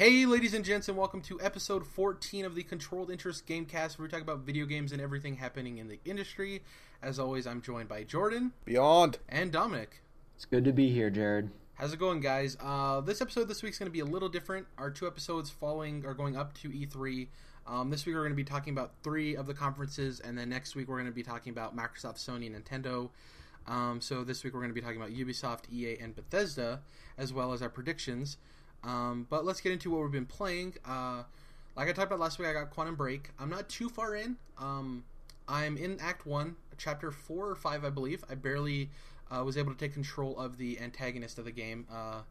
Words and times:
Hey, 0.00 0.24
ladies 0.24 0.54
and 0.54 0.64
gents, 0.64 0.88
and 0.88 0.96
welcome 0.96 1.20
to 1.20 1.38
episode 1.42 1.86
14 1.86 2.46
of 2.46 2.54
the 2.54 2.62
Controlled 2.62 3.10
Interest 3.10 3.46
Gamecast, 3.46 3.98
where 3.98 4.06
we 4.06 4.08
talk 4.08 4.22
about 4.22 4.38
video 4.38 4.64
games 4.64 4.92
and 4.92 5.00
everything 5.02 5.36
happening 5.36 5.76
in 5.76 5.88
the 5.88 6.00
industry. 6.06 6.62
As 7.02 7.18
always, 7.18 7.46
I'm 7.46 7.60
joined 7.60 7.90
by 7.90 8.04
Jordan 8.04 8.54
Beyond. 8.64 9.18
and 9.28 9.52
Dominic. 9.52 10.00
It's 10.36 10.46
good 10.46 10.64
to 10.64 10.72
be 10.72 10.88
here, 10.90 11.10
Jared. 11.10 11.50
How's 11.74 11.92
it 11.92 11.98
going, 11.98 12.20
guys? 12.20 12.56
Uh, 12.60 13.02
this 13.02 13.20
episode 13.20 13.46
this 13.46 13.62
week's 13.62 13.78
going 13.78 13.88
to 13.88 13.92
be 13.92 14.00
a 14.00 14.06
little 14.06 14.30
different. 14.30 14.66
Our 14.78 14.90
two 14.90 15.06
episodes 15.06 15.50
following 15.50 16.06
are 16.06 16.14
going 16.14 16.34
up 16.34 16.54
to 16.60 16.70
E3. 16.70 17.28
Um, 17.66 17.90
this 17.90 18.06
week 18.06 18.14
we're 18.14 18.22
going 18.22 18.32
to 18.32 18.36
be 18.36 18.42
talking 18.42 18.72
about 18.72 18.92
three 19.02 19.36
of 19.36 19.46
the 19.46 19.52
conferences, 19.52 20.18
and 20.18 20.38
then 20.38 20.48
next 20.48 20.74
week 20.74 20.88
we're 20.88 20.96
going 20.96 21.10
to 21.10 21.12
be 21.12 21.22
talking 21.22 21.50
about 21.50 21.76
Microsoft, 21.76 22.26
Sony, 22.26 22.46
and 22.46 22.64
Nintendo. 22.64 23.10
Um, 23.68 24.00
so 24.00 24.24
this 24.24 24.44
week 24.44 24.54
we're 24.54 24.60
going 24.60 24.70
to 24.70 24.74
be 24.74 24.80
talking 24.80 24.96
about 24.96 25.10
Ubisoft, 25.10 25.70
EA, 25.70 25.98
and 26.00 26.16
Bethesda, 26.16 26.80
as 27.18 27.34
well 27.34 27.52
as 27.52 27.60
our 27.60 27.68
predictions. 27.68 28.38
Um, 28.84 29.26
but 29.28 29.44
let's 29.44 29.60
get 29.60 29.72
into 29.72 29.90
what 29.90 30.02
we've 30.02 30.10
been 30.12 30.26
playing. 30.26 30.74
Uh, 30.86 31.22
like 31.76 31.88
I 31.88 31.92
talked 31.92 32.06
about 32.08 32.18
last 32.20 32.38
week, 32.38 32.48
I 32.48 32.52
got 32.52 32.70
Quantum 32.70 32.94
Break. 32.96 33.30
I'm 33.38 33.50
not 33.50 33.68
too 33.68 33.88
far 33.88 34.14
in. 34.14 34.36
Um, 34.58 35.04
I'm 35.48 35.76
in 35.76 35.98
Act 36.00 36.26
One, 36.26 36.56
Chapter 36.78 37.10
Four 37.10 37.48
or 37.50 37.54
Five, 37.54 37.84
I 37.84 37.90
believe. 37.90 38.24
I 38.30 38.34
barely 38.34 38.90
uh, 39.30 39.42
was 39.44 39.56
able 39.56 39.72
to 39.72 39.78
take 39.78 39.92
control 39.94 40.38
of 40.38 40.56
the 40.58 40.78
antagonist 40.80 41.38
of 41.38 41.44
the 41.44 41.52
game. 41.52 41.86
Uh, 41.92 42.22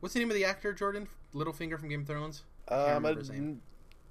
what's 0.00 0.12
the 0.14 0.20
name 0.20 0.30
of 0.30 0.36
the 0.36 0.44
actor, 0.44 0.72
Jordan? 0.72 1.08
Littlefinger 1.34 1.78
from 1.78 1.88
Game 1.88 2.02
of 2.02 2.06
Thrones. 2.06 2.42
Can't 2.68 2.80
Um, 2.80 3.06
I 3.06 3.10
remember 3.10 3.32
name. 3.32 3.60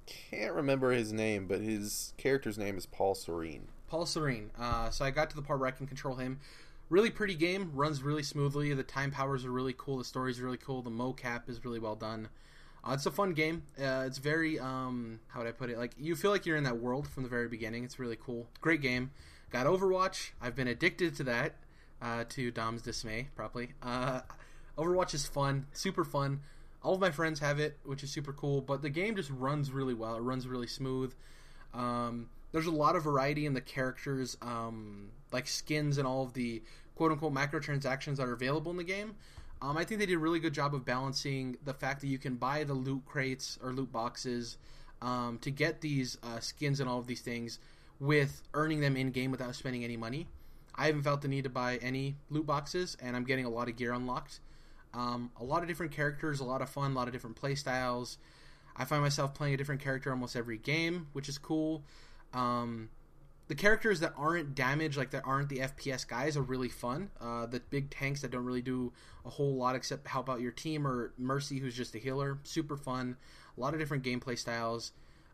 can't 0.05 0.53
remember 0.53 0.91
his 0.91 1.11
name, 1.13 1.47
but 1.47 1.61
his 1.61 2.13
character's 2.17 2.57
name 2.57 2.77
is 2.77 2.85
Paul 2.85 3.15
Serene. 3.15 3.67
Paul 3.87 4.05
Serene. 4.05 4.51
Uh, 4.59 4.89
so 4.89 5.05
I 5.05 5.11
got 5.11 5.29
to 5.29 5.35
the 5.35 5.41
part 5.41 5.59
where 5.59 5.67
I 5.67 5.71
can 5.71 5.87
control 5.87 6.15
him. 6.15 6.39
Really 6.89 7.09
pretty 7.09 7.35
game, 7.35 7.71
runs 7.73 8.03
really 8.03 8.21
smoothly. 8.23 8.73
The 8.73 8.83
time 8.83 9.11
powers 9.11 9.43
are 9.43 9.51
really 9.51 9.73
cool. 9.75 9.97
The 9.97 10.03
story's 10.03 10.39
really 10.39 10.57
cool. 10.57 10.81
The 10.81 10.91
mocap 10.91 11.49
is 11.49 11.65
really 11.65 11.79
well 11.79 11.95
done. 11.95 12.29
Uh, 12.87 12.93
it's 12.93 13.05
a 13.07 13.11
fun 13.11 13.33
game. 13.33 13.63
Uh, 13.79 14.03
it's 14.05 14.19
very 14.19 14.59
um, 14.59 15.19
how 15.29 15.39
would 15.39 15.47
I 15.47 15.51
put 15.51 15.71
it? 15.71 15.77
Like 15.79 15.93
you 15.97 16.15
feel 16.15 16.29
like 16.29 16.45
you're 16.45 16.57
in 16.57 16.63
that 16.65 16.77
world 16.77 17.07
from 17.07 17.23
the 17.23 17.29
very 17.29 17.47
beginning. 17.47 17.83
It's 17.83 17.97
really 17.97 18.17
cool. 18.17 18.47
Great 18.61 18.81
game. 18.81 19.11
Got 19.49 19.65
Overwatch. 19.65 20.31
I've 20.41 20.55
been 20.55 20.67
addicted 20.67 21.15
to 21.15 21.23
that. 21.23 21.55
Uh, 22.01 22.25
to 22.29 22.51
Dom's 22.51 22.81
dismay, 22.83 23.29
probably. 23.35 23.69
Uh, 23.81 24.21
Overwatch 24.77 25.13
is 25.13 25.25
fun, 25.25 25.65
super 25.71 26.03
fun. 26.03 26.41
All 26.83 26.93
of 26.93 26.99
my 26.99 27.09
friends 27.09 27.39
have 27.39 27.59
it, 27.59 27.77
which 27.83 28.03
is 28.03 28.11
super 28.11 28.33
cool. 28.33 28.61
But 28.61 28.81
the 28.83 28.89
game 28.89 29.15
just 29.15 29.31
runs 29.31 29.71
really 29.71 29.93
well. 29.93 30.15
It 30.15 30.19
runs 30.19 30.45
really 30.45 30.67
smooth. 30.67 31.15
Um, 31.73 32.29
there's 32.51 32.67
a 32.67 32.71
lot 32.71 32.95
of 32.95 33.03
variety 33.03 33.45
in 33.45 33.53
the 33.53 33.61
characters, 33.61 34.37
um, 34.41 35.09
like 35.35 35.47
skins 35.47 35.97
and 35.97 36.07
all 36.07 36.23
of 36.23 36.33
the 36.33 36.61
quote 36.95 37.11
unquote 37.11 37.33
microtransactions 37.33 38.17
that 38.17 38.27
are 38.27 38.33
available 38.33 38.71
in 38.71 38.77
the 38.77 38.83
game. 38.83 39.15
Um, 39.61 39.77
I 39.77 39.83
think 39.83 39.99
they 39.99 40.05
did 40.05 40.15
a 40.15 40.19
really 40.19 40.39
good 40.39 40.53
job 40.53 40.73
of 40.73 40.85
balancing 40.85 41.57
the 41.63 41.73
fact 41.73 42.01
that 42.01 42.07
you 42.07 42.17
can 42.17 42.35
buy 42.35 42.63
the 42.63 42.73
loot 42.73 43.03
crates 43.05 43.57
or 43.63 43.71
loot 43.71 43.91
boxes 43.91 44.57
um, 45.01 45.37
to 45.41 45.51
get 45.51 45.81
these 45.81 46.17
uh, 46.23 46.39
skins 46.39 46.79
and 46.79 46.89
all 46.89 46.99
of 46.99 47.07
these 47.07 47.21
things 47.21 47.59
with 47.99 48.41
earning 48.53 48.81
them 48.81 48.97
in 48.97 49.11
game 49.11 49.31
without 49.31 49.55
spending 49.55 49.83
any 49.83 49.97
money. 49.97 50.27
I 50.75 50.87
haven't 50.87 51.03
felt 51.03 51.21
the 51.21 51.29
need 51.29 51.45
to 51.45 51.49
buy 51.49 51.77
any 51.77 52.15
loot 52.29 52.45
boxes, 52.45 52.97
and 53.01 53.15
I'm 53.15 53.23
getting 53.23 53.45
a 53.45 53.49
lot 53.49 53.69
of 53.69 53.77
gear 53.77 53.93
unlocked. 53.93 54.39
Um, 54.93 55.31
a 55.39 55.43
lot 55.43 55.61
of 55.61 55.67
different 55.67 55.93
characters, 55.93 56.39
a 56.39 56.43
lot 56.43 56.61
of 56.61 56.69
fun, 56.69 56.91
a 56.91 56.95
lot 56.95 57.07
of 57.07 57.13
different 57.13 57.37
play 57.37 57.55
styles. 57.55 58.17
I 58.75 58.85
find 58.85 59.01
myself 59.01 59.33
playing 59.33 59.53
a 59.53 59.57
different 59.57 59.81
character 59.81 60.11
almost 60.11 60.35
every 60.35 60.57
game, 60.57 61.07
which 61.13 61.29
is 61.29 61.37
cool. 61.37 61.83
Um, 62.33 62.89
the 63.47 63.55
characters 63.55 63.99
that 63.99 64.13
aren't 64.17 64.55
damaged, 64.55 64.97
like 64.97 65.11
that 65.11 65.23
aren't 65.25 65.49
the 65.49 65.59
FPS 65.59 66.07
guys, 66.07 66.35
are 66.35 66.41
really 66.41 66.69
fun. 66.69 67.11
Uh, 67.21 67.45
the 67.45 67.59
big 67.69 67.89
tanks 67.89 68.21
that 68.21 68.31
don't 68.31 68.45
really 68.45 68.61
do 68.61 68.91
a 69.25 69.29
whole 69.29 69.55
lot 69.55 69.75
except 69.75 70.07
help 70.07 70.29
out 70.29 70.41
your 70.41 70.51
team, 70.51 70.87
or 70.87 71.13
Mercy, 71.17 71.59
who's 71.59 71.75
just 71.75 71.93
a 71.95 71.99
healer, 71.99 72.39
super 72.43 72.75
fun. 72.75 73.17
A 73.57 73.59
lot 73.59 73.73
of 73.73 73.79
different 73.79 74.03
gameplay 74.03 74.37
styles. 74.37 74.91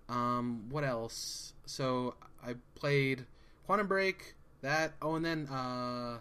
Um, 0.09 0.65
what 0.69 0.83
else? 0.83 1.53
So 1.65 2.15
I 2.45 2.55
played 2.75 3.25
Quantum 3.65 3.87
Break, 3.87 4.35
that. 4.61 4.93
Oh, 5.01 5.15
and 5.15 5.25
then 5.25 5.47
uh, 5.47 6.17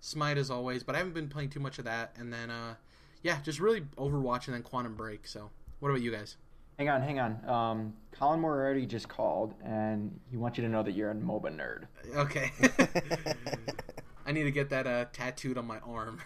Smite 0.00 0.38
as 0.38 0.50
always, 0.50 0.82
but 0.82 0.94
I 0.94 0.98
haven't 0.98 1.14
been 1.14 1.28
playing 1.28 1.50
too 1.50 1.60
much 1.60 1.78
of 1.78 1.84
that. 1.84 2.14
And 2.18 2.32
then, 2.32 2.50
uh, 2.50 2.74
yeah, 3.22 3.38
just 3.42 3.60
really 3.60 3.82
Overwatch 3.96 4.46
and 4.46 4.54
then 4.54 4.62
Quantum 4.62 4.94
Break. 4.94 5.26
So, 5.26 5.50
what 5.80 5.88
about 5.90 6.02
you 6.02 6.12
guys? 6.12 6.36
Hang 6.78 6.88
on, 6.88 7.02
hang 7.02 7.20
on. 7.20 7.48
Um, 7.48 7.94
Colin 8.12 8.40
Moriarty 8.40 8.86
just 8.86 9.08
called, 9.08 9.54
and 9.64 10.18
he 10.30 10.36
wants 10.36 10.58
you 10.58 10.64
to 10.64 10.70
know 10.70 10.82
that 10.82 10.92
you're 10.92 11.10
a 11.10 11.14
MOBA 11.14 11.54
nerd. 11.56 11.86
Okay. 12.16 12.50
I 14.26 14.32
need 14.32 14.44
to 14.44 14.50
get 14.50 14.70
that 14.70 14.86
uh, 14.86 15.04
tattooed 15.12 15.58
on 15.58 15.66
my 15.66 15.78
arm. 15.80 16.20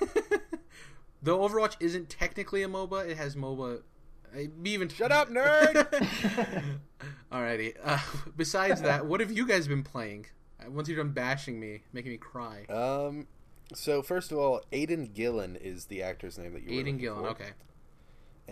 Though 1.22 1.38
Overwatch 1.48 1.76
isn't 1.80 2.08
technically 2.08 2.62
a 2.62 2.68
MOBA, 2.68 3.08
it 3.10 3.16
has 3.16 3.36
MOBA. 3.36 3.82
uh, 4.34 4.38
Even 4.64 4.88
Shut 4.88 5.12
up, 5.12 5.28
nerd! 5.30 5.86
Alrighty. 7.32 7.74
Uh, 7.82 7.98
besides 8.36 8.82
that, 8.82 9.06
what 9.06 9.20
have 9.20 9.30
you 9.30 9.46
guys 9.46 9.68
been 9.68 9.84
playing? 9.84 10.26
Uh, 10.60 10.70
Once 10.70 10.88
you're 10.88 10.96
done 10.96 11.12
bashing 11.12 11.60
me, 11.60 11.82
making 11.92 12.10
me 12.10 12.18
cry. 12.18 12.64
um, 12.68 13.26
so 13.74 14.02
first 14.02 14.32
of 14.32 14.38
all, 14.38 14.60
Aiden 14.72 15.14
Gillen 15.14 15.56
is 15.56 15.86
the 15.86 16.02
actor's 16.02 16.36
name 16.38 16.52
that 16.54 16.62
you 16.62 16.68
were 16.70 16.74
Aiden 16.74 16.78
looking 16.78 16.98
Gillen. 16.98 17.20
for. 17.22 17.28
Okay. 17.30 17.50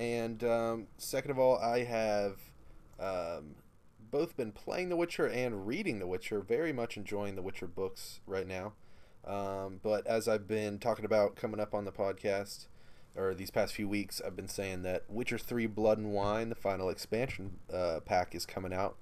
And 0.00 0.42
um, 0.44 0.86
second 0.96 1.30
of 1.30 1.38
all, 1.38 1.58
I 1.58 1.84
have 1.84 2.38
um, 2.98 3.56
both 4.10 4.34
been 4.34 4.50
playing 4.50 4.88
The 4.88 4.96
Witcher 4.96 5.26
and 5.26 5.66
reading 5.66 5.98
The 5.98 6.06
Witcher. 6.06 6.40
Very 6.40 6.72
much 6.72 6.96
enjoying 6.96 7.36
The 7.36 7.42
Witcher 7.42 7.66
books 7.66 8.20
right 8.26 8.46
now. 8.46 8.72
Um, 9.26 9.78
but 9.82 10.06
as 10.06 10.26
I've 10.26 10.48
been 10.48 10.78
talking 10.78 11.04
about 11.04 11.36
coming 11.36 11.60
up 11.60 11.74
on 11.74 11.84
the 11.84 11.92
podcast, 11.92 12.66
or 13.14 13.34
these 13.34 13.50
past 13.50 13.74
few 13.74 13.86
weeks, 13.88 14.22
I've 14.24 14.34
been 14.34 14.48
saying 14.48 14.84
that 14.84 15.04
Witcher 15.10 15.36
3 15.36 15.66
Blood 15.66 15.98
and 15.98 16.14
Wine, 16.14 16.48
the 16.48 16.54
final 16.54 16.88
expansion 16.88 17.58
uh, 17.70 18.00
pack, 18.02 18.34
is 18.34 18.46
coming 18.46 18.72
out. 18.72 18.96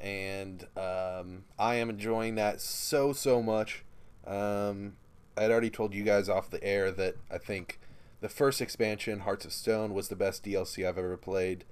And 0.00 0.66
um, 0.76 1.44
I 1.60 1.76
am 1.76 1.88
enjoying 1.90 2.34
that 2.34 2.60
so, 2.60 3.12
so 3.12 3.40
much. 3.40 3.84
Um, 4.26 4.96
I'd 5.36 5.52
already 5.52 5.70
told 5.70 5.94
you 5.94 6.02
guys 6.02 6.28
off 6.28 6.50
the 6.50 6.62
air 6.64 6.90
that 6.90 7.14
I 7.30 7.38
think 7.38 7.78
the 8.24 8.30
first 8.30 8.62
expansion, 8.62 9.20
Hearts 9.20 9.44
of 9.44 9.52
Stone, 9.52 9.92
was 9.92 10.08
the 10.08 10.16
best 10.16 10.44
DLC 10.44 10.88
I've 10.88 10.96
ever 10.96 11.18
played. 11.18 11.66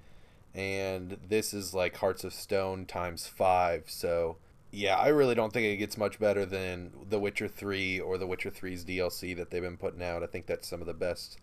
And 0.53 1.17
this 1.27 1.51
is 1.51 1.73
like 1.73 1.97
Hearts 1.97 2.23
of 2.23 2.31
Stone 2.31 2.85
times 2.85 3.25
five. 3.25 3.85
So, 3.87 4.37
yeah, 4.69 4.95
I 4.97 5.07
really 5.07 5.33
don't 5.33 5.51
think 5.51 5.65
it 5.65 5.77
gets 5.77 5.97
much 5.97 6.19
better 6.19 6.45
than 6.45 6.91
The 7.09 7.17
Witcher 7.17 7.47
3 7.47 7.99
or 7.99 8.19
The 8.19 8.27
Witcher 8.27 8.51
3's 8.51 8.85
DLC 8.85 9.35
that 9.35 9.49
they've 9.49 9.63
been 9.63 9.77
putting 9.77 10.03
out. 10.03 10.21
I 10.21 10.27
think 10.27 10.45
that's 10.45 10.67
some 10.67 10.79
of 10.79 10.85
the 10.85 10.93
best 10.93 11.39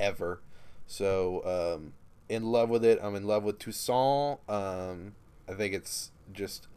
ever. 0.00 0.40
So, 0.86 1.76
um, 1.76 1.92
in 2.30 2.44
love 2.44 2.70
with 2.70 2.86
it. 2.86 2.98
I'm 3.02 3.16
in 3.16 3.26
love 3.26 3.44
with 3.44 3.58
Toussaint. 3.58 4.38
Um, 4.48 5.14
I 5.46 5.52
think 5.52 5.74
it's 5.74 6.10
just 6.32 6.68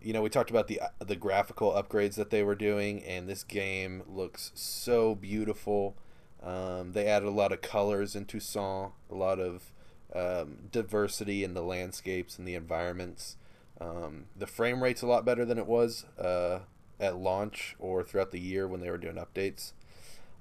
you 0.00 0.12
know, 0.12 0.22
we 0.22 0.30
talked 0.30 0.50
about 0.50 0.68
the 0.68 0.80
the 1.04 1.16
graphical 1.16 1.72
upgrades 1.72 2.14
that 2.14 2.30
they 2.30 2.44
were 2.44 2.54
doing, 2.54 3.02
and 3.02 3.28
this 3.28 3.42
game 3.42 4.04
looks 4.08 4.52
so 4.54 5.16
beautiful. 5.16 5.96
Um, 6.42 6.92
they 6.92 7.06
added 7.06 7.28
a 7.28 7.32
lot 7.32 7.52
of 7.52 7.60
colors 7.60 8.16
in 8.16 8.24
Toussaint, 8.24 8.92
a 9.10 9.14
lot 9.14 9.38
of 9.38 9.72
um, 10.14 10.58
diversity 10.72 11.44
in 11.44 11.54
the 11.54 11.62
landscapes 11.62 12.38
and 12.38 12.48
the 12.48 12.54
environments. 12.54 13.36
Um, 13.80 14.26
the 14.36 14.46
frame 14.46 14.82
rate's 14.82 15.02
a 15.02 15.06
lot 15.06 15.24
better 15.24 15.44
than 15.44 15.58
it 15.58 15.66
was 15.66 16.04
uh, 16.18 16.60
at 16.98 17.16
launch 17.16 17.76
or 17.78 18.02
throughout 18.02 18.30
the 18.30 18.40
year 18.40 18.66
when 18.66 18.80
they 18.80 18.90
were 18.90 18.98
doing 18.98 19.16
updates. 19.16 19.72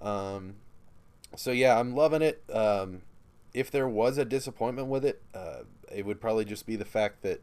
Um, 0.02 0.56
so 1.36 1.52
yeah, 1.52 1.80
I'm 1.80 1.96
loving 1.96 2.22
it. 2.22 2.44
Um, 2.52 3.02
if 3.54 3.72
there 3.72 3.88
was 3.88 4.18
a 4.18 4.26
disappointment 4.26 4.88
with 4.88 5.06
it, 5.06 5.22
uh, 5.34 5.62
it 5.92 6.06
would 6.06 6.22
probably 6.22 6.46
just 6.46 6.66
be 6.66 6.76
the 6.76 6.86
fact 6.86 7.22
that 7.24 7.42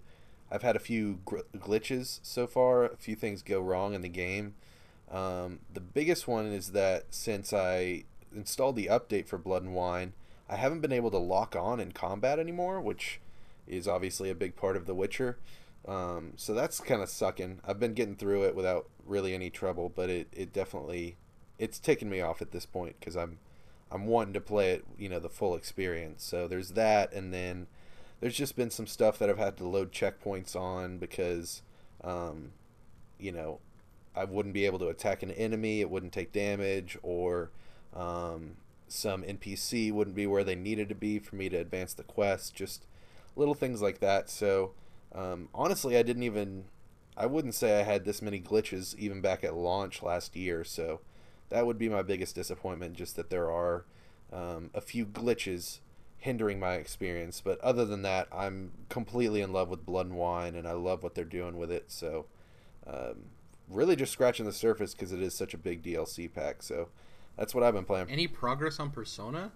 I've 0.51 0.63
had 0.63 0.77
a 0.77 0.81
few 0.81 1.21
gr- 1.25 1.39
glitches 1.57 2.21
so 2.23 2.47
far. 2.47 2.85
A 2.85 2.97
few 2.97 3.17
things 3.17 3.43
go 3.43 3.61
wrong 3.61 3.95
in 3.95 4.03
the 4.03 4.09
game. 4.09 4.55
Um, 5.11 5.61
the 5.73 5.81
biggest 5.81 6.27
one 6.29 6.47
is 6.47 6.73
that 6.73 7.07
since 7.11 7.53
I 7.53 8.05
installed 8.37 8.77
the 8.77 8.87
update 8.87 9.27
for 9.27 9.39
Blood 9.39 9.63
and 9.63 9.75
Wine, 9.75 10.13
I 10.49 10.57
haven't 10.57 10.81
been 10.81 10.93
able 10.93 11.11
to 11.11 11.19
lock 11.19 11.57
on 11.57 11.81
in 11.81 11.93
combat 11.93 12.39
anymore, 12.39 12.81
which 12.81 13.21
is 13.67 13.89
obviously 13.89 14.31
a 14.31 14.35
big 14.35 14.57
part 14.57 14.77
of 14.77 14.87
The 14.87 14.95
Witcher. 14.95 15.39
Um, 15.87 16.33
so 16.37 16.55
that's 16.55 16.81
kind 16.81 17.03
of 17.03 17.09
sucking. 17.09 17.61
I've 17.67 17.81
been 17.81 17.95
getting 17.95 18.17
through 18.17 18.45
it 18.45 18.55
without 18.55 18.89
really 19.05 19.35
any 19.35 19.51
trouble, 19.51 19.89
but 19.89 20.11
it, 20.11 20.29
it 20.33 20.53
definitely 20.53 21.17
it's 21.59 21.79
taken 21.79 22.11
me 22.11 22.21
off 22.21 22.43
at 22.43 22.51
this 22.51 22.67
point 22.67 22.97
because 22.99 23.17
I'm 23.17 23.39
I'm 23.91 24.07
wanting 24.07 24.35
to 24.35 24.41
play 24.41 24.73
it, 24.73 24.85
you 24.99 25.09
know, 25.09 25.21
the 25.21 25.29
full 25.29 25.55
experience. 25.55 26.25
So 26.25 26.49
there's 26.49 26.71
that, 26.71 27.13
and 27.13 27.33
then 27.33 27.69
there's 28.21 28.37
just 28.37 28.57
been 28.57 28.71
some 28.71 28.87
stuff 28.87 29.19
that 29.19 29.31
I've 29.31 29.39
had 29.39 29.57
to 29.59 29.69
load 29.69 29.93
checkpoints 29.93 30.57
on 30.57 30.99
because, 30.99 31.63
um, 32.03 32.51
you 33.19 33.31
know, 33.31 33.61
I 34.17 34.25
wouldn't 34.25 34.55
be 34.55 34.67
able 34.67 34.81
to 34.81 34.89
attack 34.89 35.23
an 35.23 35.31
enemy, 35.31 35.81
it 35.81 35.91
wouldn't 35.91 36.13
take 36.13 36.33
damage, 36.33 36.99
or 37.03 37.51
um, 37.95 38.57
some 38.89 39.23
NPC 39.23 39.93
wouldn't 39.93 40.17
be 40.17 40.27
where 40.27 40.45
they 40.45 40.55
needed 40.55 40.89
to 40.89 40.95
be 40.95 41.19
for 41.19 41.37
me 41.37 41.49
to 41.49 41.57
advance 41.57 41.95
the 41.95 42.03
quest. 42.03 42.55
Just 42.55 42.87
little 43.35 43.55
things 43.55 43.83
like 43.83 44.01
that. 44.01 44.31
So 44.31 44.73
um, 45.15 45.49
honestly, 45.55 45.97
I 45.97 46.03
didn't 46.03 46.23
even. 46.23 46.65
I 47.19 47.25
wouldn't 47.25 47.55
say 47.55 47.81
I 47.81 47.83
had 47.83 48.05
this 48.05 48.21
many 48.21 48.39
glitches 48.41 48.95
even 48.99 49.23
back 49.23 49.43
at 49.43 49.55
launch 49.55 50.03
last 50.03 50.37
year. 50.37 50.65
So 50.65 51.01
that 51.49 51.67
would 51.67 51.79
be 51.79 51.89
my 51.89 52.03
biggest 52.03 52.35
disappointment. 52.35 52.95
Just 52.95 53.17
that 53.17 53.31
there 53.31 53.51
are 53.51 53.87
um, 54.33 54.71
a 54.75 54.83
few 54.83 55.07
glitches 55.07 55.79
hindering 56.19 56.59
my 56.59 56.75
experience. 56.75 57.41
But 57.43 57.61
other 57.61 57.85
than 57.85 58.03
that, 58.03 58.29
I'm 58.33 58.73
completely 58.89 59.41
in 59.41 59.53
love 59.53 59.69
with 59.69 59.87
Blood 59.87 60.07
and 60.07 60.17
Wine, 60.17 60.55
and 60.55 60.67
I 60.67 60.73
love 60.73 61.03
what 61.03 61.15
they're 61.15 61.25
doing 61.25 61.57
with 61.57 61.71
it. 61.71 61.85
So, 61.89 62.27
um, 62.87 63.27
really 63.69 63.97
just 63.97 64.13
scratching 64.13 64.45
the 64.45 64.53
surface 64.53 64.93
because 64.93 65.13
it 65.13 65.21
is 65.23 65.35
such 65.35 65.55
a 65.55 65.59
big 65.59 65.83
DLC 65.83 66.33
pack. 66.33 66.63
So, 66.63 66.89
that's 67.37 67.55
what 67.55 67.65
I've 67.65 67.75
been 67.75 67.85
playing. 67.85 68.11
Any 68.11 68.27
progress 68.27 68.81
on 68.81 68.91
Persona? 68.91 69.53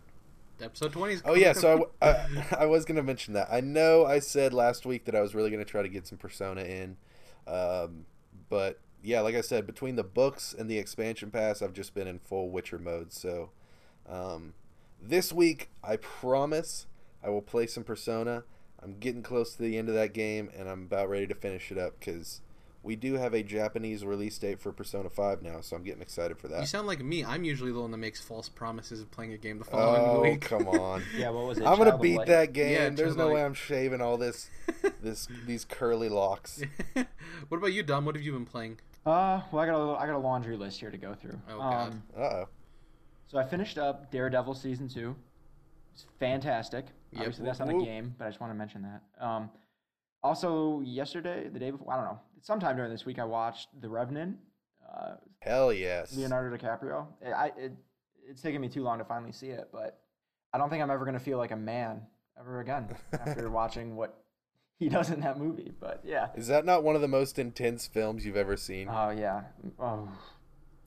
Episode 0.63 0.93
twenty 0.93 1.15
is. 1.15 1.23
Oh 1.25 1.35
yeah, 1.35 1.53
so 1.53 1.91
I, 2.03 2.09
I, 2.09 2.47
I 2.61 2.67
was 2.67 2.85
gonna 2.85 3.03
mention 3.03 3.35
that. 3.35 3.49
I 3.51 3.61
know 3.61 4.05
I 4.05 4.19
said 4.19 4.53
last 4.53 4.85
week 4.85 5.07
that 5.07 5.15
I 5.15 5.21
was 5.21 5.35
really 5.35 5.51
gonna 5.51 5.65
try 5.65 5.83
to 5.83 5.89
get 5.89 6.07
some 6.07 6.19
Persona 6.19 6.63
in, 6.63 6.97
um, 7.47 8.07
but 8.49 8.79
yeah, 9.03 9.21
like 9.21 9.35
I 9.35 9.41
said, 9.41 9.67
between 9.67 9.97
the 9.97 10.05
books 10.05 10.55
and 10.57 10.71
the 10.71 10.79
expansion 10.79 11.31
pass, 11.31 11.63
I've 11.63 11.73
just 11.73 11.95
been 11.95 12.07
in 12.07 12.19
full 12.19 12.51
Witcher 12.51 12.79
mode. 12.79 13.13
So 13.13 13.51
um, 14.09 14.55
this 15.01 15.33
week, 15.33 15.71
I 15.83 15.97
promise 15.97 16.87
I 17.25 17.31
will 17.31 17.43
play 17.43 17.67
some 17.67 17.85
Persona. 17.85 18.45
I'm 18.83 18.99
getting 18.99 19.23
close 19.23 19.55
to 19.55 19.63
the 19.63 19.79
end 19.79 19.89
of 19.89 19.95
that 19.95 20.13
game, 20.13 20.51
and 20.57 20.69
I'm 20.69 20.83
about 20.83 21.09
ready 21.09 21.27
to 21.27 21.35
finish 21.35 21.71
it 21.71 21.79
up 21.79 21.99
because 21.99 22.41
we 22.83 22.97
do 22.97 23.15
have 23.15 23.35
a 23.35 23.43
Japanese 23.43 24.05
release 24.05 24.39
date 24.39 24.59
for 24.59 24.73
Persona 24.73 25.11
5 25.11 25.43
now, 25.43 25.61
so 25.61 25.77
I'm 25.77 25.83
getting 25.83 26.01
excited 26.01 26.39
for 26.39 26.49
that. 26.49 26.61
You 26.61 26.67
sound 26.67 26.87
like 26.87 27.05
me. 27.05 27.25
I'm 27.25 27.45
usually 27.45 27.73
the 27.73 27.81
one 27.81 27.91
that 27.91 27.99
makes 27.99 28.21
false 28.21 28.49
promises 28.49 29.01
of 29.01 29.11
playing 29.11 29.35
a 29.35 29.37
game 29.37 29.59
the 29.59 29.65
following 29.65 30.03
oh, 30.03 30.21
week. 30.23 30.41
come 30.41 30.67
on. 30.69 31.03
Yeah, 31.17 31.31
what 31.31 31.45
was 31.45 31.59
it? 31.59 31.67
I'm 31.67 31.77
gonna 31.77 31.99
beat 31.99 32.17
Light? 32.17 32.27
that 32.29 32.53
game. 32.53 32.73
Yeah, 32.73 32.89
There's 32.91 33.17
no 33.17 33.27
of 33.27 33.35
way 33.35 33.45
I'm 33.45 33.53
shaving 33.55 34.01
all 34.01 34.17
this, 34.17 34.49
this, 35.03 35.29
these 35.47 35.65
curly 35.65 36.09
locks. 36.09 36.63
what 36.95 37.59
about 37.59 37.73
you, 37.73 37.83
Dom? 37.83 38.07
What 38.07 38.15
have 38.15 38.25
you 38.25 38.33
been 38.33 38.47
playing? 38.47 38.81
Uh, 39.05 39.43
well, 39.51 39.63
I 39.63 39.67
got 39.67 39.75
a 39.75 39.79
little, 39.79 39.97
I 39.97 40.07
got 40.07 40.15
a 40.15 40.19
laundry 40.19 40.57
list 40.57 40.81
here 40.81 40.91
to 40.91 40.97
go 40.97 41.15
through. 41.15 41.39
Oh, 41.51 41.59
God. 41.59 41.93
Um, 41.93 42.03
Uh 42.17 42.21
oh. 42.21 42.49
so 43.27 43.39
I 43.39 43.45
finished 43.45 43.77
up 43.77 44.11
Daredevil 44.11 44.55
season 44.55 44.89
two. 44.89 45.17
It's 45.93 46.07
fantastic. 46.19 46.87
Yep. 47.13 47.21
Obviously, 47.21 47.45
that's 47.45 47.59
not 47.59 47.69
a 47.69 47.85
game, 47.85 48.15
but 48.17 48.27
I 48.27 48.29
just 48.29 48.41
want 48.41 48.53
to 48.53 48.57
mention 48.57 48.83
that. 48.83 49.25
Um, 49.25 49.51
also, 50.23 50.81
yesterday, 50.85 51.49
the 51.53 51.59
day 51.59 51.71
before, 51.71 51.93
I 51.93 51.97
don't 51.97 52.05
know, 52.05 52.21
sometime 52.43 52.77
during 52.77 52.91
this 52.91 53.05
week, 53.07 53.19
I 53.19 53.25
watched 53.25 53.69
The 53.81 53.89
Revenant. 53.89 54.37
Uh, 54.93 55.15
Hell 55.41 55.73
yes. 55.73 56.15
Leonardo 56.17 56.57
DiCaprio. 56.57 57.07
It, 57.23 57.31
I, 57.33 57.47
it, 57.57 57.73
it's 58.29 58.43
taken 58.43 58.61
me 58.61 58.69
too 58.69 58.83
long 58.83 58.99
to 58.99 59.05
finally 59.05 59.33
see 59.33 59.49
it, 59.49 59.69
but 59.73 60.01
I 60.53 60.59
don't 60.59 60.69
think 60.71 60.83
I'm 60.83 60.91
ever 60.91 61.05
going 61.05 61.19
to 61.19 61.25
feel 61.25 61.39
like 61.39 61.53
a 61.53 61.57
man 61.57 62.03
ever 62.39 62.61
again 62.61 62.89
after 63.13 63.49
watching 63.53 63.97
what 63.97 64.23
he 64.79 64.89
does 64.89 65.11
in 65.11 65.21
that 65.21 65.39
movie. 65.39 65.73
But 65.81 66.01
yeah. 66.05 66.29
Is 66.35 66.49
that 66.49 66.65
not 66.65 66.83
one 66.83 66.95
of 66.97 67.01
the 67.03 67.09
most 67.09 67.39
intense 67.39 67.87
films 67.87 68.27
you've 68.27 68.37
ever 68.37 68.57
seen? 68.57 68.89
Oh, 68.91 69.11
yeah. 69.11 69.43
Oh, 69.79 70.09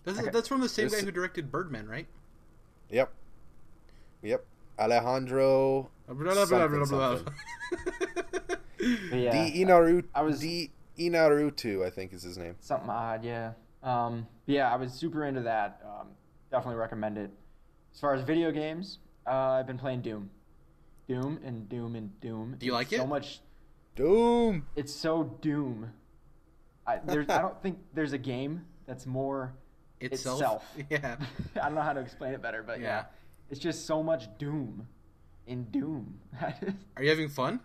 That's, 0.04 0.20
Okay. 0.20 0.30
that's 0.32 0.48
from 0.48 0.62
the 0.62 0.70
same 0.70 0.90
There's- 0.90 1.02
guy 1.02 1.06
who 1.06 1.12
directed 1.12 1.52
Birdman, 1.52 1.88
right? 1.88 2.08
Yep. 2.90 3.12
Yep. 4.22 4.46
Alejandro 4.80 5.90
Blah, 6.08 6.46
blah, 6.46 6.46
blah, 6.46 6.68
blah, 6.68 6.86
blah. 6.86 7.20
but 9.10 9.18
yeah. 9.20 9.32
Di 9.32 9.64
Inaru 9.64 10.04
I 10.14 10.22
was- 10.22 10.40
Di 10.40 10.72
Inarutu, 11.00 11.86
I 11.86 11.90
think 11.90 12.14
is 12.14 12.24
his 12.24 12.38
name. 12.38 12.56
Something 12.60 12.90
odd, 12.90 13.24
yeah. 13.24 13.54
Um, 13.82 14.28
but 14.46 14.56
yeah, 14.56 14.72
I 14.72 14.76
was 14.78 14.94
super 14.94 15.26
into 15.26 15.42
that. 15.42 15.82
Um, 15.86 16.08
definitely 16.52 16.80
recommend 16.80 17.18
it. 17.18 17.32
As 17.94 18.00
far 18.00 18.14
as 18.14 18.24
video 18.24 18.52
games, 18.52 19.00
uh, 19.28 19.32
I've 19.32 19.68
been 19.68 19.78
playing 19.78 20.02
Doom. 20.02 20.30
Doom 21.08 21.40
and 21.44 21.68
Doom 21.68 21.96
and 21.96 22.20
Doom. 22.22 22.56
Do 22.60 22.66
you 22.66 22.72
like 22.74 22.88
It's 22.92 22.98
So 22.98 23.04
it? 23.04 23.08
much. 23.08 23.42
Doom. 23.96 24.66
It's 24.76 24.94
so 24.94 25.24
Doom. 25.42 25.92
I, 26.88 27.00
there's, 27.04 27.30
I 27.30 27.42
don't 27.42 27.62
think 27.62 27.78
there's 27.94 28.14
a 28.14 28.18
game 28.18 28.66
that's 28.86 29.06
more 29.06 29.54
Itself. 30.00 30.40
Itself. 30.42 30.76
Yeah. 30.90 31.16
I 31.56 31.66
don't 31.66 31.76
know 31.76 31.82
how 31.82 31.94
to 31.94 32.00
explain 32.02 32.34
it 32.34 32.42
better, 32.42 32.64
but 32.64 32.80
yeah. 32.80 32.86
Yeah. 32.86 33.04
It's 33.50 33.60
just 33.60 33.86
so 33.86 34.02
much 34.02 34.26
doom 34.38 34.88
in 35.48 35.66
Doom. 35.66 36.20
Are 36.42 37.04
you 37.04 37.10
having 37.10 37.30
fun? 37.30 37.60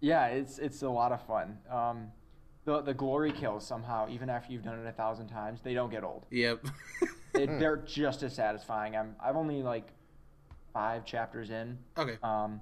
Yeah, 0.00 0.26
it's 0.26 0.58
it's 0.58 0.82
a 0.82 0.88
lot 0.88 1.12
of 1.12 1.24
fun. 1.26 1.58
Um, 1.70 2.08
the 2.64 2.82
the 2.82 2.94
glory 2.94 3.32
kills 3.32 3.66
somehow, 3.66 4.08
even 4.10 4.28
after 4.28 4.52
you've 4.52 4.64
done 4.64 4.78
it 4.78 4.86
a 4.86 4.92
thousand 4.92 5.28
times, 5.28 5.60
they 5.62 5.74
don't 5.74 5.90
get 5.90 6.04
old. 6.04 6.26
Yep. 6.30 6.66
It, 7.34 7.46
they're 7.58 7.76
just 7.78 8.22
as 8.22 8.34
satisfying. 8.34 8.96
I'm 8.96 9.14
I've 9.22 9.36
only 9.36 9.62
like 9.62 9.88
five 10.72 11.04
chapters 11.04 11.50
in. 11.50 11.78
okay. 11.96 12.18
Um, 12.22 12.60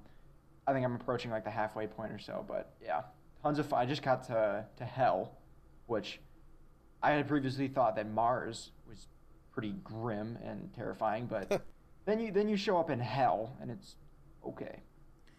I 0.67 0.73
think 0.73 0.85
I'm 0.85 0.95
approaching 0.95 1.31
like 1.31 1.45
the 1.45 1.51
halfway 1.51 1.87
point 1.87 2.13
or 2.13 2.19
so, 2.19 2.45
but 2.47 2.75
yeah, 2.83 3.03
tons 3.43 3.59
of 3.59 3.67
fun. 3.67 3.81
I 3.81 3.87
just 3.87 4.03
got 4.03 4.25
to 4.29 4.65
to 4.77 4.85
Hell, 4.85 5.37
which 5.87 6.21
I 7.03 7.13
had 7.13 7.27
previously 7.27 7.69
thought 7.69 7.97
that 7.97 8.11
Mars 8.11 8.71
was 8.89 9.09
pretty 9.53 9.73
grim 9.83 10.39
and 10.45 10.73
terrifying, 10.75 11.27
but 11.27 11.63
then 12.07 12.21
you 12.21 12.31
then 12.31 12.49
you 12.49 12.57
show 12.57 12.77
up 12.79 12.91
in 12.91 13.01
Hell 13.01 13.57
and 13.61 13.71
it's 13.71 13.97
okay. 14.47 14.81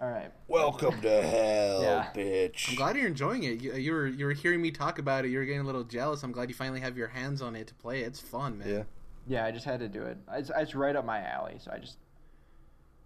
All 0.01 0.09
right. 0.09 0.31
Welcome 0.47 0.99
to 1.01 1.21
hell, 1.21 1.81
Yeah. 1.81 2.11
bitch. 2.13 2.69
I'm 2.69 2.75
glad 2.75 2.97
you're 2.97 3.07
enjoying 3.07 3.43
it. 3.43 3.61
You, 3.61 3.73
you 3.75 3.93
were 3.93 4.07
you 4.07 4.25
were 4.25 4.33
hearing 4.33 4.61
me 4.61 4.71
talk 4.71 4.99
about 4.99 5.23
it. 5.25 5.29
You 5.31 5.39
were 5.39 5.45
getting 5.45 5.61
a 5.61 5.65
little 5.65 5.85
jealous. 5.85 6.21
I'm 6.23 6.33
glad 6.33 6.49
you 6.49 6.55
finally 6.55 6.81
have 6.81 6.97
your 6.97 7.07
hands 7.07 7.41
on 7.41 7.55
it 7.55 7.67
to 7.67 7.73
play 7.75 8.01
it. 8.01 8.07
It's 8.07 8.19
fun, 8.19 8.57
man. 8.59 8.69
Yeah. 8.69 8.83
Yeah, 9.27 9.45
I 9.45 9.51
just 9.51 9.65
had 9.65 9.79
to 9.79 9.87
do 9.87 10.03
it. 10.03 10.17
It's, 10.33 10.51
it's 10.55 10.75
right 10.75 10.95
up 10.95 11.05
my 11.05 11.19
alley, 11.25 11.55
so 11.59 11.71
I 11.71 11.79
just 11.79 11.97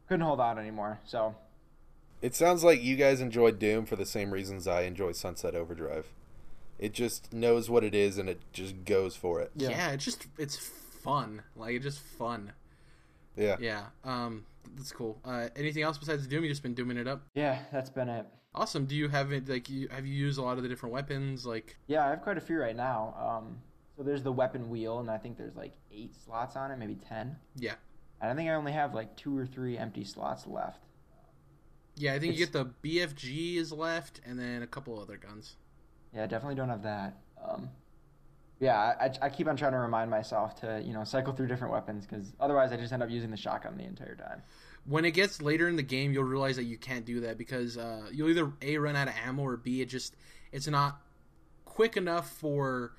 couldn't 0.07 0.25
hold 0.25 0.41
out 0.41 0.57
anymore. 0.57 0.99
So 1.05 1.35
It 2.21 2.33
sounds 2.35 2.63
like 2.63 2.83
you 2.83 2.95
guys 2.97 3.21
enjoy 3.21 3.51
Doom 3.51 3.85
for 3.85 3.95
the 3.95 4.05
same 4.05 4.31
reasons 4.31 4.67
I 4.67 4.81
enjoy 4.81 5.11
Sunset 5.13 5.55
Overdrive. 5.55 6.07
It 6.79 6.93
just 6.93 7.31
knows 7.31 7.69
what 7.69 7.83
it 7.83 7.93
is 7.93 8.17
and 8.17 8.27
it 8.27 8.41
just 8.51 8.83
goes 8.85 9.15
for 9.15 9.39
it. 9.41 9.51
Yeah. 9.55 9.69
Yeah. 9.69 9.91
it's 9.91 10.03
just 10.05 10.25
it's 10.39 10.55
fun. 10.57 11.43
Like 11.55 11.75
it's 11.75 11.85
just 11.85 11.99
fun. 11.99 12.53
Yeah. 13.37 13.57
Yeah. 13.59 13.83
Um, 14.03 14.45
that's 14.75 14.91
cool. 14.91 15.19
Uh, 15.25 15.49
anything 15.55 15.83
else 15.83 15.97
besides 15.97 16.27
Doom? 16.27 16.43
You 16.43 16.49
just 16.49 16.63
been 16.63 16.73
dooming 16.73 16.97
it 16.97 17.07
up. 17.07 17.23
yeah, 17.35 17.59
that's 17.71 17.89
been 17.89 18.09
it. 18.09 18.25
Awesome. 18.55 18.85
Do 18.85 18.95
you 18.95 19.09
have 19.09 19.31
it 19.31 19.47
like 19.47 19.69
you 19.69 19.87
have 19.89 20.05
you 20.05 20.13
used 20.13 20.39
a 20.39 20.41
lot 20.41 20.57
of 20.57 20.63
the 20.63 20.69
different 20.69 20.93
weapons? 20.93 21.45
Like 21.45 21.77
Yeah, 21.87 22.05
I 22.05 22.09
have 22.09 22.21
quite 22.21 22.37
a 22.37 22.41
few 22.41 22.59
right 22.59 22.75
now. 22.75 23.13
Um, 23.17 23.57
so 23.95 24.03
there's 24.03 24.23
the 24.23 24.31
weapon 24.31 24.69
wheel, 24.69 24.99
and 24.99 25.09
I 25.11 25.17
think 25.17 25.37
there's 25.37 25.55
like 25.55 25.73
eight 25.91 26.15
slots 26.25 26.55
on 26.55 26.71
it, 26.71 26.77
maybe 26.77 26.95
ten. 26.95 27.35
yeah, 27.57 27.75
And 28.21 28.31
I 28.31 28.35
think 28.35 28.49
I 28.49 28.53
only 28.53 28.71
have 28.71 28.93
like 28.95 29.15
two 29.17 29.37
or 29.37 29.45
three 29.45 29.77
empty 29.77 30.03
slots 30.03 30.47
left. 30.47 30.81
yeah. 31.95 32.13
I 32.13 32.19
think 32.19 32.33
you 32.33 32.39
get 32.45 32.53
the 32.53 32.65
BFG 32.83 33.57
is 33.57 33.71
left, 33.71 34.21
and 34.25 34.39
then 34.39 34.63
a 34.63 34.67
couple 34.67 34.99
other 34.99 35.17
guns. 35.17 35.57
Yeah, 36.13 36.23
I 36.23 36.27
definitely 36.27 36.55
don't 36.55 36.69
have 36.69 36.83
that. 36.83 37.17
Um, 37.47 37.69
yeah, 38.59 38.95
I, 38.99 39.11
I, 39.21 39.29
keep 39.29 39.47
on 39.47 39.55
trying 39.55 39.71
to 39.71 39.77
remind 39.77 40.11
myself 40.11 40.59
to 40.61 40.81
you 40.85 40.93
know 40.93 41.03
cycle 41.05 41.33
through 41.33 41.47
different 41.47 41.73
weapons 41.73 42.05
because 42.05 42.33
otherwise 42.39 42.73
I 42.73 42.77
just 42.77 42.91
end 42.91 43.01
up 43.01 43.09
using 43.09 43.31
the 43.31 43.37
shotgun 43.37 43.77
the 43.77 43.85
entire 43.85 44.15
time. 44.15 44.41
When 44.85 45.05
it 45.05 45.11
gets 45.11 45.41
later 45.41 45.69
in 45.69 45.75
the 45.75 45.83
game, 45.83 46.11
you'll 46.11 46.25
realize 46.25 46.57
that 46.57 46.63
you 46.63 46.77
can't 46.77 47.05
do 47.05 47.21
that 47.21 47.37
because 47.37 47.77
uh, 47.77 48.07
you'll 48.11 48.29
either 48.29 48.51
a 48.61 48.77
run 48.77 48.95
out 48.95 49.07
of 49.07 49.13
ammo 49.25 49.43
or 49.43 49.57
b 49.57 49.81
it 49.81 49.87
just 49.87 50.15
it's 50.51 50.67
not 50.67 51.01
quick 51.63 51.95
enough 51.95 52.29
for 52.29 52.93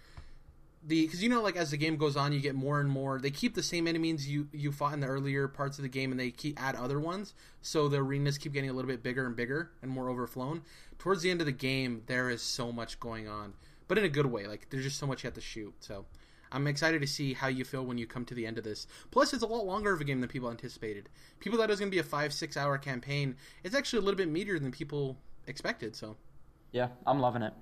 the 0.82 1.04
because 1.04 1.22
you 1.22 1.28
know 1.28 1.42
like 1.42 1.56
as 1.56 1.72
the 1.72 1.76
game 1.76 1.96
goes 1.96 2.16
on 2.16 2.32
you 2.32 2.40
get 2.40 2.54
more 2.54 2.80
and 2.80 2.88
more 2.88 3.18
they 3.20 3.30
keep 3.30 3.54
the 3.54 3.62
same 3.62 3.86
enemies 3.86 4.26
you 4.26 4.48
you 4.52 4.72
fought 4.72 4.94
in 4.94 5.00
the 5.00 5.06
earlier 5.06 5.46
parts 5.46 5.78
of 5.78 5.82
the 5.82 5.90
game 5.90 6.10
and 6.10 6.18
they 6.18 6.30
keep 6.30 6.58
add 6.62 6.74
other 6.74 6.98
ones. 6.98 7.34
So 7.60 7.86
the 7.88 7.98
arenas 7.98 8.38
keep 8.38 8.54
getting 8.54 8.70
a 8.70 8.72
little 8.72 8.90
bit 8.90 9.02
bigger 9.02 9.26
and 9.26 9.36
bigger 9.36 9.72
and 9.82 9.90
more 9.90 10.08
overflown. 10.08 10.62
Towards 10.98 11.20
the 11.20 11.30
end 11.30 11.40
of 11.40 11.46
the 11.46 11.52
game 11.52 12.02
there 12.06 12.30
is 12.30 12.40
so 12.40 12.72
much 12.72 12.98
going 12.98 13.28
on 13.28 13.52
but 13.90 13.98
in 13.98 14.04
a 14.04 14.08
good 14.08 14.26
way 14.26 14.46
like 14.46 14.66
there's 14.70 14.84
just 14.84 14.98
so 14.98 15.06
much 15.06 15.22
you 15.22 15.26
have 15.26 15.34
to 15.34 15.40
shoot 15.40 15.74
so 15.80 16.06
i'm 16.52 16.66
excited 16.66 17.00
to 17.02 17.06
see 17.06 17.34
how 17.34 17.48
you 17.48 17.64
feel 17.64 17.84
when 17.84 17.98
you 17.98 18.06
come 18.06 18.24
to 18.24 18.34
the 18.34 18.46
end 18.46 18.56
of 18.56 18.64
this 18.64 18.86
plus 19.10 19.32
it's 19.34 19.42
a 19.42 19.46
lot 19.46 19.66
longer 19.66 19.92
of 19.92 20.00
a 20.00 20.04
game 20.04 20.20
than 20.20 20.28
people 20.28 20.50
anticipated 20.50 21.08
people 21.40 21.58
thought 21.58 21.68
it 21.68 21.72
was 21.72 21.80
going 21.80 21.90
to 21.90 21.94
be 21.94 21.98
a 22.00 22.02
five 22.02 22.32
six 22.32 22.56
hour 22.56 22.78
campaign 22.78 23.36
it's 23.64 23.74
actually 23.74 23.98
a 23.98 24.02
little 24.02 24.16
bit 24.16 24.32
meatier 24.32 24.58
than 24.60 24.70
people 24.70 25.16
expected 25.46 25.94
so 25.94 26.16
Yeah, 26.72 26.88
I'm 27.06 27.20
loving 27.20 27.42
it. 27.42 27.52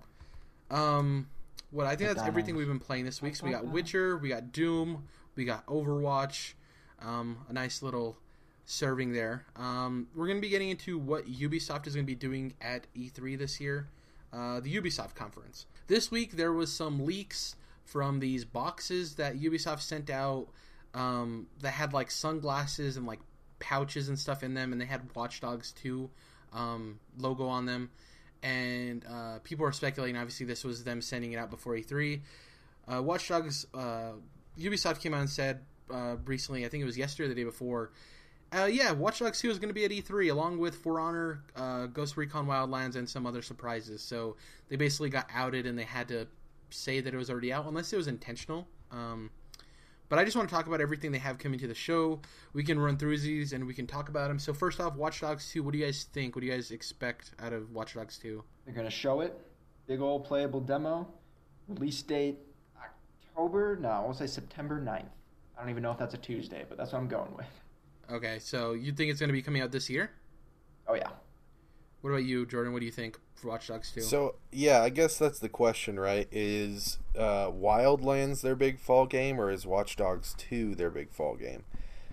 um, 0.70 1.26
what 1.70 1.86
I 1.86 1.96
think 1.96 2.08
that's 2.10 2.22
everything 2.28 2.56
we've 2.56 2.66
been 2.68 2.78
playing 2.78 3.04
this 3.04 3.20
week. 3.20 3.36
So 3.36 3.44
we 3.46 3.52
got 3.52 3.66
Witcher, 3.66 4.16
we 4.18 4.28
got 4.30 4.52
Doom, 4.52 5.04
we 5.36 5.44
got 5.44 5.66
Overwatch, 5.66 6.54
um, 7.00 7.38
a 7.48 7.52
nice 7.52 7.82
little 7.82 8.16
serving 8.64 9.12
there. 9.12 9.44
Um, 9.56 10.08
we're 10.14 10.26
going 10.26 10.38
to 10.38 10.42
be 10.42 10.48
getting 10.48 10.70
into 10.70 10.98
what 10.98 11.26
Ubisoft 11.26 11.86
is 11.86 11.94
going 11.94 12.06
to 12.06 12.10
be 12.10 12.14
doing 12.14 12.54
at 12.60 12.86
E3 12.96 13.38
this 13.38 13.60
year, 13.60 13.88
uh, 14.32 14.60
the 14.60 14.74
Ubisoft 14.74 15.14
conference. 15.14 15.66
This 15.86 16.10
week 16.10 16.32
there 16.32 16.52
was 16.52 16.72
some 16.72 17.04
leaks 17.04 17.56
from 17.84 18.20
these 18.20 18.44
boxes 18.44 19.14
that 19.16 19.40
Ubisoft 19.40 19.80
sent 19.80 20.10
out 20.10 20.48
um, 20.94 21.46
that 21.60 21.70
had 21.70 21.92
like 21.92 22.10
sunglasses 22.10 22.96
and 22.96 23.06
like 23.06 23.20
pouches 23.58 24.08
and 24.08 24.18
stuff 24.18 24.42
in 24.42 24.54
them, 24.54 24.72
and 24.72 24.80
they 24.80 24.86
had 24.86 25.14
Watch 25.14 25.40
Dogs 25.40 25.72
2 25.72 26.10
um, 26.52 26.98
logo 27.18 27.46
on 27.46 27.66
them 27.66 27.90
and 28.42 29.04
uh, 29.06 29.38
people 29.40 29.66
are 29.66 29.72
speculating. 29.72 30.16
Obviously, 30.16 30.46
this 30.46 30.64
was 30.64 30.84
them 30.84 31.02
sending 31.02 31.32
it 31.32 31.36
out 31.36 31.50
before 31.50 31.74
E3. 31.74 32.20
Uh, 32.92 33.02
Watch 33.02 33.28
Dogs, 33.28 33.66
uh, 33.74 34.12
Ubisoft 34.58 35.00
came 35.00 35.14
out 35.14 35.20
and 35.20 35.30
said 35.30 35.60
uh, 35.90 36.16
recently, 36.24 36.64
I 36.64 36.68
think 36.68 36.82
it 36.82 36.86
was 36.86 36.98
yesterday 36.98 37.28
the 37.28 37.34
day 37.34 37.44
before, 37.44 37.90
uh, 38.56 38.64
yeah, 38.64 38.92
Watch 38.92 39.18
Dogs 39.18 39.40
2 39.40 39.50
is 39.50 39.58
going 39.58 39.68
to 39.68 39.74
be 39.74 39.84
at 39.84 39.90
E3 39.90 40.30
along 40.30 40.58
with 40.58 40.76
For 40.76 41.00
Honor, 41.00 41.42
uh, 41.54 41.86
Ghost 41.86 42.16
Recon 42.16 42.46
Wildlands, 42.46 42.96
and 42.96 43.08
some 43.08 43.26
other 43.26 43.42
surprises. 43.42 44.00
So 44.02 44.36
they 44.68 44.76
basically 44.76 45.10
got 45.10 45.28
outed 45.32 45.66
and 45.66 45.78
they 45.78 45.84
had 45.84 46.08
to 46.08 46.26
say 46.70 47.00
that 47.00 47.12
it 47.12 47.16
was 47.16 47.30
already 47.30 47.52
out, 47.52 47.66
unless 47.66 47.92
it 47.92 47.96
was 47.96 48.08
intentional. 48.08 48.66
Um, 48.90 49.30
but 50.08 50.18
I 50.18 50.24
just 50.24 50.36
want 50.36 50.48
to 50.48 50.54
talk 50.54 50.66
about 50.66 50.80
everything 50.80 51.12
they 51.12 51.18
have 51.18 51.38
coming 51.38 51.58
to 51.60 51.66
the 51.66 51.74
show. 51.74 52.20
We 52.54 52.64
can 52.64 52.78
run 52.78 52.96
through 52.96 53.18
these 53.18 53.52
and 53.52 53.66
we 53.66 53.74
can 53.74 53.86
talk 53.86 54.08
about 54.08 54.28
them. 54.28 54.38
So 54.38 54.54
first 54.54 54.80
off, 54.80 54.96
Watch 54.96 55.20
Dogs 55.20 55.50
2. 55.52 55.62
What 55.62 55.72
do 55.72 55.78
you 55.78 55.84
guys 55.84 56.04
think? 56.04 56.34
What 56.34 56.40
do 56.40 56.46
you 56.46 56.52
guys 56.52 56.70
expect 56.70 57.32
out 57.38 57.52
of 57.52 57.70
Watch 57.72 57.94
Dogs 57.94 58.18
2? 58.18 58.42
They're 58.64 58.74
gonna 58.74 58.88
show 58.88 59.20
it. 59.20 59.38
Big 59.86 60.00
old 60.00 60.24
playable 60.24 60.60
demo. 60.60 61.06
Release 61.68 62.00
date 62.00 62.38
October. 63.36 63.76
No, 63.76 63.88
I 63.88 64.00
will 64.00 64.14
say 64.14 64.26
September 64.26 64.80
9th. 64.80 65.04
I 65.56 65.60
don't 65.60 65.70
even 65.70 65.82
know 65.82 65.90
if 65.90 65.98
that's 65.98 66.14
a 66.14 66.18
Tuesday, 66.18 66.64
but 66.68 66.78
that's 66.78 66.92
what 66.92 66.98
I'm 67.00 67.08
going 67.08 67.34
with. 67.36 67.46
Okay, 68.10 68.38
so 68.38 68.72
you 68.72 68.92
think 68.92 69.10
it's 69.10 69.20
going 69.20 69.28
to 69.28 69.34
be 69.34 69.42
coming 69.42 69.62
out 69.62 69.70
this 69.70 69.90
year? 69.90 70.10
Oh 70.86 70.94
yeah. 70.94 71.10
What 72.00 72.10
about 72.10 72.24
you, 72.24 72.46
Jordan? 72.46 72.72
What 72.72 72.80
do 72.80 72.86
you 72.86 72.92
think 72.92 73.18
for 73.34 73.48
Watch 73.48 73.68
Dogs 73.68 73.90
2? 73.92 74.00
So 74.02 74.36
yeah, 74.50 74.82
I 74.82 74.88
guess 74.88 75.18
that's 75.18 75.38
the 75.38 75.48
question, 75.48 75.98
right? 75.98 76.28
Is 76.30 76.98
uh, 77.16 77.50
Wildlands 77.50 78.40
their 78.40 78.56
big 78.56 78.78
fall 78.78 79.06
game, 79.06 79.40
or 79.40 79.50
is 79.50 79.66
Watch 79.66 79.96
Dogs 79.96 80.34
Two 80.38 80.74
their 80.74 80.90
big 80.90 81.12
fall 81.12 81.36
game? 81.36 81.64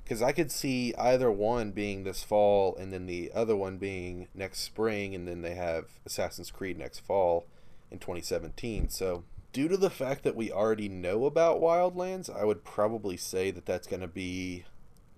Because 0.03 0.21
I 0.21 0.33
could 0.33 0.51
see 0.51 0.93
either 0.97 1.31
one 1.31 1.71
being 1.71 2.03
this 2.03 2.23
fall, 2.23 2.75
and 2.75 2.91
then 2.91 3.05
the 3.05 3.31
other 3.33 3.55
one 3.55 3.77
being 3.77 4.27
next 4.35 4.61
spring, 4.61 5.15
and 5.15 5.27
then 5.27 5.41
they 5.41 5.55
have 5.55 5.85
Assassin's 6.05 6.51
Creed 6.51 6.77
next 6.77 6.99
fall 6.99 7.47
in 7.89 7.99
2017. 7.99 8.89
So 8.89 9.23
due 9.51 9.67
to 9.67 9.77
the 9.77 9.89
fact 9.89 10.23
that 10.23 10.35
we 10.35 10.51
already 10.51 10.89
know 10.89 11.25
about 11.25 11.61
Wildlands, 11.61 12.29
I 12.29 12.43
would 12.43 12.63
probably 12.63 13.17
say 13.17 13.49
that 13.51 13.65
that's 13.65 13.87
going 13.87 14.01
to 14.01 14.07
be 14.07 14.65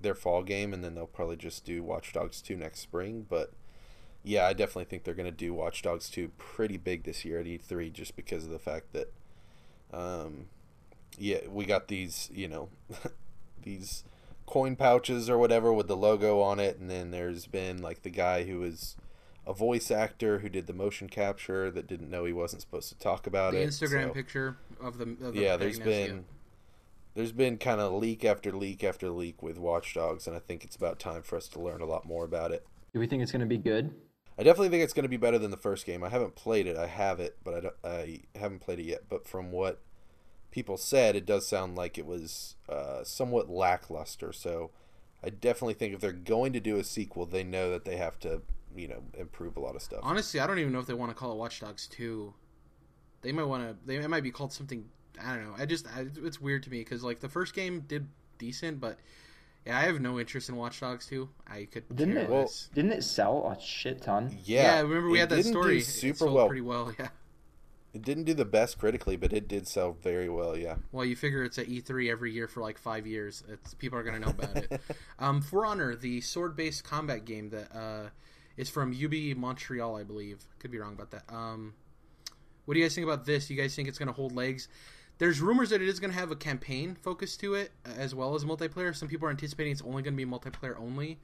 their 0.02 0.16
fall 0.16 0.44
game, 0.44 0.74
and 0.74 0.84
then 0.84 0.96
they'll 0.96 1.08
probably 1.08 1.38
just 1.38 1.66
do 1.66 1.84
Watch 1.84 2.14
Dogs 2.14 2.42
2 2.42 2.56
next 2.56 2.80
spring. 2.80 3.26
But 3.28 3.52
yeah, 4.24 4.46
I 4.46 4.54
definitely 4.54 4.86
think 4.86 5.04
they're 5.04 5.14
going 5.14 5.26
to 5.26 5.32
do 5.32 5.54
Watch 5.54 5.82
Dogs 5.82 6.10
2 6.10 6.32
pretty 6.38 6.78
big 6.78 7.04
this 7.04 7.26
year 7.26 7.40
at 7.40 7.46
E3 7.46 7.92
just 7.92 8.16
because 8.16 8.46
of 8.46 8.52
the 8.52 8.60
fact 8.60 8.94
that, 8.94 9.12
um, 9.94 10.48
yeah, 11.18 11.40
we 11.50 11.66
got 11.66 11.88
these, 11.88 12.30
you 12.34 12.48
know, 12.48 12.70
these 13.64 14.04
coin 14.46 14.76
pouches 14.76 15.30
or 15.30 15.38
whatever 15.38 15.74
with 15.74 15.88
the 15.88 15.98
logo 15.98 16.40
on 16.42 16.60
it, 16.60 16.78
and 16.78 16.90
then 16.90 17.12
there's 17.12 17.46
been 17.48 17.82
like 17.82 18.04
the 18.04 18.10
guy 18.10 18.44
who 18.44 18.60
was 18.60 18.96
a 19.46 19.54
voice 19.54 19.90
actor 19.92 20.40
who 20.40 20.50
did 20.50 20.68
the 20.68 20.74
motion 20.74 21.08
capture 21.08 21.72
that 21.72 21.88
didn't 21.88 22.10
know 22.10 22.26
he 22.26 22.34
wasn't 22.34 22.62
supposed 22.62 22.90
to 22.90 22.98
talk 22.98 23.26
about 23.26 23.54
the 23.54 23.62
it. 23.62 23.70
Instagram 23.70 24.10
so- 24.10 24.14
picture 24.14 24.58
of 24.82 24.98
the, 24.98 25.06
of 25.26 25.34
the 25.34 25.40
yeah, 25.40 25.56
there's 25.56 25.80
been 25.80 26.26
there's 27.18 27.32
been 27.32 27.58
kind 27.58 27.82
of 27.82 27.92
leak 27.94 28.24
after 28.24 28.52
leak 28.52 28.84
after 28.84 29.10
leak 29.10 29.42
with 29.42 29.58
Watch 29.58 29.96
Dogs, 29.96 30.28
and 30.28 30.36
I 30.36 30.40
think 30.40 30.64
it's 30.64 30.76
about 30.76 31.00
time 31.00 31.24
for 31.24 31.36
us 31.36 31.48
to 31.50 31.60
learn 31.60 31.82
a 31.82 31.86
lot 31.86 32.06
more 32.06 32.24
about 32.24 32.52
it. 32.52 32.66
Do 32.94 33.00
we 33.00 33.08
think 33.08 33.24
it's 33.24 33.32
gonna 33.32 33.48
be 33.48 33.58
good? 33.58 33.94
I 34.40 34.44
definitely 34.44 34.70
think 34.70 34.84
it's 34.84 34.94
going 34.94 35.04
to 35.04 35.10
be 35.10 35.18
better 35.18 35.40
than 35.40 35.50
the 35.50 35.58
first 35.58 35.86
game. 35.86 36.04
I 36.04 36.10
haven't 36.10 36.36
played 36.36 36.68
it. 36.68 36.78
I 36.78 36.86
have 36.86 37.20
it, 37.20 37.38
but 37.44 37.56
I, 37.56 37.60
don't, 37.60 37.76
I 37.84 38.20
haven't 38.38 38.60
played 38.60 38.80
it 38.80 38.86
yet. 38.86 39.06
But 39.10 39.28
from 39.28 39.52
what 39.52 39.82
people 40.52 40.78
said, 40.78 41.16
it 41.16 41.26
does 41.26 41.48
sound 41.48 41.76
like 41.76 41.98
it 41.98 42.06
was 42.06 42.56
uh, 42.70 43.04
somewhat 43.04 43.50
lackluster. 43.50 44.32
So 44.32 44.70
I 45.24 45.30
definitely 45.32 45.74
think 45.74 45.96
if 45.96 46.02
they're 46.02 46.12
going 46.12 46.54
to 46.54 46.60
do 46.60 46.78
a 46.78 46.84
sequel, 46.84 47.26
they 47.26 47.44
know 47.44 47.72
that 47.72 47.84
they 47.84 47.98
have 47.98 48.20
to, 48.20 48.44
you 48.76 48.88
know, 48.88 49.02
improve 49.18 49.58
a 49.58 49.60
lot 49.60 49.76
of 49.76 49.82
stuff. 49.82 50.02
Honestly, 50.04 50.40
I 50.40 50.46
don't 50.46 50.60
even 50.60 50.72
know 50.72 50.80
if 50.80 50.86
they 50.86 50.94
want 50.94 51.10
to 51.10 51.16
call 51.16 51.32
it 51.32 51.38
Watch 51.38 51.60
Dogs 51.62 51.88
2. 51.88 52.32
They 53.24 53.32
might 53.32 53.46
want 53.46 53.68
to. 53.68 53.76
They 53.88 53.96
it 53.96 54.08
might 54.08 54.22
be 54.22 54.30
called 54.30 54.54
something. 54.54 54.86
I 55.24 55.36
don't 55.36 55.46
know. 55.46 55.56
I 55.58 55.66
just 55.66 55.88
I, 55.88 56.06
it's 56.24 56.40
weird 56.42 56.64
to 56.64 56.70
me 56.70 56.80
because 56.80 57.04
like 57.04 57.20
the 57.20 57.30
first 57.30 57.54
game 57.54 57.82
did 57.88 58.08
decent, 58.38 58.80
but 58.80 59.00
yeah, 59.66 59.78
I 59.78 59.82
have 59.82 60.00
no 60.00 60.20
interest 60.20 60.50
in 60.50 60.56
Watch 60.56 60.80
Dogs 60.80 61.06
2. 61.08 61.28
I 61.48 61.66
could 61.72 61.84
Didn't 61.94 62.14
care 62.16 62.24
it? 62.24 62.30
Well- 62.30 62.52
Didn't 62.74 62.92
it 62.94 63.04
sell 63.04 63.46
a 63.50 63.62
shit 63.62 64.02
ton? 64.02 64.38
yeah, 64.46 64.64
Yeah, 64.78 64.82
remember 64.82 65.10
we 65.10 65.20
had 65.20 65.30
that 65.30 65.38
didn't 65.38 65.52
do 65.54 65.60
story. 65.60 65.78
It 65.80 65.86
super 65.86 66.18
sold 66.20 66.34
well. 66.34 66.48
pretty 66.48 66.62
well. 66.62 66.94
Yeah. 67.00 67.10
It 67.94 68.04
didn't 68.04 68.26
do 68.26 68.36
the 68.36 68.46
best 68.46 68.78
critically, 68.78 69.16
but 69.16 69.34
it 69.34 69.48
did 69.48 69.68
sell 69.68 69.94
very 70.04 70.30
well. 70.30 70.56
Yeah. 70.56 70.76
Well, 70.92 71.04
you 71.06 71.16
figure 71.16 71.44
it's 71.44 71.58
at 71.58 71.68
E3 71.68 72.12
every 72.12 72.32
year 72.32 72.48
for 72.48 72.62
like 72.62 72.78
five 72.78 73.08
years. 73.08 73.44
It's 73.50 73.74
people 73.74 73.98
are 73.98 74.04
gonna 74.04 74.20
know 74.20 74.28
about 74.28 74.56
it. 74.56 74.82
um, 75.20 75.42
For 75.42 75.66
Honor, 75.66 75.96
the 75.96 76.22
sword-based 76.22 76.84
combat 76.84 77.26
game 77.26 77.50
that 77.50 77.76
uh, 77.76 78.10
is 78.56 78.70
from 78.70 78.92
UB 78.92 79.36
Montreal, 79.36 79.96
I 79.96 80.04
believe. 80.04 80.44
Could 80.60 80.70
be 80.70 80.78
wrong 80.78 80.94
about 80.94 81.10
that. 81.12 81.24
Um, 81.34 81.74
what 82.66 82.76
do 82.76 82.80
you 82.80 82.86
guys 82.86 82.94
think 82.94 83.08
about 83.08 83.26
this? 83.26 83.50
You 83.50 83.56
guys 83.58 83.76
think 83.76 83.88
it's 83.88 83.98
gonna 83.98 84.12
hold 84.12 84.36
legs? 84.36 84.68
There's 85.20 85.42
rumors 85.42 85.70
that 85.72 85.82
it 85.82 85.88
is 85.88 86.00
gonna 86.00 86.14
have 86.14 86.32
a 86.32 86.36
campaign 86.36 86.96
focus 87.02 87.38
to 87.38 87.56
it 87.56 87.72
uh, 87.86 87.90
as 87.98 88.14
well 88.14 88.36
as 88.36 88.46
multiplayer. 88.46 88.96
Some 88.96 89.08
people 89.08 89.28
are 89.28 89.32
anticipating 89.32 89.72
it's 89.72 89.82
only 89.82 90.04
gonna 90.04 90.16
be 90.16 90.26
multiplayer 90.26 90.80
only. 90.80 91.20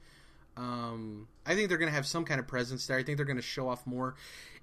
Um, 0.56 1.26
I 1.44 1.54
think 1.54 1.68
they're 1.68 1.78
going 1.78 1.90
to 1.90 1.94
have 1.94 2.06
some 2.06 2.24
kind 2.24 2.38
of 2.38 2.46
presence 2.46 2.86
there. 2.86 2.96
I 2.96 3.02
think 3.02 3.16
they're 3.16 3.26
going 3.26 3.36
to 3.36 3.42
show 3.42 3.68
off 3.68 3.86
more. 3.86 4.14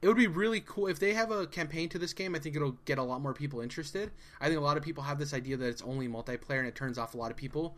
It 0.02 0.08
would 0.08 0.18
be 0.18 0.28
really 0.28 0.62
cool 0.62 0.88
if 0.88 1.00
they 1.00 1.14
have 1.14 1.32
a 1.32 1.46
campaign 1.46 1.90
to 1.90 2.00
this 2.00 2.14
game. 2.14 2.34
I 2.34 2.40
think 2.40 2.56
it'll 2.56 2.78
get 2.86 2.98
a 2.98 3.04
lot 3.04 3.22
more 3.22 3.34
people 3.34 3.60
interested. 3.60 4.12
I 4.40 4.48
think 4.48 4.58
a 4.58 4.64
lot 4.64 4.78
of 4.78 4.84
people 4.84 5.04
have 5.04 5.20
this 5.20 5.34
idea 5.34 5.58
that 5.58 5.68
it's 5.68 5.82
only 5.82 6.08
multiplayer 6.08 6.60
and 6.60 6.68
it 6.68 6.76
turns 6.76 6.98
off 6.98 7.14
a 7.14 7.18
lot 7.18 7.30
of 7.30 7.38
people. 7.38 7.76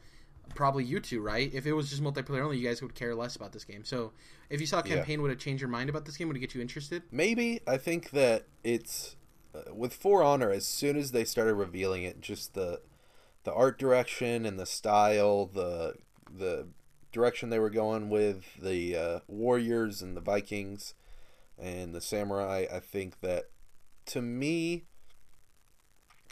Probably 0.53 0.83
you 0.83 0.99
two, 0.99 1.21
right? 1.21 1.51
If 1.53 1.65
it 1.65 1.73
was 1.73 1.89
just 1.89 2.03
multiplayer 2.03 2.41
only, 2.43 2.57
you 2.59 2.67
guys 2.67 2.81
would 2.81 2.93
care 2.93 3.15
less 3.15 3.35
about 3.35 3.51
this 3.51 3.63
game. 3.63 3.83
So, 3.83 4.11
if 4.49 4.61
you 4.61 4.67
saw 4.67 4.81
a 4.81 4.87
Yeah. 4.87 4.95
campaign, 4.97 5.21
would 5.21 5.31
it 5.31 5.39
change 5.39 5.61
your 5.61 5.69
mind 5.69 5.89
about 5.89 6.05
this 6.05 6.15
game? 6.17 6.27
Would 6.27 6.37
it 6.37 6.41
get 6.41 6.53
you 6.53 6.61
interested? 6.61 7.01
Maybe 7.11 7.61
I 7.65 7.77
think 7.77 8.11
that 8.11 8.43
it's 8.63 9.15
with 9.71 9.93
For 9.93 10.23
Honor. 10.23 10.51
As 10.51 10.65
soon 10.65 10.97
as 10.97 11.11
they 11.11 11.25
started 11.25 11.55
revealing 11.55 12.03
it, 12.03 12.21
just 12.21 12.53
the 12.53 12.81
the 13.43 13.53
art 13.53 13.77
direction 13.77 14.45
and 14.45 14.59
the 14.59 14.65
style, 14.65 15.45
the 15.45 15.95
the 16.35 16.67
direction 17.11 17.49
they 17.49 17.59
were 17.59 17.69
going 17.69 18.09
with 18.09 18.45
the 18.61 18.95
uh, 18.95 19.19
warriors 19.27 20.01
and 20.01 20.17
the 20.17 20.21
Vikings 20.21 20.93
and 21.57 21.93
the 21.93 22.01
samurai. 22.01 22.65
I 22.71 22.79
think 22.79 23.21
that 23.21 23.45
to 24.07 24.21
me, 24.21 24.83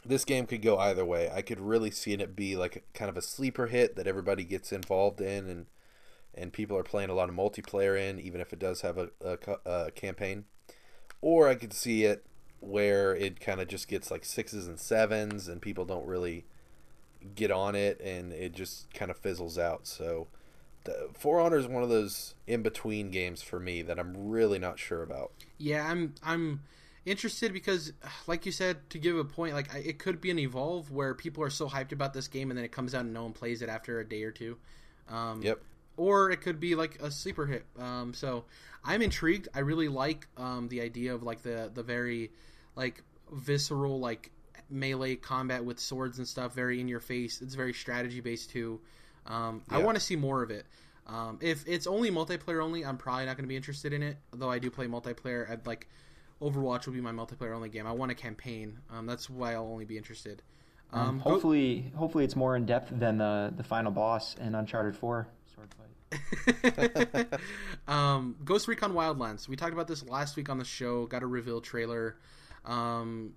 this 0.03 0.25
game 0.25 0.47
could 0.47 0.61
go 0.61 0.77
either 0.79 1.05
way. 1.05 1.29
I 1.31 1.41
could 1.41 1.59
really 1.59 1.91
see 1.91 2.13
it 2.13 2.35
be 2.35 2.55
like 2.55 2.75
a, 2.77 2.97
kind 2.97 3.09
of 3.09 3.17
a 3.17 3.21
sleeper 3.21 3.67
hit 3.67 3.95
that 3.95 4.07
everybody 4.07 4.43
gets 4.43 4.71
involved 4.71 5.21
in 5.21 5.47
and 5.47 5.65
and 6.33 6.53
people 6.53 6.77
are 6.77 6.83
playing 6.83 7.09
a 7.09 7.13
lot 7.13 7.27
of 7.27 7.35
multiplayer 7.35 7.99
in, 7.99 8.17
even 8.17 8.39
if 8.39 8.53
it 8.53 8.59
does 8.59 8.81
have 8.81 8.97
a, 8.97 9.09
a, 9.19 9.37
a 9.69 9.91
campaign. 9.91 10.45
Or 11.19 11.49
I 11.49 11.55
could 11.55 11.73
see 11.73 12.05
it 12.05 12.25
where 12.61 13.15
it 13.15 13.39
kind 13.39 13.59
of 13.59 13.67
just 13.67 13.87
gets 13.87 14.09
like 14.09 14.23
sixes 14.23 14.67
and 14.67 14.79
sevens, 14.79 15.47
and 15.47 15.61
people 15.61 15.85
don't 15.85 16.05
really 16.07 16.45
get 17.35 17.51
on 17.51 17.75
it, 17.75 17.99
and 18.01 18.31
it 18.31 18.53
just 18.53 18.91
kind 18.93 19.11
of 19.11 19.17
fizzles 19.17 19.57
out. 19.57 19.85
So, 19.85 20.27
the, 20.85 21.09
For 21.13 21.39
Honor 21.39 21.57
is 21.57 21.67
one 21.67 21.83
of 21.83 21.89
those 21.89 22.35
in 22.47 22.61
between 22.61 23.11
games 23.11 23.41
for 23.41 23.59
me 23.59 23.81
that 23.81 23.99
I'm 23.99 24.29
really 24.29 24.59
not 24.59 24.79
sure 24.79 25.03
about. 25.03 25.31
Yeah, 25.57 25.85
I'm 25.85 26.15
I'm 26.23 26.61
interested 27.05 27.53
because, 27.53 27.93
like 28.27 28.45
you 28.45 28.51
said, 28.51 28.89
to 28.91 28.99
give 28.99 29.17
a 29.17 29.25
point, 29.25 29.53
like 29.53 29.73
I, 29.73 29.79
it 29.79 29.99
could 29.99 30.21
be 30.21 30.31
an 30.31 30.39
evolve 30.39 30.91
where 30.91 31.13
people 31.13 31.43
are 31.43 31.49
so 31.49 31.67
hyped 31.67 31.91
about 31.91 32.13
this 32.13 32.27
game 32.27 32.51
and 32.51 32.57
then 32.57 32.65
it 32.65 32.71
comes 32.71 32.93
out 32.93 33.01
and 33.01 33.13
no 33.13 33.23
one 33.23 33.33
plays 33.33 33.61
it 33.61 33.69
after 33.69 33.99
a 33.99 34.07
day 34.07 34.23
or 34.23 34.31
two. 34.31 34.57
Um, 35.09 35.41
Yep. 35.41 35.61
Or 35.97 36.31
it 36.31 36.41
could 36.41 36.59
be 36.59 36.73
like 36.73 36.99
a 37.01 37.11
sleeper 37.11 37.45
hit. 37.45 37.65
Um, 37.77 38.13
so 38.13 38.45
I'm 38.83 39.01
intrigued. 39.01 39.49
I 39.53 39.59
really 39.59 39.89
like 39.89 40.27
um, 40.37 40.67
the 40.69 40.81
idea 40.81 41.13
of 41.13 41.21
like 41.21 41.43
the 41.43 41.69
the 41.71 41.83
very 41.83 42.31
like 42.75 43.03
visceral 43.31 43.99
like 43.99 44.31
melee 44.69 45.15
combat 45.15 45.63
with 45.63 45.79
swords 45.79 46.17
and 46.17 46.27
stuff. 46.27 46.53
Very 46.53 46.79
in 46.79 46.87
your 46.87 46.99
face. 46.99 47.41
It's 47.41 47.55
very 47.55 47.73
strategy 47.73 48.21
based 48.21 48.49
too. 48.51 48.79
Um, 49.25 49.61
I 49.69 49.79
want 49.79 49.95
to 49.95 50.01
see 50.01 50.15
more 50.15 50.41
of 50.41 50.51
it. 50.51 50.65
Um, 51.07 51.39
if 51.41 51.67
it's 51.67 51.87
only 51.87 52.11
multiplayer 52.11 52.63
only, 52.63 52.85
I'm 52.85 52.97
probably 52.97 53.25
not 53.25 53.35
going 53.35 53.43
to 53.43 53.49
be 53.49 53.55
interested 53.55 53.93
in 53.93 54.01
it. 54.01 54.17
Though 54.33 54.49
I 54.49 54.59
do 54.59 54.69
play 54.69 54.87
multiplayer. 54.87 55.49
I'd 55.49 55.65
like 55.67 55.87
Overwatch 56.41 56.85
will 56.85 56.93
be 56.93 57.01
my 57.01 57.11
multiplayer 57.11 57.55
only 57.55 57.69
game. 57.69 57.85
I 57.85 57.91
want 57.91 58.11
a 58.11 58.15
campaign. 58.15 58.79
Um, 58.89 59.05
that's 59.05 59.29
why 59.29 59.53
I'll 59.53 59.67
only 59.67 59.85
be 59.85 59.97
interested. 59.97 60.41
Um, 60.91 61.21
go- 61.23 61.31
hopefully, 61.31 61.91
hopefully 61.95 62.23
it's 62.23 62.35
more 62.35 62.55
in 62.55 62.65
depth 62.65 62.91
than 62.91 63.17
the 63.17 63.53
the 63.55 63.63
final 63.63 63.91
boss 63.91 64.35
in 64.35 64.55
Uncharted 64.55 64.95
Four 64.95 65.27
sword 65.55 65.69
fight. 65.75 67.27
um, 67.87 68.35
Ghost 68.43 68.67
Recon 68.67 68.93
Wildlands. 68.93 69.47
We 69.47 69.55
talked 69.55 69.73
about 69.73 69.87
this 69.87 70.03
last 70.07 70.35
week 70.35 70.49
on 70.49 70.57
the 70.57 70.65
show. 70.65 71.05
Got 71.05 71.23
a 71.23 71.27
reveal 71.27 71.61
trailer. 71.61 72.17
Um, 72.65 73.33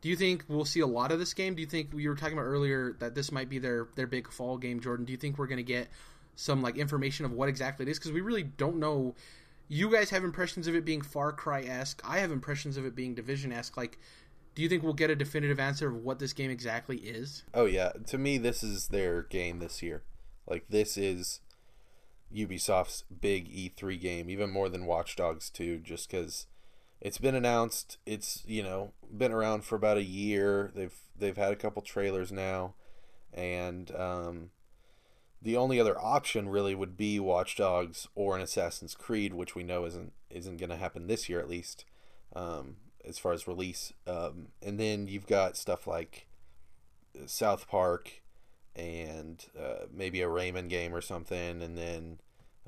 do 0.00 0.08
you 0.08 0.16
think 0.16 0.44
we'll 0.48 0.64
see 0.64 0.80
a 0.80 0.86
lot 0.86 1.12
of 1.12 1.18
this 1.18 1.34
game? 1.34 1.54
Do 1.54 1.60
you 1.60 1.66
think 1.66 1.92
we 1.92 2.08
were 2.08 2.14
talking 2.14 2.34
about 2.34 2.46
earlier 2.46 2.96
that 3.00 3.14
this 3.14 3.30
might 3.30 3.48
be 3.48 3.58
their 3.58 3.88
their 3.96 4.06
big 4.06 4.30
fall 4.32 4.56
game, 4.56 4.80
Jordan? 4.80 5.04
Do 5.04 5.12
you 5.12 5.18
think 5.18 5.38
we're 5.38 5.46
going 5.46 5.58
to 5.58 5.62
get 5.62 5.88
some 6.36 6.62
like 6.62 6.76
information 6.76 7.26
of 7.26 7.32
what 7.32 7.48
exactly 7.48 7.84
it 7.86 7.88
is? 7.90 7.98
Because 7.98 8.12
we 8.12 8.20
really 8.20 8.42
don't 8.42 8.76
know. 8.76 9.14
You 9.68 9.90
guys 9.90 10.10
have 10.10 10.24
impressions 10.24 10.66
of 10.66 10.74
it 10.74 10.84
being 10.84 11.02
Far 11.02 11.32
Cry 11.32 11.62
esque. 11.62 12.00
I 12.04 12.18
have 12.18 12.32
impressions 12.32 12.76
of 12.76 12.84
it 12.86 12.96
being 12.96 13.14
Division 13.14 13.52
esque. 13.52 13.76
Like, 13.76 13.98
do 14.54 14.62
you 14.62 14.68
think 14.68 14.82
we'll 14.82 14.94
get 14.94 15.10
a 15.10 15.16
definitive 15.16 15.60
answer 15.60 15.88
of 15.88 15.96
what 15.96 16.18
this 16.18 16.32
game 16.32 16.50
exactly 16.50 16.96
is? 16.96 17.44
Oh 17.52 17.66
yeah, 17.66 17.92
to 18.06 18.18
me 18.18 18.38
this 18.38 18.62
is 18.62 18.88
their 18.88 19.22
game 19.22 19.58
this 19.58 19.82
year. 19.82 20.02
Like 20.46 20.64
this 20.70 20.96
is 20.96 21.40
Ubisoft's 22.34 23.04
big 23.20 23.52
E3 23.52 24.00
game, 24.00 24.30
even 24.30 24.50
more 24.50 24.68
than 24.68 24.86
Watch 24.86 25.14
Dogs 25.14 25.50
2 25.50 25.78
just 25.78 26.08
cuz 26.08 26.46
it's 27.00 27.18
been 27.18 27.34
announced, 27.34 27.98
it's, 28.06 28.42
you 28.46 28.62
know, 28.62 28.92
been 29.16 29.32
around 29.32 29.64
for 29.64 29.76
about 29.76 29.96
a 29.96 30.02
year. 30.02 30.70
They've 30.74 30.94
they've 31.16 31.36
had 31.36 31.52
a 31.52 31.56
couple 31.56 31.82
trailers 31.82 32.32
now 32.32 32.74
and 33.32 33.94
um 33.96 34.50
the 35.42 35.56
only 35.56 35.80
other 35.80 35.98
option 35.98 36.48
really 36.48 36.74
would 36.74 36.96
be 36.96 37.18
Watch 37.18 37.56
Dogs 37.56 38.06
or 38.14 38.36
an 38.36 38.42
Assassin's 38.42 38.94
Creed, 38.94 39.32
which 39.32 39.54
we 39.54 39.62
know 39.62 39.84
isn't 39.84 40.12
isn't 40.30 40.58
going 40.58 40.70
to 40.70 40.76
happen 40.76 41.06
this 41.06 41.28
year 41.28 41.40
at 41.40 41.48
least. 41.48 41.84
Um 42.34 42.76
as 43.04 43.18
far 43.18 43.32
as 43.32 43.48
release 43.48 43.92
um 44.06 44.48
and 44.62 44.78
then 44.78 45.06
you've 45.08 45.26
got 45.26 45.56
stuff 45.56 45.86
like 45.86 46.26
South 47.26 47.68
Park, 47.68 48.22
and 48.76 49.44
uh, 49.58 49.86
maybe 49.92 50.22
a 50.22 50.28
Rayman 50.28 50.68
game 50.68 50.94
or 50.94 51.00
something, 51.00 51.62
and 51.62 51.76
then 51.76 52.20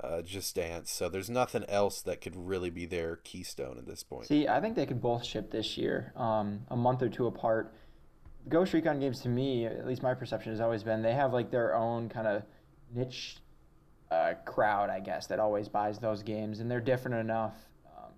uh, 0.03 0.21
Just 0.21 0.55
Dance. 0.55 0.91
So 0.91 1.09
there's 1.09 1.29
nothing 1.29 1.63
else 1.67 2.01
that 2.01 2.21
could 2.21 2.35
really 2.35 2.69
be 2.69 2.85
their 2.85 3.15
keystone 3.17 3.77
at 3.77 3.85
this 3.87 4.03
point. 4.03 4.27
See, 4.27 4.47
I 4.47 4.59
think 4.59 4.75
they 4.75 4.85
could 4.85 5.01
both 5.01 5.23
ship 5.23 5.51
this 5.51 5.77
year, 5.77 6.11
um, 6.15 6.61
a 6.69 6.75
month 6.75 7.01
or 7.01 7.09
two 7.09 7.27
apart. 7.27 7.73
Ghost 8.49 8.73
Recon 8.73 8.99
games, 8.99 9.21
to 9.21 9.29
me, 9.29 9.65
at 9.65 9.87
least 9.87 10.03
my 10.03 10.13
perception 10.13 10.51
has 10.51 10.59
always 10.59 10.83
been 10.83 11.01
they 11.01 11.13
have 11.13 11.31
like 11.31 11.49
their 11.49 11.75
own 11.75 12.09
kind 12.09 12.27
of 12.27 12.43
niche 12.93 13.37
uh, 14.11 14.33
crowd, 14.45 14.89
I 14.89 14.99
guess, 14.99 15.27
that 15.27 15.39
always 15.39 15.69
buys 15.69 15.97
those 15.99 16.23
games, 16.23 16.59
and 16.59 16.69
they're 16.69 16.81
different 16.81 17.17
enough 17.17 17.55
um, 17.87 18.11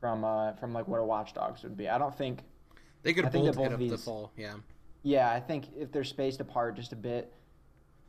from 0.00 0.24
uh, 0.24 0.54
from 0.54 0.72
like 0.72 0.88
what 0.88 0.98
a 0.98 1.04
Watch 1.04 1.34
Dogs 1.34 1.62
would 1.62 1.76
be. 1.76 1.88
I 1.88 1.98
don't 1.98 2.16
think. 2.16 2.40
They 3.02 3.12
could 3.12 3.24
I 3.26 3.28
think 3.28 3.46
both 3.46 3.56
that 3.56 3.62
hit 3.62 3.66
up 3.68 3.72
of 3.74 3.78
the 3.80 3.88
these- 3.90 4.04
fall. 4.04 4.32
Yeah. 4.36 4.54
Yeah, 5.02 5.30
I 5.30 5.40
think 5.40 5.66
if 5.78 5.90
they're 5.92 6.04
spaced 6.04 6.40
apart 6.40 6.76
just 6.76 6.92
a 6.92 6.96
bit, 6.96 7.32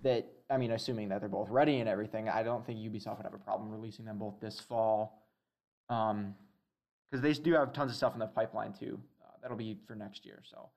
that 0.03 0.27
I 0.51 0.57
mean, 0.57 0.71
assuming 0.71 1.09
that 1.09 1.21
they're 1.21 1.29
both 1.29 1.49
ready 1.49 1.79
and 1.79 1.87
everything, 1.87 2.27
I 2.27 2.43
don't 2.43 2.65
think 2.65 2.79
Ubisoft 2.79 3.17
would 3.17 3.23
have 3.23 3.33
a 3.33 3.37
problem 3.37 3.71
releasing 3.71 4.05
them 4.05 4.17
both 4.17 4.39
this 4.41 4.59
fall. 4.59 5.23
Um, 5.89 6.35
because 7.09 7.21
they 7.21 7.33
do 7.33 7.53
have 7.53 7.73
tons 7.73 7.91
of 7.91 7.97
stuff 7.97 8.13
in 8.13 8.19
the 8.19 8.27
pipeline 8.27 8.73
too. 8.73 8.99
Uh, 9.21 9.31
that'll 9.41 9.57
be 9.57 9.77
for 9.85 9.95
next 9.95 10.25
year. 10.25 10.41
So 10.49 10.69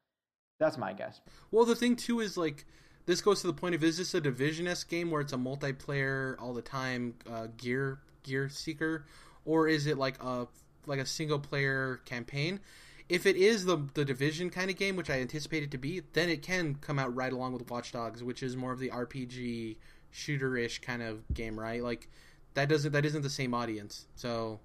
that's 0.59 0.77
my 0.77 0.93
guess. 0.93 1.21
Well, 1.51 1.65
the 1.65 1.77
thing 1.77 1.97
too 1.97 2.21
is 2.21 2.37
like 2.37 2.67
this 3.07 3.21
goes 3.21 3.41
to 3.43 3.47
the 3.47 3.53
point 3.53 3.75
of 3.75 3.85
is 3.85 3.99
this 3.99 4.15
a 4.15 4.21
division 4.21 4.67
s 4.67 4.83
game 4.85 5.11
where 5.11 5.21
it's 5.21 5.33
a 5.33 5.37
multiplayer 5.37 6.37
all 6.41 6.53
the 6.53 6.63
time 6.63 7.15
uh, 7.31 7.49
gear 7.57 8.01
gear 8.23 8.49
seeker, 8.49 9.07
or 9.45 9.69
is 9.69 9.87
it 9.87 9.99
like 9.99 10.21
a 10.23 10.49
like 10.87 10.99
a 10.99 11.07
single 11.07 11.39
player 11.39 12.01
campaign? 12.05 12.61
If 13.09 13.27
it 13.27 13.37
is 13.37 13.65
the 13.65 13.87
the 13.95 14.05
division 14.05 14.51
kind 14.51 14.71
of 14.71 14.77
game, 14.77 14.97
which 14.97 15.11
I 15.11 15.21
anticipate 15.21 15.63
it 15.63 15.71
to 15.73 15.79
be, 15.79 16.03
then 16.13 16.29
it 16.29 16.43
can 16.43 16.77
come 16.77 16.99
out 16.99 17.15
right 17.15 17.33
along 17.33 17.53
with 17.53 17.71
Watch 17.71 17.93
Dogs, 17.93 18.23
which 18.23 18.43
is 18.43 18.57
more 18.57 18.73
of 18.73 18.79
the 18.79 18.91
RPG 18.91 19.77
shooter 20.11 20.57
ish 20.57 20.81
kind 20.81 21.03
of 21.03 21.23
game, 21.35 21.59
right? 21.59 21.83
Like 21.83 22.09
that 22.55 22.69
doesn't 22.69 22.93
that 22.93 23.05
isn't 23.05 23.23
the 23.23 23.31
same 23.31 23.53
audience, 23.53 24.07
so 24.15 24.61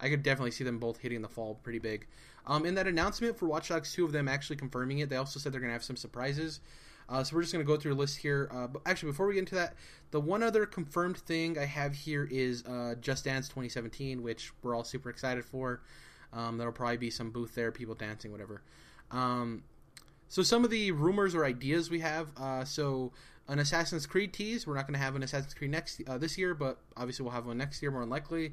I 0.00 0.08
could 0.08 0.22
definitely 0.22 0.50
see 0.50 0.64
them 0.64 0.78
both 0.78 0.98
hitting 0.98 1.22
the 1.22 1.28
fall 1.28 1.54
pretty 1.62 1.78
big. 1.78 2.06
Um, 2.46 2.64
in 2.64 2.74
that 2.76 2.86
announcement 2.86 3.38
for 3.38 3.46
Watch 3.46 3.68
Dogs, 3.68 3.92
two 3.92 4.04
of 4.04 4.12
them 4.12 4.28
actually 4.28 4.56
confirming 4.56 4.98
it. 5.00 5.08
They 5.08 5.16
also 5.16 5.38
said 5.38 5.52
they're 5.52 5.60
going 5.60 5.70
to 5.70 5.74
have 5.74 5.84
some 5.84 5.96
surprises. 5.96 6.60
Uh, 7.08 7.24
so 7.24 7.34
we're 7.34 7.42
just 7.42 7.52
going 7.54 7.64
to 7.64 7.66
go 7.66 7.78
through 7.78 7.94
a 7.94 7.96
list 7.96 8.18
here. 8.18 8.50
Uh, 8.52 8.68
actually, 8.84 9.10
before 9.12 9.26
we 9.26 9.34
get 9.34 9.40
into 9.40 9.54
that, 9.54 9.74
the 10.10 10.20
one 10.20 10.42
other 10.42 10.66
confirmed 10.66 11.16
thing 11.16 11.58
I 11.58 11.64
have 11.64 11.94
here 11.94 12.28
is 12.30 12.64
uh, 12.66 12.96
Just 13.00 13.24
Dance 13.24 13.48
2017, 13.48 14.22
which 14.22 14.52
we're 14.62 14.74
all 14.74 14.84
super 14.84 15.08
excited 15.08 15.44
for. 15.44 15.80
Um, 16.32 16.58
there'll 16.58 16.72
probably 16.72 16.96
be 16.96 17.10
some 17.10 17.30
booth 17.30 17.54
there, 17.54 17.72
people 17.72 17.94
dancing, 17.94 18.32
whatever. 18.32 18.62
Um, 19.10 19.62
so 20.28 20.42
some 20.42 20.64
of 20.64 20.70
the 20.70 20.92
rumors 20.92 21.34
or 21.34 21.44
ideas 21.44 21.90
we 21.90 22.00
have. 22.00 22.28
Uh, 22.36 22.64
so 22.64 23.12
an 23.48 23.58
Assassin's 23.58 24.06
Creed 24.06 24.32
tease. 24.32 24.66
We're 24.66 24.74
not 24.74 24.86
going 24.86 24.98
to 24.98 25.04
have 25.04 25.16
an 25.16 25.22
Assassin's 25.22 25.54
Creed 25.54 25.70
next 25.70 26.02
uh, 26.06 26.18
this 26.18 26.36
year, 26.36 26.54
but 26.54 26.78
obviously 26.96 27.24
we'll 27.24 27.32
have 27.32 27.46
one 27.46 27.56
next 27.56 27.80
year 27.82 27.90
more 27.90 28.00
than 28.00 28.10
likely. 28.10 28.48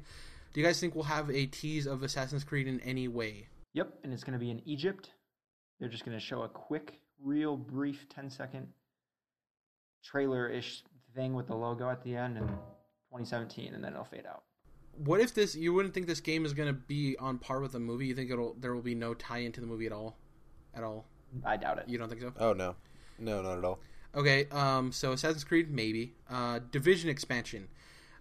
Do 0.52 0.60
you 0.60 0.66
guys 0.66 0.80
think 0.80 0.94
we'll 0.94 1.04
have 1.04 1.30
a 1.30 1.46
tease 1.46 1.86
of 1.86 2.02
Assassin's 2.02 2.44
Creed 2.44 2.66
in 2.66 2.80
any 2.80 3.08
way? 3.08 3.48
Yep, 3.74 3.98
and 4.04 4.12
it's 4.12 4.24
going 4.24 4.32
to 4.32 4.38
be 4.38 4.50
in 4.50 4.62
Egypt. 4.64 5.10
They're 5.78 5.90
just 5.90 6.06
going 6.06 6.16
to 6.16 6.24
show 6.24 6.42
a 6.42 6.48
quick, 6.48 7.00
real 7.22 7.58
brief 7.58 8.08
10 8.08 8.30
second 8.30 8.68
trailer 10.02 10.48
ish 10.48 10.82
thing 11.14 11.34
with 11.34 11.46
the 11.46 11.54
logo 11.54 11.90
at 11.90 12.02
the 12.02 12.16
end 12.16 12.38
in 12.38 12.46
2017, 12.46 13.74
and 13.74 13.84
then 13.84 13.92
it'll 13.92 14.04
fade 14.04 14.24
out. 14.26 14.44
What 14.98 15.20
if 15.20 15.34
this? 15.34 15.54
You 15.54 15.72
wouldn't 15.72 15.94
think 15.94 16.06
this 16.06 16.20
game 16.20 16.44
is 16.44 16.52
going 16.52 16.68
to 16.68 16.74
be 16.74 17.16
on 17.18 17.38
par 17.38 17.60
with 17.60 17.72
the 17.72 17.80
movie? 17.80 18.06
You 18.06 18.14
think 18.14 18.30
it'll 18.30 18.54
there 18.58 18.74
will 18.74 18.82
be 18.82 18.94
no 18.94 19.14
tie 19.14 19.38
into 19.38 19.60
the 19.60 19.66
movie 19.66 19.86
at 19.86 19.92
all? 19.92 20.16
At 20.74 20.82
all? 20.82 21.06
I 21.44 21.56
doubt 21.56 21.78
it. 21.78 21.88
You 21.88 21.98
don't 21.98 22.08
think 22.08 22.20
so? 22.20 22.32
Oh 22.38 22.52
no, 22.52 22.76
no, 23.18 23.42
not 23.42 23.58
at 23.58 23.64
all. 23.64 23.78
Okay, 24.14 24.46
um, 24.50 24.92
so 24.92 25.12
Assassin's 25.12 25.44
Creed, 25.44 25.70
maybe. 25.70 26.14
Uh, 26.30 26.60
Division 26.70 27.10
expansion. 27.10 27.68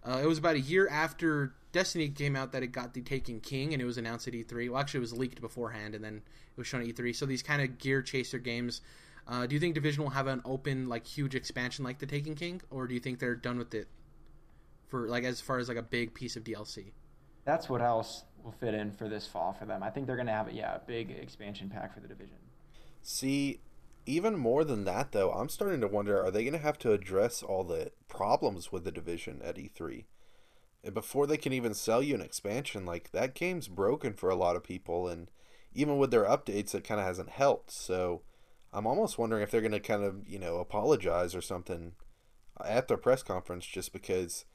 Uh, 0.04 0.20
it 0.22 0.28
was 0.28 0.38
about 0.38 0.56
a 0.56 0.60
year 0.60 0.90
after 0.90 1.56
Destiny 1.72 2.10
came 2.10 2.36
out 2.36 2.52
that 2.52 2.64
it 2.64 2.68
got 2.68 2.94
the 2.94 3.02
Taken 3.02 3.40
King, 3.40 3.74
and 3.74 3.82
it 3.82 3.86
was 3.86 3.98
announced 3.98 4.28
at 4.28 4.34
E3. 4.34 4.70
Well, 4.70 4.80
actually, 4.80 5.00
it 5.00 5.02
was 5.02 5.14
leaked 5.14 5.40
beforehand, 5.40 5.96
and 5.96 6.04
then 6.04 6.16
it 6.16 6.58
was 6.58 6.68
shown 6.68 6.82
at 6.82 6.88
E3. 6.88 7.16
So 7.16 7.26
these 7.26 7.42
kind 7.42 7.62
of 7.62 7.78
gear 7.78 8.02
chaser 8.02 8.40
games. 8.40 8.82
Uh, 9.28 9.48
do 9.48 9.56
you 9.56 9.60
think 9.60 9.74
Division 9.74 10.04
will 10.04 10.12
have 10.12 10.28
an 10.28 10.42
open, 10.46 10.88
like, 10.88 11.08
huge 11.08 11.34
expansion 11.34 11.84
like 11.84 11.98
the 11.98 12.06
Taken 12.06 12.36
King, 12.36 12.62
or 12.70 12.86
do 12.86 12.94
you 12.94 13.00
think 13.00 13.20
they're 13.20 13.36
done 13.36 13.58
with 13.58 13.74
it 13.74 13.88
for 14.88 15.08
like 15.08 15.24
as 15.24 15.42
far 15.42 15.60
as 15.60 15.68
like 15.68 15.78
a 15.78 15.84
big 15.84 16.14
piece 16.14 16.36
of 16.36 16.44
DLC? 16.44 16.92
That's 17.46 17.70
what 17.70 17.82
else 17.82 18.24
will 18.44 18.52
fit 18.52 18.74
in 18.74 18.92
for 18.92 19.10
this 19.10 19.28
fall 19.28 19.54
for 19.54 19.66
them. 19.66 19.84
I 19.84 19.90
think 19.90 20.08
they're 20.08 20.16
going 20.16 20.28
to 20.28 20.34
have, 20.34 20.52
yeah, 20.52 20.76
a 20.76 20.80
big 20.80 21.12
expansion 21.12 21.70
pack 21.70 21.94
for 21.94 22.00
the 22.00 22.08
division. 22.08 22.38
See, 23.02 23.60
even 24.06 24.38
more 24.38 24.64
than 24.64 24.86
that, 24.86 25.12
though, 25.12 25.32
I'm 25.32 25.50
starting 25.50 25.82
to 25.82 25.88
wonder: 25.88 26.24
Are 26.24 26.32
they 26.32 26.44
going 26.44 26.54
to 26.54 26.60
have 26.60 26.78
to 26.80 26.92
address 26.92 27.44
all 27.44 27.64
the 27.64 27.92
problems 28.08 28.72
with 28.72 28.84
the 28.84 28.92
division 28.92 29.42
at 29.44 29.58
E3 29.58 30.06
And 30.84 30.94
before 30.94 31.28
they 31.28 31.38
can 31.38 31.54
even 31.54 31.74
sell 31.74 32.02
you 32.02 32.16
an 32.16 32.22
expansion? 32.22 32.86
Like 32.86 33.12
that 33.12 33.34
game's 33.34 33.68
broken 33.68 34.14
for 34.14 34.30
a 34.30 34.36
lot 34.36 34.56
of 34.56 34.64
people, 34.64 35.08
and 35.08 35.30
even 35.74 35.98
with 35.98 36.12
their 36.12 36.26
updates, 36.26 36.74
it 36.74 36.84
kind 36.84 37.00
of 37.00 37.06
hasn't 37.06 37.30
helped. 37.30 37.72
So, 37.72 38.22
I'm 38.72 38.88
almost 38.88 39.18
wondering 39.18 39.44
if 39.44 39.52
they're 39.52 39.62
going 39.62 39.72
to 39.72 39.80
kind 39.80 40.04
of, 40.04 40.28
you 40.28 40.40
know, 40.40 40.58
apologize 40.58 41.36
or 41.36 41.42
something 41.42 41.94
at 42.64 42.88
their 42.88 42.98
press 42.98 43.24
conference, 43.24 43.66
just 43.66 43.92
because. 43.92 44.46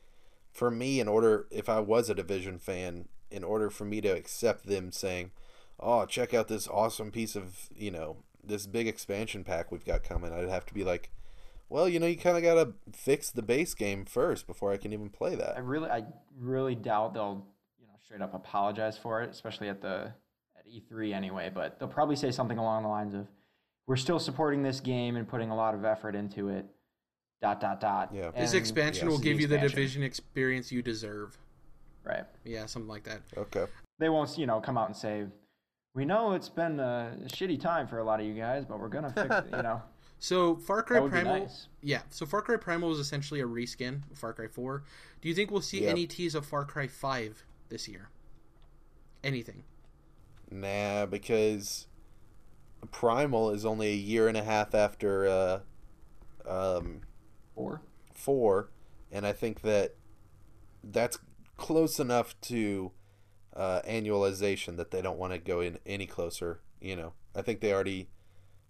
For 0.52 0.70
me, 0.70 1.00
in 1.00 1.08
order, 1.08 1.46
if 1.50 1.68
I 1.68 1.80
was 1.80 2.10
a 2.10 2.14
division 2.14 2.58
fan, 2.58 3.08
in 3.30 3.44
order 3.44 3.70
for 3.70 3.84
me 3.84 4.00
to 4.00 4.08
accept 4.08 4.66
them 4.66 4.90
saying, 4.90 5.30
"Oh, 5.78 6.04
check 6.06 6.34
out 6.34 6.48
this 6.48 6.66
awesome 6.68 7.10
piece 7.12 7.36
of, 7.36 7.68
you 7.74 7.90
know, 7.90 8.24
this 8.42 8.66
big 8.66 8.88
expansion 8.88 9.44
pack 9.44 9.70
we've 9.70 9.84
got 9.84 10.02
coming," 10.02 10.32
I'd 10.32 10.48
have 10.48 10.66
to 10.66 10.74
be 10.74 10.84
like, 10.84 11.10
"Well, 11.68 11.88
you 11.88 12.00
know, 12.00 12.06
you 12.06 12.16
kind 12.16 12.36
of 12.36 12.42
got 12.42 12.54
to 12.54 12.74
fix 12.92 13.30
the 13.30 13.42
base 13.42 13.74
game 13.74 14.04
first 14.04 14.46
before 14.46 14.72
I 14.72 14.76
can 14.76 14.92
even 14.92 15.08
play 15.08 15.36
that. 15.36 15.50
I 15.50 15.60
that." 15.60 15.64
really, 15.64 15.88
I 15.90 16.04
really 16.36 16.74
doubt 16.74 17.14
they'll, 17.14 17.46
you 17.78 17.86
know, 17.86 17.94
straight 18.02 18.20
up 18.20 18.34
apologize 18.34 18.98
for 18.98 19.22
it, 19.22 19.30
especially 19.30 19.68
at 19.68 19.80
the 19.80 20.12
at 20.58 20.66
E3 20.66 21.14
anyway. 21.14 21.50
But 21.54 21.78
they'll 21.78 21.88
probably 21.88 22.16
say 22.16 22.32
something 22.32 22.58
along 22.58 22.82
the 22.82 22.88
lines 22.88 23.14
of, 23.14 23.28
"We're 23.86 23.96
still 23.96 24.18
supporting 24.18 24.64
this 24.64 24.80
game 24.80 25.14
and 25.14 25.28
putting 25.28 25.50
a 25.50 25.56
lot 25.56 25.74
of 25.74 25.84
effort 25.84 26.16
into 26.16 26.48
it." 26.48 26.66
Dot 27.42 27.60
dot 27.60 27.80
dot. 27.80 28.10
Yeah. 28.12 28.30
This 28.32 28.52
expansion 28.52 29.06
yes, 29.06 29.10
will 29.10 29.18
the 29.18 29.24
give 29.24 29.40
you 29.40 29.46
the. 29.46 29.58
Division 29.58 30.02
experience 30.02 30.70
you 30.70 30.82
deserve. 30.82 31.38
Right. 32.04 32.24
Yeah, 32.44 32.66
something 32.66 32.88
like 32.88 33.04
that. 33.04 33.20
Okay. 33.36 33.64
They 33.98 34.08
won't, 34.08 34.36
you 34.36 34.46
know, 34.46 34.60
come 34.60 34.76
out 34.76 34.88
and 34.88 34.96
say, 34.96 35.24
"We 35.94 36.04
know 36.04 36.32
it's 36.32 36.48
been 36.48 36.80
a 36.80 37.16
shitty 37.26 37.60
time 37.60 37.86
for 37.86 37.98
a 37.98 38.04
lot 38.04 38.20
of 38.20 38.26
you 38.26 38.34
guys, 38.34 38.64
but 38.64 38.78
we're 38.78 38.88
gonna 38.88 39.10
fix 39.10 39.34
it." 39.34 39.46
You 39.56 39.62
know, 39.62 39.82
So 40.18 40.56
Far 40.56 40.82
Cry 40.82 40.96
that 40.96 41.02
would 41.02 41.12
be 41.12 41.20
Primal, 41.20 41.40
nice. 41.40 41.68
yeah. 41.82 42.02
So 42.10 42.26
Far 42.26 42.42
Cry 42.42 42.56
Primal 42.56 42.90
was 42.90 42.98
essentially 42.98 43.40
a 43.40 43.46
reskin 43.46 44.02
of 44.10 44.18
Far 44.18 44.34
Cry 44.34 44.48
Four. 44.48 44.84
Do 45.22 45.28
you 45.28 45.34
think 45.34 45.50
we'll 45.50 45.62
see 45.62 45.82
Yep. 45.82 45.90
any 45.90 46.06
tease 46.06 46.34
of 46.34 46.44
Far 46.44 46.64
Cry 46.66 46.86
Five 46.88 47.44
this 47.70 47.88
year? 47.88 48.10
Anything? 49.24 49.64
Nah, 50.50 51.06
because 51.06 51.86
Primal 52.92 53.50
is 53.50 53.64
only 53.64 53.88
a 53.88 53.96
year 53.96 54.28
and 54.28 54.36
a 54.36 54.42
half 54.44 54.74
after 54.74 55.26
uh, 55.26 55.60
um, 56.46 57.00
Or 57.60 57.82
four, 58.14 58.70
and 59.10 59.26
I 59.26 59.32
think 59.32 59.62
that 59.62 59.96
that's 60.82 61.18
close 61.56 62.00
enough 62.00 62.40
to 62.42 62.92
uh, 63.54 63.80
annualization 63.82 64.76
that 64.76 64.90
they 64.90 65.02
don't 65.02 65.18
want 65.18 65.32
to 65.32 65.38
go 65.38 65.60
in 65.60 65.78
any 65.84 66.06
closer. 66.06 66.60
You 66.80 66.96
know, 66.96 67.12
I 67.34 67.42
think 67.42 67.60
they 67.60 67.72
already 67.72 68.08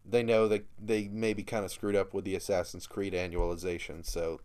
they 0.05 0.23
know 0.23 0.49
that 0.49 0.67
they 0.79 1.09
maybe 1.09 1.43
kind 1.43 1.65
of 1.65 1.71
screwed 1.71 1.97
up 1.97 2.15
with 2.15 2.25
the 2.25 2.35
Assassin's 2.35 2.87
Creed 2.87 3.13
annualization, 3.13 4.05
so 4.05 4.41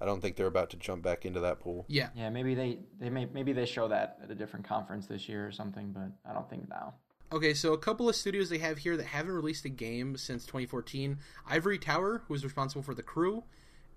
I 0.00 0.04
don't 0.04 0.20
think 0.20 0.36
they're 0.36 0.46
about 0.46 0.70
to 0.70 0.76
jump 0.76 1.02
back 1.02 1.24
into 1.24 1.40
that 1.40 1.60
pool. 1.60 1.84
Yeah. 1.88 2.10
yeah, 2.14 2.30
maybe 2.30 2.54
they 2.54 2.78
they 3.00 3.10
may 3.10 3.26
maybe 3.26 3.52
they 3.52 3.66
show 3.66 3.88
that 3.88 4.18
at 4.22 4.30
a 4.30 4.34
different 4.34 4.66
conference 4.66 5.06
this 5.06 5.28
year 5.28 5.46
or 5.46 5.52
something, 5.52 5.92
but 5.92 6.12
I 6.28 6.32
don't 6.32 6.48
think 6.48 6.68
now. 6.68 6.94
Okay, 7.30 7.52
so 7.52 7.74
a 7.74 7.78
couple 7.78 8.08
of 8.08 8.16
studios 8.16 8.48
they 8.48 8.58
have 8.58 8.78
here 8.78 8.96
that 8.96 9.06
haven't 9.06 9.32
released 9.32 9.64
a 9.64 9.70
game 9.70 10.16
since 10.16 10.44
2014: 10.44 11.18
Ivory 11.48 11.78
Tower, 11.78 12.22
who 12.26 12.34
is 12.34 12.44
responsible 12.44 12.82
for 12.82 12.94
the 12.94 13.02
Crew, 13.02 13.44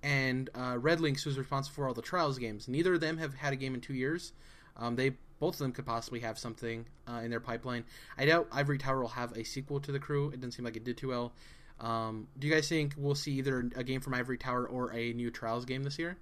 and 0.03 0.49
uh, 0.55 0.75
RedLynx, 0.75 1.23
who's 1.23 1.37
responsible 1.37 1.75
for 1.75 1.87
all 1.87 1.93
the 1.93 2.01
Trials 2.01 2.37
games. 2.37 2.67
Neither 2.67 2.93
of 2.95 3.01
them 3.01 3.17
have 3.17 3.35
had 3.35 3.53
a 3.53 3.55
game 3.55 3.75
in 3.75 3.81
two 3.81 3.93
years. 3.93 4.33
Um, 4.77 4.95
they 4.95 5.13
both 5.39 5.55
of 5.55 5.59
them 5.59 5.71
could 5.71 5.85
possibly 5.85 6.19
have 6.19 6.37
something 6.37 6.85
uh, 7.07 7.21
in 7.23 7.31
their 7.31 7.39
pipeline. 7.39 7.83
I 8.17 8.25
doubt 8.25 8.47
Ivory 8.51 8.77
Tower 8.77 9.01
will 9.01 9.09
have 9.09 9.35
a 9.35 9.43
sequel 9.43 9.79
to 9.81 9.91
the 9.91 9.99
Crew. 9.99 10.29
It 10.29 10.35
doesn't 10.37 10.51
seem 10.51 10.63
like 10.65 10.77
it 10.77 10.83
did 10.83 10.97
too 10.97 11.09
well. 11.09 11.33
Um, 11.79 12.27
do 12.37 12.47
you 12.47 12.53
guys 12.53 12.69
think 12.69 12.93
we'll 12.95 13.15
see 13.15 13.33
either 13.33 13.67
a 13.75 13.83
game 13.83 14.01
from 14.01 14.13
Ivory 14.13 14.37
Tower 14.37 14.67
or 14.67 14.93
a 14.93 15.13
new 15.13 15.31
Trials 15.31 15.65
game 15.65 15.81
this 15.83 15.97
year? 15.97 16.17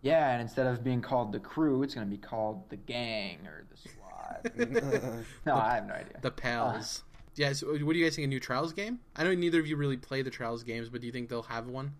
Yeah, 0.00 0.32
and 0.32 0.40
instead 0.40 0.66
of 0.66 0.82
being 0.82 1.02
called 1.02 1.32
the 1.32 1.38
crew, 1.38 1.82
it's 1.82 1.94
going 1.94 2.06
to 2.06 2.10
be 2.10 2.20
called 2.20 2.68
the 2.70 2.76
gang 2.76 3.46
or 3.46 3.64
the 3.70 3.76
squad. 3.76 5.24
no, 5.46 5.54
I 5.54 5.74
have 5.74 5.86
no 5.86 5.94
idea. 5.94 6.18
The 6.22 6.30
Pals. 6.30 7.04
yeah. 7.36 7.52
So, 7.52 7.68
what 7.68 7.92
do 7.92 7.98
you 7.98 8.04
guys 8.04 8.16
think? 8.16 8.24
A 8.24 8.28
new 8.28 8.40
Trials 8.40 8.72
game? 8.72 8.98
I 9.14 9.22
know 9.22 9.34
neither 9.34 9.60
of 9.60 9.66
you 9.66 9.76
really 9.76 9.98
play 9.98 10.22
the 10.22 10.30
Trials 10.30 10.64
games, 10.64 10.88
but 10.88 11.02
do 11.02 11.06
you 11.06 11.12
think 11.12 11.28
they'll 11.28 11.42
have 11.42 11.68
one? 11.68 11.92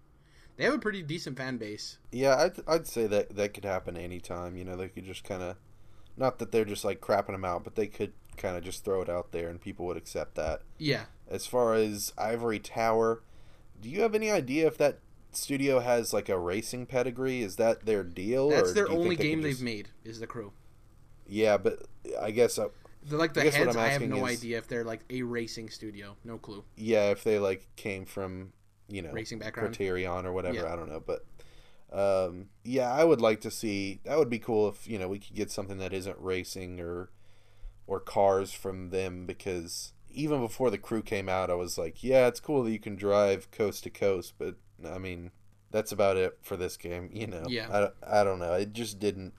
They 0.57 0.65
have 0.65 0.75
a 0.75 0.79
pretty 0.79 1.03
decent 1.03 1.37
fan 1.39 1.57
base. 1.57 1.99
Yeah, 2.11 2.37
I'd, 2.37 2.53
I'd 2.69 2.87
say 2.87 3.07
that 3.07 3.37
that 3.37 3.55
could 3.55 3.65
happen 3.65 3.97
anytime. 3.97 4.57
You 4.57 4.65
know, 4.65 4.77
they 4.77 4.89
could 4.89 5.05
just 5.05 5.25
kind 5.25 5.43
of, 5.43 5.57
not 6.17 6.39
that 6.39 6.53
they're 6.53 6.65
just 6.65 6.85
like 6.85 7.01
crapping 7.01 7.33
them 7.33 7.45
out, 7.45 7.65
but 7.65 7.75
they 7.75 7.87
could 7.87 8.13
kind 8.37 8.57
of 8.57 8.63
just 8.65 8.85
throw 8.85 9.01
it 9.03 9.09
out 9.09 9.33
there 9.33 9.49
and 9.49 9.61
people 9.61 9.87
would 9.87 9.97
accept 9.97 10.35
that. 10.37 10.63
Yeah. 10.79 11.05
As 11.29 11.47
far 11.47 11.75
as 11.75 12.13
Ivory 12.19 12.59
Tower, 12.59 13.23
do 13.81 13.89
you 13.89 14.03
have 14.03 14.15
any 14.15 14.31
idea 14.31 14.67
if 14.67 14.77
that 14.79 14.99
studio 15.35 15.81
has 15.81 16.13
like 16.13 16.29
a 16.29 16.39
racing 16.39 16.87
pedigree. 16.87 17.43
Is 17.43 17.57
that 17.57 17.87
their 17.87 18.05
deal? 18.05 18.51
That's 18.51 18.73
their 18.75 18.89
only 18.89 19.17
think 19.17 19.19
they 19.19 19.29
game 19.29 19.43
they've 19.43 19.53
just- 19.53 19.63
made 19.63 19.89
is 20.05 20.21
the 20.21 20.27
crew. 20.27 20.53
Yeah, 21.27 21.57
but 21.57 21.85
I 22.21 22.31
guess 22.31 22.59
uh, 22.59 22.69
They're 23.05 23.19
like 23.19 23.33
the 23.33 23.43
I 23.43 23.51
heads. 23.51 23.77
I 23.77 23.89
have 23.89 24.03
no 24.03 24.27
is- 24.27 24.39
idea 24.39 24.59
if 24.59 24.69
they're 24.69 24.85
like 24.85 25.01
a 25.11 25.23
racing 25.23 25.71
studio. 25.71 26.17
No 26.25 26.39
clue. 26.39 26.65
yeah, 26.77 27.11
if 27.11 27.25
they 27.25 27.39
like 27.39 27.67
came 27.77 28.05
from 28.05 28.53
you 28.89 29.03
know 29.03 29.13
Racing 29.13 29.39
background. 29.39 29.77
Criterion 29.77 30.27
or 30.27 30.33
whatever. 30.33 30.57
Yeah. 30.57 30.73
I 30.73 30.77
don't 30.77 30.89
know, 30.89 31.03
but 31.05 31.25
um, 31.93 32.47
yeah, 32.65 32.91
I 32.93 33.05
would 33.05 33.21
like 33.21 33.41
to 33.43 33.51
see. 33.51 34.01
That 34.05 34.19
would 34.19 34.31
be 34.31 34.39
cool 34.39 34.69
if 34.69 34.89
you 34.89 34.99
know 34.99 35.09
we 35.09 35.19
could 35.19 35.37
get 35.37 35.51
something 35.51 35.79
that 35.79 35.93
isn't 35.93 36.19
racing 36.19 36.81
or 36.81 37.11
or 37.87 38.01
cars 38.01 38.53
from 38.53 38.91
them 38.91 39.27
because 39.27 39.93
even 40.11 40.41
before 40.41 40.71
the 40.71 40.79
crew 40.79 41.03
came 41.03 41.29
out, 41.29 41.51
I 41.51 41.55
was 41.55 41.77
like, 41.77 42.03
yeah, 42.03 42.27
it's 42.27 42.41
cool 42.41 42.63
that 42.65 42.71
you 42.71 42.79
can 42.79 42.97
drive 42.97 43.51
coast 43.51 43.85
to 43.85 43.91
coast, 43.91 44.35
but 44.39 44.57
I 44.85 44.99
mean, 44.99 45.31
that's 45.71 45.93
about 45.93 46.17
it 46.17 46.39
for 46.43 46.57
this 46.57 46.77
game. 46.77 47.11
You 47.13 47.27
know, 47.27 47.45
Yeah. 47.49 47.91
I, 48.03 48.21
I 48.21 48.25
don't 48.25 48.39
know. 48.39 48.53
It 48.53 48.73
just 48.73 48.99
didn't 48.99 49.35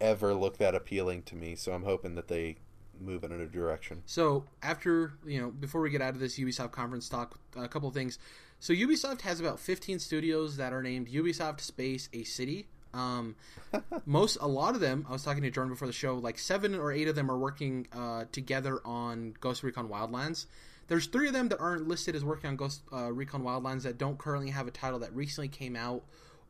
ever 0.00 0.34
look 0.34 0.58
that 0.58 0.74
appealing 0.74 1.22
to 1.24 1.36
me, 1.36 1.54
so 1.54 1.72
I'm 1.72 1.84
hoping 1.84 2.14
that 2.16 2.28
they 2.28 2.58
move 3.00 3.22
in 3.24 3.32
a 3.32 3.46
direction. 3.46 4.02
So 4.06 4.44
after 4.62 5.14
you 5.24 5.40
know, 5.40 5.50
before 5.50 5.80
we 5.80 5.90
get 5.90 6.02
out 6.02 6.14
of 6.14 6.20
this 6.20 6.38
Ubisoft 6.38 6.72
conference 6.72 7.08
talk, 7.08 7.38
a 7.56 7.68
couple 7.68 7.88
of 7.88 7.94
things. 7.94 8.18
So 8.60 8.72
Ubisoft 8.72 9.20
has 9.20 9.38
about 9.38 9.60
15 9.60 10.00
studios 10.00 10.56
that 10.56 10.72
are 10.72 10.82
named 10.82 11.08
Ubisoft 11.08 11.60
Space 11.60 12.08
a 12.12 12.24
City. 12.24 12.66
Um, 12.92 13.36
most, 14.06 14.38
a 14.40 14.48
lot 14.48 14.74
of 14.74 14.80
them. 14.80 15.06
I 15.08 15.12
was 15.12 15.22
talking 15.22 15.42
to 15.42 15.50
Jordan 15.50 15.72
before 15.72 15.86
the 15.86 15.92
show. 15.92 16.16
Like 16.16 16.38
seven 16.38 16.74
or 16.74 16.90
eight 16.90 17.06
of 17.06 17.14
them 17.14 17.30
are 17.30 17.38
working 17.38 17.86
uh, 17.92 18.24
together 18.32 18.80
on 18.84 19.34
Ghost 19.40 19.62
Recon 19.62 19.88
Wildlands. 19.88 20.46
There's 20.88 21.06
three 21.06 21.28
of 21.28 21.34
them 21.34 21.48
that 21.50 21.60
aren't 21.60 21.86
listed 21.86 22.16
as 22.16 22.24
working 22.24 22.48
on 22.48 22.56
Ghost 22.56 22.82
uh, 22.92 23.12
Recon 23.12 23.42
Wildlands 23.42 23.82
that 23.82 23.98
don't 23.98 24.18
currently 24.18 24.50
have 24.50 24.66
a 24.66 24.70
title 24.70 24.98
that 25.00 25.14
recently 25.14 25.48
came 25.48 25.76
out 25.76 26.02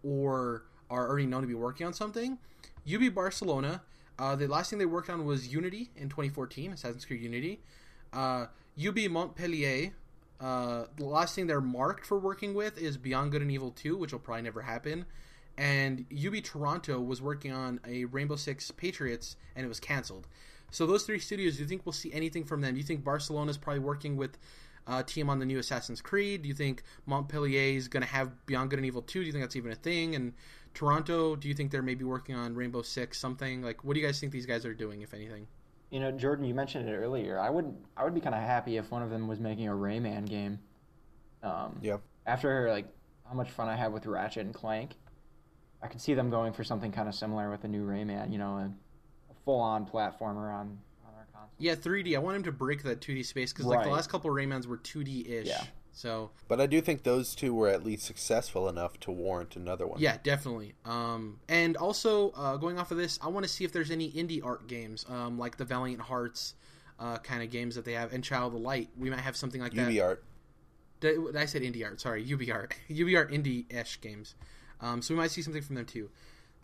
or 0.02 0.62
are 0.90 1.08
already 1.08 1.26
known 1.26 1.42
to 1.42 1.48
be 1.48 1.54
working 1.54 1.86
on 1.86 1.92
something. 1.92 2.38
UB 2.90 3.12
Barcelona. 3.14 3.82
Uh, 4.18 4.34
the 4.34 4.46
last 4.46 4.70
thing 4.70 4.78
they 4.78 4.86
worked 4.86 5.10
on 5.10 5.24
was 5.24 5.48
Unity 5.48 5.90
in 5.96 6.08
2014, 6.08 6.72
Assassin's 6.72 7.04
Creed 7.04 7.20
Unity. 7.20 7.60
Uh, 8.12 8.46
UB 8.82 8.98
Montpellier. 9.10 9.92
Uh, 10.40 10.84
the 10.96 11.04
last 11.04 11.34
thing 11.34 11.46
they're 11.46 11.60
marked 11.60 12.06
for 12.06 12.18
working 12.18 12.54
with 12.54 12.78
is 12.78 12.96
Beyond 12.96 13.32
Good 13.32 13.42
and 13.42 13.50
Evil 13.50 13.72
2, 13.72 13.96
which 13.96 14.12
will 14.12 14.20
probably 14.20 14.42
never 14.42 14.62
happen. 14.62 15.04
And 15.56 16.06
UB 16.12 16.42
Toronto 16.44 17.00
was 17.00 17.20
working 17.20 17.52
on 17.52 17.80
a 17.86 18.04
Rainbow 18.04 18.36
Six 18.36 18.70
Patriots, 18.70 19.36
and 19.56 19.64
it 19.64 19.68
was 19.68 19.80
canceled. 19.80 20.28
So 20.70 20.86
those 20.86 21.04
three 21.04 21.18
studios, 21.18 21.56
do 21.56 21.62
you 21.62 21.68
think 21.68 21.84
we'll 21.84 21.92
see 21.92 22.12
anything 22.12 22.44
from 22.44 22.60
them? 22.60 22.74
Do 22.74 22.78
you 22.78 22.86
think 22.86 23.02
Barcelona's 23.02 23.56
probably 23.56 23.80
working 23.80 24.16
with 24.16 24.38
uh, 24.86 25.02
team 25.02 25.28
on 25.28 25.40
the 25.40 25.46
new 25.46 25.58
Assassin's 25.58 26.00
Creed? 26.00 26.42
Do 26.42 26.48
you 26.48 26.54
think 26.54 26.84
Montpellier 27.06 27.76
is 27.76 27.88
going 27.88 28.02
to 28.02 28.08
have 28.08 28.46
Beyond 28.46 28.70
Good 28.70 28.78
and 28.78 28.86
Evil 28.86 29.02
2? 29.02 29.20
Do 29.20 29.26
you 29.26 29.32
think 29.32 29.42
that's 29.42 29.56
even 29.56 29.72
a 29.72 29.76
thing? 29.76 30.14
And 30.14 30.34
Toronto, 30.74 31.34
do 31.34 31.48
you 31.48 31.54
think 31.54 31.72
they're 31.72 31.82
maybe 31.82 32.04
working 32.04 32.36
on 32.36 32.54
Rainbow 32.54 32.82
Six, 32.82 33.18
something? 33.18 33.62
Like, 33.62 33.82
what 33.82 33.94
do 33.94 34.00
you 34.00 34.06
guys 34.06 34.20
think 34.20 34.32
these 34.32 34.46
guys 34.46 34.64
are 34.64 34.74
doing, 34.74 35.02
if 35.02 35.12
anything? 35.12 35.48
You 35.90 36.00
know, 36.00 36.10
Jordan, 36.12 36.44
you 36.44 36.54
mentioned 36.54 36.88
it 36.88 36.92
earlier. 36.94 37.38
I 37.38 37.48
would 37.50 37.74
I 37.96 38.04
would 38.04 38.14
be 38.14 38.20
kind 38.20 38.34
of 38.34 38.42
happy 38.42 38.76
if 38.76 38.90
one 38.90 39.02
of 39.02 39.10
them 39.10 39.26
was 39.26 39.40
making 39.40 39.68
a 39.68 39.72
Rayman 39.72 40.28
game. 40.28 40.58
Um, 41.42 41.78
Yeah. 41.80 41.98
After 42.26 42.70
like 42.70 42.86
how 43.26 43.34
much 43.34 43.50
fun 43.50 43.68
I 43.68 43.76
had 43.76 43.92
with 43.92 44.04
Ratchet 44.06 44.44
and 44.44 44.54
Clank, 44.54 44.92
I 45.82 45.86
could 45.86 46.00
see 46.00 46.12
them 46.14 46.28
going 46.28 46.52
for 46.52 46.62
something 46.62 46.92
kind 46.92 47.08
of 47.08 47.14
similar 47.14 47.50
with 47.50 47.64
a 47.64 47.68
new 47.68 47.86
Rayman. 47.86 48.30
You 48.32 48.38
know, 48.38 48.56
a, 48.56 48.64
a 49.30 49.34
full-on 49.44 49.86
platformer 49.86 50.52
on 50.52 50.78
on 51.06 51.14
our 51.16 51.26
console. 51.32 51.54
Yeah, 51.58 51.74
3D. 51.74 52.14
I 52.16 52.18
want 52.18 52.36
him 52.36 52.42
to 52.44 52.52
break 52.52 52.82
that 52.82 53.00
2D 53.00 53.24
space 53.24 53.52
because 53.52 53.64
like 53.66 53.84
the 53.84 53.90
last 53.90 54.10
couple 54.10 54.28
of 54.30 54.36
Raymans 54.36 54.66
were 54.66 54.76
2D 54.78 55.26
ish. 55.30 55.46
Yeah. 55.46 55.64
So 55.98 56.30
But 56.46 56.60
I 56.60 56.66
do 56.66 56.80
think 56.80 57.02
those 57.02 57.34
two 57.34 57.52
were 57.52 57.66
at 57.66 57.84
least 57.84 58.04
successful 58.04 58.68
enough 58.68 59.00
to 59.00 59.10
warrant 59.10 59.56
another 59.56 59.84
one. 59.84 59.98
yeah, 59.98 60.16
definitely. 60.22 60.74
Um, 60.84 61.40
and 61.48 61.76
also 61.76 62.30
uh, 62.36 62.56
going 62.56 62.78
off 62.78 62.92
of 62.92 62.98
this, 62.98 63.18
I 63.20 63.26
want 63.26 63.44
to 63.44 63.48
see 63.48 63.64
if 63.64 63.72
there's 63.72 63.90
any 63.90 64.08
indie 64.12 64.44
art 64.44 64.68
games, 64.68 65.04
um, 65.08 65.40
like 65.40 65.56
the 65.56 65.64
Valiant 65.64 66.00
Hearts 66.00 66.54
uh, 67.00 67.18
kind 67.18 67.42
of 67.42 67.50
games 67.50 67.74
that 67.74 67.84
they 67.84 67.94
have, 67.94 68.12
and 68.12 68.22
Child 68.22 68.54
of 68.54 68.60
the 68.60 68.64
Light. 68.64 68.90
We 68.96 69.10
might 69.10 69.18
have 69.18 69.36
something 69.36 69.60
like 69.60 69.74
that. 69.74 69.88
UV 69.88 70.00
art. 70.04 70.24
Did, 71.00 71.36
I 71.36 71.46
said 71.46 71.62
indie 71.62 71.84
art. 71.84 72.00
Sorry, 72.00 72.24
UB 72.32 72.42
art. 72.52 72.76
UbiArt 72.88 73.32
indie-ish 73.32 74.00
games. 74.00 74.36
Um, 74.80 75.02
so 75.02 75.14
we 75.14 75.18
might 75.18 75.32
see 75.32 75.42
something 75.42 75.62
from 75.62 75.74
them 75.74 75.86
too. 75.86 76.10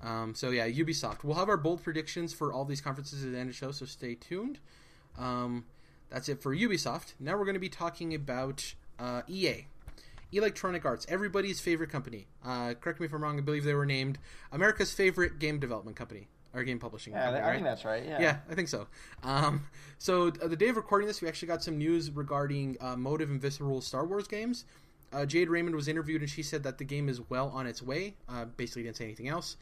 Um, 0.00 0.36
so 0.36 0.50
yeah, 0.50 0.68
Ubisoft. 0.68 1.24
We'll 1.24 1.34
have 1.34 1.48
our 1.48 1.56
bold 1.56 1.82
predictions 1.82 2.32
for 2.32 2.52
all 2.52 2.64
these 2.64 2.80
conferences 2.80 3.24
at 3.24 3.32
the 3.32 3.38
end 3.38 3.48
of 3.50 3.56
the 3.56 3.58
show. 3.58 3.72
So 3.72 3.84
stay 3.84 4.14
tuned. 4.14 4.60
Um, 5.18 5.64
that's 6.08 6.28
it 6.28 6.40
for 6.40 6.54
Ubisoft. 6.54 7.14
Now 7.18 7.36
we're 7.36 7.44
going 7.44 7.54
to 7.54 7.60
be 7.60 7.68
talking 7.68 8.14
about 8.14 8.74
uh, 8.98 9.22
EA. 9.28 9.66
Electronic 10.32 10.84
Arts, 10.84 11.06
everybody's 11.08 11.60
favorite 11.60 11.90
company. 11.90 12.26
Uh, 12.44 12.74
correct 12.74 12.98
me 12.98 13.06
if 13.06 13.12
I'm 13.12 13.22
wrong. 13.22 13.38
I 13.38 13.40
believe 13.42 13.62
they 13.64 13.74
were 13.74 13.86
named 13.86 14.18
America's 14.50 14.92
favorite 14.92 15.38
game 15.38 15.60
development 15.60 15.96
company 15.96 16.26
or 16.52 16.64
game 16.64 16.80
publishing 16.80 17.12
Yeah, 17.12 17.26
company. 17.26 17.42
I 17.42 17.46
right? 17.46 17.54
think 17.54 17.64
that's 17.64 17.84
right. 17.84 18.04
Yeah. 18.04 18.20
Yeah, 18.20 18.36
I 18.50 18.54
think 18.54 18.68
so. 18.68 18.88
Um, 19.22 19.66
so 19.98 20.28
uh, 20.42 20.48
the 20.48 20.56
day 20.56 20.68
of 20.68 20.76
recording 20.76 21.06
this, 21.06 21.22
we 21.22 21.28
actually 21.28 21.48
got 21.48 21.62
some 21.62 21.78
news 21.78 22.10
regarding 22.10 22.76
uh, 22.80 22.96
Motive 22.96 23.30
and 23.30 23.40
Visceral 23.40 23.80
Star 23.80 24.04
Wars 24.04 24.26
games. 24.26 24.64
Uh, 25.12 25.24
Jade 25.24 25.48
Raymond 25.48 25.76
was 25.76 25.86
interviewed, 25.86 26.20
and 26.22 26.30
she 26.30 26.42
said 26.42 26.64
that 26.64 26.78
the 26.78 26.84
game 26.84 27.08
is 27.08 27.20
well 27.30 27.48
on 27.54 27.68
its 27.68 27.80
way. 27.80 28.14
Uh, 28.28 28.44
basically, 28.44 28.82
didn't 28.82 28.96
say 28.96 29.04
anything 29.04 29.28
else. 29.28 29.56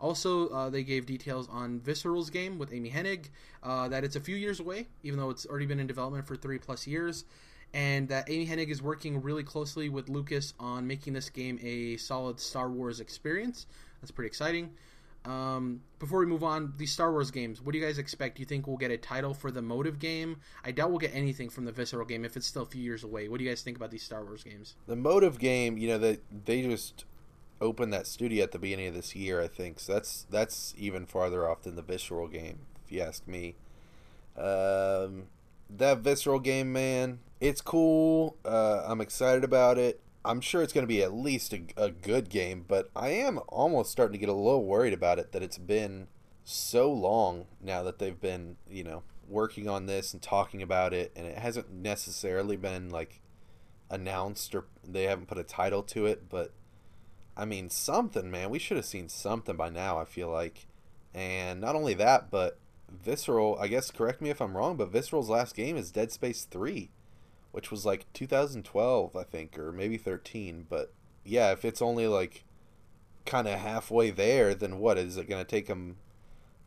Also, 0.00 0.48
uh, 0.48 0.68
they 0.68 0.82
gave 0.82 1.06
details 1.06 1.48
on 1.50 1.80
Visceral's 1.80 2.28
game 2.30 2.58
with 2.58 2.72
Amy 2.72 2.90
Hennig, 2.90 3.26
uh, 3.62 3.88
that 3.88 4.04
it's 4.04 4.16
a 4.16 4.20
few 4.20 4.36
years 4.36 4.60
away, 4.60 4.88
even 5.02 5.18
though 5.18 5.30
it's 5.30 5.46
already 5.46 5.66
been 5.66 5.80
in 5.80 5.86
development 5.86 6.26
for 6.26 6.36
three 6.36 6.58
plus 6.58 6.86
years, 6.86 7.24
and 7.74 8.08
that 8.08 8.30
Amy 8.30 8.46
Hennig 8.46 8.68
is 8.68 8.82
working 8.82 9.20
really 9.22 9.44
closely 9.44 9.88
with 9.88 10.08
Lucas 10.08 10.54
on 10.58 10.86
making 10.86 11.12
this 11.12 11.30
game 11.30 11.58
a 11.62 11.96
solid 11.96 12.40
Star 12.40 12.70
Wars 12.70 13.00
experience. 13.00 13.66
That's 14.00 14.10
pretty 14.10 14.28
exciting. 14.28 14.70
Um, 15.24 15.80
before 15.98 16.20
we 16.20 16.26
move 16.26 16.44
on, 16.44 16.72
these 16.76 16.92
Star 16.92 17.10
Wars 17.10 17.30
games, 17.30 17.60
what 17.60 17.72
do 17.72 17.78
you 17.78 17.84
guys 17.84 17.98
expect? 17.98 18.36
Do 18.36 18.40
you 18.40 18.46
think 18.46 18.66
we'll 18.66 18.76
get 18.76 18.92
a 18.92 18.96
title 18.96 19.34
for 19.34 19.50
the 19.50 19.60
Motive 19.60 19.98
game? 19.98 20.36
I 20.64 20.70
doubt 20.70 20.90
we'll 20.90 21.00
get 21.00 21.14
anything 21.14 21.50
from 21.50 21.64
the 21.64 21.72
Visceral 21.72 22.06
game 22.06 22.24
if 22.24 22.36
it's 22.36 22.46
still 22.46 22.62
a 22.62 22.66
few 22.66 22.82
years 22.82 23.02
away. 23.02 23.28
What 23.28 23.38
do 23.38 23.44
you 23.44 23.50
guys 23.50 23.62
think 23.62 23.76
about 23.76 23.90
these 23.90 24.04
Star 24.04 24.24
Wars 24.24 24.44
games? 24.44 24.76
The 24.86 24.94
motive 24.94 25.38
game, 25.38 25.78
you 25.78 25.88
know, 25.88 25.98
that 25.98 26.20
they 26.44 26.62
just 26.62 27.04
opened 27.60 27.92
that 27.92 28.06
studio 28.06 28.44
at 28.44 28.52
the 28.52 28.58
beginning 28.58 28.88
of 28.88 28.94
this 28.94 29.16
year, 29.16 29.42
I 29.42 29.48
think. 29.48 29.80
So 29.80 29.94
that's 29.94 30.26
that's 30.30 30.74
even 30.78 31.06
farther 31.06 31.48
off 31.48 31.62
than 31.62 31.74
the 31.74 31.82
visceral 31.82 32.28
game, 32.28 32.60
if 32.84 32.92
you 32.92 33.00
ask 33.00 33.26
me. 33.26 33.56
Um, 34.36 35.24
that 35.70 35.98
visceral 35.98 36.38
game, 36.38 36.72
man, 36.72 37.18
it's 37.40 37.60
cool. 37.60 38.36
Uh, 38.44 38.82
I'm 38.86 39.00
excited 39.00 39.44
about 39.44 39.78
it. 39.78 40.00
I'm 40.24 40.40
sure 40.40 40.62
it's 40.62 40.72
going 40.72 40.82
to 40.82 40.88
be 40.88 41.02
at 41.02 41.14
least 41.14 41.52
a, 41.52 41.62
a 41.76 41.90
good 41.90 42.28
game, 42.28 42.64
but 42.66 42.90
I 42.96 43.10
am 43.10 43.38
almost 43.48 43.92
starting 43.92 44.12
to 44.12 44.18
get 44.18 44.28
a 44.28 44.32
little 44.32 44.64
worried 44.64 44.92
about 44.92 45.18
it 45.18 45.32
that 45.32 45.42
it's 45.42 45.58
been 45.58 46.08
so 46.42 46.92
long 46.92 47.46
now 47.60 47.82
that 47.84 47.98
they've 47.98 48.20
been, 48.20 48.56
you 48.68 48.82
know, 48.82 49.02
working 49.28 49.68
on 49.68 49.86
this 49.86 50.12
and 50.12 50.22
talking 50.22 50.62
about 50.62 50.92
it, 50.92 51.12
and 51.14 51.26
it 51.26 51.38
hasn't 51.38 51.72
necessarily 51.72 52.56
been 52.56 52.90
like 52.90 53.20
announced 53.90 54.54
or 54.54 54.66
they 54.84 55.04
haven't 55.04 55.28
put 55.28 55.38
a 55.38 55.44
title 55.44 55.82
to 55.82 56.06
it, 56.06 56.28
but 56.28 56.52
I 57.36 57.44
mean 57.44 57.70
something, 57.70 58.30
man. 58.30 58.50
We 58.50 58.58
should 58.58 58.76
have 58.76 58.86
seen 58.86 59.08
something 59.08 59.56
by 59.56 59.68
now, 59.68 59.98
I 59.98 60.04
feel 60.04 60.30
like. 60.30 60.66
And 61.14 61.60
not 61.60 61.74
only 61.74 61.94
that, 61.94 62.30
but 62.30 62.58
Visceral, 62.90 63.58
I 63.60 63.68
guess 63.68 63.90
correct 63.90 64.20
me 64.20 64.30
if 64.30 64.40
I'm 64.40 64.56
wrong, 64.56 64.76
but 64.76 64.90
Visceral's 64.90 65.28
last 65.28 65.54
game 65.54 65.76
is 65.76 65.90
Dead 65.90 66.12
Space 66.12 66.44
3, 66.44 66.90
which 67.56 67.70
was 67.70 67.86
like 67.86 68.04
2012, 68.12 69.16
I 69.16 69.22
think, 69.24 69.58
or 69.58 69.72
maybe 69.72 69.96
13, 69.96 70.66
but 70.68 70.92
yeah, 71.24 71.52
if 71.52 71.64
it's 71.64 71.80
only 71.80 72.06
like 72.06 72.44
kind 73.24 73.48
of 73.48 73.58
halfway 73.58 74.10
there, 74.10 74.54
then 74.54 74.78
what 74.78 74.98
is 74.98 75.16
it 75.16 75.26
going 75.26 75.42
to 75.42 75.50
take 75.50 75.66
them 75.66 75.96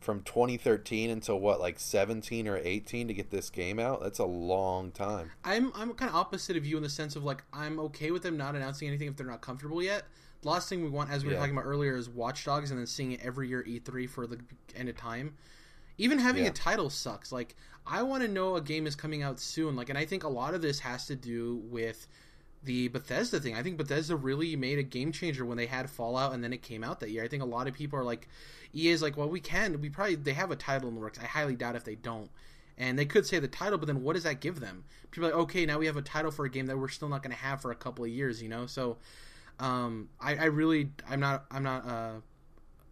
from 0.00 0.22
2013 0.22 1.08
until 1.10 1.38
what 1.38 1.60
like 1.60 1.78
17 1.78 2.48
or 2.48 2.56
18 2.58 3.06
to 3.06 3.14
get 3.14 3.30
this 3.30 3.50
game 3.50 3.78
out? 3.78 4.02
That's 4.02 4.18
a 4.18 4.24
long 4.24 4.90
time. 4.90 5.30
I'm 5.44 5.72
I'm 5.76 5.92
kind 5.94 6.08
of 6.10 6.16
opposite 6.16 6.56
of 6.56 6.66
you 6.66 6.76
in 6.76 6.82
the 6.82 6.90
sense 6.90 7.14
of 7.14 7.22
like 7.22 7.44
I'm 7.52 7.78
okay 7.80 8.10
with 8.10 8.22
them 8.24 8.36
not 8.36 8.56
announcing 8.56 8.88
anything 8.88 9.06
if 9.06 9.16
they're 9.16 9.26
not 9.26 9.40
comfortable 9.42 9.80
yet. 9.82 10.02
The 10.42 10.48
last 10.48 10.68
thing 10.68 10.82
we 10.82 10.88
want, 10.88 11.10
as 11.10 11.22
we 11.22 11.30
were 11.32 11.36
talking 11.38 11.52
about 11.52 11.66
earlier, 11.66 11.96
is 11.96 12.08
Watch 12.08 12.44
Dogs, 12.46 12.70
and 12.70 12.80
then 12.80 12.86
seeing 12.86 13.12
it 13.12 13.20
every 13.22 13.46
year 13.48 13.62
E3 13.62 14.08
for 14.08 14.26
the 14.26 14.40
end 14.74 14.88
of 14.88 14.96
time. 14.96 15.34
Even 15.98 16.18
having 16.18 16.44
Yeah. 16.44 16.50
a 16.50 16.52
title 16.52 16.88
sucks. 16.90 17.30
Like 17.30 17.54
I 17.90 18.02
want 18.02 18.22
to 18.22 18.28
know 18.28 18.54
a 18.54 18.60
game 18.60 18.86
is 18.86 18.94
coming 18.94 19.22
out 19.22 19.40
soon. 19.40 19.74
Like, 19.74 19.88
and 19.88 19.98
I 19.98 20.06
think 20.06 20.22
a 20.22 20.28
lot 20.28 20.54
of 20.54 20.62
this 20.62 20.78
has 20.80 21.06
to 21.06 21.16
do 21.16 21.60
with 21.64 22.06
the 22.62 22.88
Bethesda 22.88 23.40
thing. 23.40 23.56
I 23.56 23.62
think 23.62 23.78
Bethesda 23.78 24.14
really 24.14 24.54
made 24.54 24.78
a 24.78 24.82
game 24.82 25.10
changer 25.12 25.44
when 25.44 25.56
they 25.56 25.66
had 25.66 25.90
Fallout, 25.90 26.32
and 26.32 26.44
then 26.44 26.52
it 26.52 26.62
came 26.62 26.84
out 26.84 27.00
that 27.00 27.10
year. 27.10 27.24
I 27.24 27.28
think 27.28 27.42
a 27.42 27.46
lot 27.46 27.66
of 27.66 27.74
people 27.74 27.98
are 27.98 28.04
like, 28.04 28.28
EA 28.72 28.90
is 28.90 29.02
like, 29.02 29.16
well, 29.16 29.28
we 29.28 29.40
can. 29.40 29.80
We 29.80 29.90
probably 29.90 30.14
they 30.14 30.34
have 30.34 30.52
a 30.52 30.56
title 30.56 30.88
in 30.88 30.94
the 30.94 31.00
works. 31.00 31.18
I 31.18 31.24
highly 31.24 31.56
doubt 31.56 31.74
if 31.74 31.84
they 31.84 31.96
don't. 31.96 32.30
And 32.78 32.98
they 32.98 33.04
could 33.04 33.26
say 33.26 33.38
the 33.40 33.48
title, 33.48 33.76
but 33.76 33.86
then 33.86 34.02
what 34.02 34.14
does 34.14 34.22
that 34.22 34.40
give 34.40 34.60
them? 34.60 34.84
People 35.10 35.28
like, 35.28 35.38
okay, 35.38 35.66
now 35.66 35.78
we 35.78 35.86
have 35.86 35.96
a 35.96 36.02
title 36.02 36.30
for 36.30 36.44
a 36.44 36.50
game 36.50 36.66
that 36.66 36.78
we're 36.78 36.88
still 36.88 37.08
not 37.08 37.22
going 37.22 37.34
to 37.34 37.42
have 37.42 37.60
for 37.60 37.72
a 37.72 37.74
couple 37.74 38.04
of 38.04 38.10
years, 38.10 38.42
you 38.42 38.48
know. 38.48 38.66
So, 38.66 38.96
um, 39.58 40.08
I, 40.20 40.36
I 40.36 40.44
really, 40.44 40.90
I'm 41.08 41.20
not, 41.20 41.44
I'm 41.50 41.62
not, 41.62 41.86
uh, 41.86 42.12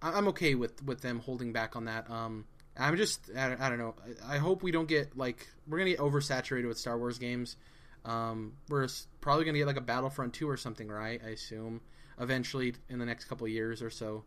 I'm 0.02 0.28
okay 0.28 0.54
with 0.54 0.82
with 0.84 1.00
them 1.00 1.20
holding 1.20 1.52
back 1.52 1.74
on 1.74 1.86
that. 1.86 2.10
Um, 2.10 2.44
I'm 2.78 2.96
just, 2.96 3.30
I, 3.36 3.56
I 3.58 3.68
don't 3.68 3.78
know. 3.78 3.94
I 4.28 4.36
I 4.36 4.38
hope 4.38 4.62
we 4.62 4.70
don't 4.70 4.88
get 4.88 5.16
like 5.16 5.46
we're 5.66 5.78
gonna 5.78 5.90
get 5.90 5.98
oversaturated 5.98 6.68
with 6.68 6.78
Star 6.78 6.98
Wars 6.98 7.18
games. 7.18 7.56
Um, 8.04 8.54
we're 8.68 8.86
probably 9.20 9.44
gonna 9.44 9.58
get 9.58 9.66
like 9.66 9.76
a 9.76 9.82
Battlefront 9.82 10.34
two 10.34 10.48
or 10.48 10.56
something, 10.56 10.88
right? 10.88 11.20
I 11.24 11.30
assume. 11.30 11.80
eventually 12.20 12.74
in 12.88 12.98
the 12.98 13.06
next 13.06 13.26
couple 13.26 13.46
of 13.46 13.52
years 13.52 13.82
or 13.82 13.90
so. 13.90 14.24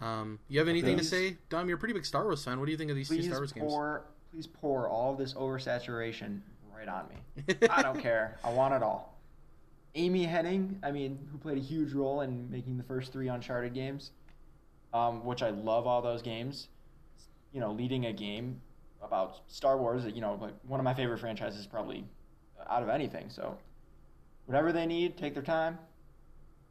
Um, 0.00 0.38
you 0.48 0.58
have 0.58 0.68
anything 0.68 0.96
to 0.98 1.04
say, 1.04 1.36
Dom? 1.48 1.68
You're 1.68 1.76
a 1.76 1.78
pretty 1.78 1.94
big 1.94 2.04
Star 2.06 2.24
Wars 2.24 2.44
fan. 2.44 2.58
What 2.58 2.66
do 2.66 2.72
you 2.72 2.78
think 2.78 2.90
of 2.90 2.96
these 2.96 3.08
two 3.08 3.22
Star 3.22 3.38
Wars 3.38 3.52
games? 3.52 3.70
pour, 3.70 4.06
please 4.30 4.46
pour 4.46 4.88
all 4.88 5.14
this 5.14 5.34
oversaturation 5.34 6.40
right 6.76 6.88
on 6.88 7.06
me. 7.08 7.56
I 7.70 7.82
don't 7.82 8.00
care. 8.00 8.38
I 8.44 8.52
want 8.52 8.74
it 8.74 8.82
all. 8.82 9.18
Amy 9.94 10.26
Hennig, 10.26 10.74
I 10.82 10.90
mean, 10.90 11.18
who 11.30 11.38
played 11.38 11.56
a 11.56 11.60
huge 11.60 11.92
role 11.92 12.22
in 12.22 12.50
making 12.50 12.76
the 12.76 12.82
first 12.82 13.12
three 13.12 13.28
Uncharted 13.28 13.74
games, 13.74 14.10
um, 14.92 15.24
which 15.24 15.42
I 15.42 15.50
love 15.50 15.86
all 15.86 16.02
those 16.02 16.20
games. 16.20 16.68
You 17.54 17.60
know, 17.60 17.72
leading 17.72 18.04
a 18.04 18.12
game 18.12 18.60
about 19.02 19.36
Star 19.46 19.78
Wars, 19.78 20.04
you 20.12 20.20
know, 20.20 20.34
like 20.40 20.52
one 20.66 20.78
of 20.80 20.84
my 20.84 20.92
favorite 20.92 21.18
franchises, 21.20 21.66
probably 21.66 22.04
out 22.68 22.82
of 22.82 22.90
anything. 22.90 23.30
So, 23.30 23.56
whatever 24.44 24.72
they 24.72 24.84
need, 24.84 25.16
take 25.16 25.32
their 25.34 25.42
time. 25.42 25.78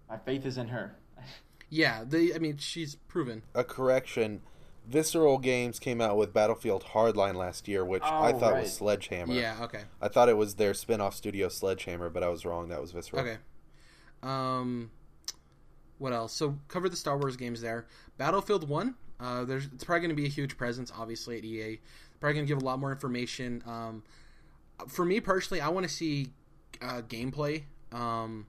My 0.10 0.18
faith 0.18 0.46
is 0.46 0.58
in 0.60 0.68
her. 0.68 0.96
Yeah, 1.70 2.04
they. 2.08 2.32
I 2.36 2.38
mean, 2.38 2.58
she's 2.58 2.98
proven. 3.08 3.42
A 3.56 3.64
correction. 3.64 4.42
Visceral 4.86 5.40
Games 5.40 5.80
came 5.80 6.02
out 6.02 6.18
with 6.18 6.32
Battlefield 6.32 6.84
Hardline 6.94 7.34
last 7.34 7.68
year, 7.68 7.84
which 7.84 8.04
I 8.04 8.32
Oh, 8.32 8.38
thought 8.38 8.54
right. 8.54 8.62
was 8.62 8.74
Sledgehammer. 8.74 9.34
Yeah. 9.34 9.58
Okay. 9.62 9.82
I 10.00 10.08
thought 10.08 10.30
it 10.30 10.38
was 10.38 10.54
their 10.56 10.76
spin-off 10.76 11.16
studio 11.16 11.48
Sledgehammer, 11.50 12.12
but 12.12 12.22
I 12.22 12.28
was 12.28 12.46
wrong. 12.46 12.68
That 12.70 12.80
was 12.80 12.92
Visceral. 12.92 13.24
Okay. 13.24 13.38
Um, 14.22 14.92
what 15.98 16.14
else? 16.14 16.34
So 16.34 16.60
cover 16.68 16.90
the 16.90 16.96
Star 16.96 17.18
Wars 17.18 17.38
games 17.38 17.62
there. 17.62 17.88
Battlefield 18.20 18.70
One. 18.70 18.94
Uh, 19.20 19.46
there's 19.46 19.68
it's 19.74 19.84
probably 19.84 20.02
going 20.02 20.16
to 20.16 20.22
be 20.22 20.26
a 20.26 20.30
huge 20.30 20.58
presence, 20.58 20.92
obviously 20.98 21.38
at 21.38 21.46
EA. 21.46 21.80
Probably 22.20 22.36
going 22.36 22.46
to 22.46 22.54
give 22.54 22.62
a 22.62 22.66
lot 22.66 22.80
more 22.80 22.92
information. 22.92 23.64
Um, 23.66 24.04
for 24.88 25.06
me 25.06 25.20
personally, 25.20 25.62
I 25.62 25.70
want 25.70 25.88
to 25.88 25.94
see 25.94 26.30
uh, 26.82 27.02
gameplay. 27.02 27.64
Um, 27.92 28.48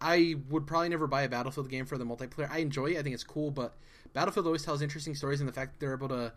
I 0.00 0.36
would 0.50 0.66
probably 0.66 0.88
never 0.88 1.06
buy 1.06 1.22
a 1.22 1.28
Battlefield 1.28 1.68
game 1.68 1.86
for 1.86 1.96
the 1.96 2.04
multiplayer. 2.04 2.50
I 2.50 2.58
enjoy 2.58 2.86
it. 2.86 2.98
I 2.98 3.02
think 3.02 3.14
it's 3.14 3.24
cool, 3.24 3.50
but 3.50 3.74
Battlefield 4.12 4.46
always 4.46 4.64
tells 4.64 4.82
interesting 4.82 5.14
stories, 5.14 5.40
and 5.40 5.48
the 5.48 5.52
fact 5.52 5.72
that 5.72 5.80
they're 5.80 5.94
able 5.94 6.08
to 6.08 6.32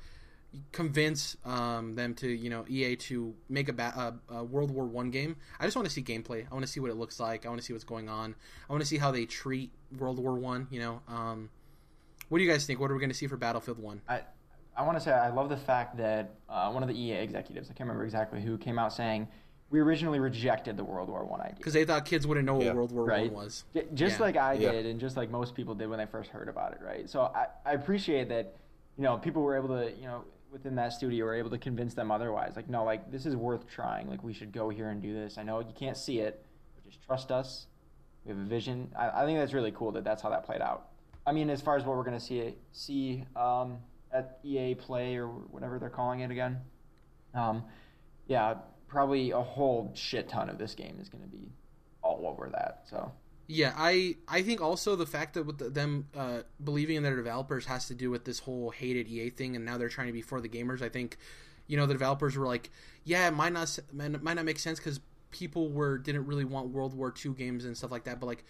convince 0.71 1.35
um, 1.43 1.95
them 1.95 2.13
to 2.15 2.27
you 2.29 2.49
know 2.49 2.65
EA 2.69 2.95
to 2.95 3.33
make 3.49 3.67
a, 3.67 3.73
ba- 3.73 4.15
a, 4.29 4.35
a 4.35 4.43
World 4.43 4.71
War 4.71 4.85
One 4.85 5.11
game. 5.11 5.35
I 5.59 5.65
just 5.65 5.75
want 5.75 5.87
to 5.87 5.93
see 5.93 6.03
gameplay. 6.03 6.45
I 6.49 6.53
want 6.53 6.65
to 6.65 6.71
see 6.71 6.79
what 6.79 6.91
it 6.91 6.95
looks 6.95 7.19
like. 7.19 7.45
I 7.45 7.49
want 7.49 7.59
to 7.59 7.65
see 7.65 7.73
what's 7.73 7.85
going 7.85 8.09
on. 8.09 8.35
I 8.69 8.73
want 8.73 8.81
to 8.81 8.87
see 8.87 8.97
how 8.97 9.11
they 9.11 9.25
treat 9.25 9.71
World 9.97 10.19
War 10.19 10.35
One. 10.35 10.67
You 10.69 10.79
know, 10.79 11.01
um, 11.07 11.49
what 12.29 12.37
do 12.39 12.43
you 12.43 12.49
guys 12.49 12.65
think? 12.65 12.79
What 12.79 12.91
are 12.91 12.93
we 12.93 12.99
going 12.99 13.09
to 13.11 13.15
see 13.15 13.27
for 13.27 13.37
Battlefield 13.37 13.79
One? 13.79 14.01
I 14.07 14.21
I 14.77 14.83
want 14.83 14.97
to 14.97 15.03
say 15.03 15.11
I 15.11 15.29
love 15.29 15.49
the 15.49 15.57
fact 15.57 15.97
that 15.97 16.35
uh, 16.49 16.69
one 16.71 16.83
of 16.83 16.89
the 16.89 16.99
EA 16.99 17.13
executives, 17.13 17.69
I 17.69 17.73
can't 17.73 17.87
remember 17.87 18.03
exactly 18.03 18.41
who, 18.41 18.57
came 18.57 18.77
out 18.77 18.91
saying 18.93 19.27
we 19.69 19.79
originally 19.79 20.19
rejected 20.19 20.75
the 20.77 20.83
World 20.83 21.09
War 21.09 21.23
One 21.25 21.41
idea. 21.41 21.55
Because 21.57 21.73
they 21.73 21.85
thought 21.85 22.05
kids 22.05 22.27
wouldn't 22.27 22.45
know 22.45 22.59
Yeah. 22.61 22.67
what 22.67 22.75
World 22.75 22.91
War 22.91 23.05
Right. 23.05 23.31
One 23.31 23.45
was. 23.45 23.63
J- 23.73 23.87
Just 23.93 24.17
Yeah. 24.19 24.25
like 24.25 24.37
I 24.37 24.53
Yeah. 24.53 24.71
did, 24.71 24.85
and 24.85 24.99
just 24.99 25.17
like 25.17 25.29
most 25.31 25.55
people 25.55 25.75
did 25.75 25.87
when 25.89 25.97
they 25.97 26.05
first 26.05 26.29
heard 26.29 26.49
about 26.49 26.73
it, 26.73 26.79
right? 26.85 27.09
So 27.09 27.21
I, 27.33 27.47
I 27.65 27.73
appreciate 27.73 28.29
that, 28.29 28.55
you 28.97 29.03
know, 29.03 29.17
people 29.17 29.41
were 29.41 29.55
able 29.55 29.69
to, 29.69 29.91
you 29.95 30.05
know, 30.05 30.23
within 30.51 30.75
that 30.75 30.93
studio 30.93 31.25
were 31.25 31.33
able 31.33 31.49
to 31.49 31.57
convince 31.57 31.93
them 31.95 32.11
otherwise. 32.11 32.53
Like, 32.55 32.69
no, 32.69 32.83
like 32.83 33.11
this 33.11 33.25
is 33.25 33.35
worth 33.35 33.67
trying. 33.67 34.09
Like 34.09 34.23
we 34.23 34.33
should 34.33 34.51
go 34.51 34.69
here 34.69 34.89
and 34.89 35.01
do 35.01 35.13
this. 35.13 35.37
I 35.37 35.43
know 35.43 35.59
you 35.59 35.73
can't 35.75 35.97
see 35.97 36.19
it, 36.19 36.45
but 36.75 36.83
just 36.83 37.01
trust 37.03 37.31
us. 37.31 37.67
We 38.23 38.29
have 38.31 38.39
a 38.39 38.43
vision. 38.45 38.91
I, 38.95 39.23
I 39.23 39.25
think 39.25 39.39
that's 39.39 39.53
really 39.53 39.71
cool 39.71 39.91
that 39.93 40.03
that's 40.03 40.21
how 40.21 40.29
that 40.29 40.45
played 40.45 40.61
out. 40.61 40.89
I 41.27 41.31
mean, 41.31 41.49
as 41.49 41.61
far 41.61 41.75
as 41.75 41.83
what 41.83 41.97
we're 41.97 42.03
gonna 42.03 42.19
see 42.19 42.55
see 42.71 43.23
um, 43.35 43.77
at 44.11 44.39
EA 44.43 44.75
Play 44.75 45.17
or 45.17 45.27
whatever 45.27 45.79
they're 45.79 45.89
calling 45.89 46.19
it 46.19 46.31
again, 46.31 46.59
um, 47.33 47.63
yeah, 48.27 48.55
probably 48.87 49.31
a 49.31 49.41
whole 49.41 49.91
shit 49.95 50.29
ton 50.29 50.49
of 50.49 50.57
this 50.57 50.75
game 50.75 50.97
is 51.01 51.09
gonna 51.09 51.27
be 51.27 51.51
all 52.01 52.27
over 52.27 52.49
that. 52.51 52.83
So. 52.89 53.11
Yeah, 53.47 53.73
I 53.75 54.15
I 54.27 54.41
think 54.41 54.59
also 54.59 54.95
the 54.95 55.05
fact 55.05 55.35
that 55.35 55.45
with 55.45 55.59
the, 55.59 55.69
them 55.69 56.07
uh, 56.15 56.41
believing 56.63 56.95
in 56.95 57.03
their 57.03 57.15
developers 57.15 57.65
has 57.65 57.87
to 57.87 57.93
do 57.93 58.09
with 58.09 58.25
this 58.25 58.39
whole 58.39 58.71
hated 58.71 59.07
EA 59.07 59.29
thing, 59.29 59.55
and 59.55 59.63
now 59.63 59.77
they're 59.77 59.89
trying 59.89 60.07
to 60.07 60.13
be 60.13 60.23
for 60.23 60.41
the 60.41 60.49
gamers. 60.49 60.81
I 60.81 60.89
think, 60.89 61.17
you 61.67 61.77
know, 61.77 61.85
the 61.85 61.93
developers 61.93 62.35
were 62.35 62.47
like, 62.47 62.71
yeah, 63.03 63.27
it 63.27 63.35
might 63.35 63.53
not 63.53 63.77
might 63.93 64.21
might 64.23 64.33
not 64.33 64.45
make 64.45 64.57
sense 64.57 64.79
because 64.79 64.99
people 65.29 65.69
were 65.69 65.99
didn't 65.99 66.25
really 66.25 66.45
want 66.45 66.69
World 66.69 66.95
War 66.95 67.13
II 67.23 67.33
games 67.33 67.65
and 67.65 67.75
stuff 67.75 67.91
like 67.91 68.03
that, 68.05 68.19
but 68.19 68.27
like. 68.27 68.45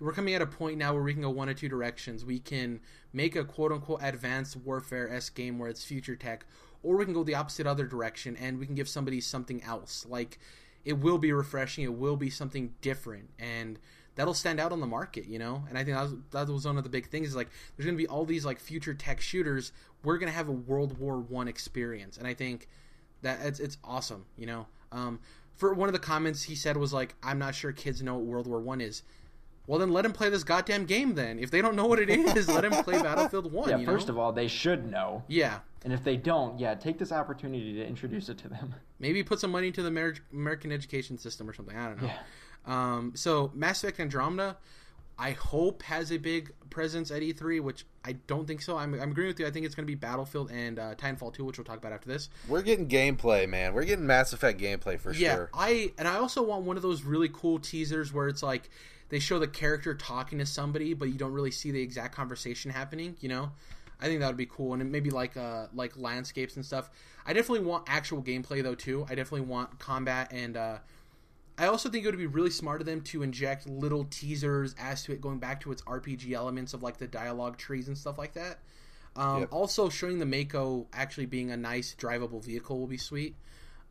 We're 0.00 0.12
coming 0.12 0.34
at 0.34 0.42
a 0.42 0.46
point 0.46 0.78
now 0.78 0.94
where 0.94 1.02
we 1.02 1.12
can 1.12 1.22
go 1.22 1.30
one 1.30 1.48
or 1.48 1.54
two 1.54 1.68
directions. 1.68 2.24
We 2.24 2.38
can 2.38 2.80
make 3.12 3.34
a 3.34 3.44
quote 3.44 3.72
unquote 3.72 4.00
advanced 4.02 4.56
warfare 4.56 5.10
s 5.10 5.28
game 5.30 5.58
where 5.58 5.68
it's 5.68 5.84
future 5.84 6.16
tech, 6.16 6.46
or 6.82 6.96
we 6.96 7.04
can 7.04 7.14
go 7.14 7.24
the 7.24 7.34
opposite 7.34 7.66
other 7.66 7.86
direction 7.86 8.36
and 8.36 8.58
we 8.58 8.66
can 8.66 8.74
give 8.74 8.88
somebody 8.88 9.20
something 9.20 9.62
else. 9.64 10.06
Like 10.08 10.38
it 10.84 10.94
will 10.94 11.18
be 11.18 11.32
refreshing, 11.32 11.84
it 11.84 11.94
will 11.94 12.16
be 12.16 12.30
something 12.30 12.74
different, 12.80 13.30
and 13.38 13.78
that'll 14.14 14.34
stand 14.34 14.60
out 14.60 14.72
on 14.72 14.80
the 14.80 14.86
market, 14.86 15.26
you 15.26 15.38
know. 15.38 15.64
And 15.68 15.76
I 15.76 15.84
think 15.84 15.96
that 15.96 16.02
was, 16.02 16.14
that 16.30 16.48
was 16.48 16.66
one 16.66 16.78
of 16.78 16.84
the 16.84 16.90
big 16.90 17.08
things. 17.08 17.28
Is 17.28 17.36
like 17.36 17.48
there's 17.76 17.86
going 17.86 17.96
to 17.96 18.02
be 18.02 18.08
all 18.08 18.24
these 18.24 18.44
like 18.44 18.60
future 18.60 18.94
tech 18.94 19.20
shooters. 19.20 19.72
We're 20.04 20.18
going 20.18 20.30
to 20.30 20.36
have 20.36 20.48
a 20.48 20.52
World 20.52 20.98
War 20.98 21.18
One 21.18 21.48
experience, 21.48 22.16
and 22.18 22.26
I 22.26 22.34
think 22.34 22.68
that 23.22 23.40
it's 23.42 23.60
it's 23.60 23.78
awesome, 23.82 24.26
you 24.36 24.46
know. 24.46 24.66
Um, 24.92 25.20
for 25.56 25.74
one 25.74 25.88
of 25.88 25.92
the 25.92 25.98
comments 25.98 26.44
he 26.44 26.54
said 26.54 26.76
was 26.76 26.92
like, 26.92 27.14
"I'm 27.22 27.38
not 27.38 27.54
sure 27.54 27.72
kids 27.72 28.00
know 28.02 28.14
what 28.14 28.24
World 28.24 28.46
War 28.46 28.60
One 28.60 28.80
is." 28.80 29.02
Well, 29.68 29.78
then 29.78 29.92
let 29.92 30.06
him 30.06 30.12
play 30.12 30.30
this 30.30 30.44
goddamn 30.44 30.86
game. 30.86 31.14
Then, 31.14 31.38
if 31.38 31.50
they 31.50 31.60
don't 31.60 31.76
know 31.76 31.86
what 31.86 31.98
it 31.98 32.08
is, 32.36 32.48
let 32.48 32.64
him 32.64 32.72
play 32.82 33.00
Battlefield 33.02 33.52
One. 33.52 33.68
Yeah, 33.68 33.76
you 33.76 33.86
first 33.86 34.08
know? 34.08 34.14
of 34.14 34.18
all, 34.18 34.32
they 34.32 34.48
should 34.48 34.90
know. 34.90 35.22
yeah, 35.28 35.58
And 35.84 35.92
if 35.92 36.02
they 36.02 36.16
don't, 36.16 36.58
yeah, 36.58 36.74
take 36.74 36.98
this 36.98 37.12
opportunity 37.12 37.74
to 37.74 37.86
introduce 37.86 38.30
it 38.30 38.38
to 38.38 38.48
them. 38.48 38.74
maybe 38.98 39.22
put 39.22 39.40
some 39.40 39.50
money 39.50 39.66
into 39.68 39.82
the 39.82 39.88
Amer- 39.88 40.16
American 40.32 40.72
education 40.72 41.18
system 41.18 41.48
or 41.48 41.52
something. 41.52 41.76
I 41.76 41.84
don't 41.86 42.00
know. 42.00 42.08
Yeah. 42.08 42.16
Um, 42.66 43.12
so 43.14 43.52
Mass 43.54 43.84
Effect 43.84 44.00
Andromeda, 44.00 44.56
I 45.18 45.32
hope 45.32 45.82
has 45.82 46.12
a 46.12 46.16
big 46.16 46.50
presence 46.70 47.10
at 47.10 47.20
E3, 47.20 47.60
which 47.60 47.84
I 48.04 48.12
don't 48.12 48.46
think 48.46 48.62
so. 48.62 48.78
I'm, 48.78 48.94
I'm 48.94 49.10
agreeing 49.10 49.28
with 49.28 49.38
you. 49.38 49.46
I 49.46 49.50
think 49.50 49.66
it's 49.66 49.74
going 49.74 49.86
to 49.86 49.90
be 49.90 49.96
Battlefield 49.96 50.50
and 50.50 50.78
uh, 50.78 50.94
Titanfall 50.94 51.34
2, 51.34 51.44
which 51.44 51.58
we'll 51.58 51.66
talk 51.66 51.76
about 51.76 51.92
after 51.92 52.08
this. 52.08 52.30
We're 52.48 52.62
getting 52.62 52.88
gameplay, 52.88 53.46
man. 53.46 53.74
We're 53.74 53.84
getting 53.84 54.06
Mass 54.06 54.32
Effect 54.32 54.58
gameplay 54.58 54.98
for 54.98 55.12
yeah, 55.12 55.34
sure. 55.34 55.50
I 55.52 55.92
and 55.98 56.08
I 56.08 56.16
also 56.16 56.42
want 56.42 56.64
one 56.64 56.76
of 56.76 56.82
those 56.82 57.02
really 57.02 57.28
cool 57.30 57.58
teasers 57.58 58.14
where 58.14 58.28
it's 58.28 58.42
like 58.42 58.70
they 59.08 59.18
show 59.18 59.38
the 59.38 59.48
character 59.48 59.94
talking 59.94 60.38
to 60.38 60.46
somebody, 60.46 60.94
but 60.94 61.08
you 61.08 61.14
don't 61.14 61.32
really 61.32 61.50
see 61.50 61.70
the 61.70 61.80
exact 61.80 62.14
conversation 62.14 62.70
happening. 62.70 63.16
You 63.20 63.28
know, 63.28 63.52
I 64.00 64.06
think 64.06 64.20
that 64.20 64.26
would 64.26 64.36
be 64.36 64.46
cool, 64.46 64.74
and 64.74 64.92
maybe 64.92 65.10
like 65.10 65.36
uh 65.36 65.66
like 65.72 65.96
landscapes 65.96 66.56
and 66.56 66.64
stuff. 66.64 66.90
I 67.26 67.32
definitely 67.32 67.66
want 67.66 67.84
actual 67.88 68.22
gameplay 68.22 68.62
though 68.62 68.74
too. 68.74 69.04
I 69.08 69.14
definitely 69.14 69.46
want 69.48 69.78
combat, 69.78 70.32
and 70.32 70.56
uh, 70.56 70.78
I 71.58 71.66
also 71.66 71.88
think 71.88 72.04
it 72.04 72.08
would 72.08 72.18
be 72.18 72.26
really 72.26 72.50
smart 72.50 72.80
of 72.80 72.86
them 72.86 73.00
to 73.02 73.22
inject 73.22 73.68
little 73.68 74.04
teasers 74.04 74.74
as 74.78 75.02
to 75.04 75.12
it 75.12 75.20
going 75.20 75.38
back 75.38 75.60
to 75.62 75.72
its 75.72 75.82
RPG 75.82 76.32
elements 76.32 76.72
of 76.72 76.82
like 76.82 76.98
the 76.98 77.08
dialogue 77.08 77.56
trees 77.56 77.88
and 77.88 77.98
stuff 77.98 78.16
like 78.16 78.34
that. 78.34 78.58
Um, 79.16 79.40
Yep. 79.40 79.48
Also, 79.50 79.88
showing 79.88 80.20
the 80.20 80.26
Mako 80.26 80.86
actually 80.92 81.26
being 81.26 81.50
a 81.50 81.56
nice 81.56 81.96
drivable 81.98 82.42
vehicle 82.42 82.78
will 82.78 82.86
be 82.86 82.96
sweet 82.96 83.34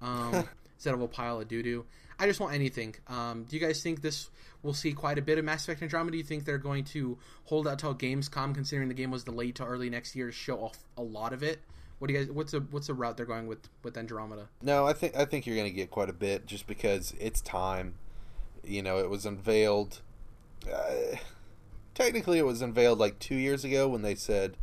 um, 0.02 0.48
instead 0.76 0.94
of 0.94 1.02
a 1.02 1.08
pile 1.08 1.42
of 1.42 1.48
doo 1.50 1.62
doo. 1.62 1.86
I 2.20 2.26
just 2.26 2.40
want 2.40 2.54
anything. 2.54 2.96
Um, 3.08 3.46
do 3.48 3.56
you 3.56 3.66
guys 3.66 3.82
think 3.82 4.02
this 4.02 4.30
will 4.64 4.74
see 4.74 4.94
quite 4.94 5.18
a 5.18 5.22
bit 5.22 5.38
of 5.38 5.46
Mass 5.46 5.64
Effect 5.64 5.82
Andromeda? 5.82 6.12
Do 6.14 6.18
you 6.18 6.24
think 6.24 6.46
they're 6.46 6.58
going 6.58 6.84
to 6.86 7.18
hold 7.46 7.68
out 7.68 7.80
till 7.80 7.94
Gamescom, 7.94 8.56
considering 8.56 8.88
the 8.88 8.96
game 8.96 9.12
was 9.12 9.24
delayed 9.24 9.56
to 9.56 9.66
early 9.66 9.90
next 9.90 10.16
year, 10.16 10.28
to 10.28 10.32
show 10.32 10.58
off 10.58 10.78
a 10.98 11.04
lot 11.04 11.34
of 11.34 11.44
it? 11.44 11.62
What 12.00 12.08
do 12.08 12.14
you 12.14 12.20
guys? 12.20 12.32
What's 12.32 12.52
the 12.52 12.60
what's 12.60 12.88
the 12.88 12.94
route 12.94 13.18
they're 13.18 13.26
going 13.26 13.48
with 13.48 13.70
with 13.84 13.98
Andromeda? 13.98 14.50
No, 14.62 14.86
I 14.86 14.94
think 14.94 15.16
I 15.16 15.26
think 15.26 15.46
you're 15.46 15.56
going 15.56 15.70
to 15.70 15.76
get 15.76 15.90
quite 15.90 16.10
a 16.10 16.14
bit 16.14 16.46
just 16.46 16.68
because 16.68 17.14
it's 17.20 17.42
time. 17.42 17.96
You 18.64 18.84
know, 18.84 19.00
it 19.00 19.10
was 19.10 19.26
unveiled. 19.26 20.02
Uh, 20.72 21.18
technically, 21.96 22.38
it 22.38 22.46
was 22.46 22.62
unveiled 22.62 23.00
like 23.00 23.18
two 23.20 23.36
years 23.36 23.64
ago 23.64 23.88
when 23.88 24.02
they 24.02 24.14
said, 24.14 24.58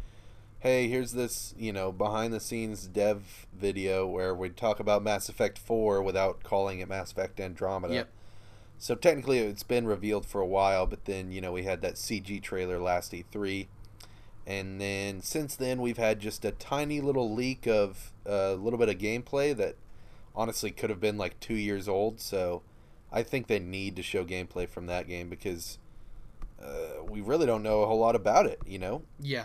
"Hey, 0.64 0.88
here's 0.88 1.12
this 1.12 1.54
you 1.58 1.74
know 1.74 1.92
behind 1.92 2.32
the 2.32 2.40
scenes 2.40 2.86
dev 2.86 3.46
video 3.54 4.06
where 4.06 4.34
we 4.34 4.48
talk 4.48 4.80
about 4.80 5.02
Mass 5.02 5.28
Effect 5.28 5.58
Four 5.58 6.02
without 6.02 6.42
calling 6.42 6.80
it 6.80 6.88
Mass 6.88 7.12
Effect 7.12 7.38
Andromeda." 7.38 7.92
Yep. 7.92 8.08
So 8.78 8.94
technically, 8.94 9.40
it's 9.40 9.62
been 9.62 9.86
revealed 9.86 10.24
for 10.24 10.40
a 10.40 10.46
while, 10.46 10.86
but 10.86 11.04
then 11.04 11.30
you 11.30 11.42
know 11.42 11.52
we 11.52 11.64
had 11.64 11.82
that 11.82 11.96
CG 11.96 12.42
trailer 12.42 12.80
last 12.80 13.12
E3, 13.12 13.68
and 14.46 14.80
then 14.80 15.20
since 15.20 15.54
then 15.54 15.82
we've 15.82 15.98
had 15.98 16.18
just 16.18 16.46
a 16.46 16.52
tiny 16.52 17.02
little 17.02 17.32
leak 17.34 17.66
of 17.66 18.14
a 18.24 18.54
little 18.54 18.78
bit 18.78 18.88
of 18.88 18.96
gameplay 18.96 19.54
that 19.54 19.76
honestly 20.34 20.70
could 20.70 20.88
have 20.88 21.00
been 21.00 21.18
like 21.18 21.38
two 21.40 21.54
years 21.54 21.88
old. 21.88 22.20
So 22.20 22.62
I 23.12 23.22
think 23.22 23.48
they 23.48 23.58
need 23.58 23.96
to 23.96 24.02
show 24.02 24.24
gameplay 24.24 24.66
from 24.66 24.86
that 24.86 25.08
game 25.08 25.28
because 25.28 25.78
uh, 26.58 27.04
we 27.06 27.20
really 27.20 27.44
don't 27.44 27.62
know 27.62 27.82
a 27.82 27.86
whole 27.86 28.00
lot 28.00 28.16
about 28.16 28.46
it. 28.46 28.60
You 28.66 28.78
know, 28.78 29.02
Yeah. 29.20 29.44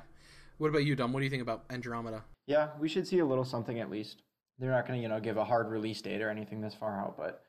What 0.60 0.67
about 0.67 0.84
you, 0.84 0.93
Dom? 0.93 1.13
What 1.13 1.22
do 1.22 1.24
you 1.24 1.30
think 1.30 1.41
about 1.41 1.63
Andromeda? 1.69 2.26
Yeah, 2.45 2.67
we 2.82 2.89
should 2.89 3.08
see 3.08 3.19
a 3.19 3.26
little 3.26 3.45
something 3.45 3.80
at 3.80 3.89
least. 3.89 4.24
They're 4.60 4.72
not 4.72 4.86
going 4.86 5.00
to, 5.00 5.02
you 5.02 5.08
know, 5.08 5.22
give 5.22 5.38
a 5.38 5.45
hard 5.45 5.69
release 5.69 6.02
date 6.02 6.22
or 6.22 6.30
anything 6.30 6.60
this 6.60 6.74
far 6.74 7.00
out, 7.00 7.17
but 7.17 7.43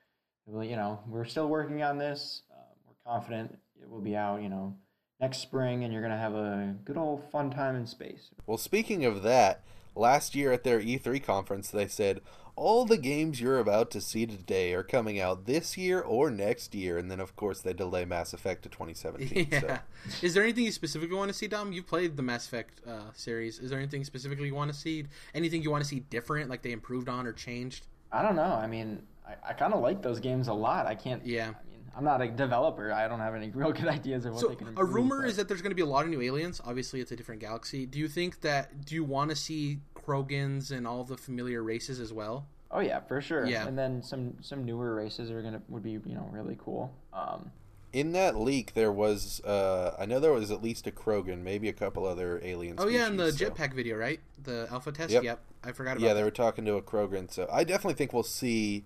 you 0.46 0.76
know, 0.76 1.00
we're 1.08 1.24
still 1.24 1.48
working 1.48 1.82
on 1.82 1.98
this. 1.98 2.42
Uh, 2.50 2.62
we're 2.86 3.12
confident 3.12 3.58
it 3.82 3.90
will 3.90 4.00
be 4.00 4.14
out, 4.16 4.42
you 4.42 4.48
know, 4.48 4.76
next 5.20 5.38
spring, 5.38 5.82
and 5.82 5.92
you're 5.92 6.02
going 6.02 6.12
to 6.12 6.18
have 6.18 6.34
a 6.34 6.76
good 6.84 6.96
old 6.96 7.24
fun 7.32 7.50
time 7.50 7.74
in 7.74 7.84
space. 7.84 8.30
Well, 8.46 8.58
speaking 8.58 9.04
of 9.04 9.24
that, 9.24 9.64
last 9.96 10.36
year 10.36 10.52
at 10.52 10.62
their 10.62 10.80
E3 10.80 11.20
conference, 11.20 11.70
they 11.70 11.88
said 11.88 12.20
all 12.60 12.84
the 12.84 12.98
games 12.98 13.40
you're 13.40 13.58
about 13.58 13.90
to 13.90 14.02
see 14.02 14.26
today 14.26 14.74
are 14.74 14.82
coming 14.82 15.18
out 15.18 15.46
this 15.46 15.78
year 15.78 16.02
or 16.02 16.30
next 16.30 16.74
year, 16.74 16.98
and 16.98 17.10
then 17.10 17.18
of 17.18 17.34
course 17.34 17.62
they 17.62 17.72
delay 17.72 18.04
Mass 18.04 18.34
Effect 18.34 18.62
to 18.64 18.68
2017. 18.68 19.48
yeah. 19.50 19.60
So. 19.60 19.78
Is 20.20 20.34
there 20.34 20.42
anything 20.42 20.66
you 20.66 20.72
specifically 20.72 21.16
want 21.16 21.30
to 21.30 21.34
see, 21.34 21.48
Dom? 21.48 21.72
You've 21.72 21.86
played 21.86 22.18
the 22.18 22.22
Mass 22.22 22.46
Effect 22.46 22.86
uh, 22.86 23.12
series. 23.14 23.58
Is 23.60 23.70
there 23.70 23.78
anything 23.78 24.04
specifically 24.04 24.46
you 24.46 24.54
want 24.54 24.70
to 24.70 24.76
see? 24.76 25.06
Anything 25.34 25.62
you 25.62 25.70
want 25.70 25.82
to 25.84 25.88
see 25.88 26.00
different, 26.00 26.50
like 26.50 26.60
they 26.60 26.72
improved 26.72 27.08
on 27.08 27.26
or 27.26 27.32
changed? 27.32 27.86
I 28.12 28.20
don't 28.20 28.36
know. 28.36 28.42
I 28.42 28.66
mean, 28.66 29.04
I, 29.26 29.36
I 29.48 29.52
kind 29.54 29.72
of 29.72 29.80
like 29.80 30.02
those 30.02 30.20
games 30.20 30.48
a 30.48 30.52
lot. 30.52 30.84
I 30.84 30.94
can't. 30.94 31.24
Yeah. 31.24 31.44
I 31.44 31.70
mean, 31.70 31.80
I'm 31.96 32.04
not 32.04 32.20
a 32.20 32.28
developer. 32.28 32.92
I 32.92 33.08
don't 33.08 33.20
have 33.20 33.34
any 33.34 33.48
real 33.54 33.72
good 33.72 33.88
ideas 33.88 34.26
of 34.26 34.34
what 34.34 34.40
So 34.42 34.48
they 34.48 34.56
can 34.56 34.74
a 34.76 34.84
rumor 34.84 35.22
but- 35.22 35.30
is 35.30 35.36
that 35.36 35.48
there's 35.48 35.62
going 35.62 35.70
to 35.70 35.76
be 35.76 35.82
a 35.82 35.86
lot 35.86 36.04
of 36.04 36.10
new 36.10 36.20
aliens. 36.20 36.60
Obviously, 36.62 37.00
it's 37.00 37.10
a 37.10 37.16
different 37.16 37.40
galaxy. 37.40 37.86
Do 37.86 37.98
you 37.98 38.06
think 38.06 38.42
that? 38.42 38.84
Do 38.84 38.94
you 38.94 39.02
want 39.02 39.30
to 39.30 39.36
see 39.36 39.78
Krogans 40.10 40.70
and 40.70 40.86
all 40.86 41.04
the 41.04 41.16
familiar 41.16 41.62
races 41.62 42.00
as 42.00 42.12
well? 42.12 42.46
Oh 42.70 42.80
yeah, 42.80 43.00
for 43.00 43.20
sure. 43.20 43.46
Yeah. 43.46 43.66
And 43.66 43.78
then 43.78 44.02
some 44.02 44.34
some 44.40 44.64
newer 44.64 44.94
races 44.94 45.30
are 45.30 45.42
gonna 45.42 45.62
would 45.68 45.82
be 45.82 45.92
you 45.92 46.14
know 46.14 46.28
really 46.32 46.56
cool. 46.58 46.92
Um, 47.12 47.50
In 47.92 48.12
that 48.12 48.36
leak, 48.36 48.74
there 48.74 48.92
was 48.92 49.40
uh, 49.44 49.96
I 49.98 50.06
know 50.06 50.20
there 50.20 50.32
was 50.32 50.50
at 50.50 50.62
least 50.62 50.86
a 50.86 50.90
Krogan, 50.90 51.42
maybe 51.42 51.68
a 51.68 51.72
couple 51.72 52.06
other 52.06 52.40
aliens. 52.42 52.78
Oh 52.80 52.88
yeah, 52.88 53.06
in 53.06 53.16
the 53.16 53.30
jetpack 53.30 53.74
video, 53.74 53.96
right? 53.96 54.20
The 54.42 54.68
alpha 54.70 54.92
test. 54.92 55.10
Yep. 55.10 55.24
Yep. 55.24 55.40
I 55.64 55.72
forgot 55.72 55.92
about. 55.92 56.02
Yeah, 56.02 56.08
that. 56.08 56.14
they 56.14 56.24
were 56.24 56.30
talking 56.30 56.64
to 56.64 56.74
a 56.74 56.82
Krogan, 56.82 57.30
so 57.30 57.48
I 57.52 57.64
definitely 57.64 57.94
think 57.94 58.12
we'll 58.12 58.22
see 58.22 58.84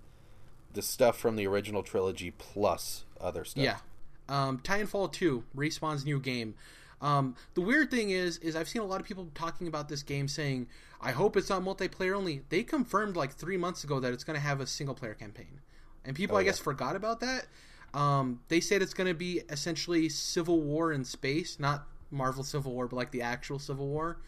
the 0.73 0.83
stuff 0.83 1.19
from 1.19 1.37
the 1.37 1.47
original 1.47 1.83
trilogy 1.83 2.33
plus 2.33 3.05
other 3.21 3.45
stuff. 3.45 3.63
Yeah. 3.63 3.79
Um, 4.27 4.59
Titanfall 4.59 5.13
2, 5.13 5.45
Respawn's 5.55 6.05
new 6.05 6.19
game. 6.19 6.55
Um, 7.01 7.35
the 7.55 7.61
weird 7.61 7.91
thing 7.91 8.11
is, 8.11 8.39
is 8.39 8.57
I've 8.57 8.69
seen 8.69 8.83
a 8.83 8.87
lot 8.87 9.01
of 9.01 9.07
people 9.07 9.29
talking 9.35 9.67
about 9.69 9.89
this 9.89 10.03
game 10.03 10.29
saying, 10.29 10.69
"I 11.01 11.13
hope 11.13 11.37
it's 11.37 11.51
not 11.51 11.63
multiplayer 11.63 12.17
only." 12.17 12.43
They 12.49 12.63
confirmed 12.63 13.17
like 13.17 13.33
three 13.35 13.57
months 13.57 13.85
ago 13.85 14.01
that 14.01 14.13
it's 14.13 14.25
going 14.25 14.35
to 14.37 14.41
have 14.41 14.61
a 14.61 14.67
single 14.67 14.95
player 14.95 15.15
campaign, 15.15 15.61
and 16.05 16.17
people, 16.17 16.37
Oh, 16.37 16.39
I 16.39 16.43
yeah. 16.43 16.47
guess, 16.47 16.59
forgot 16.59 16.97
about 16.97 17.21
that. 17.21 17.47
Um, 17.93 18.41
they 18.49 18.61
said 18.61 18.83
it's 18.83 18.95
going 18.95 19.07
to 19.09 19.15
be 19.15 19.43
essentially 19.51 20.09
Civil 20.09 20.61
War 20.61 20.93
in 20.93 21.05
space, 21.05 21.61
not 21.61 21.87
Marvel 22.11 22.43
Civil 22.43 22.73
War, 22.73 22.89
but 22.89 22.97
like 22.97 23.11
the 23.13 23.23
actual 23.23 23.59
Civil 23.59 23.87
War, 23.87 24.19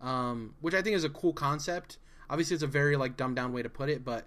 um, 0.00 0.54
which 0.60 0.74
I 0.74 0.82
think 0.82 0.96
is 0.96 1.04
a 1.04 1.10
cool 1.10 1.32
concept. 1.32 1.98
Obviously, 2.30 2.54
it's 2.54 2.62
a 2.62 2.66
very 2.68 2.96
like 2.96 3.16
dumbed 3.16 3.36
down 3.36 3.52
way 3.52 3.62
to 3.62 3.68
put 3.68 3.88
it, 3.90 4.04
but 4.04 4.26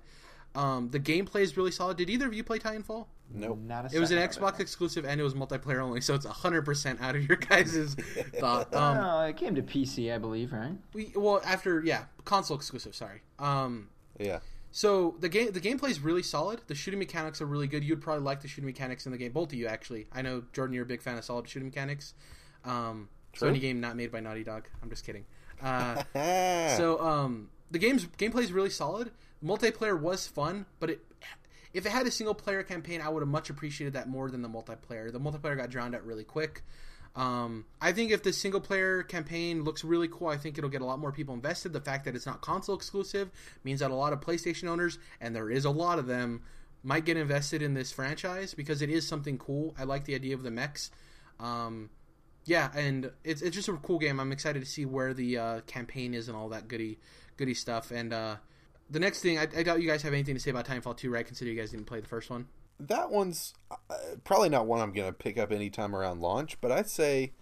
um, 0.56 0.90
the 0.92 1.00
gameplay 1.00 1.42
is 1.42 1.58
really 1.58 1.72
solid. 1.72 1.98
Did 1.98 2.10
either 2.10 2.28
of 2.28 2.34
you 2.34 2.44
play 2.44 2.60
Titanfall? 2.60 3.08
Nope. 3.34 3.60
Not 3.66 3.92
a 3.92 3.96
It 3.96 4.00
was 4.00 4.12
an 4.12 4.18
second 4.20 4.44
of 4.46 4.54
Xbox 4.54 4.60
exclusive 4.60 5.06
and 5.06 5.20
it 5.20 5.24
was 5.24 5.34
multiplayer 5.34 5.80
only, 5.80 6.02
so 6.02 6.14
it's 6.14 6.26
hundred 6.26 6.64
percent 6.64 7.02
out 7.02 7.16
of 7.16 7.28
your 7.28 7.38
guys' 7.50 7.96
thought. 8.40 8.74
Um, 8.74 8.98
no, 8.98 9.20
it 9.22 9.38
came 9.38 9.56
to 9.56 9.62
PC, 9.62 10.14
I 10.14 10.18
believe, 10.20 10.54
right? 10.54 10.74
we, 10.94 11.12
well, 11.16 11.42
after 11.46 11.82
yeah, 11.84 12.04
console 12.26 12.56
exclusive. 12.58 12.94
Sorry. 12.96 13.22
Um, 13.40 13.90
Yeah. 14.20 14.40
so 14.72 15.16
the 15.20 15.30
game 15.30 15.52
the 15.52 15.60
gameplay 15.62 15.90
is 15.90 16.00
really 16.00 16.24
solid. 16.24 16.62
The 16.68 16.76
shooting 16.76 17.00
mechanics 17.00 17.42
are 17.42 17.46
really 17.46 17.68
good. 17.68 17.84
You'd 17.84 18.02
probably 18.02 18.24
like 18.24 18.42
the 18.42 18.48
shooting 18.48 18.66
mechanics 18.68 19.06
in 19.06 19.12
the 19.12 19.18
game. 19.18 19.32
Both 19.32 19.50
of 19.50 19.56
you 19.56 19.68
actually. 19.68 20.08
I 20.14 20.22
know 20.22 20.44
Jordan, 20.54 20.74
you're 20.76 20.84
a 20.84 20.88
big 20.88 21.02
fan 21.02 21.18
of 21.18 21.24
solid 21.26 21.48
shooting 21.50 21.68
mechanics. 21.68 22.14
Um, 22.66 23.10
so 23.34 23.40
True. 23.40 23.50
any 23.50 23.60
game 23.60 23.82
not 23.82 23.96
made 23.96 24.12
by 24.12 24.20
Naughty 24.20 24.44
Dog. 24.44 24.68
I'm 24.82 24.90
just 24.90 25.06
kidding. 25.06 25.26
Uh, 25.64 26.04
so 26.14 26.98
so 26.98 27.00
um, 27.06 27.50
the 27.72 27.80
game's 27.80 28.06
gameplay 28.06 28.42
is 28.42 28.52
really 28.52 28.70
solid. 28.70 29.12
Multiplayer 29.42 29.98
was 29.98 30.28
fun, 30.28 30.66
but 30.82 30.90
it 30.90 31.00
if 31.74 31.86
it 31.86 31.92
had 31.92 32.06
a 32.06 32.12
single 32.12 32.36
player 32.36 32.64
campaign, 32.64 33.02
I 33.02 33.10
would 33.10 33.22
have 33.22 33.30
much 33.30 33.50
appreciated 33.50 33.94
that 33.94 34.08
more 34.08 34.30
than 34.30 34.42
the 34.42 34.50
multiplayer. 34.50 35.12
The 35.12 35.20
multiplayer 35.20 35.58
got 35.58 35.70
drowned 35.70 35.96
out 35.96 36.06
really 36.06 36.24
quick. 36.24 36.64
Um, 37.16 37.66
I 37.80 37.92
think 37.92 38.12
if 38.12 38.24
the 38.24 38.34
single 38.34 38.62
player 38.62 39.04
campaign 39.04 39.64
looks 39.64 39.84
really 39.84 40.08
cool, 40.08 40.28
I 40.28 40.38
think 40.38 40.58
it'll 40.58 40.70
get 40.70 40.82
a 40.82 40.86
lot 40.86 41.00
more 41.00 41.12
people 41.12 41.34
invested. 41.36 41.74
The 41.74 41.82
fact 41.82 42.06
that 42.06 42.16
it's 42.16 42.26
not 42.26 42.42
console 42.42 42.76
exclusive 42.76 43.30
means 43.64 43.82
that 43.82 43.92
a 43.92 43.96
lot 43.96 44.14
of 44.14 44.22
PlayStation 44.22 44.68
owners, 44.68 44.98
and 45.22 45.36
there 45.36 45.50
is 45.50 45.66
a 45.66 45.70
lot 45.70 46.00
of 46.00 46.08
them, 46.08 46.42
might 46.84 47.06
get 47.06 47.18
invested 47.18 47.62
in 47.62 47.76
this 47.76 47.92
franchise 47.92 48.54
because 48.54 48.82
it 48.82 48.90
is 48.90 49.08
something 49.08 49.38
cool. 49.38 49.76
I 49.78 49.84
like 49.84 50.06
the 50.06 50.16
idea 50.16 50.34
of 50.34 50.44
the 50.44 50.52
mechs. 50.52 50.92
Um, 51.40 51.90
yeah, 52.46 52.70
and 52.76 53.12
it's 53.24 53.42
it's 53.42 53.56
just 53.56 53.70
a 53.70 53.74
cool 53.74 54.00
game. 54.00 54.20
I'm 54.20 54.32
excited 54.32 54.60
to 54.60 54.70
see 54.70 54.86
where 54.86 55.14
the 55.14 55.38
uh, 55.38 55.62
campaign 55.62 56.14
is 56.14 56.28
and 56.28 56.36
all 56.36 56.50
that 56.50 56.68
goody 56.68 57.00
goody 57.38 57.54
stuff. 57.54 57.92
And 57.92 58.12
uh, 58.12 58.36
the 58.90 59.00
next 59.00 59.22
thing, 59.22 59.38
I, 59.38 59.44
I 59.44 59.64
doubt 59.64 59.82
you 59.82 59.88
guys 59.88 60.02
have 60.04 60.14
anything 60.14 60.36
to 60.36 60.40
say 60.40 60.52
about 60.52 60.66
Titanfall 60.66 60.98
2, 60.98 61.10
right? 61.10 61.26
Consider 61.26 61.52
you 61.52 61.60
guys 61.60 61.72
didn't 61.72 61.86
play 61.86 62.00
the 62.00 62.08
first 62.08 62.30
one. 62.30 62.48
that 62.80 63.10
one's 63.12 63.54
uh, 63.72 63.96
probably 64.24 64.50
not 64.50 64.68
one 64.68 64.82
I'm 64.82 64.94
going 64.94 65.08
to 65.08 65.14
pick 65.14 65.38
up 65.38 65.52
anytime 65.52 65.96
around 65.96 66.22
launch, 66.22 66.60
but 66.62 66.72
I'd 66.72 66.90
say 66.90 67.34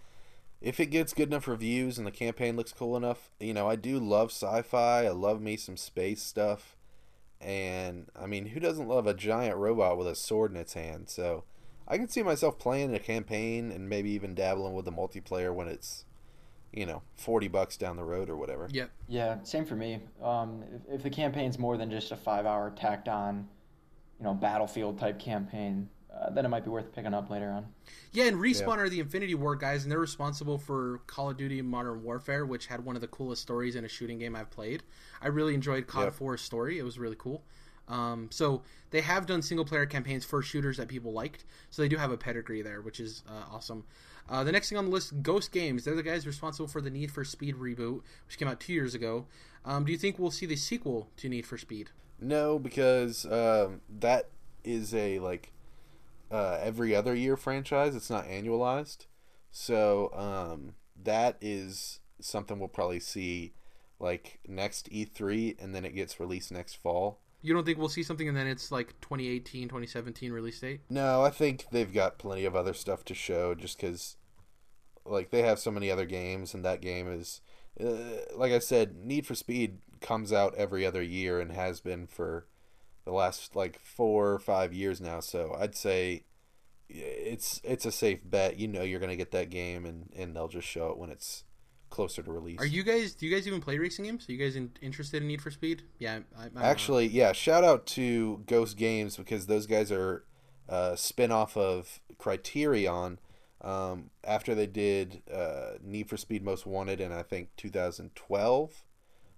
if 0.60 0.78
it 0.78 0.86
gets 0.86 1.12
good 1.12 1.28
enough 1.28 1.48
reviews 1.48 1.98
and 1.98 2.06
the 2.06 2.12
campaign 2.12 2.56
looks 2.56 2.72
cool 2.72 2.96
enough, 2.96 3.30
you 3.40 3.52
know, 3.52 3.68
I 3.68 3.76
do 3.76 3.98
love 3.98 4.30
sci-fi. 4.30 5.04
I 5.04 5.10
love 5.10 5.40
me 5.40 5.56
some 5.56 5.76
space 5.76 6.22
stuff. 6.22 6.76
And 7.40 8.06
I 8.14 8.26
mean, 8.26 8.46
who 8.46 8.60
doesn't 8.60 8.86
love 8.86 9.06
a 9.06 9.14
giant 9.14 9.56
robot 9.56 9.98
with 9.98 10.06
a 10.06 10.14
sword 10.14 10.52
in 10.52 10.56
its 10.56 10.74
hand? 10.74 11.08
So 11.08 11.42
I 11.88 11.98
can 11.98 12.08
see 12.08 12.22
myself 12.22 12.58
playing 12.60 12.94
a 12.94 13.00
campaign 13.00 13.72
and 13.72 13.88
maybe 13.88 14.10
even 14.12 14.36
dabbling 14.36 14.74
with 14.74 14.84
the 14.84 14.92
multiplayer 14.92 15.52
when 15.52 15.66
it's, 15.66 16.04
you 16.72 16.86
know, 16.86 17.02
40 17.16 17.48
bucks 17.48 17.76
down 17.76 17.96
the 17.96 18.04
road 18.04 18.30
or 18.30 18.36
whatever. 18.36 18.68
Yep. 18.70 18.90
Yeah, 19.08 19.42
same 19.42 19.64
for 19.64 19.76
me. 19.76 20.00
Um, 20.22 20.64
if, 20.74 20.96
if 20.96 21.02
the 21.02 21.10
campaign's 21.10 21.58
more 21.58 21.76
than 21.76 21.90
just 21.90 22.12
a 22.12 22.16
five-hour 22.16 22.72
tacked 22.76 23.08
on, 23.08 23.48
you 24.18 24.24
know, 24.24 24.34
battlefield 24.34 24.98
type 24.98 25.18
campaign, 25.18 25.88
uh, 26.14 26.30
then 26.30 26.44
it 26.44 26.48
might 26.48 26.64
be 26.64 26.70
worth 26.70 26.92
picking 26.94 27.14
up 27.14 27.30
later 27.30 27.50
on. 27.50 27.66
Yeah, 28.12 28.24
and 28.24 28.36
Respawn 28.36 28.78
are 28.78 28.88
the 28.88 29.00
Infinity 29.00 29.34
Ward 29.34 29.60
guys, 29.60 29.82
and 29.82 29.92
they're 29.92 29.98
responsible 29.98 30.58
for 30.58 31.00
Call 31.06 31.30
of 31.30 31.36
Duty 31.36 31.62
Modern 31.62 32.02
Warfare, 32.02 32.44
which 32.44 32.66
had 32.66 32.84
one 32.84 32.96
of 32.96 33.02
the 33.02 33.08
coolest 33.08 33.42
stories 33.42 33.76
in 33.76 33.84
a 33.84 33.88
shooting 33.88 34.18
game 34.18 34.36
I've 34.36 34.50
played. 34.50 34.82
I 35.20 35.28
really 35.28 35.54
enjoyed 35.54 35.86
COD 35.86 36.04
Yep. 36.04 36.18
4's 36.18 36.40
story; 36.42 36.78
it 36.78 36.82
was 36.82 36.98
really 36.98 37.16
cool. 37.18 37.42
Um, 37.88 38.28
so 38.30 38.62
they 38.90 39.00
have 39.00 39.26
done 39.26 39.42
single 39.42 39.64
player 39.64 39.86
campaigns 39.86 40.24
for 40.24 40.42
shooters 40.42 40.76
that 40.76 40.88
people 40.88 41.12
liked, 41.12 41.44
so 41.70 41.82
they 41.82 41.88
do 41.88 41.96
have 41.96 42.12
a 42.12 42.16
pedigree 42.16 42.62
there, 42.62 42.80
which 42.82 43.00
is 43.00 43.22
uh, 43.28 43.54
awesome. 43.54 43.84
Uh, 44.28 44.44
the 44.44 44.52
next 44.52 44.68
thing 44.68 44.78
on 44.78 44.86
the 44.86 44.90
list, 44.90 45.22
Ghost 45.22 45.52
Games. 45.52 45.84
They're 45.84 45.94
the 45.94 46.02
guys 46.02 46.26
responsible 46.26 46.68
for 46.68 46.80
the 46.80 46.90
Need 46.90 47.10
for 47.10 47.24
Speed 47.24 47.56
reboot, 47.56 48.02
which 48.26 48.38
came 48.38 48.48
out 48.48 48.60
two 48.60 48.72
years 48.72 48.94
ago. 48.94 49.26
Um, 49.64 49.84
do 49.84 49.92
you 49.92 49.98
think 49.98 50.18
we'll 50.18 50.30
see 50.30 50.46
the 50.46 50.56
sequel 50.56 51.08
to 51.18 51.28
Need 51.28 51.46
for 51.46 51.58
Speed? 51.58 51.90
No, 52.20 52.58
because 52.58 53.26
um, 53.26 53.80
that 53.88 54.28
is 54.64 54.94
a 54.94 55.18
like 55.18 55.52
uh, 56.30 56.58
every 56.62 56.94
other 56.94 57.14
year 57.14 57.36
franchise. 57.36 57.94
It's 57.94 58.10
not 58.10 58.26
annualized, 58.26 59.06
so 59.50 60.10
um, 60.14 60.74
that 61.00 61.36
is 61.40 62.00
something 62.20 62.58
we'll 62.58 62.68
probably 62.68 63.00
see 63.00 63.54
like 63.98 64.40
next 64.46 64.90
E3, 64.90 65.62
and 65.62 65.74
then 65.74 65.84
it 65.84 65.94
gets 65.94 66.20
released 66.20 66.52
next 66.52 66.74
fall. 66.74 67.21
You 67.42 67.52
don't 67.52 67.64
think 67.64 67.78
we'll 67.78 67.88
see 67.88 68.04
something 68.04 68.28
and 68.28 68.36
then 68.36 68.46
it's 68.46 68.70
like 68.70 69.00
2018, 69.00 69.68
2017 69.68 70.32
release 70.32 70.60
date? 70.60 70.80
No, 70.88 71.22
I 71.22 71.30
think 71.30 71.66
they've 71.72 71.92
got 71.92 72.18
plenty 72.18 72.44
of 72.44 72.54
other 72.54 72.72
stuff 72.72 73.04
to 73.06 73.14
show, 73.14 73.54
just 73.54 73.78
because 73.78 74.16
like 75.04 75.30
they 75.30 75.42
have 75.42 75.58
so 75.58 75.70
many 75.70 75.90
other 75.90 76.06
games, 76.06 76.54
and 76.54 76.64
that 76.64 76.80
game 76.80 77.08
is 77.08 77.40
uh, 77.80 78.20
like 78.36 78.52
I 78.52 78.58
said, 78.58 78.96
Need 78.96 79.26
for 79.26 79.34
Speed 79.34 79.78
comes 80.00 80.32
out 80.32 80.54
every 80.56 80.84
other 80.84 81.02
year 81.02 81.40
and 81.40 81.52
has 81.52 81.80
been 81.80 82.06
for 82.06 82.46
the 83.04 83.12
last 83.12 83.56
like 83.56 83.78
four 83.80 84.32
or 84.32 84.38
five 84.38 84.72
years 84.72 85.00
now. 85.00 85.20
So 85.20 85.56
I'd 85.58 85.74
say 85.74 86.24
it's 86.88 87.60
it's 87.64 87.86
a 87.86 87.92
safe 87.92 88.20
bet. 88.24 88.58
You 88.58 88.68
know, 88.68 88.82
you're 88.82 89.00
gonna 89.00 89.16
get 89.16 89.32
that 89.32 89.50
game, 89.50 89.84
and 89.86 90.12
and 90.16 90.36
they'll 90.36 90.48
just 90.48 90.68
show 90.68 90.90
it 90.90 90.98
when 90.98 91.10
it's 91.10 91.44
closer 91.92 92.22
to 92.22 92.32
release. 92.32 92.58
Are 92.58 92.66
you 92.66 92.82
guys? 92.82 93.14
Do 93.14 93.26
you 93.26 93.34
guys 93.34 93.46
even 93.46 93.60
play 93.60 93.78
racing 93.78 94.06
games? 94.06 94.28
Are 94.28 94.32
you 94.32 94.38
guys 94.38 94.56
in, 94.56 94.72
interested 94.80 95.22
in 95.22 95.28
Need 95.28 95.40
for 95.40 95.52
Speed? 95.52 95.82
Yeah, 95.98 96.20
I, 96.36 96.46
I, 96.56 96.64
Actually, 96.64 97.06
yeah. 97.06 97.32
Shout 97.32 97.62
out 97.62 97.86
to 97.88 98.42
Ghost 98.46 98.76
Games 98.76 99.16
because 99.16 99.46
those 99.46 99.66
guys 99.66 99.92
are 99.92 100.24
uh, 100.68 100.96
spin 100.96 101.30
off 101.30 101.56
of 101.56 102.00
Criterion. 102.18 103.20
Um, 103.60 104.10
after 104.24 104.56
they 104.56 104.66
did 104.66 105.22
uh, 105.32 105.74
Need 105.80 106.08
for 106.08 106.16
Speed 106.16 106.42
Most 106.42 106.66
Wanted 106.66 107.00
in 107.00 107.12
I 107.12 107.22
think 107.22 107.50
2012, 107.56 108.84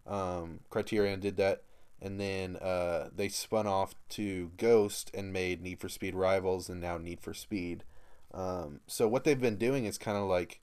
um, 0.07 0.61
Criterion 0.71 1.21
did 1.21 1.37
that, 1.37 1.63
and 2.01 2.19
then 2.19 2.57
uh, 2.57 3.11
they 3.15 3.29
spun 3.29 3.67
off 3.67 3.95
to 4.11 4.53
Ghost 4.57 5.11
and 5.13 5.33
made 5.33 5.61
Need 5.61 5.81
for 5.81 5.91
Speed 5.91 6.15
Rivals 6.15 6.71
and 6.71 6.81
now 6.81 6.97
Need 6.97 7.21
for 7.21 7.35
Speed. 7.35 7.85
Um, 8.33 8.81
so 8.87 9.07
what 9.07 9.25
they've 9.25 9.41
been 9.41 9.57
doing 9.57 9.85
is 9.85 9.99
kind 9.99 10.17
of 10.17 10.25
like 10.25 10.61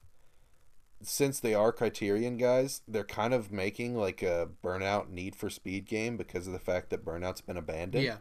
since 1.03 1.39
they 1.39 1.53
are 1.53 1.71
Criterion 1.71 2.37
guys, 2.37 2.81
they're 2.87 3.03
kind 3.03 3.33
of 3.33 3.51
making 3.51 3.95
like 3.95 4.21
a 4.21 4.49
Burnout 4.63 5.09
Need 5.09 5.35
for 5.35 5.49
Speed 5.49 5.85
game 5.85 6.17
because 6.17 6.47
of 6.47 6.53
the 6.53 6.59
fact 6.59 6.89
that 6.89 7.05
Burnout's 7.05 7.41
been 7.41 7.57
abandoned. 7.57 8.03
yeah, 8.03 8.17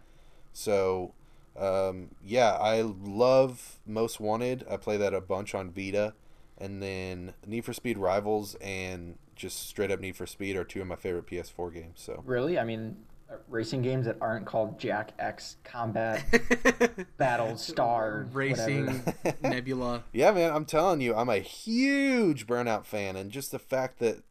So, 0.52 1.14
um, 1.58 2.10
yeah, 2.24 2.52
I 2.52 2.82
love 2.82 3.80
Most 3.86 4.20
Wanted. 4.20 4.64
I 4.70 4.76
play 4.76 4.96
that 4.96 5.14
a 5.14 5.20
bunch 5.20 5.54
on 5.54 5.70
Vita, 5.70 6.14
and 6.58 6.82
then 6.82 7.34
Need 7.46 7.64
for 7.64 7.72
Speed 7.72 7.98
Rivals 7.98 8.54
and 8.56 9.16
just 9.34 9.68
straight 9.68 9.90
up 9.90 10.00
Need 10.00 10.16
for 10.16 10.26
Speed 10.26 10.56
are 10.56 10.64
two 10.64 10.80
of 10.80 10.86
my 10.86 10.96
favorite 10.96 11.26
PS4 11.26 11.72
games. 11.72 12.00
So, 12.00 12.22
Really? 12.26 12.58
I 12.58 12.64
mean, 12.64 12.96
racing 13.48 13.82
games 13.82 14.06
that 14.06 14.16
aren't 14.20 14.46
called 14.46 14.78
Jak 14.78 15.12
X 15.18 15.56
Combat 15.64 16.24
Battle 17.16 17.56
Star 17.56 18.26
racing. 18.32 19.02
Nebula. 19.42 20.04
yeah, 20.12 20.30
man, 20.32 20.52
I'm 20.52 20.64
telling 20.64 21.00
you, 21.00 21.14
I'm 21.14 21.28
a 21.28 21.38
huge 21.38 22.46
Burnout 22.46 22.84
fan, 22.84 23.16
and 23.16 23.30
just 23.30 23.52
the 23.52 23.58
fact 23.58 23.98
that 24.00 24.22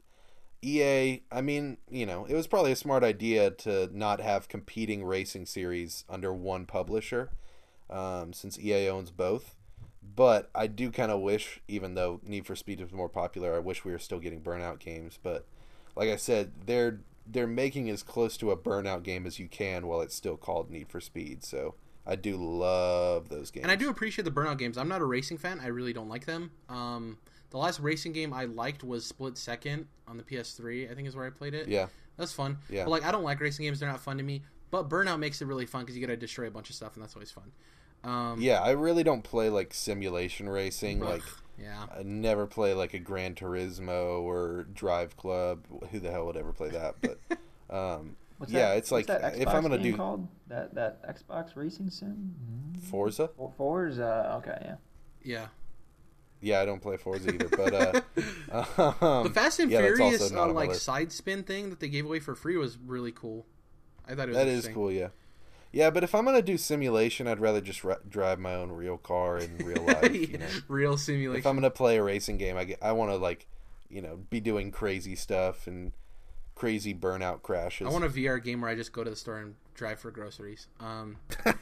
EA, 0.62 1.22
I 1.32 1.42
mean, 1.42 1.78
you 1.90 2.06
know, 2.06 2.26
it 2.26 2.34
was 2.34 2.48
probably 2.48 2.72
a 2.72 2.76
smart 2.76 3.04
idea 3.04 3.50
to 3.52 3.90
not 3.94 4.20
have 4.20 4.50
competing 4.50 5.04
racing 5.04 5.46
series 5.46 6.04
under 6.10 6.34
one 6.34 6.66
publisher, 6.66 7.30
um, 7.90 8.34
since 8.34 8.60
EA 8.60 8.90
owns 8.90 9.12
both. 9.12 9.56
But 10.16 10.50
I 10.54 10.68
do 10.68 10.92
kind 10.92 11.12
of 11.12 11.22
wish, 11.22 11.62
even 11.68 11.94
though 11.94 12.20
Need 12.24 12.46
for 12.46 12.56
Speed 12.56 12.82
is 12.82 12.92
more 12.92 13.10
popular, 13.10 13.56
I 13.56 13.60
wish 13.60 13.86
we 13.86 13.92
were 13.92 14.00
still 14.00 14.20
getting 14.20 14.42
Burnout 14.42 14.80
games. 14.80 15.18
But 15.22 15.46
like 15.96 16.10
I 16.10 16.16
said, 16.18 16.52
they're 16.66 17.02
they're 17.32 17.48
making 17.48 17.90
as 17.90 18.04
close 18.04 18.38
to 18.38 18.52
a 18.52 18.58
Burnout 18.58 19.04
game 19.04 19.26
as 19.26 19.40
you 19.40 19.48
can 19.48 19.88
while 19.88 20.02
it's 20.02 20.16
still 20.16 20.38
called 20.38 20.70
Need 20.72 20.90
for 20.90 21.00
Speed. 21.00 21.44
So 21.44 21.76
I 22.06 22.16
do 22.16 22.36
love 22.38 23.30
those 23.30 23.52
games. 23.52 23.64
And 23.64 23.72
I 23.72 23.76
do 23.76 23.90
appreciate 23.90 24.26
the 24.26 24.32
Burnout 24.32 24.58
games. 24.58 24.78
I'm 24.78 24.88
not 24.88 25.02
a 25.02 25.06
racing 25.06 25.38
fan. 25.38 25.60
I 25.62 25.68
really 25.68 25.94
don't 25.94 26.10
like 26.10 26.26
them. 26.26 26.52
Um, 26.68 27.18
the 27.52 27.58
last 27.58 27.80
racing 27.80 28.14
game 28.14 28.34
I 28.34 28.46
liked 28.46 28.84
was 28.84 29.06
Split 29.06 29.38
Second 29.38 29.88
on 30.08 30.18
the 30.18 30.24
PS3. 30.24 30.92
I 30.92 30.96
think 30.96 31.08
is 31.08 31.16
where 31.16 31.26
I 31.26 31.30
played 31.30 31.54
it. 31.54 31.68
Yeah, 31.68 31.88
that's 32.18 32.34
fun. 32.34 32.58
Yeah. 32.70 32.86
But 32.86 32.92
like, 32.92 33.06
I 33.06 33.12
don't 33.12 33.24
like 33.24 33.40
racing 33.40 33.66
games. 33.66 33.80
They're 33.80 33.90
not 33.90 34.02
fun 34.02 34.18
to 34.18 34.24
me. 34.24 34.44
But 34.72 34.90
Burnout 34.90 35.20
makes 35.20 35.42
it 35.42 35.46
really 35.46 35.66
fun 35.66 35.82
because 35.82 35.96
you 35.98 36.06
got 36.06 36.12
to 36.12 36.18
destroy 36.18 36.48
a 36.48 36.52
bunch 36.52 36.70
of 36.70 36.76
stuff, 36.76 36.96
and 36.96 37.04
that's 37.04 37.16
always 37.16 37.32
fun. 37.32 37.52
Um, 38.04 38.40
yeah, 38.40 38.62
I 38.62 38.72
really 38.72 39.04
don't 39.04 39.24
play 39.24 39.50
like 39.50 39.74
simulation 39.74 40.48
racing. 40.48 41.02
Ugh, 41.04 41.10
like, 41.10 41.24
yeah. 41.62 41.86
I 41.98 42.04
never 42.04 42.46
play 42.48 42.74
like 42.74 42.94
a 42.94 43.00
Gran 43.00 43.36
Turismo 43.36 44.22
or 44.22 44.66
Drive 44.74 45.18
Club. 45.18 45.66
Who 45.92 46.00
the 46.00 46.12
hell 46.12 46.26
would 46.26 46.38
ever 46.38 46.54
play 46.54 46.70
that? 46.70 46.96
But 47.02 47.20
um, 47.76 48.16
What's 48.38 48.52
yeah, 48.54 48.70
that- 48.70 48.78
it's 48.78 48.92
what's 48.92 49.10
like 49.10 49.22
that 49.22 49.38
if 49.38 49.48
I'm 49.50 49.62
gonna 49.62 49.78
game 49.78 49.92
do 49.92 49.98
called 49.98 50.28
that 50.48 50.74
that 50.76 51.04
Xbox 51.04 51.56
racing 51.56 51.90
sim. 51.90 52.34
Forza, 52.90 53.30
For- 53.36 53.52
Forza. 53.58 54.36
Okay, 54.38 54.58
yeah. 54.64 54.76
Yeah. 55.22 55.48
yeah, 56.40 56.62
I 56.62 56.66
don't 56.66 56.82
play 56.82 56.96
Forza 56.96 57.34
either. 57.34 57.50
But 57.58 57.74
uh, 57.74 58.94
um, 59.02 59.24
The 59.26 59.30
Fast 59.30 59.60
and 59.60 59.70
yeah, 59.70 59.80
Furious 59.80 60.32
not 60.32 60.50
uh, 60.50 60.54
like 60.54 60.74
side 60.74 61.12
spin 61.12 61.44
thing 61.44 61.70
that 61.70 61.82
they 61.82 61.90
gave 61.90 62.06
away 62.06 62.20
for 62.22 62.34
free 62.34 62.56
was 62.56 62.78
really 62.78 63.12
cool. 63.12 63.46
I 64.08 64.16
thought 64.16 64.30
it 64.30 64.30
was 64.30 64.38
that 64.38 64.48
is 64.48 64.68
cool. 64.70 64.90
Yeah, 64.92 65.10
yeah. 65.72 65.90
But 65.90 66.04
if 66.04 66.14
I'm 66.16 66.26
gonna 66.26 66.42
do 66.42 66.58
simulation, 66.58 67.28
I'd 67.28 67.40
rather 67.40 67.62
just 67.62 67.84
ri- 67.84 67.96
drive 68.08 68.40
my 68.40 68.56
own 68.56 68.72
real 68.72 68.98
car 68.98 69.38
in 69.38 69.58
real 69.58 69.84
life. 69.84 70.14
you 70.14 70.38
know? 70.40 70.46
Real 70.68 70.98
simulation. 70.98 71.40
If 71.40 71.46
I'm 71.48 71.56
gonna 71.56 71.70
play 71.70 71.98
a 71.98 72.04
racing 72.04 72.38
game, 72.38 72.58
I 72.58 72.66
get, 72.66 72.80
I 72.82 72.92
want 72.92 73.12
to 73.12 73.18
like, 73.18 73.48
you 73.90 74.02
know, 74.02 74.18
be 74.30 74.40
doing 74.40 74.72
crazy 74.72 75.16
stuff 75.16 75.68
and 75.68 75.92
crazy 76.56 76.94
burnout 76.94 77.42
crashes. 77.42 77.88
I 77.88 77.90
want 77.90 78.04
a 78.04 78.10
VR 78.10 78.44
game 78.44 78.62
where 78.62 78.70
I 78.70 78.76
just 78.76 78.92
go 78.92 79.04
to 79.04 79.10
the 79.10 79.16
store 79.16 79.38
and 79.38 79.56
drive 79.76 80.00
for 80.00 80.12
groceries. 80.12 80.68
Um, 80.82 81.16
so 81.46 81.54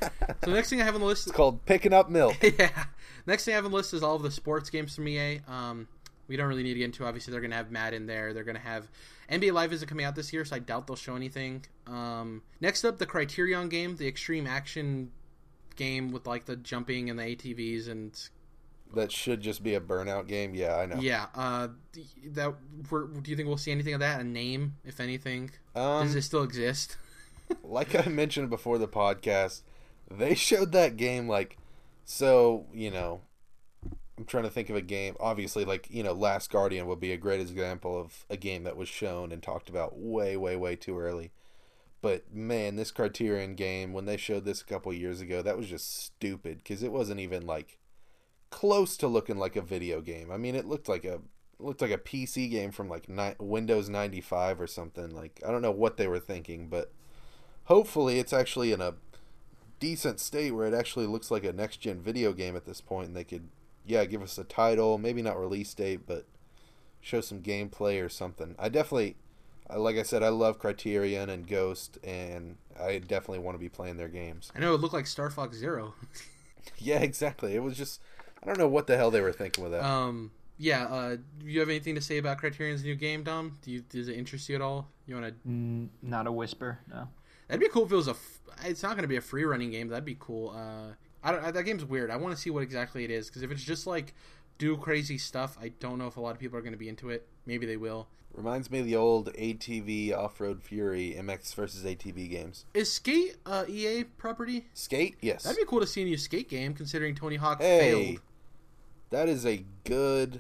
the 0.42 0.52
next 0.52 0.70
thing 0.72 0.82
I 0.82 0.86
have 0.86 0.96
on 0.96 1.02
the 1.02 1.08
list 1.08 1.28
It's 1.28 1.36
called 1.36 1.64
picking 1.66 1.94
up 1.94 2.10
milk. 2.10 2.36
yeah. 2.60 2.86
Next 3.28 3.46
thing 3.46 3.54
I 3.54 3.56
have 3.56 3.66
on 3.66 3.72
the 3.72 3.78
list 3.78 3.94
is 3.94 4.02
all 4.02 4.16
of 4.16 4.24
the 4.24 4.32
sports 4.32 4.72
games 4.72 4.96
from 4.96 5.08
EA. 5.08 5.42
Um, 5.48 5.88
we 6.28 6.36
don't 6.36 6.48
really 6.48 6.64
need 6.64 6.74
to 6.74 6.80
get 6.80 6.86
into. 6.86 7.06
Obviously, 7.06 7.32
they're 7.32 7.42
going 7.42 7.52
to 7.52 7.58
have 7.58 7.72
Madden 7.72 8.08
there. 8.08 8.34
They're 8.34 8.44
going 8.44 8.58
to 8.58 8.62
have 8.62 8.88
NBA 9.30 9.54
Live 9.54 9.74
isn't 9.74 9.88
coming 9.88 10.06
out 10.06 10.16
this 10.16 10.32
year, 10.32 10.46
so 10.46 10.56
I 10.56 10.60
doubt 10.60 10.88
they'll 10.88 10.96
show 10.96 11.16
anything. 11.16 11.66
Um, 11.86 12.44
next 12.62 12.86
up, 12.86 12.98
the 12.98 13.06
Criterion 13.06 13.70
game, 13.70 13.98
the 13.98 14.08
extreme 14.08 14.48
action 14.48 15.12
game 15.76 16.12
with 16.12 16.26
like 16.26 16.46
the 16.46 16.56
jumping 16.56 17.10
and 17.10 17.20
the 17.20 17.24
ATVs 17.24 17.88
and 17.88 18.18
that 18.96 19.12
should 19.12 19.42
just 19.42 19.64
be 19.64 19.76
a 19.76 19.82
burnout 19.82 20.28
game. 20.28 20.56
Yeah, 20.56 20.76
I 20.76 20.86
know. 20.86 20.98
yeah. 21.00 21.28
Uh, 21.36 21.70
that 22.28 22.56
we're, 22.90 23.08
do 23.08 23.30
you 23.30 23.36
think 23.38 23.48
we'll 23.48 23.58
see 23.58 23.72
anything 23.72 23.94
of 23.94 24.00
that? 24.00 24.22
A 24.22 24.24
name, 24.24 24.76
if 24.86 25.00
anything? 25.00 25.52
Um, 25.76 26.06
Does 26.06 26.16
it 26.16 26.22
still 26.22 26.44
exist? 26.44 26.98
like 27.64 27.96
I 27.96 28.10
mentioned 28.10 28.50
before 28.50 28.78
the 28.78 28.88
podcast, 28.88 29.62
they 30.10 30.36
showed 30.36 30.72
that 30.72 30.98
game 30.98 31.28
like 31.28 31.58
so, 32.06 32.66
you 32.74 32.90
know, 32.90 33.22
I'm 34.18 34.26
trying 34.26 34.44
to 34.44 34.50
think 34.50 34.70
of 34.70 34.76
a 34.76 34.82
game. 34.82 35.16
Obviously, 35.20 35.64
like, 35.64 35.88
you 35.92 36.02
know, 36.02 36.14
Last 36.14 36.52
Guardian 36.52 36.88
would 36.88 37.00
be 37.00 37.12
a 37.12 37.18
great 37.18 37.40
example 37.40 38.00
of 38.00 38.26
a 38.30 38.38
game 38.38 38.64
that 38.64 38.78
was 38.78 38.90
shown 38.90 39.32
and 39.32 39.44
talked 39.44 39.70
about 39.70 39.98
way, 39.98 40.36
way, 40.36 40.56
way 40.56 40.76
too 40.76 40.98
early. 40.98 41.32
But 42.02 42.34
man, 42.34 42.76
this 42.76 42.92
Criterion 42.92 43.56
game, 43.56 43.94
when 43.94 44.06
they 44.06 44.18
showed 44.18 44.46
this 44.46 44.62
a 44.62 44.66
couple 44.66 44.94
years 44.94 45.22
ago, 45.22 45.42
that 45.42 45.58
was 45.58 45.68
just 45.68 46.04
stupid 46.04 46.60
because 46.60 46.84
it 46.84 46.92
wasn't 46.92 47.20
even 47.20 47.46
like 47.46 47.80
close 48.50 48.98
to 48.98 49.08
looking 49.08 49.38
like 49.38 49.56
a 49.56 49.62
video 49.62 50.02
game. 50.02 50.32
I 50.32 50.38
mean, 50.38 50.56
it 50.56 50.66
looked 50.66 50.88
like 50.88 51.06
a 51.06 51.22
looked 51.60 51.82
like 51.82 51.92
a 51.92 51.98
PC 51.98 52.52
game 52.52 52.72
from 52.72 52.88
like 52.88 53.10
ni- 53.10 53.36
Windows 53.40 53.90
95 53.90 54.62
or 54.62 54.68
something. 54.68 55.16
Like 55.16 55.42
I 55.46 55.52
don't 55.52 55.62
know 55.62 55.72
what 55.72 55.98
they 55.98 56.08
were 56.08 56.20
thinking, 56.20 56.70
but 56.70 56.92
hopefully 57.66 58.20
it's 58.20 58.34
actually 58.34 58.72
in 58.72 58.82
a 58.82 58.94
decent 59.80 60.20
state 60.20 60.52
where 60.52 60.68
it 60.68 60.74
actually 60.74 61.08
looks 61.08 61.30
like 61.30 61.44
a 61.44 61.54
next 61.54 61.78
gen 61.78 62.00
video 62.02 62.34
game 62.34 62.56
at 62.56 62.66
this 62.66 62.82
point 62.82 63.08
and 63.08 63.18
they 63.18 63.24
could 63.24 63.50
yeah, 63.88 64.06
give 64.06 64.22
us 64.22 64.38
a 64.38 64.44
title, 64.44 64.98
maybe 64.98 65.22
not 65.22 65.40
release 65.40 65.74
date, 65.74 66.02
but 66.06 66.26
show 67.02 67.22
some 67.22 67.42
gameplay 67.42 68.04
or 68.04 68.10
something. 68.10 68.56
I 68.60 68.70
definitely 68.70 69.16
like 69.76 69.98
I 69.98 70.04
said, 70.04 70.24
I 70.24 70.30
love 70.30 70.60
Criterion 70.60 71.30
and 71.30 71.48
Ghost, 71.48 71.98
and 72.04 72.58
I 72.80 73.00
definitely 73.00 73.40
want 73.40 73.56
to 73.56 73.60
be 73.60 73.70
playing 73.70 73.98
their 73.98 74.08
games. 74.08 74.52
I 74.56 74.60
know 74.60 74.74
it 74.74 74.80
looked 74.80 74.94
like 74.94 75.08
Star 75.08 75.30
Fox 75.30 75.58
Zero. 75.58 75.94
Yeah, 76.80 77.00
exactly. 77.00 77.56
It 77.56 77.64
was 77.64 77.78
just 77.78 78.02
I 78.44 78.46
don't 78.46 78.58
know 78.58 78.68
what 78.68 78.88
the 78.88 78.98
hell 78.98 79.10
they 79.10 79.22
were 79.22 79.32
thinking 79.32 79.64
with 79.64 79.72
that. 79.72 79.86
Um, 79.86 80.32
yeah. 80.58 80.84
Uh, 80.86 81.16
do 81.40 81.46
you 81.46 81.62
have 81.62 81.70
anything 81.70 81.96
to 81.96 82.02
say 82.02 82.18
about 82.18 82.40
Criterion's 82.40 82.84
new 82.84 82.94
game, 82.94 83.24
Dom? 83.24 83.58
Do 83.62 83.72
you 83.72 83.82
does 83.82 84.10
it 84.10 84.18
interest 84.18 84.50
you 84.50 84.56
at 84.56 84.62
all? 84.62 84.90
You 85.06 85.16
want 85.16 85.28
to? 85.28 85.50
Mm, 85.50 85.88
not 86.02 86.28
a 86.28 86.32
whisper. 86.32 86.80
No. 86.90 87.08
That'd 87.48 87.62
be 87.62 87.70
cool 87.70 87.86
if 87.86 87.92
it 87.92 87.96
was 87.96 88.10
a. 88.10 88.12
F- 88.12 88.40
it's 88.66 88.84
not 88.84 88.92
going 88.92 89.04
to 89.04 89.08
be 89.08 89.16
a 89.16 89.22
free 89.22 89.46
running 89.46 89.72
game. 89.72 89.88
That'd 89.88 90.04
be 90.04 90.18
cool. 90.20 90.50
Uh, 90.50 90.94
I 91.28 91.32
don't. 91.34 91.54
That 91.54 91.64
game's 91.64 91.84
weird. 91.84 92.10
I 92.10 92.16
want 92.16 92.34
to 92.34 92.42
see 92.42 92.50
what 92.50 92.64
exactly 92.64 93.04
it 93.04 93.12
is 93.12 93.28
because 93.28 93.42
if 93.42 93.52
it's 93.52 93.64
just 93.64 93.86
like 93.86 94.14
do 94.58 94.78
crazy 94.78 95.18
stuff, 95.18 95.58
I 95.62 95.74
don't 95.80 95.98
know 95.98 96.08
if 96.08 96.16
a 96.16 96.22
lot 96.22 96.32
of 96.32 96.40
people 96.40 96.58
are 96.58 96.62
going 96.62 96.72
to 96.72 96.78
be 96.78 96.88
into 96.88 97.10
it. 97.10 97.28
Maybe 97.46 97.66
they 97.66 97.76
will. 97.76 98.08
Reminds 98.34 98.72
me 98.72 98.80
of 98.80 98.86
the 98.86 98.96
old 98.96 99.34
ATV 99.34 100.16
Off 100.16 100.40
Road 100.40 100.64
Fury 100.64 101.16
MX 101.18 101.54
versus 101.54 101.84
ATV 101.84 102.30
games. 102.30 102.64
Is 102.74 102.92
Skate 102.92 103.36
uh, 103.46 103.66
EA 103.68 104.06
property? 104.06 104.68
Skate, 104.74 105.18
yes. 105.22 105.44
That'd 105.44 105.58
be 105.58 105.66
cool 105.66 105.82
to 105.82 105.88
see 105.88 106.04
a 106.04 106.06
new 106.06 106.18
Skate 106.18 106.48
game, 106.48 106.74
considering 106.74 107.14
Tony 107.14 107.36
Hawk 107.36 107.62
hey, 107.62 107.80
failed. 107.80 108.22
that 109.10 109.28
is 109.28 109.46
a 109.46 109.66
good 109.84 110.40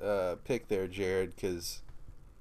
uh, 0.00 0.36
pick 0.44 0.68
there, 0.68 0.86
Jared. 0.86 1.34
Because 1.34 1.82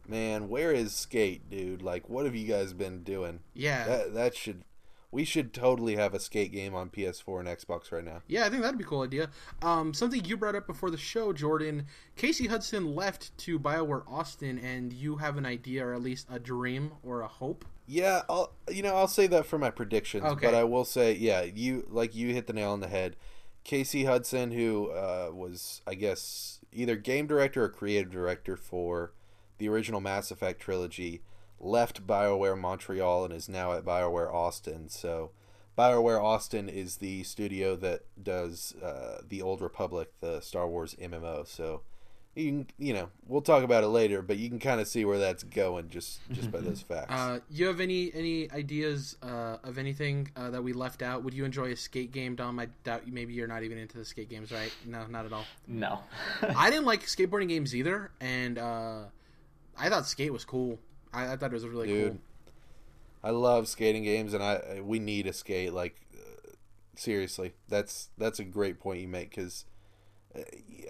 man, 0.08 0.48
where 0.48 0.74
is 0.74 0.94
Skate, 0.94 1.50
dude? 1.50 1.82
Like, 1.82 2.08
what 2.08 2.26
have 2.26 2.36
you 2.36 2.48
guys 2.48 2.74
been 2.74 3.02
doing? 3.02 3.40
Yeah, 3.56 3.86
That 3.88 4.14
that 4.14 4.36
should 4.36 4.64
we 5.12 5.26
should 5.26 5.54
totally 5.54 5.96
have 5.96 6.14
a 6.14 6.20
Skate 6.20 6.52
game 6.52 6.76
on 6.76 6.90
PS4 6.90 7.40
and 7.40 7.48
Xbox 7.48 7.92
right 7.92 8.04
now. 8.04 8.22
Yeah, 8.28 8.46
I 8.46 8.50
think 8.50 8.62
that'd 8.62 8.78
be 8.78 8.84
a 8.84 8.88
cool 8.88 9.02
idea. 9.02 9.30
Um, 9.62 9.94
something 9.94 10.24
you 10.24 10.38
brought 10.38 10.56
up 10.56 10.68
before 10.68 10.92
the 10.92 10.98
show, 10.98 11.34
Jordan. 11.34 11.88
Casey 12.16 12.48
Hudson 12.48 12.96
left 12.96 13.36
to 13.40 13.60
Bioware 13.60 14.04
Austin, 14.08 14.60
and 14.60 14.94
you 14.94 15.16
have 15.18 15.38
an 15.38 15.46
idea, 15.46 15.86
or 15.86 15.94
at 15.94 16.02
least 16.02 16.28
a 16.32 16.38
dream 16.40 16.92
or 17.04 17.22
a 17.22 17.28
hope. 17.28 17.66
Yeah, 17.88 18.22
I'll 18.30 18.54
you 18.70 18.84
know 18.84 18.96
I'll 18.96 19.08
say 19.08 19.26
that 19.28 19.48
for 19.48 19.58
my 19.58 19.72
predictions, 19.72 20.24
Okay. 20.24 20.46
but 20.46 20.54
I 20.54 20.64
will 20.64 20.86
say 20.86 21.14
yeah, 21.16 21.42
you 21.42 21.88
like 21.90 22.14
you 22.16 22.34
hit 22.36 22.46
the 22.46 22.54
nail 22.54 22.70
on 22.70 22.82
the 22.82 22.88
head. 22.88 23.16
Casey 23.64 24.06
Hudson, 24.06 24.52
who 24.52 24.92
uh, 24.92 25.32
was 25.34 25.82
I 25.88 25.96
guess 25.96 26.60
either 26.72 26.96
game 26.96 27.26
director 27.26 27.64
or 27.64 27.70
creative 27.70 28.12
director 28.12 28.56
for 28.56 29.14
the 29.58 29.68
original 29.70 30.02
Mass 30.02 30.30
Effect 30.30 30.62
trilogy, 30.62 31.22
left 31.60 32.06
BioWare 32.06 32.58
Montreal 32.58 33.26
and 33.26 33.34
is 33.34 33.50
now 33.50 33.74
at 33.74 33.86
BioWare 33.86 34.34
Austin. 34.34 34.90
So 34.90 35.32
BioWare 35.78 36.22
Austin 36.22 36.70
is 36.70 36.98
the 36.98 37.24
studio 37.24 37.76
that 37.78 38.02
does 38.22 38.76
uh, 38.84 39.22
the 39.28 39.42
Old 39.42 39.62
Republic, 39.62 40.12
the 40.20 40.42
Star 40.42 40.68
Wars 40.68 40.96
MMO. 41.02 41.48
So 41.48 41.82
you 42.36 42.52
can 42.52 42.68
you 42.78 42.94
know 42.94 43.10
we'll 43.28 43.42
talk 43.42 43.64
about 43.64 43.84
it 43.84 43.88
later, 43.88 44.22
but 44.22 44.38
you 44.38 44.50
can 44.50 44.60
kind 44.60 44.80
of 44.80 44.88
see 44.88 45.04
where 45.06 45.18
that's 45.18 45.44
going 45.44 45.90
just 45.90 46.20
just 46.32 46.52
by 46.52 46.60
those 46.60 46.82
facts. 46.88 47.12
Uh, 47.12 47.40
you 47.50 47.68
have 47.68 47.80
any 47.80 48.12
any 48.14 48.52
ideas 48.52 49.18
uh, 49.22 49.58
of 49.64 49.78
anything 49.78 50.30
uh, 50.36 50.50
that 50.50 50.64
we 50.64 50.74
left 50.74 51.02
out? 51.02 51.24
Would 51.24 51.34
you 51.34 51.46
enjoy 51.46 51.72
a 51.72 51.76
skate 51.76 52.12
game, 52.12 52.36
Dom? 52.36 52.60
I 52.60 52.68
doubt 52.84 53.08
maybe 53.08 53.34
you're 53.34 53.48
not 53.48 53.64
even 53.64 53.78
into 53.78 53.98
the 53.98 54.06
skate 54.06 54.30
games, 54.30 54.52
right? 54.52 54.74
No, 54.86 55.06
not 55.08 55.26
at 55.26 55.34
all. 55.34 55.46
No. 55.68 56.00
I 56.56 56.70
didn't 56.70 56.86
like 56.86 57.06
skateboarding 57.06 57.50
games 57.50 57.76
either, 57.76 58.12
and 58.20 58.58
uh, 58.58 59.04
I 59.78 59.90
thought 59.90 60.08
skate 60.08 60.34
was 60.34 60.46
cool. 60.46 60.80
I, 61.14 61.34
I 61.34 61.38
thought 61.38 61.52
it 61.52 61.54
was 61.54 61.66
really 61.66 61.88
Dude, 61.88 62.12
cool. 62.12 62.20
I 63.24 63.32
love 63.32 63.68
skating 63.68 64.04
games, 64.04 64.34
and 64.34 64.44
I 64.44 64.82
we 64.82 65.00
need 65.00 65.28
a 65.28 65.34
skate. 65.34 65.74
Like 65.74 65.96
uh, 66.16 66.52
seriously, 66.96 67.54
that's 67.68 68.10
that's 68.18 68.40
a 68.40 68.44
great 68.44 68.80
point 68.80 69.02
you 69.02 69.08
make 69.08 69.30
because 69.30 69.66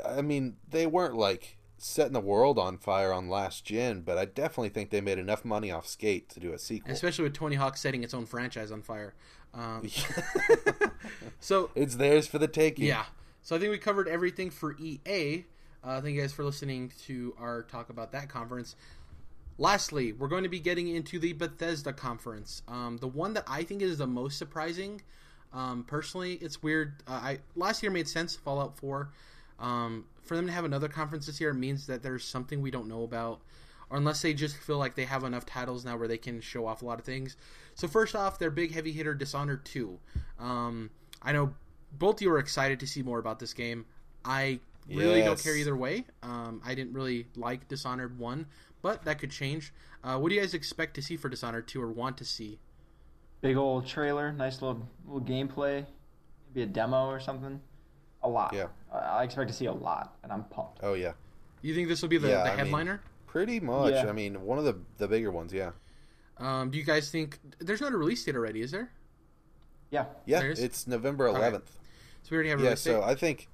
I 0.05 0.21
mean 0.21 0.57
they 0.69 0.85
weren't 0.85 1.15
like 1.15 1.57
setting 1.77 2.13
the 2.13 2.19
world 2.19 2.59
on 2.59 2.77
fire 2.77 3.13
on 3.13 3.29
last 3.29 3.65
gen, 3.65 4.01
but 4.01 4.17
I 4.17 4.25
definitely 4.25 4.69
think 4.69 4.89
they 4.89 5.01
made 5.01 5.17
enough 5.17 5.45
money 5.45 5.71
off 5.71 5.87
Skate 5.87 6.29
to 6.29 6.39
do 6.39 6.53
a 6.53 6.59
sequel. 6.59 6.91
Especially 6.91 7.23
with 7.23 7.33
Tony 7.33 7.55
Hawk 7.55 7.77
setting 7.77 8.03
its 8.03 8.13
own 8.13 8.25
franchise 8.25 8.71
on 8.71 8.81
fire. 8.81 9.13
Um, 9.53 9.89
so 11.39 11.71
it's 11.75 11.95
theirs 11.95 12.27
for 12.27 12.37
the 12.37 12.47
taking. 12.47 12.85
Yeah. 12.85 13.05
So 13.41 13.55
I 13.55 13.59
think 13.59 13.71
we 13.71 13.77
covered 13.77 14.07
everything 14.07 14.49
for 14.49 14.75
EA. 14.77 15.45
Uh, 15.83 16.01
thank 16.01 16.15
you 16.15 16.21
guys 16.21 16.33
for 16.33 16.43
listening 16.43 16.91
to 17.05 17.33
our 17.39 17.63
talk 17.63 17.89
about 17.89 18.11
that 18.11 18.27
conference. 18.27 18.75
Lastly, 19.59 20.13
we're 20.13 20.29
going 20.29 20.43
to 20.43 20.49
be 20.49 20.61
getting 20.61 20.87
into 20.87 21.19
the 21.19 21.33
Bethesda 21.33 21.91
conference. 21.91 22.61
Um, 22.67 22.97
the 22.97 23.09
one 23.09 23.33
that 23.33 23.43
I 23.45 23.63
think 23.63 23.81
is 23.81 23.97
the 23.97 24.07
most 24.07 24.37
surprising. 24.37 25.01
Um, 25.53 25.83
personally, 25.83 26.35
it's 26.35 26.63
weird. 26.63 27.03
Uh, 27.05 27.11
I 27.11 27.39
last 27.57 27.83
year 27.83 27.91
made 27.91 28.07
sense. 28.07 28.37
Fallout 28.37 28.77
Four. 28.77 29.11
Um, 29.59 30.05
for 30.21 30.37
them 30.37 30.47
to 30.47 30.53
have 30.53 30.63
another 30.63 30.87
conference 30.87 31.25
this 31.25 31.41
year 31.41 31.53
means 31.53 31.87
that 31.87 32.01
there's 32.01 32.23
something 32.23 32.61
we 32.61 32.71
don't 32.71 32.87
know 32.87 33.03
about. 33.03 33.41
or 33.89 33.97
unless 33.97 34.21
they 34.21 34.33
just 34.33 34.55
feel 34.57 34.77
like 34.77 34.95
they 34.95 35.05
have 35.05 35.23
enough 35.23 35.45
titles 35.45 35.83
now 35.85 35.97
where 35.97 36.07
they 36.07 36.17
can 36.17 36.41
show 36.41 36.65
off 36.67 36.81
a 36.81 36.85
lot 36.85 36.99
of 36.99 37.05
things. 37.05 37.35
So 37.75 37.87
first 37.87 38.15
off, 38.15 38.39
their 38.39 38.51
big 38.51 38.73
heavy 38.73 38.91
hitter 38.91 39.13
Dishonored 39.13 39.65
two. 39.65 39.99
Um, 40.39 40.89
I 41.21 41.31
know 41.31 41.53
both 41.97 42.17
of 42.17 42.21
you 42.21 42.31
are 42.31 42.39
excited 42.39 42.79
to 42.81 42.87
see 42.87 43.01
more 43.01 43.19
about 43.19 43.39
this 43.39 43.53
game. 43.53 43.85
I 44.23 44.59
really 44.87 45.21
don't 45.21 45.41
care 45.41 45.55
either 45.55 45.75
way. 45.75 46.05
Um, 46.23 46.61
I 46.65 46.75
didn't 46.75 46.93
really 46.93 47.27
like 47.35 47.67
Dishonored 47.67 48.17
one, 48.19 48.45
but 48.81 49.03
that 49.05 49.19
could 49.19 49.31
change. 49.31 49.73
Uh, 50.03 50.17
what 50.17 50.29
do 50.29 50.35
you 50.35 50.41
guys 50.41 50.53
expect 50.53 50.93
to 50.95 51.01
see 51.01 51.17
for 51.17 51.29
Dishonored 51.29 51.67
two 51.67 51.81
or 51.81 51.91
want 51.91 52.17
to 52.17 52.25
see? 52.25 52.59
Big 53.41 53.55
old 53.57 53.85
trailer, 53.87 54.31
nice 54.31 54.61
little 54.61 54.87
little 55.05 55.21
gameplay, 55.21 55.85
maybe 56.53 56.63
a 56.63 56.65
demo 56.65 57.07
or 57.07 57.19
something. 57.19 57.61
A 58.23 58.29
lot. 58.29 58.53
Yeah. 58.53 58.67
I 58.93 58.97
I 58.97 59.23
expect 59.23 59.47
to 59.49 59.53
see 59.53 59.65
a 59.65 59.71
lot, 59.73 60.17
and 60.23 60.31
I'm 60.31 60.43
pumped. 60.45 60.79
Oh 60.83 60.93
yeah, 60.93 61.13
You 61.61 61.73
think 61.73 61.87
this 61.87 62.01
will 62.01 62.09
be 62.09 62.17
the, 62.17 62.27
Yeah, 62.29 62.43
the 62.43 62.49
I 62.49 62.49
mean- 62.49 62.57
headliner? 62.65 63.01
pretty 63.27 63.59
much. 63.59 63.93
Yeah. 63.93 64.07
I 64.09 64.11
mean, 64.11 64.41
one 64.41 64.57
of 64.57 64.65
the 64.65 64.77
the 64.97 65.07
bigger 65.07 65.31
ones. 65.31 65.53
Yeah, 65.53 65.71
Um, 66.37 66.69
do 66.71 66.77
you 66.77 66.83
guys 66.83 67.11
think 67.11 67.39
there's 67.59 67.79
not 67.81 67.93
a 67.93 67.97
release 67.97 68.23
date 68.25 68.35
already? 68.35 68.61
Is 68.61 68.71
there? 68.71 68.91
Yeah. 69.91 70.05
yeah. 70.25 70.39
There 70.39 70.51
is? 70.51 70.59
It's 70.59 70.85
November 70.87 71.27
Okay. 71.29 71.39
11th. 71.39 71.67
So 72.23 72.29
we 72.31 72.35
already 72.37 72.49
have 72.49 72.59
a 72.59 72.63
Yeah, 72.63 72.69
release 72.69 72.81
so 72.81 72.99
date. 73.01 73.07
I 73.07 73.15
think, 73.15 73.47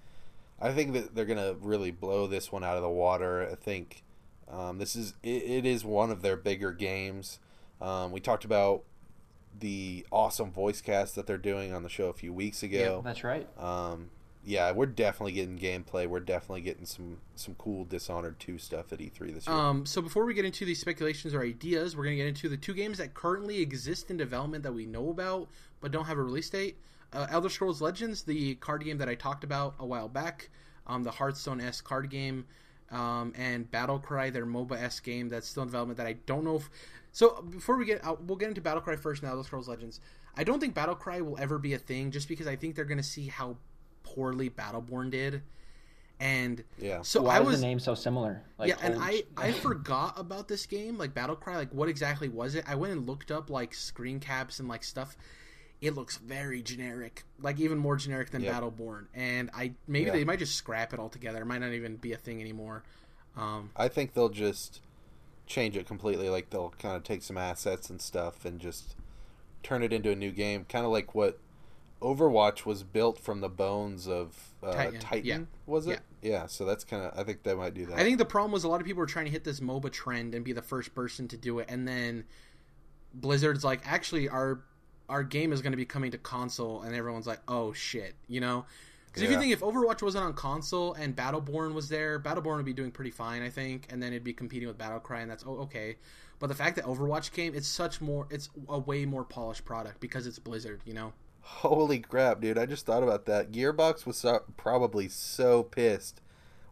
I 0.59 0.71
think 0.73 0.93
that 0.93 1.13
they're 1.15 1.25
gonna 1.25 1.53
really 1.61 1.91
blow 1.91 2.25
this 2.27 2.51
one 2.51 2.63
out 2.63 2.75
of 2.77 2.81
the 2.81 2.89
water. 2.89 3.47
I 3.51 3.55
think 3.55 4.03
um, 4.51 4.77
this 4.77 4.95
is 4.95 5.13
it, 5.23 5.43
it 5.43 5.65
is 5.65 5.83
one 5.83 6.11
of 6.11 6.21
their 6.21 6.35
bigger 6.35 6.71
games. 6.71 7.39
Um, 7.81 8.11
we 8.11 8.19
talked 8.19 8.45
about 8.45 8.83
the 9.57 10.05
awesome 10.11 10.51
voice 10.51 10.81
cast 10.81 11.15
that 11.15 11.27
they're 11.27 11.37
doing 11.37 11.73
on 11.73 11.83
the 11.83 11.89
show 11.89 12.07
a 12.07 12.13
few 12.13 12.33
weeks 12.33 12.63
ago. 12.63 12.97
Yeah, 12.97 13.01
That's 13.03 13.23
right. 13.23 13.47
Um, 13.57 14.09
yeah, 14.47 14.71
we're 14.71 14.85
definitely 14.85 15.31
getting 15.31 15.57
gameplay. 15.57 16.07
We're 16.07 16.19
definitely 16.19 16.61
getting 16.61 16.85
some 16.85 17.17
some 17.35 17.55
cool 17.55 17.83
Dishonored 17.85 18.39
two 18.39 18.57
stuff 18.57 18.93
at 18.93 18.99
E3 18.99 19.33
this 19.33 19.47
year. 19.47 19.55
Um, 19.55 19.85
so 19.85 20.01
before 20.01 20.25
we 20.25 20.33
get 20.33 20.45
into 20.45 20.65
these 20.65 20.79
speculations 20.79 21.33
or 21.33 21.41
ideas, 21.41 21.95
we're 21.95 22.03
going 22.03 22.17
to 22.17 22.23
get 22.23 22.27
into 22.27 22.49
the 22.49 22.57
two 22.57 22.73
games 22.73 22.99
that 22.99 23.13
currently 23.13 23.59
exist 23.59 24.11
in 24.11 24.17
development 24.17 24.63
that 24.63 24.73
we 24.73 24.85
know 24.85 25.09
about 25.09 25.47
but 25.85 25.91
don't 25.91 26.05
have 26.05 26.17
a 26.17 26.23
release 26.23 26.49
date. 26.49 26.77
Uh, 27.13 27.27
Elder 27.29 27.47
Scrolls 27.47 27.79
Legends, 27.79 28.23
the 28.23 28.55
card 28.55 28.83
game 28.83 28.97
that 28.97 29.07
I 29.07 29.13
talked 29.13 29.43
about 29.43 29.75
a 29.79 29.85
while 29.85 30.09
back, 30.09 30.49
um, 30.87 31.03
the 31.03 31.11
Hearthstone 31.11 31.61
S 31.61 31.79
card 31.79 32.09
game, 32.09 32.45
um, 32.91 33.33
and 33.35 33.69
Battlecry, 33.71 34.31
their 34.31 34.45
MOBA 34.45 34.81
S 34.81 34.99
game 34.99 35.29
that's 35.29 35.47
still 35.47 35.63
in 35.63 35.69
development 35.69 35.97
that 35.97 36.07
I 36.07 36.13
don't 36.25 36.43
know 36.43 36.57
if. 36.57 36.69
So 37.11 37.41
before 37.41 37.77
we 37.77 37.85
get 37.85 38.03
out, 38.03 38.23
we'll 38.23 38.37
get 38.37 38.49
into 38.49 38.61
Battlecry 38.61 38.99
first 38.99 39.23
Now, 39.23 39.31
Elder 39.31 39.43
Scrolls 39.43 39.67
Legends. 39.67 39.99
I 40.37 40.43
don't 40.43 40.59
think 40.59 40.75
Battlecry 40.75 41.21
will 41.21 41.37
ever 41.39 41.57
be 41.57 41.73
a 41.73 41.77
thing 41.77 42.11
just 42.11 42.27
because 42.27 42.47
I 42.47 42.55
think 42.55 42.75
they're 42.75 42.85
going 42.85 42.97
to 42.97 43.03
see 43.03 43.27
how 43.27 43.57
poorly 44.03 44.49
Battleborn 44.49 45.11
did. 45.11 45.41
And 46.19 46.63
yeah, 46.77 47.01
so 47.01 47.23
Why 47.23 47.37
I 47.37 47.41
is 47.41 47.45
was 47.45 47.61
the 47.61 47.67
name 47.67 47.79
so 47.79 47.93
similar? 47.93 48.41
Like, 48.57 48.69
yeah, 48.69 48.75
and 48.81 48.97
I 49.01 49.23
I 49.35 49.51
forgot 49.51 50.13
about 50.17 50.47
this 50.47 50.65
game, 50.65 50.97
like 50.97 51.13
Battlecry. 51.13 51.55
Like, 51.55 51.73
what 51.73 51.89
exactly 51.89 52.29
was 52.29 52.55
it? 52.55 52.63
I 52.67 52.75
went 52.75 52.93
and 52.93 53.05
looked 53.05 53.31
up 53.31 53.49
like 53.49 53.73
screen 53.73 54.21
caps 54.21 54.59
and 54.59 54.69
like 54.69 54.85
stuff. 54.85 55.17
It 55.85 55.93
looks 55.95 56.17
very 56.17 56.61
generic, 56.61 57.23
like 57.39 57.59
even 57.59 57.77
more 57.77 57.95
generic 57.95 58.31
than 58.31 58.41
Yep. 58.41 58.53
Battleborn. 58.53 59.05
And 59.13 59.49
I 59.53 59.73
maybe 59.87 60.07
Yeah. 60.07 60.13
they 60.13 60.23
might 60.25 60.39
just 60.39 60.55
scrap 60.55 60.93
it 60.93 60.99
altogether. 60.99 61.41
It 61.41 61.45
might 61.45 61.59
not 61.59 61.71
even 61.73 61.95
be 61.97 62.11
a 62.13 62.17
thing 62.17 62.41
anymore. 62.41 62.83
Um, 63.37 63.71
I 63.75 63.87
think 63.87 64.13
they'll 64.13 64.29
just 64.29 64.81
change 65.45 65.77
it 65.77 65.85
completely. 65.85 66.29
Like 66.29 66.49
they'll 66.49 66.73
kind 66.79 66.95
of 66.95 67.03
take 67.03 67.21
some 67.21 67.37
assets 67.37 67.89
and 67.89 68.01
stuff 68.01 68.45
and 68.45 68.59
just 68.59 68.95
turn 69.63 69.83
it 69.83 69.91
into 69.93 70.11
a 70.11 70.15
new 70.15 70.31
game, 70.31 70.65
kind 70.65 70.85
of 70.85 70.91
like 70.91 71.13
what 71.13 71.39
Overwatch 72.01 72.65
was 72.65 72.83
built 72.83 73.17
from 73.19 73.41
the 73.41 73.49
bones 73.49 74.07
of 74.07 74.53
uh, 74.61 74.73
Titan, 74.73 74.99
Titan. 74.99 75.25
yeah. 75.25 75.39
Was 75.65 75.87
it? 75.87 76.01
Yeah. 76.21 76.45
So 76.47 76.65
that's 76.65 76.83
kind 76.83 77.03
of. 77.03 77.17
I 77.17 77.23
think 77.23 77.43
they 77.43 77.53
might 77.55 77.73
do 77.73 77.85
that. 77.87 77.97
I 77.97 78.03
think 78.03 78.17
the 78.17 78.25
problem 78.25 78.51
was 78.51 78.63
a 78.63 78.67
lot 78.67 78.79
of 78.81 78.85
people 78.87 78.99
were 78.99 79.05
trying 79.07 79.25
to 79.25 79.31
hit 79.31 79.43
this 79.43 79.59
MOBA 79.59 79.91
trend 79.91 80.35
and 80.35 80.43
be 80.43 80.51
the 80.53 80.61
first 80.61 80.93
person 80.95 81.27
to 81.29 81.37
do 81.37 81.59
it, 81.59 81.67
and 81.69 81.87
then 81.87 82.25
Blizzard's 83.13 83.63
like, 83.63 83.81
actually, 83.85 84.27
our 84.29 84.61
our 85.09 85.23
game 85.23 85.53
is 85.53 85.61
going 85.61 85.73
to 85.73 85.77
be 85.77 85.85
coming 85.85 86.11
to 86.11 86.17
console, 86.17 86.81
and 86.81 86.95
everyone's 86.95 87.27
like, 87.27 87.39
oh 87.47 87.73
shit, 87.73 88.15
you 88.27 88.39
know. 88.39 88.65
Because 89.07 89.23
if 89.23 89.31
you 89.31 89.39
think 89.39 89.53
if 89.53 89.61
Overwatch 89.61 90.01
wasn't 90.01 90.25
on 90.25 90.33
console 90.33 90.93
and 90.95 91.15
Battleborn 91.15 91.73
was 91.73 91.87
there, 91.87 92.19
Battleborn 92.19 92.57
would 92.57 92.65
be 92.65 92.73
doing 92.73 92.91
pretty 92.91 93.11
fine, 93.11 93.41
I 93.41 93.49
think, 93.49 93.87
and 93.89 94.03
then 94.03 94.11
it'd 94.11 94.25
be 94.25 94.33
competing 94.33 94.67
with 94.67 94.77
Battlecry, 94.77 95.21
and 95.21 95.31
that's 95.31 95.45
oh 95.47 95.59
okay. 95.59 95.95
But 96.39 96.47
the 96.47 96.53
fact 96.53 96.75
that 96.75 96.85
Overwatch 96.85 97.31
came, 97.31 97.55
it's 97.55 97.67
such 97.67 98.01
more, 98.01 98.27
it's 98.29 98.49
a 98.67 98.77
way 98.77 99.05
more 99.05 99.23
polished 99.23 99.63
product 99.63 100.01
because 100.01 100.27
it's 100.27 100.37
Blizzard, 100.37 100.81
you 100.85 100.93
know. 100.93 101.13
Holy 101.39 101.99
crap, 101.99 102.41
dude! 102.41 102.57
I 102.57 102.65
just 102.65 102.85
thought 102.85 103.03
about 103.03 103.25
that. 103.27 103.51
Gearbox 103.53 104.05
was 104.05 104.17
so, 104.17 104.43
probably 104.57 105.07
so 105.07 105.63
pissed 105.63 106.19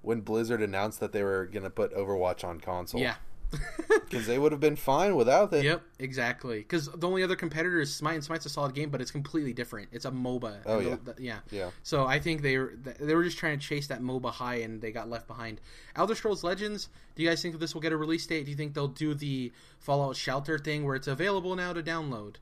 when 0.01 0.19
Blizzard 0.19 0.61
announced 0.61 0.99
that 0.99 1.13
they 1.13 1.23
were 1.23 1.45
gonna 1.45 1.69
put 1.69 1.95
Overwatch 1.95 2.43
on 2.43 2.59
console. 2.59 2.99
Yeah. 2.99 3.15
because 4.09 4.27
they 4.27 4.37
would 4.37 4.51
have 4.51 4.61
been 4.61 4.75
fine 4.75 5.15
without 5.15 5.51
it. 5.53 5.63
Yep, 5.63 5.81
exactly. 5.99 6.59
Because 6.59 6.87
the 6.87 7.07
only 7.07 7.23
other 7.23 7.35
competitor 7.35 7.79
is 7.81 7.93
Smite, 7.93 8.15
and 8.15 8.23
Smite's 8.23 8.45
a 8.45 8.49
solid 8.49 8.73
game, 8.75 8.89
but 8.89 9.01
it's 9.01 9.11
completely 9.11 9.53
different. 9.53 9.89
It's 9.91 10.05
a 10.05 10.11
MOBA. 10.11 10.59
Oh, 10.65 10.79
yeah. 10.79 10.95
the- 11.03 11.13
the- 11.13 11.23
yeah. 11.23 11.39
Yeah. 11.51 11.69
So 11.83 12.05
I 12.05 12.19
think 12.19 12.41
they 12.41 12.57
were 12.57 12.73
they 12.99 13.15
were 13.15 13.23
just 13.23 13.37
trying 13.37 13.59
to 13.59 13.65
chase 13.65 13.87
that 13.87 14.01
MOBA 14.01 14.31
high, 14.31 14.55
and 14.55 14.81
they 14.81 14.91
got 14.91 15.09
left 15.09 15.27
behind. 15.27 15.61
Elder 15.95 16.15
Scrolls 16.15 16.43
Legends. 16.43 16.89
Do 17.15 17.23
you 17.23 17.29
guys 17.29 17.41
think 17.41 17.53
that 17.53 17.59
this 17.59 17.73
will 17.73 17.81
get 17.81 17.91
a 17.93 17.97
release 17.97 18.25
date? 18.25 18.45
Do 18.45 18.51
you 18.51 18.57
think 18.57 18.73
they'll 18.73 18.87
do 18.87 19.13
the 19.13 19.51
Fallout 19.79 20.15
Shelter 20.15 20.57
thing 20.57 20.83
where 20.85 20.95
it's 20.95 21.07
available 21.07 21.55
now 21.55 21.73
to 21.73 21.83
download? 21.83 22.35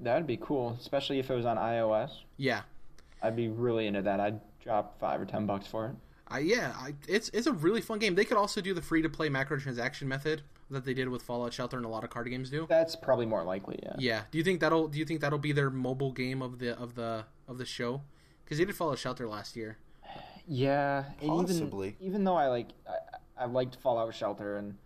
That 0.00 0.16
would 0.16 0.26
be 0.26 0.36
cool, 0.36 0.76
especially 0.80 1.18
if 1.18 1.30
it 1.30 1.34
was 1.34 1.46
on 1.46 1.56
iOS. 1.56 2.10
Yeah. 2.36 2.62
I'd 3.22 3.34
be 3.34 3.48
really 3.48 3.86
into 3.86 4.02
that. 4.02 4.20
I'd 4.20 4.40
drop 4.62 4.98
five 5.00 5.20
or 5.20 5.24
ten 5.26 5.44
bucks 5.46 5.66
for 5.66 5.86
it. 5.86 5.92
I, 6.30 6.40
yeah, 6.40 6.74
I, 6.76 6.94
it's 7.08 7.30
it's 7.30 7.46
a 7.46 7.52
really 7.52 7.80
fun 7.80 7.98
game. 7.98 8.14
They 8.14 8.24
could 8.26 8.36
also 8.36 8.60
do 8.60 8.74
the 8.74 8.82
free 8.82 9.00
to 9.02 9.08
play 9.08 9.30
macrotransaction 9.30 10.02
method 10.02 10.42
that 10.70 10.84
they 10.84 10.94
did 10.94 11.08
with 11.08 11.22
Fallout 11.22 11.52
Shelter 11.52 11.76
and 11.76 11.86
a 11.86 11.88
lot 11.88 12.04
of 12.04 12.10
card 12.10 12.28
games 12.28 12.50
do. 12.50 12.66
That's 12.68 12.96
probably 12.96 13.26
more 13.26 13.44
likely. 13.44 13.78
Yeah. 13.82 13.94
Yeah. 13.98 14.22
Do 14.30 14.38
you 14.38 14.44
think 14.44 14.60
that'll 14.60 14.88
do 14.88 14.98
you 14.98 15.04
think 15.04 15.20
that'll 15.20 15.38
be 15.38 15.52
their 15.52 15.70
mobile 15.70 16.12
game 16.12 16.42
of 16.42 16.58
the 16.58 16.78
of 16.78 16.94
the 16.94 17.24
of 17.46 17.58
the 17.58 17.64
show? 17.64 18.02
Because 18.44 18.58
they 18.58 18.64
did 18.64 18.76
Fallout 18.76 18.98
Shelter 18.98 19.28
last 19.28 19.56
year. 19.56 19.78
Yeah, 20.50 21.04
Possibly. 21.20 21.88
Even, 21.88 22.06
even 22.06 22.24
though 22.24 22.36
I 22.36 22.46
like, 22.46 22.68
I, 22.88 23.42
I 23.42 23.44
liked 23.44 23.76
Fallout 23.82 24.14
Shelter, 24.14 24.56
and 24.56 24.76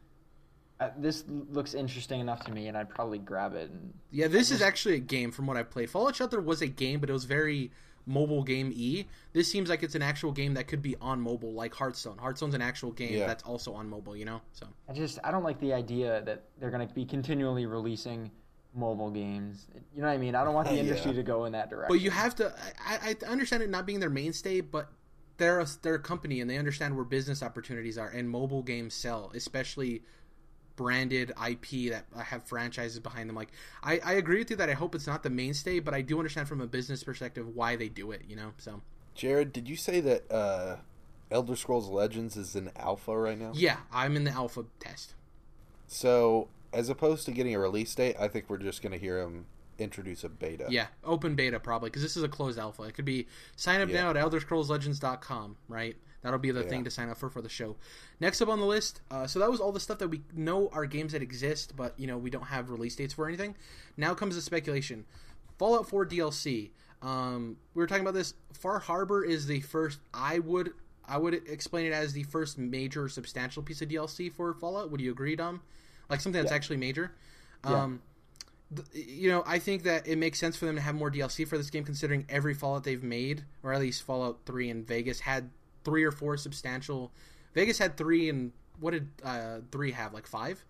uh, 0.80 0.88
this 0.98 1.22
looks 1.28 1.74
interesting 1.74 2.18
enough 2.18 2.44
to 2.46 2.52
me, 2.52 2.66
and 2.66 2.76
I'd 2.76 2.90
probably 2.90 3.18
grab 3.18 3.54
it. 3.54 3.70
And 3.70 3.94
Yeah, 4.10 4.26
this 4.26 4.50
is 4.50 4.60
actually 4.60 4.96
a 4.96 5.00
game 5.00 5.30
from 5.30 5.46
what 5.46 5.56
I've 5.56 5.70
played. 5.70 5.88
Fallout 5.88 6.16
Shelter 6.16 6.40
was 6.40 6.62
a 6.62 6.66
game, 6.66 6.98
but 6.98 7.08
it 7.08 7.12
was 7.12 7.26
very 7.26 7.70
mobile 8.06 8.42
game 8.42 8.72
e. 8.74 9.04
This 9.32 9.50
seems 9.50 9.68
like 9.68 9.82
it's 9.82 9.94
an 9.94 10.02
actual 10.02 10.32
game 10.32 10.54
that 10.54 10.66
could 10.68 10.82
be 10.82 10.96
on 11.00 11.20
mobile, 11.20 11.52
like 11.52 11.74
Hearthstone. 11.74 12.18
Hearthstone's 12.18 12.54
an 12.54 12.62
actual 12.62 12.92
game 12.92 13.14
Yeah. 13.14 13.26
that's 13.26 13.42
also 13.44 13.72
on 13.74 13.88
mobile. 13.88 14.16
You 14.16 14.24
know, 14.24 14.40
so 14.52 14.66
I 14.88 14.92
just, 14.92 15.18
I 15.24 15.30
don't 15.30 15.44
like 15.44 15.60
the 15.60 15.72
idea 15.72 16.22
that 16.22 16.44
they're 16.58 16.70
going 16.70 16.86
to 16.86 16.94
be 16.94 17.04
continually 17.04 17.66
releasing 17.66 18.30
mobile 18.74 19.10
games. 19.10 19.66
You 19.94 20.00
know 20.02 20.08
what 20.08 20.14
I 20.14 20.18
mean? 20.18 20.34
I 20.34 20.44
don't 20.44 20.54
want 20.54 20.68
the 20.68 20.74
Yeah. 20.76 20.80
industry 20.80 21.12
to 21.14 21.22
go 21.22 21.44
in 21.44 21.52
that 21.52 21.70
direction. 21.70 21.94
but 21.94 22.00
you 22.02 22.10
have 22.10 22.34
to. 22.36 22.52
I, 22.84 23.16
I 23.22 23.26
understand 23.30 23.62
it 23.62 23.70
not 23.70 23.86
being 23.86 24.00
their 24.00 24.10
mainstay, 24.10 24.60
but 24.62 24.90
they're 25.38 25.60
a, 25.60 25.66
they're 25.82 25.94
a 25.96 25.98
company 26.00 26.40
and 26.40 26.48
they 26.50 26.56
understand 26.58 26.94
where 26.96 27.04
business 27.04 27.42
opportunities 27.42 27.98
are, 27.98 28.08
and 28.08 28.28
mobile 28.28 28.62
games 28.62 28.94
sell, 28.94 29.30
especially 29.34 30.02
branded 30.76 31.30
IP 31.30 31.90
that 31.90 32.06
have 32.24 32.44
franchises 32.44 32.98
behind 32.98 33.28
them. 33.28 33.36
Like 33.36 33.52
I, 33.82 34.00
I 34.04 34.12
agree 34.14 34.38
with 34.38 34.50
you 34.50 34.56
that 34.56 34.68
I 34.68 34.74
hope 34.74 34.94
it's 34.94 35.06
not 35.06 35.22
the 35.22 35.30
mainstay, 35.30 35.80
but 35.80 35.94
I 35.94 36.00
do 36.00 36.18
understand 36.18 36.48
from 36.48 36.60
a 36.60 36.66
business 36.66 37.02
perspective 37.04 37.54
why 37.54 37.76
they 37.76 37.88
do 37.88 38.10
it. 38.12 38.22
You 38.28 38.36
know, 38.36 38.52
so. 38.58 38.80
Jared, 39.14 39.52
did 39.52 39.68
you 39.68 39.76
say 39.76 40.00
that 40.00 40.30
uh, 40.32 40.76
Elder 41.30 41.56
Scrolls 41.56 41.88
Legends 41.88 42.36
is 42.36 42.56
in 42.56 42.70
alpha 42.76 43.16
right 43.16 43.38
now? 43.38 43.52
Yeah, 43.54 43.76
I'm 43.92 44.16
in 44.16 44.24
the 44.24 44.30
alpha 44.30 44.64
test. 44.80 45.14
So, 45.86 46.48
as 46.72 46.88
opposed 46.88 47.26
to 47.26 47.32
getting 47.32 47.54
a 47.54 47.58
release 47.58 47.94
date, 47.94 48.16
I 48.18 48.28
think 48.28 48.48
we're 48.48 48.56
just 48.56 48.80
going 48.80 48.92
to 48.92 48.98
hear 48.98 49.22
them 49.22 49.44
introduce 49.78 50.24
a 50.24 50.28
beta. 50.28 50.66
Yeah, 50.70 50.86
open 51.04 51.34
beta 51.34 51.60
probably 51.60 51.90
because 51.90 52.02
this 52.02 52.16
is 52.16 52.22
a 52.22 52.28
closed 52.28 52.58
alpha. 52.58 52.84
It 52.84 52.94
could 52.94 53.04
be 53.04 53.26
sign 53.56 53.80
up 53.80 53.88
Yeah. 53.90 54.02
now 54.04 54.10
at 54.10 54.16
ElderScrollsLegends.com, 54.16 55.56
right? 55.68 55.96
That'll 56.22 56.38
be 56.38 56.50
the 56.52 56.62
Yeah. 56.62 56.68
thing 56.68 56.84
to 56.84 56.90
sign 56.90 57.08
up 57.08 57.18
for 57.18 57.28
for 57.28 57.42
the 57.42 57.48
show. 57.48 57.76
Next 58.20 58.40
up 58.40 58.48
on 58.48 58.60
the 58.60 58.66
list, 58.66 59.00
uh, 59.10 59.26
so 59.26 59.38
that 59.40 59.50
was 59.50 59.60
all 59.60 59.72
the 59.72 59.80
stuff 59.80 59.98
that 59.98 60.08
we 60.08 60.22
know 60.32 60.68
are 60.68 60.86
games 60.86 61.12
that 61.12 61.22
exist, 61.22 61.74
but 61.76 61.98
you 61.98 62.06
know 62.06 62.16
we 62.18 62.30
don't 62.30 62.44
have 62.46 62.70
release 62.70 62.94
dates 62.96 63.14
for 63.14 63.26
anything. 63.28 63.56
Now 63.96 64.14
comes 64.14 64.34
the 64.36 64.42
speculation. 64.42 65.04
Fallout 65.58 65.88
4 65.88 66.06
DLC. 66.06 66.70
Um, 67.02 67.56
we 67.74 67.80
were 67.82 67.86
talking 67.86 68.02
about 68.02 68.14
this. 68.14 68.34
Far 68.52 68.78
Harbor 68.78 69.24
is 69.24 69.46
the 69.46 69.60
first. 69.60 69.98
I 70.14 70.38
would 70.38 70.72
I 71.04 71.18
would 71.18 71.34
explain 71.34 71.86
it 71.86 71.92
as 71.92 72.12
the 72.12 72.22
first 72.22 72.56
major 72.58 73.08
substantial 73.08 73.62
piece 73.62 73.82
of 73.82 73.88
DLC 73.88 74.32
for 74.32 74.54
Fallout. 74.54 74.90
Would 74.92 75.00
you 75.00 75.10
agree, 75.10 75.34
Dom? 75.34 75.60
Like 76.08 76.20
something 76.20 76.40
that's 76.40 76.52
Yeah. 76.52 76.56
actually 76.56 76.76
major. 76.76 77.10
Yeah. 77.64 77.82
Um, 77.82 78.02
th- 78.74 79.06
you 79.06 79.28
know, 79.28 79.42
I 79.44 79.58
think 79.58 79.82
that 79.82 80.06
it 80.06 80.16
makes 80.16 80.38
sense 80.38 80.56
for 80.56 80.66
them 80.66 80.76
to 80.76 80.80
have 80.80 80.94
more 80.94 81.10
DLC 81.10 81.44
for 81.44 81.58
this 81.58 81.70
game, 81.70 81.84
considering 81.84 82.24
every 82.28 82.54
Fallout 82.54 82.84
they've 82.84 83.02
made, 83.02 83.44
or 83.64 83.72
at 83.72 83.80
least 83.80 84.04
Fallout 84.04 84.40
Three 84.46 84.70
and 84.70 84.86
Vegas 84.86 85.20
had 85.20 85.50
three 85.84 86.04
or 86.04 86.10
four 86.12 86.36
substantial. 86.36 87.12
Vegas 87.54 87.78
had 87.78 87.96
three, 87.96 88.28
and 88.28 88.52
what 88.80 88.92
did 88.92 89.08
uh, 89.24 89.58
three 89.70 89.92
have? 89.92 90.12
Like 90.12 90.26
five, 90.26 90.64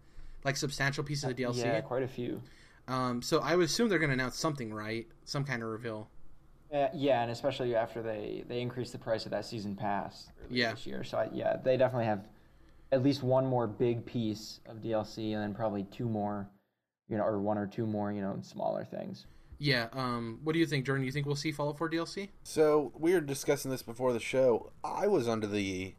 like 0.45 0.57
substantial 0.57 1.05
pieces 1.05 1.25
of 1.25 1.37
DLC. 1.37 1.65
Yeah, 1.65 1.81
quite 1.81 2.03
a 2.03 2.09
few. 2.09 2.41
Um, 2.89 3.23
so 3.23 3.41
I 3.41 3.55
would 3.55 3.67
assume 3.67 3.89
they're 3.89 3.99
going 3.99 4.11
to 4.11 4.15
announce 4.15 4.39
something, 4.39 4.73
right? 4.75 5.07
Some 5.25 5.45
kind 5.45 5.63
of 5.63 5.69
reveal. 5.69 6.09
Uh, 6.73 6.89
yeah, 6.95 7.23
and 7.23 7.31
especially 7.31 7.75
after 7.77 8.03
they 8.03 8.45
they 8.49 8.61
increased 8.61 8.93
the 8.93 8.99
price 8.99 9.25
of 9.27 9.31
that 9.31 9.45
season 9.45 9.77
pass 9.77 10.29
Yeah. 10.51 10.73
this 10.73 10.87
year. 10.87 11.05
So 11.05 11.19
I, 11.19 11.29
yeah, 11.33 11.57
they 11.63 11.77
definitely 11.77 12.07
have 12.07 12.25
at 12.93 13.03
least 13.03 13.23
one 13.23 13.47
more 13.47 13.67
big 13.67 14.05
piece 14.07 14.61
of 14.67 14.79
DLC, 14.79 15.33
and 15.35 15.43
then 15.43 15.55
probably 15.55 15.85
two 15.85 16.09
more, 16.09 16.49
you 17.09 17.17
know, 17.19 17.25
or 17.25 17.39
one 17.41 17.59
or 17.59 17.67
two 17.67 17.87
more, 17.87 18.11
you 18.11 18.21
know, 18.23 18.39
smaller 18.43 18.85
things. 18.85 19.27
Yeah. 19.63 19.89
Um. 19.93 20.41
What 20.43 20.55
do 20.55 20.59
you 20.59 20.67
think, 20.67 20.85
Jordan? 20.85 21.03
Do 21.03 21.07
you 21.07 21.13
think 21.13 21.25
we'll 21.27 21.37
see 21.37 21.53
Fallout 21.53 21.79
4 21.79 21.89
DLC? 21.89 22.31
So 22.43 22.93
we 22.99 23.13
were 23.15 23.21
discussing 23.21 23.71
this 23.71 23.83
before 23.83 24.13
the 24.13 24.19
show. 24.21 24.73
I 24.83 25.07
was 25.07 25.29
under 25.29 25.47
the 25.47 25.95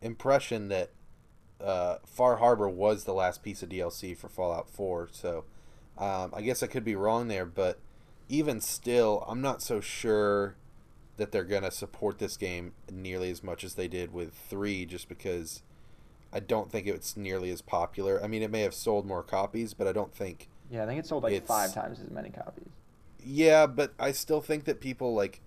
impression 0.00 0.68
that 0.68 0.90
uh, 1.60 1.96
Far 2.06 2.36
Harbor 2.36 2.68
was 2.68 3.04
the 3.04 3.12
last 3.12 3.42
piece 3.42 3.62
of 3.64 3.68
DLC 3.68 4.16
for 4.16 4.28
Fallout 4.28 4.70
4. 4.70 5.08
So 5.10 5.44
um, 5.98 6.32
I 6.34 6.40
guess 6.40 6.62
I 6.62 6.68
could 6.68 6.84
be 6.84 6.94
wrong 6.94 7.26
there, 7.28 7.44
but 7.44 7.80
even 8.28 8.60
still, 8.60 9.24
I'm 9.28 9.40
not 9.40 9.60
so 9.60 9.80
sure 9.80 10.54
that 11.16 11.32
they're 11.32 11.44
gonna 11.44 11.70
support 11.72 12.18
this 12.18 12.36
game 12.36 12.72
nearly 12.90 13.30
as 13.30 13.42
much 13.42 13.64
as 13.64 13.74
they 13.74 13.88
did 13.88 14.12
with 14.12 14.32
three, 14.32 14.86
just 14.86 15.08
because 15.08 15.62
I 16.32 16.38
don't 16.40 16.70
think 16.70 16.86
it's 16.86 17.16
nearly 17.16 17.50
as 17.50 17.60
popular. 17.60 18.22
I 18.22 18.28
mean, 18.28 18.42
it 18.42 18.50
may 18.52 18.62
have 18.62 18.72
sold 18.72 19.04
more 19.04 19.22
copies, 19.24 19.74
but 19.74 19.86
I 19.88 19.92
don't 19.92 20.14
think. 20.14 20.48
Yeah, 20.70 20.84
I 20.84 20.86
think 20.86 21.00
it 21.00 21.06
sold 21.06 21.24
like 21.24 21.32
It's- 21.32 21.48
five 21.48 21.74
times 21.74 22.00
as 22.00 22.08
many 22.10 22.30
copies. 22.30 22.68
Yeah, 23.24 23.66
but 23.66 23.94
I 23.98 24.12
still 24.12 24.40
think 24.40 24.64
that 24.64 24.80
people 24.80 25.14
like 25.14 25.40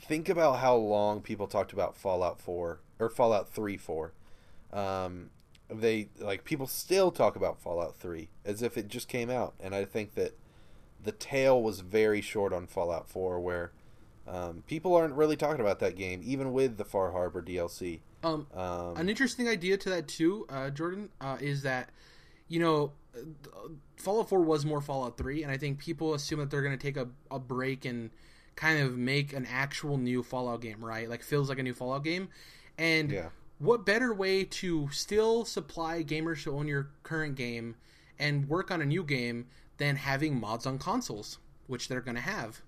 think 0.00 0.28
about 0.28 0.58
how 0.58 0.76
long 0.76 1.20
people 1.20 1.46
talked 1.46 1.72
about 1.72 1.96
Fallout 1.96 2.40
4 2.40 2.80
or 2.98 3.08
Fallout 3.08 3.50
3 3.50 3.76
for. 3.76 4.12
Um, 4.72 5.30
they 5.68 6.08
like 6.18 6.44
people 6.44 6.66
still 6.66 7.10
talk 7.10 7.36
about 7.36 7.60
Fallout 7.60 7.96
3 7.96 8.28
as 8.44 8.62
if 8.62 8.76
it 8.76 8.88
just 8.88 9.08
came 9.08 9.30
out, 9.30 9.54
and 9.60 9.74
I 9.74 9.84
think 9.84 10.14
that 10.14 10.36
the 11.02 11.12
tail 11.12 11.62
was 11.62 11.80
very 11.80 12.20
short 12.20 12.52
on 12.52 12.66
Fallout 12.66 13.08
4, 13.08 13.40
where 13.40 13.72
um, 14.26 14.64
people 14.66 14.94
aren't 14.94 15.14
really 15.14 15.36
talking 15.36 15.60
about 15.60 15.78
that 15.80 15.96
game, 15.96 16.20
even 16.24 16.52
with 16.52 16.76
the 16.76 16.84
Far 16.84 17.12
Harbor 17.12 17.42
DLC. 17.42 18.00
Um. 18.22 18.46
Um, 18.54 18.96
An 18.96 19.08
interesting 19.08 19.48
idea 19.48 19.76
to 19.76 19.90
that 19.90 20.08
too, 20.08 20.46
uh, 20.48 20.70
Jordan, 20.70 21.10
uh, 21.20 21.38
is 21.40 21.62
that 21.62 21.90
you 22.48 22.60
know 22.60 22.92
Fallout 23.96 24.28
4 24.28 24.40
was 24.40 24.64
more 24.64 24.80
Fallout 24.80 25.16
3, 25.16 25.42
and 25.42 25.52
I 25.52 25.56
think 25.56 25.78
people 25.78 26.14
assume 26.14 26.40
that 26.40 26.50
they're 26.50 26.62
going 26.62 26.76
to 26.76 26.82
take 26.82 26.96
a, 26.96 27.08
a 27.30 27.38
break 27.38 27.84
and 27.84 28.10
kind 28.54 28.80
of 28.80 28.96
make 28.96 29.32
an 29.32 29.46
actual 29.50 29.98
new 29.98 30.22
Fallout 30.22 30.60
game, 30.60 30.84
right? 30.84 31.08
Like 31.08 31.22
feels 31.22 31.48
like 31.48 31.58
a 31.58 31.62
new 31.62 31.74
Fallout 31.74 32.04
game, 32.04 32.28
and 32.78 33.10
yeah, 33.10 33.28
what 33.58 33.86
better 33.86 34.12
way 34.12 34.44
to 34.44 34.88
still 34.90 35.44
supply 35.44 36.02
gamers 36.02 36.42
to 36.44 36.56
own 36.56 36.68
your 36.68 36.90
current 37.02 37.36
game 37.36 37.76
and 38.18 38.48
work 38.48 38.70
on 38.70 38.80
a 38.80 38.86
new 38.86 39.02
game 39.02 39.46
than 39.78 39.96
having 39.96 40.38
mods 40.38 40.66
on 40.66 40.78
consoles, 40.78 41.38
which 41.66 41.88
they're 41.88 42.00
going 42.00 42.14
to 42.14 42.20
have. 42.20 42.62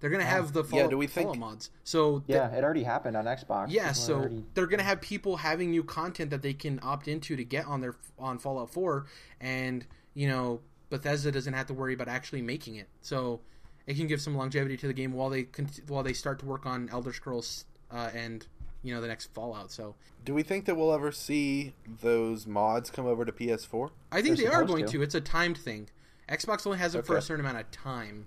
They're 0.00 0.10
going 0.10 0.20
to 0.20 0.26
have 0.26 0.52
the 0.52 0.62
Fallout, 0.62 0.90
do 0.90 0.98
we 0.98 1.06
think- 1.06 1.36
mods. 1.38 1.70
So 1.84 2.18
th- 2.20 2.36
Yeah, 2.36 2.48
it 2.54 2.62
already 2.62 2.82
happened 2.82 3.16
on 3.16 3.24
Xbox. 3.24 3.66
yeah, 3.70 3.84
People 3.88 3.94
so 3.94 4.14
already- 4.16 4.44
they're 4.54 4.66
gonna 4.66 4.82
have 4.82 5.00
people 5.00 5.38
having 5.38 5.70
new 5.70 5.82
content 5.82 6.30
that 6.30 6.42
they 6.42 6.52
can 6.52 6.78
opt 6.82 7.08
into 7.08 7.34
to 7.36 7.44
get 7.44 7.66
on 7.66 7.80
their 7.80 7.96
on 8.18 8.38
Fallout 8.38 8.70
4, 8.70 9.06
and 9.40 9.86
you 10.14 10.28
know 10.28 10.60
Bethesda 10.90 11.32
doesn't 11.32 11.54
have 11.54 11.66
to 11.66 11.74
worry 11.74 11.94
about 11.94 12.08
actually 12.08 12.42
making 12.42 12.74
it. 12.76 12.88
So 13.00 13.40
it 13.86 13.96
can 13.96 14.06
give 14.06 14.20
some 14.20 14.36
longevity 14.36 14.76
to 14.76 14.86
the 14.86 14.92
game 14.92 15.12
while 15.14 15.30
they 15.30 15.48
while 15.88 16.02
they 16.02 16.12
start 16.12 16.38
to 16.40 16.46
work 16.46 16.66
on 16.66 16.88
Elder 16.90 17.12
Scrolls 17.12 17.64
uh, 17.90 18.10
and 18.14 18.46
you 18.82 18.94
know 18.94 19.00
the 19.00 19.08
next 19.08 19.32
Fallout. 19.32 19.72
So 19.72 19.94
do 20.24 20.34
we 20.34 20.42
think 20.42 20.66
that 20.66 20.74
we'll 20.76 20.92
ever 20.92 21.10
see 21.10 21.74
those 22.02 22.46
mods 22.46 22.90
come 22.90 23.06
over 23.06 23.24
to 23.24 23.32
PS4? 23.32 23.90
I 24.12 24.20
think 24.22 24.36
They're 24.36 24.50
they 24.50 24.54
are 24.54 24.64
going 24.64 24.84
to. 24.86 24.92
to. 24.92 25.02
It's 25.02 25.14
a 25.14 25.20
timed 25.22 25.56
thing. 25.56 25.88
Xbox 26.28 26.66
only 26.66 26.78
has 26.78 26.94
it 26.94 27.06
for 27.06 27.16
a 27.16 27.22
certain 27.22 27.44
amount 27.44 27.58
of 27.64 27.70
time. 27.70 28.26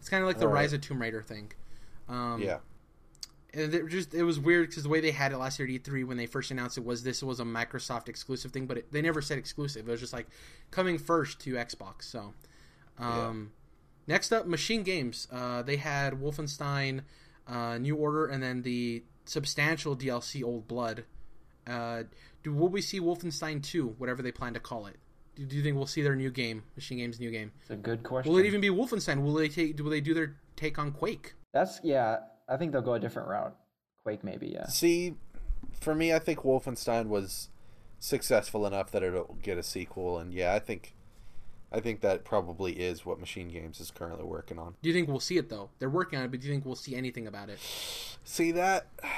It's 0.00 0.08
kind 0.08 0.22
of 0.22 0.26
like 0.26 0.38
the 0.38 0.46
Alright. 0.46 0.62
Rise 0.62 0.72
of 0.72 0.80
Tomb 0.80 1.00
Raider 1.00 1.22
thing. 1.22 1.52
Um, 2.08 2.42
yeah, 2.42 2.58
and 3.52 3.74
it 3.74 3.88
just 3.88 4.14
it 4.14 4.22
was 4.22 4.38
weird 4.38 4.68
because 4.68 4.82
the 4.82 4.88
way 4.88 5.00
they 5.00 5.10
had 5.10 5.32
it 5.32 5.38
last 5.38 5.58
year 5.58 5.68
at 5.68 5.74
E3 5.74 6.06
when 6.06 6.16
they 6.16 6.26
first 6.26 6.50
announced 6.50 6.78
it 6.78 6.84
was 6.84 7.02
this 7.02 7.22
was 7.22 7.40
a 7.40 7.44
Microsoft 7.44 8.08
exclusive 8.08 8.52
thing, 8.52 8.66
but 8.66 8.78
it, 8.78 8.92
they 8.92 9.02
never 9.02 9.20
said 9.20 9.38
exclusive. 9.38 9.88
It 9.88 9.90
was 9.90 10.00
just 10.00 10.12
like 10.12 10.26
coming 10.70 10.98
first 10.98 11.40
to 11.40 11.54
Xbox. 11.54 12.02
So, 12.02 12.32
um, 12.98 13.52
next 14.06 14.32
up, 14.32 14.46
Machine 14.46 14.82
Games. 14.82 15.26
Uh, 15.32 15.62
they 15.62 15.76
had 15.76 16.14
Wolfenstein, 16.14 17.02
uh, 17.48 17.78
New 17.78 17.96
Order, 17.96 18.26
and 18.26 18.42
then 18.42 18.62
the 18.62 19.02
substantial 19.24 19.96
DLC 19.96 20.44
Old 20.44 20.68
Blood. 20.68 21.04
Uh, 21.66 22.04
do 22.42 22.52
will 22.52 22.68
we 22.68 22.80
see 22.80 23.00
Wolfenstein 23.00 23.62
2, 23.62 23.94
whatever 23.98 24.22
they 24.22 24.32
plan 24.32 24.54
to 24.54 24.60
call 24.60 24.86
it? 24.86 24.96
Do, 25.40 25.46
do 25.46 25.56
you 25.56 25.62
think 25.62 25.76
we'll 25.76 25.86
see 25.86 26.02
their 26.02 26.14
new 26.14 26.30
game, 26.30 26.62
Machine 26.76 26.98
Games' 26.98 27.18
new 27.18 27.30
game? 27.30 27.50
It's 27.62 27.70
a 27.70 27.76
good 27.76 28.02
question. 28.02 28.30
Will 28.30 28.38
it 28.40 28.44
even 28.44 28.60
be 28.60 28.68
Wolfenstein? 28.68 29.22
Will 29.22 29.32
they 29.32 29.48
take? 29.48 29.78
Will 29.78 29.88
they 29.88 30.02
do 30.02 30.12
their 30.12 30.36
take 30.54 30.78
on 30.78 30.92
Quake? 30.92 31.32
That's 31.54 31.80
yeah. 31.82 32.18
I 32.46 32.58
think 32.58 32.72
they'll 32.72 32.82
go 32.82 32.94
a 32.94 33.00
different 33.00 33.28
route. 33.28 33.56
Quake 34.02 34.22
maybe. 34.22 34.48
Yeah. 34.48 34.66
See, 34.66 35.14
for 35.80 35.94
me, 35.94 36.12
I 36.12 36.18
think 36.18 36.40
Wolfenstein 36.40 37.06
was 37.06 37.48
successful 37.98 38.66
enough 38.66 38.90
that 38.90 39.02
it'll 39.02 39.38
get 39.42 39.56
a 39.56 39.62
sequel, 39.62 40.18
and 40.18 40.34
yeah, 40.34 40.52
I 40.52 40.58
think, 40.58 40.94
I 41.72 41.80
think 41.80 42.02
that 42.02 42.22
probably 42.24 42.72
is 42.74 43.06
what 43.06 43.18
Machine 43.18 43.48
Games 43.48 43.80
is 43.80 43.90
currently 43.90 44.24
working 44.24 44.58
on. 44.58 44.74
Do 44.82 44.90
you 44.90 44.94
think 44.94 45.08
we'll 45.08 45.20
see 45.20 45.38
it 45.38 45.48
though? 45.48 45.70
They're 45.78 45.88
working 45.88 46.18
on 46.18 46.26
it, 46.26 46.30
but 46.30 46.40
do 46.40 46.48
you 46.48 46.52
think 46.52 46.66
we'll 46.66 46.76
see 46.76 46.94
anything 46.94 47.26
about 47.26 47.48
it? 47.48 47.58
See 48.24 48.52
that? 48.52 48.86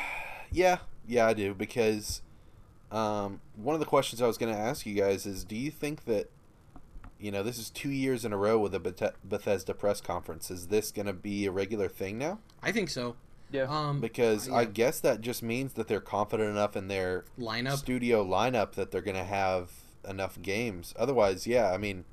Yeah, 0.54 0.80
yeah, 1.08 1.28
I 1.28 1.32
do 1.32 1.54
because 1.54 2.20
um, 2.92 3.40
one 3.56 3.74
of 3.74 3.80
the 3.80 3.86
questions 3.86 4.20
I 4.22 4.26
was 4.26 4.38
going 4.38 4.52
to 4.52 4.58
ask 4.58 4.84
you 4.86 4.94
guys 4.94 5.26
is, 5.26 5.44
do 5.44 5.56
you 5.56 5.70
think 5.70 6.04
that 6.04 6.30
you 7.18 7.30
know 7.30 7.42
this 7.42 7.58
is 7.58 7.70
two 7.70 7.90
years 7.90 8.24
in 8.24 8.32
a 8.32 8.36
row 8.36 8.58
with 8.58 8.74
a 8.74 8.80
Beth- 8.80 9.16
Bethesda 9.24 9.74
press 9.74 10.00
conference? 10.00 10.50
Is 10.50 10.68
this 10.68 10.90
going 10.90 11.06
to 11.06 11.12
be 11.12 11.46
a 11.46 11.50
regular 11.50 11.88
thing 11.88 12.18
now? 12.18 12.38
I 12.62 12.70
think 12.72 12.90
so. 12.90 13.16
Yeah. 13.50 13.66
Um, 13.68 14.00
Because 14.00 14.48
yeah. 14.48 14.54
I 14.54 14.64
guess 14.64 15.00
that 15.00 15.20
just 15.20 15.42
means 15.42 15.74
that 15.74 15.88
they're 15.88 16.00
confident 16.00 16.50
enough 16.50 16.76
in 16.76 16.88
their 16.88 17.24
lineup. 17.38 17.76
studio 17.76 18.24
lineup 18.24 18.72
that 18.72 18.90
they're 18.90 19.02
going 19.02 19.16
to 19.16 19.24
have 19.24 19.70
enough 20.08 20.40
games. 20.40 20.94
Otherwise, 20.98 21.46
yeah, 21.46 21.70
I 21.70 21.76
mean, 21.78 22.04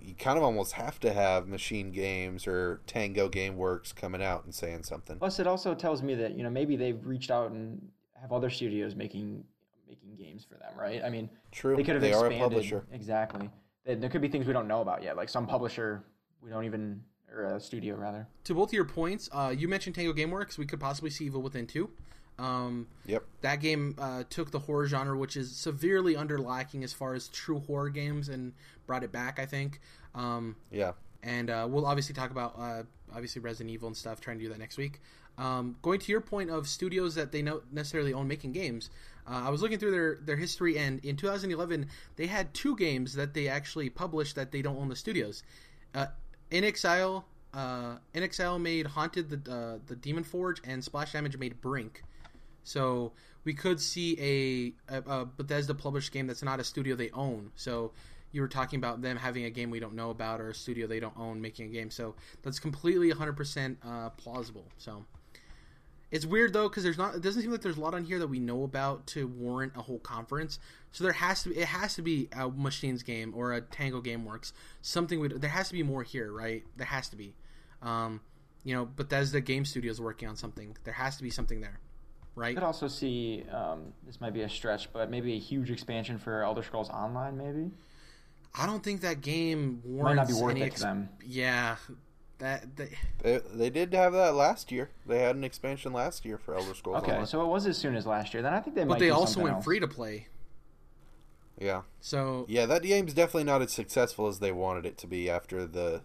you 0.00 0.14
kind 0.14 0.38
of 0.38 0.44
almost 0.44 0.72
have 0.72 0.98
to 1.00 1.12
have 1.12 1.46
Machine 1.46 1.90
Games 1.92 2.46
or 2.46 2.80
Tango 2.86 3.28
GameWorks 3.28 3.94
coming 3.94 4.22
out 4.22 4.44
and 4.44 4.54
saying 4.54 4.84
something. 4.84 5.18
Plus, 5.18 5.38
it 5.38 5.46
also 5.46 5.74
tells 5.74 6.02
me 6.02 6.14
that 6.16 6.36
you 6.36 6.42
know 6.42 6.50
maybe 6.50 6.76
they've 6.76 7.04
reached 7.06 7.30
out 7.30 7.50
and 7.50 7.88
have 8.20 8.32
other 8.32 8.50
studios 8.50 8.94
making 8.94 9.44
making 9.92 10.16
games 10.16 10.44
for 10.44 10.54
them, 10.54 10.72
right? 10.78 11.02
I 11.04 11.10
mean, 11.10 11.28
True, 11.50 11.76
they 11.76 11.82
could 11.82 11.94
have 11.94 12.02
they 12.02 12.12
are 12.12 12.24
a 12.26 12.30
expanded 12.30 12.40
publisher. 12.50 12.84
exactly. 12.92 13.50
There 13.84 13.96
there 13.96 14.08
could 14.10 14.22
be 14.22 14.28
things 14.28 14.46
we 14.46 14.52
don't 14.52 14.68
know 14.68 14.80
about 14.80 15.02
yet, 15.02 15.16
like 15.16 15.28
some 15.28 15.46
publisher 15.46 16.02
we 16.42 16.50
don't 16.50 16.64
even 16.64 17.02
or 17.34 17.44
a 17.56 17.60
studio 17.60 17.96
rather. 17.96 18.26
To 18.44 18.54
both 18.54 18.70
of 18.70 18.72
your 18.74 18.84
points, 18.84 19.28
uh, 19.32 19.54
you 19.56 19.66
mentioned 19.68 19.94
Tango 19.94 20.12
GameWorks. 20.12 20.56
We 20.58 20.66
could 20.66 20.80
possibly 20.80 21.10
see 21.10 21.26
Evil 21.26 21.42
Within 21.42 21.66
two. 21.66 21.90
Um, 22.38 22.86
Yep. 23.06 23.24
that 23.42 23.60
game 23.60 23.94
uh, 23.98 24.24
took 24.30 24.50
the 24.50 24.58
horror 24.60 24.86
genre, 24.86 25.16
which 25.16 25.36
is 25.36 25.54
severely 25.54 26.16
under 26.16 26.38
lacking 26.38 26.82
as 26.84 26.92
far 26.92 27.14
as 27.14 27.28
true 27.28 27.60
horror 27.60 27.90
games, 27.90 28.28
and 28.28 28.52
brought 28.86 29.04
it 29.04 29.12
back. 29.12 29.38
I 29.38 29.46
think. 29.46 29.80
Um, 30.14 30.56
Yeah. 30.70 30.92
and 31.22 31.50
uh, 31.50 31.66
we'll 31.70 31.86
obviously 31.86 32.14
talk 32.14 32.30
about 32.30 32.54
uh, 32.58 32.82
obviously 33.12 33.40
Resident 33.42 33.70
Evil 33.70 33.88
and 33.88 33.96
stuff. 33.96 34.20
Trying 34.20 34.38
to 34.38 34.44
do 34.44 34.48
that 34.50 34.58
next 34.58 34.76
week. 34.78 35.00
Um, 35.38 35.76
going 35.80 35.98
to 36.00 36.12
your 36.12 36.20
point 36.20 36.50
of 36.50 36.68
studios 36.68 37.14
that 37.14 37.32
they 37.32 37.40
don't 37.40 37.62
necessarily 37.72 38.12
own 38.12 38.28
making 38.28 38.52
games, 38.52 38.90
uh, 39.26 39.42
I 39.46 39.50
was 39.50 39.62
looking 39.62 39.78
through 39.78 39.92
their 39.92 40.18
their 40.22 40.36
history, 40.36 40.78
and 40.78 41.04
in 41.04 41.16
2011 41.16 41.86
they 42.16 42.26
had 42.26 42.52
two 42.54 42.76
games 42.76 43.14
that 43.14 43.34
they 43.34 43.48
actually 43.48 43.90
published 43.90 44.36
that 44.36 44.52
they 44.52 44.62
don't 44.62 44.76
own 44.76 44.88
the 44.88 44.96
studios. 44.96 45.42
Uh, 45.94 46.06
inXile, 46.50 47.24
uh, 47.54 47.96
inXile 48.14 48.60
made 48.60 48.86
Haunted 48.86 49.30
the 49.30 49.52
uh, 49.52 49.78
the 49.86 49.96
Demon 49.96 50.24
Forge, 50.24 50.60
and 50.64 50.82
Splash 50.82 51.12
Damage 51.12 51.36
made 51.36 51.60
Brink. 51.60 52.02
So 52.64 53.12
we 53.44 53.54
could 53.54 53.80
see 53.80 54.74
a, 54.88 54.94
a, 54.94 55.20
a 55.20 55.24
Bethesda 55.24 55.74
published 55.74 56.12
game 56.12 56.26
that's 56.26 56.42
not 56.42 56.60
a 56.60 56.64
studio 56.64 56.94
they 56.94 57.10
own. 57.10 57.50
So 57.56 57.92
you 58.30 58.40
were 58.40 58.48
talking 58.48 58.78
about 58.78 59.02
them 59.02 59.16
having 59.16 59.44
a 59.44 59.50
game 59.50 59.70
we 59.70 59.80
don't 59.80 59.94
know 59.94 60.10
about 60.10 60.40
or 60.40 60.50
a 60.50 60.54
studio 60.54 60.86
they 60.86 61.00
don't 61.00 61.16
own 61.18 61.40
making 61.40 61.66
a 61.66 61.72
game. 61.72 61.90
So 61.90 62.14
that's 62.42 62.58
completely 62.58 63.12
100% 63.12 63.76
uh, 63.84 64.10
plausible. 64.10 64.64
So 64.78 65.04
it's 66.12 66.26
weird 66.26 66.52
though 66.52 66.68
because 66.68 66.84
there's 66.84 66.98
not. 66.98 67.14
It 67.14 67.22
doesn't 67.22 67.40
seem 67.40 67.50
like 67.50 67.62
there's 67.62 67.78
a 67.78 67.80
lot 67.80 67.94
on 67.94 68.04
here 68.04 68.18
that 68.18 68.28
we 68.28 68.38
know 68.38 68.64
about 68.64 69.06
to 69.08 69.26
warrant 69.26 69.72
a 69.76 69.80
whole 69.82 69.98
conference. 69.98 70.58
So 70.92 71.04
there 71.04 71.14
has 71.14 71.42
to 71.44 71.48
be. 71.48 71.58
It 71.58 71.68
has 71.68 71.94
to 71.94 72.02
be 72.02 72.28
a 72.36 72.50
Machines 72.50 73.02
game 73.02 73.32
or 73.34 73.54
a 73.54 73.62
Tango 73.62 74.02
GameWorks. 74.02 74.52
Something. 74.82 75.20
We, 75.20 75.28
there 75.28 75.50
has 75.50 75.68
to 75.68 75.72
be 75.72 75.82
more 75.82 76.02
here, 76.02 76.30
right? 76.30 76.62
There 76.76 76.86
has 76.86 77.08
to 77.08 77.16
be. 77.16 77.34
Um, 77.80 78.20
you 78.62 78.74
know, 78.74 78.84
but 78.84 79.08
that's 79.08 79.32
the 79.32 79.40
Game 79.40 79.64
Studios 79.64 80.00
working 80.00 80.28
on 80.28 80.36
something. 80.36 80.76
There 80.84 80.94
has 80.94 81.16
to 81.16 81.22
be 81.22 81.30
something 81.30 81.62
there, 81.62 81.80
right? 82.36 82.50
I 82.50 82.54
could 82.54 82.62
also 82.62 82.88
see 82.88 83.44
um, 83.50 83.94
this 84.06 84.20
might 84.20 84.34
be 84.34 84.42
a 84.42 84.50
stretch, 84.50 84.92
but 84.92 85.10
maybe 85.10 85.32
a 85.32 85.38
huge 85.38 85.70
expansion 85.70 86.18
for 86.18 86.42
Elder 86.42 86.62
Scrolls 86.62 86.90
Online, 86.90 87.38
maybe. 87.38 87.70
I 88.54 88.66
don't 88.66 88.84
think 88.84 89.00
that 89.00 89.22
game 89.22 89.80
warrants 89.82 90.04
Might 90.04 90.14
not 90.14 90.28
be 90.28 90.34
worth 90.34 90.50
any 90.50 90.60
it 90.60 90.66
ex- 90.66 90.80
to 90.80 90.86
them. 90.86 91.08
Yeah, 91.24 91.76
that, 92.42 92.76
that 92.76 92.88
They, 93.22 93.38
they 93.54 93.70
did 93.70 93.94
have 93.94 94.12
that 94.12 94.34
last 94.34 94.70
year. 94.70 94.90
They 95.06 95.20
had 95.20 95.36
an 95.36 95.44
expansion 95.44 95.92
last 95.92 96.24
year 96.24 96.36
for 96.38 96.54
Elder 96.54 96.74
Scrolls 96.74 97.02
Okay, 97.02 97.12
Online. 97.12 97.26
so 97.26 97.42
it 97.42 97.46
was 97.48 97.66
as 97.66 97.78
soon 97.78 97.94
as 97.96 98.06
last 98.06 98.34
year. 98.34 98.42
Then 98.42 98.52
I 98.52 98.60
think 98.60 98.76
they 98.76 98.82
but 98.82 98.88
might. 98.90 98.98
they 99.00 99.06
do 99.08 99.14
also 99.14 99.40
went 99.40 99.56
else. 99.56 99.64
free 99.64 99.80
to 99.80 99.88
play. 99.88 100.26
Yeah. 101.58 101.82
So 102.00 102.44
Yeah, 102.48 102.66
that 102.66 102.82
game's 102.82 103.14
definitely 103.14 103.44
not 103.44 103.62
as 103.62 103.72
successful 103.72 104.26
as 104.26 104.38
they 104.40 104.52
wanted 104.52 104.84
it 104.86 104.98
to 104.98 105.06
be 105.06 105.30
after 105.30 105.64
the, 105.66 106.02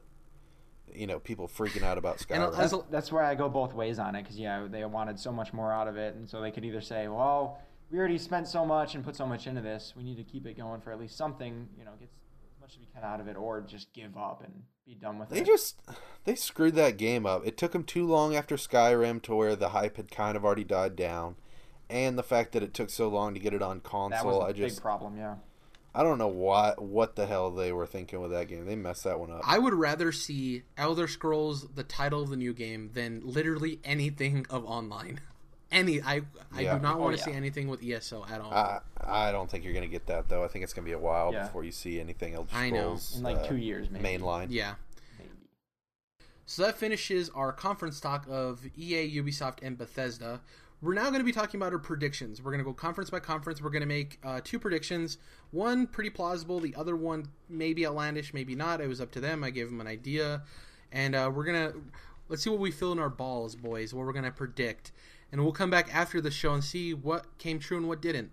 you 0.94 1.08
know, 1.08 1.20
people 1.20 1.48
freaking 1.48 1.84
out 1.84 1.98
about 1.98 2.24
And 2.30 2.44
Skyrim. 2.44 2.60
as 2.60 2.72
That's, 2.72 2.84
that's 2.92 3.12
where 3.12 3.24
I 3.24 3.34
go 3.36 3.50
both 3.50 3.74
ways 3.74 3.98
on 4.00 4.16
it 4.16 4.24
because 4.24 4.38
yeah, 4.38 4.68
they 4.70 4.84
wanted 4.86 5.20
so 5.20 5.32
much 5.32 5.54
more 5.54 5.72
out 5.72 5.88
of 5.88 5.98
it, 5.98 6.16
and 6.16 6.30
so 6.30 6.42
they 6.42 6.52
could 6.52 6.66
either 6.66 6.82
say, 6.82 7.08
well, 7.08 7.60
we 7.90 7.98
already 7.98 8.18
spent 8.18 8.48
so 8.48 8.66
much 8.66 8.96
and 8.96 9.04
put 9.04 9.16
so 9.16 9.26
much 9.26 9.48
into 9.48 9.62
this. 9.62 9.94
We 9.96 10.04
need 10.04 10.18
to 10.18 10.24
keep 10.24 10.46
it 10.46 10.58
going 10.58 10.82
for 10.82 10.92
at 10.92 11.00
least 11.00 11.16
something. 11.18 11.68
You 11.80 11.86
know, 11.86 11.92
get 12.00 12.10
as 12.10 12.27
much 12.68 12.76
as 12.76 12.80
we 12.80 12.88
can 12.94 13.04
out 13.04 13.20
of 13.20 13.28
it, 13.28 13.38
or 13.38 13.62
just 13.62 13.94
give 13.94 14.18
up 14.18 14.44
and 14.44 14.64
be 14.86 14.96
done 14.96 15.20
with 15.20 15.30
They 15.30 15.38
it. 15.38 15.46
They 15.46 15.46
just 15.46 15.80
they 16.26 16.36
screwed 16.36 16.76
that 16.76 16.98
game 16.98 17.26
up. 17.26 17.46
It 17.46 17.58
took 17.58 17.72
them 17.72 17.84
too 17.84 18.06
long 18.06 18.36
after 18.36 18.56
Skyrim 18.56 19.22
to 19.24 19.36
where 19.36 19.56
the 19.56 19.70
hype 19.70 19.98
had 19.98 20.12
kind 20.12 20.36
of 20.36 20.44
already 20.44 20.64
died 20.64 20.96
down, 20.96 21.36
and 21.90 22.18
the 22.18 22.24
fact 22.24 22.52
that 22.54 22.64
it 22.64 22.74
took 22.74 22.90
so 22.90 23.08
long 23.08 23.34
to 23.34 23.40
get 23.40 23.54
it 23.54 23.62
on 23.62 23.78
that 23.78 23.84
console. 23.84 24.28
was 24.28 24.40
the 24.40 24.46
I 24.46 24.52
big 24.54 24.70
just 24.70 24.82
problem. 24.82 25.18
Yeah. 25.18 25.36
I 25.96 26.04
don't 26.04 26.20
know 26.20 26.28
what 26.28 26.82
what 26.82 27.16
the 27.16 27.26
hell 27.26 27.50
they 27.50 27.72
were 27.72 27.88
thinking 27.88 28.22
with 28.22 28.32
that 28.32 28.48
game. 28.48 28.66
They 28.66 28.76
messed 28.76 29.06
that 29.06 29.20
one 29.20 29.32
up. 29.32 29.42
I 29.44 29.58
would 29.58 29.74
rather 29.74 30.12
see 30.12 30.64
Elder 30.78 31.08
Scrolls, 31.08 31.68
the 31.74 31.84
title 31.84 32.22
of 32.22 32.30
the 32.30 32.36
new 32.36 32.54
game, 32.54 32.92
than 32.94 33.22
literally 33.24 33.80
anything 33.84 34.46
of 34.50 34.66
online. 34.66 35.22
Any, 35.72 36.02
I, 36.02 36.22
I 36.54 36.62
Yeah. 36.62 36.76
do 36.78 36.82
not 36.82 36.96
Oh, 36.96 37.00
want 37.00 37.18
to 37.18 37.20
yeah. 37.20 37.26
see 37.26 37.32
anything 37.34 37.68
with 37.68 37.84
ESO 37.84 38.26
at 38.30 38.40
all. 38.42 38.54
I 38.54 38.80
I 39.00 39.32
don't 39.32 39.50
think 39.50 39.64
you're 39.66 39.74
gonna 39.74 39.88
get 39.88 40.06
that 40.08 40.30
though. 40.30 40.44
I 40.44 40.48
think 40.48 40.64
it's 40.64 40.74
gonna 40.74 40.86
be 40.86 40.94
a 40.94 41.00
while 41.00 41.34
Yeah. 41.34 41.44
before 41.44 41.64
you 41.64 41.72
see 41.72 42.00
anything 42.00 42.34
else. 42.36 42.50
I 42.54 42.70
know. 42.70 42.98
In 43.16 43.24
like 43.24 43.48
two 43.48 43.58
years, 43.58 43.90
maybe. 43.90 44.06
mainline. 44.18 44.48
yeah. 44.50 44.76
Maybe. 45.18 45.30
So 46.46 46.62
that 46.64 46.78
finishes 46.78 47.30
our 47.32 47.52
conference 47.52 48.00
talk 48.00 48.26
of 48.30 48.66
EA, 48.78 49.14
Ubisoft, 49.22 49.60
and 49.62 49.78
Bethesda. 49.78 50.42
We're 50.80 50.94
now 50.94 51.06
going 51.06 51.18
to 51.20 51.24
be 51.26 51.32
talking 51.32 51.60
about 51.60 51.74
our 51.74 51.80
predictions. 51.80 52.40
We're 52.40 52.52
going 52.52 52.60
to 52.60 52.64
go 52.64 52.72
conference 52.72 53.10
by 53.10 53.20
conference. 53.20 53.62
We're 53.64 53.72
going 53.72 53.82
to 53.82 53.88
make 53.88 54.20
uh, 54.24 54.42
two 54.44 54.60
predictions. 54.60 55.18
One 55.50 55.88
pretty 55.88 56.12
plausible. 56.12 56.60
The 56.60 56.76
other 56.76 56.96
one 56.96 57.30
maybe 57.50 57.86
outlandish, 57.86 58.32
maybe 58.32 58.54
not. 58.54 58.80
It 58.80 58.88
was 58.88 59.02
up 59.02 59.10
to 59.14 59.20
them. 59.20 59.44
I 59.44 59.50
gave 59.50 59.72
them 59.72 59.82
an 59.82 59.88
idea, 59.88 60.44
and 60.92 61.16
uh, 61.16 61.32
we're 61.34 61.46
gonna 61.46 61.74
let's 62.30 62.44
see 62.44 62.52
what 62.52 62.60
we 62.60 62.70
fill 62.70 62.92
in 62.92 63.00
our 63.00 63.10
balls, 63.10 63.56
boys. 63.56 63.92
What 63.94 64.06
we're 64.06 64.14
going 64.14 64.26
to 64.26 64.32
predict, 64.32 64.92
and 65.32 65.44
we'll 65.44 65.54
come 65.54 65.70
back 65.70 65.94
after 65.94 66.22
the 66.22 66.32
show 66.32 66.54
and 66.54 66.64
see 66.64 66.94
what 66.94 67.38
came 67.38 67.60
true 67.60 67.78
and 67.78 67.88
what 67.88 68.02
didn't. 68.02 68.32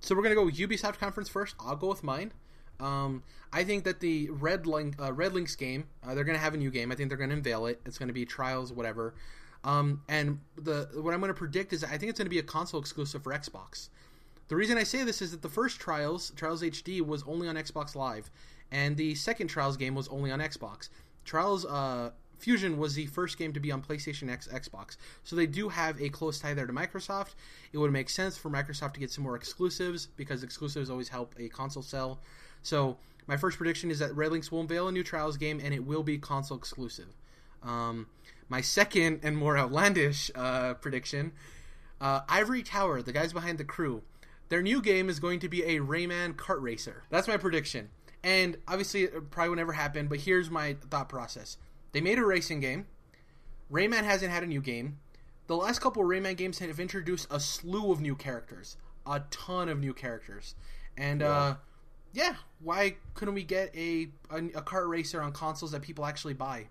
So 0.00 0.14
we're 0.14 0.22
gonna 0.22 0.34
go 0.34 0.46
Ubisoft 0.46 0.98
conference 0.98 1.28
first. 1.28 1.54
I'll 1.58 1.76
go 1.76 1.88
with 1.88 2.02
mine. 2.02 2.32
Um, 2.80 3.22
I 3.52 3.64
think 3.64 3.84
that 3.84 4.00
the 4.00 4.28
Red 4.30 4.66
Link, 4.66 4.96
uh, 4.98 5.12
RedLynx 5.12 5.56
game, 5.56 5.86
uh, 6.02 6.14
they're 6.14 6.24
to 6.36 6.42
have 6.42 6.54
a 6.54 6.58
new 6.58 6.70
game. 6.70 6.90
I 6.90 6.96
think 6.96 7.08
they're 7.08 7.16
to 7.30 7.36
unveil 7.36 7.66
it. 7.66 7.80
It's 7.86 7.98
to 8.08 8.14
be 8.14 8.24
Trials, 8.24 8.72
whatever. 8.72 9.14
Um, 9.62 10.02
and 10.08 10.40
the 10.56 10.88
what 10.94 11.14
I'm 11.14 11.20
to 11.28 11.34
predict 11.34 11.72
is 11.72 11.82
I 11.82 11.96
think 11.96 12.10
it's 12.10 12.18
to 12.26 12.30
be 12.30 12.38
a 12.38 12.42
console 12.42 12.80
exclusive 12.80 13.22
for 13.22 13.32
Xbox. 13.32 13.88
The 14.48 14.56
reason 14.56 14.76
I 14.76 14.82
say 14.82 15.02
this 15.04 15.22
is 15.22 15.30
that 15.30 15.40
the 15.40 15.48
first 15.48 15.80
Trials, 15.80 16.30
Trials 16.36 16.62
HD, 16.62 17.00
was 17.00 17.22
only 17.26 17.48
on 17.48 17.56
Xbox 17.56 17.94
Live, 17.94 18.30
and 18.70 18.96
the 18.96 19.14
second 19.14 19.48
Trials 19.48 19.78
game 19.78 19.94
was 19.94 20.06
only 20.08 20.30
on 20.30 20.40
Xbox. 20.40 20.90
Trials 21.24 21.64
uh, 21.64 22.10
Fusion 22.44 22.76
was 22.76 22.94
the 22.94 23.06
first 23.06 23.38
game 23.38 23.54
to 23.54 23.60
be 23.60 23.72
on 23.72 23.80
PlayStation 23.80 24.30
X, 24.30 24.46
Xbox, 24.48 24.98
so 25.22 25.34
they 25.34 25.46
do 25.46 25.70
have 25.70 25.98
a 25.98 26.10
close 26.10 26.38
tie 26.38 26.52
there 26.52 26.66
to 26.66 26.74
Microsoft. 26.74 27.36
It 27.72 27.78
would 27.78 27.90
make 27.90 28.10
sense 28.10 28.36
for 28.36 28.50
Microsoft 28.50 28.92
to 28.92 29.00
get 29.00 29.10
some 29.10 29.24
more 29.24 29.34
exclusives 29.34 30.04
because 30.04 30.42
exclusives 30.42 30.90
always 30.90 31.08
help 31.08 31.34
a 31.38 31.48
console 31.48 31.82
sell. 31.82 32.20
So 32.62 32.98
my 33.26 33.38
first 33.38 33.56
prediction 33.56 33.90
is 33.90 33.98
that 34.00 34.10
RedLynx 34.10 34.50
will 34.50 34.60
unveil 34.60 34.88
a 34.88 34.92
new 34.92 35.02
Trials 35.02 35.38
game 35.38 35.58
and 35.58 35.72
it 35.72 35.86
will 35.86 36.02
be 36.02 36.18
console 36.18 36.58
exclusive. 36.58 37.16
Um, 37.62 38.08
my 38.50 38.60
second 38.60 39.20
and 39.22 39.38
more 39.38 39.56
outlandish 39.56 40.30
uh, 40.34 40.74
prediction: 40.74 41.32
uh, 41.98 42.20
Ivory 42.28 42.62
Tower, 42.62 43.00
the 43.00 43.12
guys 43.12 43.32
behind 43.32 43.56
the 43.56 43.64
crew, 43.64 44.02
their 44.50 44.60
new 44.60 44.82
game 44.82 45.08
is 45.08 45.18
going 45.18 45.40
to 45.40 45.48
be 45.48 45.62
a 45.62 45.80
Rayman 45.80 46.34
kart 46.34 46.60
racer. 46.60 47.04
That's 47.08 47.26
my 47.26 47.38
prediction. 47.38 47.88
And 48.22 48.58
obviously, 48.68 49.04
it 49.04 49.30
probably 49.30 49.48
will 49.48 49.56
never 49.56 49.72
happen. 49.72 50.08
But 50.08 50.20
here's 50.20 50.50
my 50.50 50.76
thought 50.90 51.08
process: 51.08 51.56
They 51.94 52.00
made 52.00 52.18
a 52.18 52.26
racing 52.26 52.58
game. 52.58 52.86
Rayman 53.70 54.02
hasn't 54.02 54.32
had 54.32 54.42
a 54.42 54.46
new 54.46 54.60
game. 54.60 54.98
The 55.46 55.56
last 55.56 55.80
couple 55.80 56.02
Rayman 56.02 56.36
games 56.36 56.58
have 56.58 56.80
introduced 56.80 57.28
a 57.30 57.38
slew 57.38 57.92
of 57.92 58.00
new 58.00 58.16
characters, 58.16 58.76
a 59.06 59.22
ton 59.30 59.68
of 59.68 59.78
new 59.78 59.94
characters, 59.94 60.56
and 60.96 61.22
uh, 61.22 61.54
yeah, 62.12 62.34
why 62.60 62.96
couldn't 63.14 63.34
we 63.34 63.44
get 63.44 63.74
a, 63.76 64.08
a 64.30 64.38
a 64.38 64.62
kart 64.62 64.88
racer 64.88 65.22
on 65.22 65.32
consoles 65.32 65.70
that 65.70 65.82
people 65.82 66.04
actually 66.04 66.34
buy? 66.34 66.66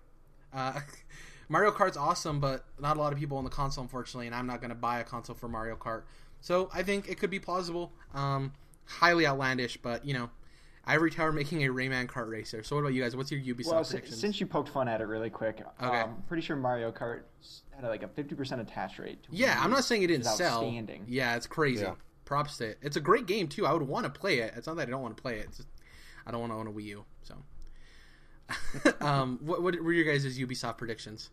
Uh, 0.52 0.80
Mario 1.48 1.70
Kart's 1.70 1.96
awesome, 1.96 2.38
but 2.38 2.66
not 2.78 2.98
a 2.98 3.00
lot 3.00 3.12
of 3.12 3.18
people 3.18 3.38
on 3.38 3.44
the 3.44 3.50
console, 3.50 3.82
unfortunately, 3.82 4.26
and 4.26 4.34
I'm 4.34 4.46
not 4.46 4.60
going 4.60 4.70
to 4.70 4.74
buy 4.76 4.98
a 5.00 5.04
console 5.04 5.36
for 5.36 5.48
Mario 5.48 5.76
Kart. 5.76 6.02
So 6.42 6.68
I 6.74 6.82
think 6.82 7.08
it 7.08 7.18
could 7.18 7.30
be 7.30 7.38
plausible. 7.38 7.92
Um, 8.12 8.52
highly 8.84 9.26
outlandish, 9.26 9.78
but 9.78 10.04
you 10.04 10.12
know, 10.12 10.28
Ivory 10.86 11.10
Tower 11.10 11.32
making 11.32 11.64
a 11.64 11.68
Rayman 11.68 12.06
kart 12.06 12.28
racer. 12.28 12.62
So 12.62 12.76
what 12.76 12.80
about 12.82 12.92
you 12.94 13.02
guys? 13.02 13.16
What's 13.16 13.30
your 13.32 13.40
Ubisoft 13.40 13.70
Well, 13.72 13.84
si- 13.84 13.92
predictions? 13.96 14.20
since 14.20 14.40
you 14.40 14.46
poked 14.46 14.68
fun 14.68 14.86
at 14.88 15.00
it 15.00 15.04
really 15.04 15.30
quick, 15.30 15.62
Okay. 15.82 16.00
um, 16.00 16.22
pretty 16.28 16.42
sure 16.42 16.56
Mario 16.56 16.92
Kart 16.92 17.22
had 17.74 17.88
like 17.88 18.02
a 18.02 18.08
50% 18.08 18.60
attach 18.60 18.98
rate. 18.98 19.22
To 19.22 19.28
yeah, 19.32 19.58
I'm 19.62 19.70
not 19.70 19.84
saying 19.84 20.02
it 20.02 20.08
didn't 20.08 20.26
sell. 20.26 20.58
Outstanding. 20.62 21.04
Yeah, 21.08 21.36
it's 21.36 21.46
crazy. 21.46 21.84
Yeah. 21.84 21.94
Props 22.26 22.58
to 22.58 22.66
it. 22.70 22.78
It's 22.82 22.96
a 22.96 23.00
great 23.00 23.26
game 23.26 23.48
too. 23.48 23.66
I 23.66 23.72
would 23.72 23.82
want 23.82 24.04
to 24.04 24.10
play 24.10 24.38
it. 24.40 24.52
It's 24.56 24.66
not 24.66 24.76
that 24.76 24.88
I 24.88 24.90
don't 24.90 25.02
want 25.02 25.16
to 25.16 25.22
play 25.22 25.38
it. 25.38 25.46
It's 25.48 25.56
just, 25.58 25.68
I 26.26 26.30
don't 26.30 26.40
want 26.40 26.52
to 26.52 26.56
own 26.56 26.66
a 26.66 26.72
Wii 26.72 26.84
U. 26.84 27.04
So, 27.22 27.34
um, 29.00 29.38
what, 29.42 29.62
what 29.62 29.80
were 29.82 29.92
your 29.92 30.04
guys' 30.04 30.38
Ubisoft 30.38 30.76
predictions? 30.78 31.30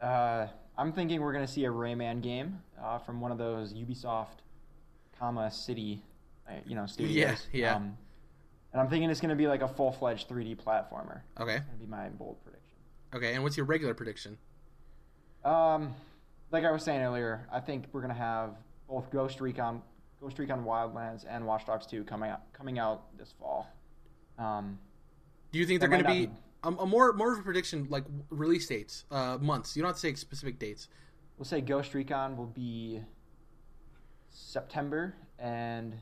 Uh, 0.00 0.46
I'm 0.76 0.92
thinking 0.92 1.20
we're 1.20 1.32
gonna 1.32 1.46
see 1.46 1.64
a 1.64 1.70
Rayman 1.70 2.20
game 2.22 2.60
uh, 2.82 2.98
from 2.98 3.20
one 3.20 3.32
of 3.32 3.38
those 3.38 3.72
Ubisoft, 3.74 4.38
comma 5.18 5.50
City, 5.50 6.02
uh, 6.48 6.54
you 6.66 6.74
know, 6.74 6.86
studios. 6.86 7.46
Yeah, 7.52 7.60
yeah. 7.60 7.76
Um, 7.76 7.96
and 8.74 8.82
I'm 8.82 8.88
thinking 8.90 9.08
it's 9.08 9.20
gonna 9.20 9.36
be 9.36 9.46
like 9.46 9.62
a 9.62 9.68
full-fledged 9.68 10.28
3D 10.28 10.56
platformer. 10.56 11.20
Okay, 11.40 11.54
That's 11.54 11.66
gonna 11.66 11.78
be 11.78 11.86
my 11.86 12.08
bold 12.10 12.42
prediction. 12.44 12.74
okay. 13.14 13.34
And 13.34 13.42
what's 13.44 13.56
your 13.56 13.66
regular 13.66 13.94
prediction? 13.94 14.36
Um, 15.44 15.94
like 16.50 16.64
I 16.64 16.72
was 16.72 16.82
saying 16.82 17.00
earlier, 17.00 17.46
I 17.52 17.60
think 17.60 17.86
we're 17.92 18.00
gonna 18.00 18.12
have 18.14 18.56
both 18.88 19.10
Ghost 19.10 19.40
Recon, 19.40 19.80
Ghost 20.20 20.38
Recon 20.38 20.64
Wildlands, 20.64 21.24
and 21.28 21.46
Watch 21.46 21.66
Dogs 21.66 21.86
2 21.86 22.02
coming 22.04 22.30
out 22.30 22.52
coming 22.52 22.78
out 22.80 23.16
this 23.16 23.32
fall. 23.38 23.68
Um, 24.38 24.78
Do 25.52 25.60
you 25.60 25.66
think 25.66 25.78
they're 25.78 25.88
going 25.88 26.02
to 26.02 26.08
be 26.08 26.26
not 26.64 26.74
a, 26.80 26.82
a 26.82 26.86
more 26.86 27.12
more 27.12 27.32
of 27.32 27.38
a 27.38 27.42
prediction 27.42 27.86
like 27.88 28.02
release 28.30 28.66
dates, 28.66 29.04
uh, 29.12 29.38
months? 29.40 29.76
You 29.76 29.82
don't 29.82 29.90
have 29.90 29.96
to 29.96 30.00
say 30.00 30.12
specific 30.14 30.58
dates. 30.58 30.88
we'll 31.38 31.44
say 31.44 31.60
Ghost 31.60 31.94
Recon 31.94 32.36
will 32.36 32.46
be 32.48 33.00
September, 34.30 35.14
and 35.38 35.94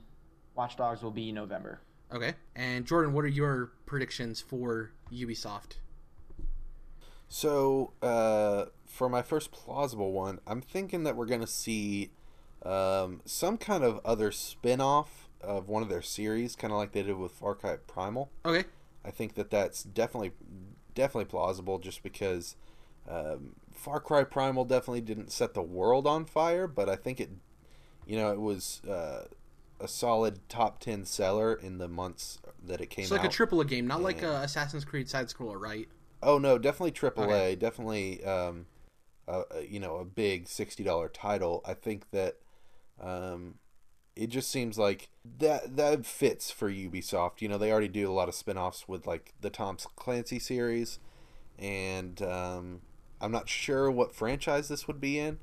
Watch 0.55 0.77
Dogs 0.77 1.03
will 1.03 1.11
be 1.11 1.31
November. 1.31 1.81
Okay. 2.13 2.35
And 2.55 2.85
Jordan, 2.85 3.13
what 3.15 3.25
are 3.25 3.29
your 3.29 3.73
predictions 3.87 4.41
for 4.41 4.93
Ubisoft? 5.13 5.77
So, 7.29 7.93
uh, 8.03 8.67
for 8.87 9.09
my 9.09 9.23
first 9.23 9.53
plausible 9.53 10.13
one, 10.13 10.39
I'm 10.47 10.61
thinking 10.61 11.05
that 11.05 11.17
we're 11.17 11.27
going 11.27 11.41
to 11.41 11.47
see 11.47 12.11
um, 12.63 13.23
some 13.25 13.57
kind 13.57 13.83
of 13.83 14.01
other 14.05 14.31
spin 14.31 14.81
off 14.81 15.31
of 15.41 15.69
one 15.69 15.83
of 15.83 15.89
their 15.89 16.03
series, 16.03 16.55
kind 16.55 16.73
of 16.73 16.79
like 16.79 16.93
they 16.93 17.03
did 17.03 17.17
with 17.17 17.33
Far 17.33 17.55
Cry 17.55 17.77
Primal. 17.87 18.31
Okay. 18.45 18.69
I 19.05 19.11
think 19.11 19.35
that 19.35 19.51
that's 19.51 19.83
definitely 19.83 20.33
definitely 20.95 21.25
plausible 21.25 21.79
just 21.79 22.03
because 22.03 22.55
um, 23.09 23.57
Far 23.73 23.99
Cry 23.99 24.25
Primal 24.25 24.65
definitely 24.65 25.01
didn't 25.01 25.33
set 25.33 25.55
the 25.55 25.63
world 25.63 26.07
on 26.07 26.25
fire, 26.25 26.67
but 26.67 26.89
I 26.89 26.97
think 26.97 27.19
it, 27.19 27.31
you 28.07 28.17
know, 28.17 28.31
it 28.31 28.41
was 28.41 28.83
uh, 28.89 29.25
a 29.83 29.89
solid 29.89 30.49
top 30.49 30.79
10 30.79 31.05
seller 31.05 31.53
in 31.53 31.79
the 31.79 31.89
months 31.89 32.39
that 32.65 32.81
it 32.81 32.89
came 32.89 33.03
out. 33.03 33.07
It's 33.07 33.11
like 33.11 33.21
out. 33.23 33.27
a 33.27 33.31
triple 33.31 33.61
A 33.61 33.65
game, 33.65 33.87
not 33.87 34.01
like 34.01 34.23
a 34.23 34.43
Assassin's 34.43 34.85
Creed 34.85 35.09
side 35.09 35.27
scroller, 35.27 35.61
right? 35.61 35.89
Oh 36.23 36.39
no, 36.39 36.57
definitely 36.57 36.93
AAA. 36.93 37.19
Okay. 37.19 37.57
Definitely, 37.57 38.25
um, 38.25 38.67
uh, 39.27 39.43
you 39.69 39.81
know, 39.81 39.97
a 39.97 40.05
big 40.05 40.47
sixty 40.47 40.85
dollar 40.85 41.09
title. 41.09 41.63
I 41.67 41.75
think 41.75 42.11
that 42.13 42.37
um, 43.01 43.57
it 44.15 44.29
just 44.29 44.51
seems 44.51 44.79
like 44.79 45.09
that 45.39 45.77
that 45.77 46.07
fits 46.07 46.51
for 46.51 46.71
Ubisoft. 46.71 47.41
You 47.41 47.49
know, 47.49 47.59
they 47.59 47.73
already 47.73 47.89
do 47.89 48.09
a 48.09 48.15
lot 48.15 48.29
of 48.29 48.37
spin-offs 48.37 48.87
with 48.87 49.07
like 49.07 49.35
the 49.41 49.51
Tom 49.51 49.79
Clancy 49.97 50.39
series, 50.39 51.01
and 51.59 52.23
um, 52.23 52.83
I'm 53.21 53.33
not 53.33 53.49
sure 53.49 53.91
what 53.91 54.15
franchise 54.15 54.69
this 54.69 54.87
would 54.87 55.01
be 55.01 55.19
in, 55.19 55.39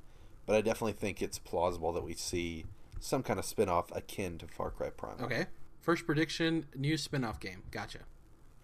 but 0.45 0.55
I 0.55 0.61
definitely 0.61 0.93
think 0.93 1.21
it's 1.21 1.39
plausible 1.39 1.91
that 1.91 2.05
we 2.05 2.13
see 2.13 2.65
some 2.99 3.23
kind 3.23 3.39
of 3.39 3.45
spin-off 3.45 3.91
akin 3.95 4.37
to 4.39 4.47
Far 4.47 4.71
Cry 4.71 4.89
Primal. 4.89 5.25
Okay. 5.25 5.47
First 5.79 6.05
prediction: 6.05 6.65
new 6.75 6.97
spin-off 6.97 7.39
game. 7.39 7.63
Gotcha. 7.71 7.99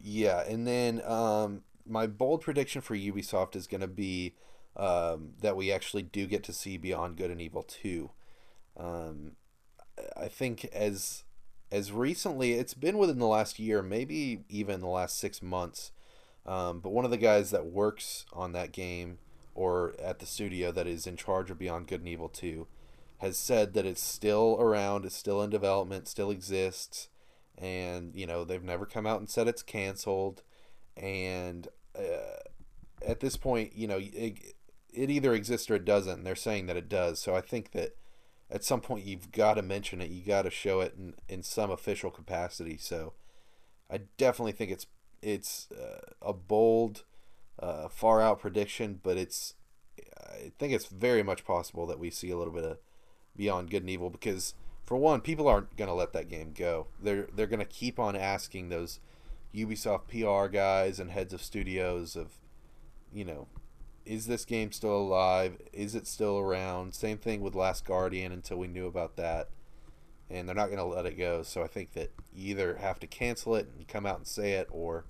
Yeah, 0.01 0.41
and 0.41 0.67
then 0.67 1.01
um, 1.03 1.63
my 1.87 2.07
bold 2.07 2.41
prediction 2.41 2.81
for 2.81 2.95
Ubisoft 2.95 3.55
is 3.55 3.67
going 3.67 3.81
to 3.81 3.87
be 3.87 4.35
um, 4.75 5.33
that 5.41 5.55
we 5.55 5.71
actually 5.71 6.03
do 6.03 6.27
get 6.27 6.43
to 6.43 6.53
see 6.53 6.77
Beyond 6.77 7.17
Good 7.17 7.31
and 7.31 7.41
Evil 7.41 7.63
2. 7.63 8.09
Um, 8.77 9.33
I 10.17 10.27
think 10.27 10.65
as 10.65 11.23
as 11.71 11.91
recently, 11.91 12.53
it's 12.53 12.73
been 12.73 12.97
within 12.97 13.19
the 13.19 13.25
last 13.25 13.59
year, 13.59 13.81
maybe 13.81 14.43
even 14.49 14.81
the 14.81 14.87
last 14.87 15.17
six 15.17 15.41
months. 15.41 15.91
Um, 16.45 16.79
but 16.79 16.91
one 16.91 17.05
of 17.05 17.11
the 17.11 17.17
guys 17.17 17.49
that 17.51 17.65
works 17.65 18.25
on 18.31 18.51
that 18.51 18.71
game 18.71 19.17
or 19.55 19.95
at 19.99 20.19
the 20.19 20.25
studio 20.25 20.71
that 20.71 20.85
is 20.85 21.07
in 21.07 21.17
charge 21.17 21.49
of 21.49 21.57
Beyond 21.57 21.87
Good 21.87 22.01
and 22.01 22.09
Evil 22.09 22.29
2 22.29 22.67
has 23.19 23.37
said 23.37 23.73
that 23.73 23.85
it's 23.85 24.01
still 24.01 24.57
around, 24.59 25.05
it's 25.05 25.15
still 25.15 25.41
in 25.41 25.49
development, 25.49 26.07
still 26.07 26.31
exists, 26.31 27.09
and 27.57 28.13
you 28.15 28.27
know 28.27 28.43
they've 28.43 28.63
never 28.63 28.85
come 28.85 29.07
out 29.07 29.19
and 29.19 29.29
said 29.29 29.47
it's 29.47 29.63
canceled. 29.63 30.43
And 30.97 31.67
uh, 31.97 32.41
at 33.05 33.19
this 33.19 33.37
point, 33.37 33.75
you 33.75 33.87
know 33.87 33.99
it, 34.01 34.55
it 34.93 35.09
either 35.09 35.33
exists 35.33 35.69
or 35.69 35.75
it 35.75 35.85
doesn't. 35.85 36.19
And 36.19 36.25
they're 36.25 36.35
saying 36.35 36.67
that 36.67 36.77
it 36.77 36.89
does. 36.89 37.19
So 37.19 37.35
I 37.35 37.41
think 37.41 37.71
that 37.71 37.95
at 38.49 38.63
some 38.63 38.81
point 38.81 39.05
you've 39.05 39.31
got 39.31 39.55
to 39.55 39.61
mention 39.61 40.01
it. 40.01 40.09
You 40.09 40.23
got 40.23 40.43
to 40.43 40.51
show 40.51 40.81
it 40.81 40.95
in, 40.97 41.13
in 41.27 41.43
some 41.43 41.71
official 41.71 42.11
capacity. 42.11 42.77
So 42.77 43.13
I 43.89 44.01
definitely 44.17 44.53
think 44.53 44.71
it's 44.71 44.87
it's 45.21 45.69
uh, 45.71 46.11
a 46.21 46.33
bold, 46.33 47.03
uh, 47.59 47.87
far 47.89 48.21
out 48.21 48.39
prediction, 48.39 48.99
but 49.01 49.17
it's 49.17 49.55
I 50.17 50.51
think 50.59 50.73
it's 50.73 50.87
very 50.87 51.23
much 51.23 51.45
possible 51.45 51.85
that 51.87 51.99
we 51.99 52.09
see 52.09 52.29
a 52.29 52.37
little 52.37 52.53
bit 52.53 52.65
of 52.65 52.77
Beyond 53.35 53.69
Good 53.69 53.83
and 53.83 53.89
Evil 53.89 54.09
because 54.09 54.53
for 54.85 54.97
one, 54.97 55.21
people 55.21 55.47
aren't 55.47 55.75
going 55.77 55.87
to 55.87 55.93
let 55.93 56.13
that 56.13 56.29
game 56.29 56.53
go. 56.55 56.87
They're 57.01 57.27
they're 57.35 57.47
going 57.47 57.59
to 57.59 57.65
keep 57.65 57.99
on 57.99 58.15
asking 58.15 58.69
those 58.69 58.99
Ubisoft 59.53 60.07
PR 60.07 60.47
guys 60.51 60.99
and 60.99 61.09
heads 61.09 61.33
of 61.33 61.41
studios 61.41 62.15
of, 62.15 62.33
you 63.13 63.25
know, 63.25 63.47
is 64.05 64.27
this 64.27 64.45
game 64.45 64.71
still 64.71 64.95
alive? 64.95 65.57
Is 65.73 65.95
it 65.95 66.05
still 66.05 66.37
around? 66.37 66.93
Same 66.93 67.17
thing 67.17 67.41
with 67.41 67.55
Last 67.55 67.85
Guardian 67.85 68.31
until 68.31 68.57
we 68.57 68.67
knew 68.67 68.85
about 68.85 69.15
that. 69.15 69.49
And 70.29 70.47
they're 70.47 70.55
not 70.55 70.67
going 70.67 70.77
to 70.77 70.85
let 70.85 71.05
it 71.05 71.17
go. 71.17 71.43
So 71.43 71.63
I 71.63 71.67
think 71.67 71.93
that 71.93 72.11
you 72.33 72.51
either 72.51 72.75
have 72.75 72.99
to 72.99 73.07
cancel 73.07 73.55
it 73.55 73.69
and 73.75 73.87
come 73.87 74.05
out 74.05 74.17
and 74.17 74.27
say 74.27 74.53
it 74.53 74.67
or 74.71 75.05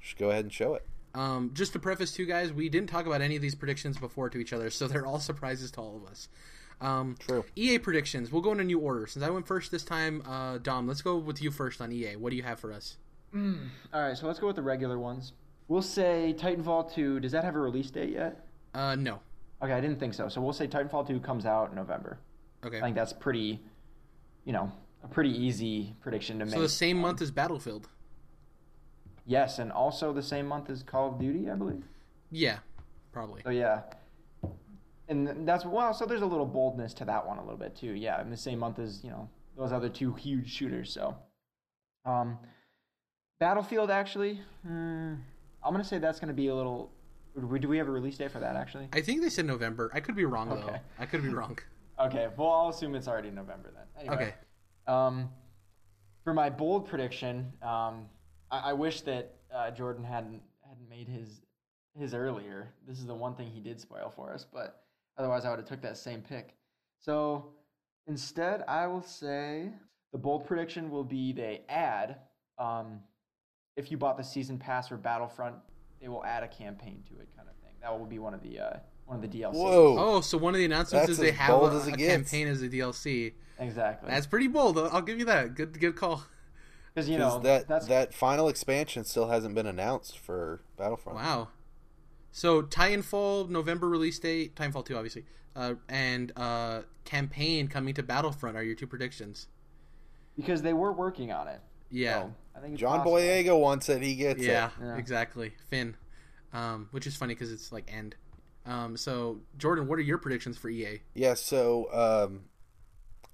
just 0.00 0.16
go 0.16 0.30
ahead 0.30 0.44
and 0.44 0.52
show 0.52 0.74
it. 0.74 0.86
Um, 1.14 1.50
just 1.52 1.72
to 1.74 1.78
preface, 1.78 2.12
two 2.12 2.26
guys, 2.26 2.52
we 2.52 2.68
didn't 2.68 2.88
talk 2.88 3.06
about 3.06 3.20
any 3.20 3.36
of 3.36 3.42
these 3.42 3.54
predictions 3.54 3.98
before 3.98 4.30
to 4.30 4.38
each 4.38 4.52
other, 4.52 4.70
so 4.70 4.88
they're 4.88 5.04
all 5.04 5.20
surprises 5.20 5.70
to 5.72 5.80
all 5.80 5.96
of 5.96 6.10
us. 6.10 6.28
Um, 6.82 7.16
True. 7.18 7.44
EA 7.56 7.78
predictions. 7.78 8.32
We'll 8.32 8.42
go 8.42 8.52
in 8.52 8.60
a 8.60 8.64
new 8.64 8.78
order. 8.78 9.06
Since 9.06 9.24
I 9.24 9.30
went 9.30 9.46
first 9.46 9.70
this 9.70 9.84
time, 9.84 10.22
uh, 10.26 10.58
Dom, 10.58 10.86
let's 10.88 11.00
go 11.00 11.16
with 11.16 11.40
you 11.40 11.50
first 11.50 11.80
on 11.80 11.92
EA. 11.92 12.16
What 12.16 12.30
do 12.30 12.36
you 12.36 12.42
have 12.42 12.58
for 12.58 12.72
us? 12.72 12.96
All 13.34 13.40
right, 13.94 14.16
so 14.16 14.26
let's 14.26 14.38
go 14.38 14.48
with 14.48 14.56
the 14.56 14.62
regular 14.62 14.98
ones. 14.98 15.32
We'll 15.68 15.80
say 15.80 16.34
Titanfall 16.36 16.92
2. 16.92 17.20
Does 17.20 17.32
that 17.32 17.44
have 17.44 17.54
a 17.54 17.58
release 17.60 17.90
date 17.90 18.10
yet? 18.10 18.44
Uh, 18.74 18.94
no. 18.96 19.20
Okay, 19.62 19.72
I 19.72 19.80
didn't 19.80 20.00
think 20.00 20.12
so. 20.12 20.28
So 20.28 20.40
we'll 20.40 20.52
say 20.52 20.66
Titanfall 20.66 21.06
2 21.06 21.20
comes 21.20 21.46
out 21.46 21.70
in 21.70 21.76
November. 21.76 22.18
Okay. 22.64 22.78
I 22.78 22.82
think 22.82 22.96
that's 22.96 23.12
pretty, 23.12 23.60
you 24.44 24.52
know, 24.52 24.70
a 25.04 25.08
pretty 25.08 25.30
easy 25.30 25.94
prediction 26.00 26.38
to 26.40 26.44
make. 26.44 26.54
So 26.54 26.60
the 26.60 26.68
same 26.68 26.98
month 26.98 27.22
as 27.22 27.30
Battlefield. 27.30 27.88
Yes, 29.24 29.58
and 29.58 29.70
also 29.70 30.12
the 30.12 30.22
same 30.22 30.46
month 30.46 30.68
as 30.68 30.82
Call 30.82 31.12
of 31.12 31.18
Duty, 31.18 31.48
I 31.48 31.54
believe. 31.54 31.84
Yeah, 32.30 32.58
probably. 33.12 33.42
So 33.42 33.50
yeah, 33.50 33.82
and 35.12 35.46
that's 35.48 35.64
well. 35.64 35.94
So 35.94 36.06
there's 36.06 36.22
a 36.22 36.26
little 36.26 36.46
boldness 36.46 36.94
to 36.94 37.04
that 37.04 37.26
one 37.26 37.38
a 37.38 37.42
little 37.42 37.58
bit 37.58 37.76
too. 37.76 37.92
Yeah, 37.92 38.20
in 38.20 38.30
the 38.30 38.36
same 38.36 38.58
month 38.58 38.78
as 38.78 39.02
you 39.04 39.10
know 39.10 39.28
those 39.56 39.72
other 39.72 39.88
two 39.88 40.14
huge 40.14 40.50
shooters. 40.52 40.92
So, 40.92 41.14
um, 42.04 42.38
Battlefield 43.38 43.90
actually, 43.90 44.40
hmm, 44.66 45.14
I'm 45.64 45.72
gonna 45.72 45.84
say 45.84 45.98
that's 45.98 46.18
gonna 46.20 46.32
be 46.32 46.48
a 46.48 46.54
little. 46.54 46.90
Do 47.34 47.66
we, 47.66 47.78
have 47.78 47.88
a 47.88 47.90
release 47.90 48.18
date 48.18 48.30
for 48.30 48.40
that 48.40 48.56
actually? 48.56 48.88
I 48.92 49.00
think 49.00 49.22
they 49.22 49.30
said 49.30 49.46
November. 49.46 49.90
I 49.94 50.00
could 50.00 50.14
be 50.14 50.26
wrong 50.26 50.50
though. 50.50 50.76
I 50.98 51.06
could 51.06 51.22
be 51.22 51.28
wrong. 51.30 51.58
Okay, 52.00 52.26
well 52.36 52.50
I'll 52.50 52.70
assume 52.70 52.94
it's 52.96 53.06
already 53.06 53.30
November 53.30 53.70
then. 53.72 53.84
Anyway, 54.00 54.14
Okay. 54.14 54.34
Um, 54.92 55.28
for 56.24 56.32
my 56.32 56.50
bold 56.50 56.88
prediction, 56.88 57.52
um, 57.62 58.06
I, 58.50 58.70
I 58.70 58.72
wish 58.72 59.02
that 59.02 59.34
uh, 59.54 59.70
Jordan 59.70 60.02
hadn't 60.02 60.40
hadn't 60.66 60.88
made 60.88 61.06
his 61.06 61.42
his 61.96 62.14
earlier. 62.14 62.72
This 62.88 62.98
is 62.98 63.06
the 63.06 63.14
one 63.14 63.34
thing 63.34 63.50
he 63.50 63.60
did 63.60 63.80
spoil 63.80 64.12
for 64.14 64.32
us, 64.32 64.46
but 64.52 64.84
otherwise 65.18 65.44
I 65.44 65.50
would 65.50 65.58
have 65.58 65.68
took 65.68 65.82
that 65.82 65.96
same 65.96 66.20
pick. 66.22 66.54
So 66.98 67.52
instead, 68.06 68.62
I 68.68 68.86
will 68.86 69.02
say 69.02 69.70
the 70.12 70.18
bold 70.18 70.46
prediction 70.46 70.90
will 70.90 71.04
be 71.04 71.32
they 71.32 71.62
add 71.68 72.16
um, 72.58 73.00
if 73.76 73.90
you 73.90 73.96
bought 73.96 74.16
the 74.16 74.22
season 74.24 74.58
pass 74.58 74.88
for 74.88 74.96
Battlefront, 74.96 75.56
they 76.00 76.08
will 76.08 76.24
add 76.24 76.42
a 76.42 76.48
campaign 76.48 77.02
to 77.08 77.20
it, 77.20 77.28
kind 77.36 77.48
of 77.48 77.56
thing. 77.56 77.72
That 77.80 77.98
will 77.98 78.06
be 78.06 78.18
one 78.18 78.34
of 78.34 78.42
the 78.42 78.58
uh, 78.60 78.76
one 79.06 79.22
of 79.22 79.30
the 79.30 79.38
DLC. 79.40 79.54
Whoa. 79.54 79.96
Oh, 79.98 80.20
so 80.20 80.38
one 80.38 80.54
of 80.54 80.58
the 80.58 80.64
announcements 80.64 81.06
That's 81.06 81.10
is 81.12 81.18
they 81.18 81.30
have 81.32 81.60
a, 81.62 81.66
as 81.66 81.86
a 81.88 81.92
campaign 81.92 82.48
as 82.48 82.62
a 82.62 82.68
DLC. 82.68 83.32
exactly. 83.58 84.10
That's 84.10 84.26
pretty 84.26 84.48
bold. 84.48 84.78
I'll 84.78 84.90
I'll 84.92 85.02
give 85.02 85.18
you 85.18 85.24
that. 85.26 85.54
Good, 85.54 85.78
good 85.80 85.96
call. 85.96 86.24
because 86.94 87.08
you 87.08 87.18
'Cause 87.18 87.34
know 87.36 87.40
that 87.40 87.68
that's 87.68 87.86
that 87.86 88.14
final 88.14 88.48
expansion 88.48 89.04
still 89.04 89.28
hasn't 89.28 89.54
been 89.54 89.66
announced 89.66 90.18
for 90.18 90.60
Battlefront. 90.76 91.18
Wow. 91.18 91.48
So 92.32 92.62
Titanfall 92.62 93.48
November 93.50 93.88
release 93.88 94.18
date, 94.18 94.56
Titanfall 94.56 94.84
two 94.86 94.96
obviously, 94.96 95.24
uh, 95.54 95.74
and 95.88 96.32
uh, 96.36 96.82
campaign 97.04 97.68
coming 97.68 97.94
to 97.94 98.02
Battlefront 98.02 98.56
are 98.56 98.62
your 98.62 98.74
two 98.74 98.86
predictions. 98.86 99.48
because 100.36 100.62
they 100.62 100.72
were 100.72 100.92
working 100.92 101.30
on 101.30 101.46
it. 101.48 101.60
Yeah, 101.90 102.22
So, 102.22 102.34
I 102.56 102.60
think 102.60 102.76
John 102.78 102.98
possible. 103.00 103.18
Boyega 103.18 103.60
wants 103.60 103.88
it. 103.90 104.02
He 104.02 104.14
gets 104.14 104.42
yeah, 104.42 104.68
it. 104.80 104.84
Yeah. 104.84 104.96
exactly. 104.96 105.52
Finn, 105.68 105.94
um, 106.54 106.88
which 106.90 107.06
is 107.06 107.14
funny 107.14 107.34
because 107.34 107.52
it's 107.52 107.70
like 107.70 107.92
end. 107.92 108.16
Um, 108.64 108.96
so 108.96 109.40
Jordan, 109.58 109.86
what 109.86 109.98
are 109.98 110.02
your 110.02 110.16
predictions 110.16 110.56
for 110.56 110.70
EA? 110.70 111.00
Yeah. 111.14 111.34
So 111.34 111.92
um, 111.92 112.44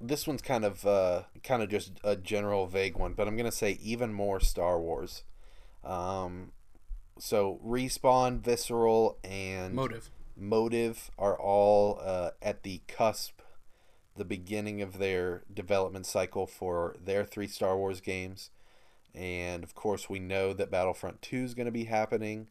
this 0.00 0.26
one's 0.26 0.42
kind 0.42 0.64
of 0.64 0.84
uh, 0.84 1.22
kind 1.44 1.62
of 1.62 1.68
just 1.68 1.92
a 2.02 2.16
general 2.16 2.66
vague 2.66 2.96
one, 2.98 3.12
but 3.12 3.28
I'm 3.28 3.36
gonna 3.36 3.52
say 3.52 3.78
even 3.80 4.12
more 4.12 4.40
Star 4.40 4.80
Wars. 4.80 5.22
Um, 5.84 6.50
so 7.18 7.60
respawn, 7.64 8.40
visceral, 8.40 9.18
and 9.24 9.74
Motive. 9.74 10.10
motive 10.36 11.10
are 11.18 11.38
all 11.38 12.00
uh, 12.02 12.30
at 12.42 12.62
the 12.62 12.82
cusp 12.88 13.40
the 14.16 14.24
beginning 14.24 14.82
of 14.82 14.98
their 14.98 15.44
development 15.52 16.04
cycle 16.04 16.46
for 16.46 16.96
their 17.02 17.24
three 17.24 17.46
star 17.46 17.76
wars 17.76 18.00
games. 18.00 18.50
And 19.14 19.62
of 19.62 19.74
course 19.74 20.10
we 20.10 20.18
know 20.18 20.52
that 20.52 20.70
battlefront 20.70 21.22
2 21.22 21.36
is 21.36 21.54
going 21.54 21.66
to 21.66 21.72
be 21.72 21.84
happening. 21.84 22.48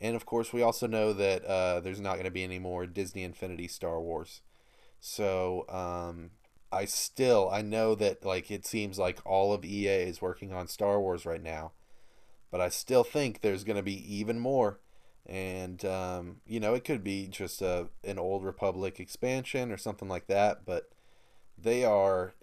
And 0.00 0.14
of 0.14 0.24
course 0.24 0.52
we 0.52 0.62
also 0.62 0.86
know 0.86 1.12
that 1.12 1.44
uh, 1.44 1.80
there's 1.80 2.00
not 2.00 2.14
going 2.14 2.24
to 2.24 2.30
be 2.30 2.44
any 2.44 2.60
more 2.60 2.86
disney 2.86 3.24
infinity 3.24 3.66
star 3.66 4.00
wars. 4.00 4.40
So 5.00 5.66
um, 5.68 6.30
i 6.72 6.84
still 6.84 7.50
i 7.52 7.62
know 7.62 7.94
that 7.94 8.24
like 8.24 8.50
it 8.50 8.66
seems 8.66 8.98
like 8.98 9.18
all 9.24 9.52
of 9.52 9.64
ea 9.64 9.88
is 9.88 10.22
working 10.22 10.52
on 10.52 10.68
star 10.68 11.00
wars 11.00 11.26
right 11.26 11.42
now 11.42 11.72
but 12.50 12.60
i 12.60 12.68
still 12.68 13.04
think 13.04 13.40
there's 13.40 13.64
going 13.64 13.76
to 13.76 13.82
be 13.82 14.16
even 14.16 14.38
more. 14.38 14.80
And 15.26 15.84
um, 15.84 16.36
you 16.46 16.58
know 16.58 16.74
it 16.74 16.84
could 16.84 17.04
be 17.04 17.28
just 17.28 17.62
a 17.62 17.88
an 18.02 18.18
old 18.18 18.44
republic 18.44 18.98
expansion 18.98 19.70
or 19.70 19.76
something 19.76 20.08
like 20.08 20.26
that 20.26 20.64
but 20.64 20.90
they 21.56 21.84
are 21.84 22.34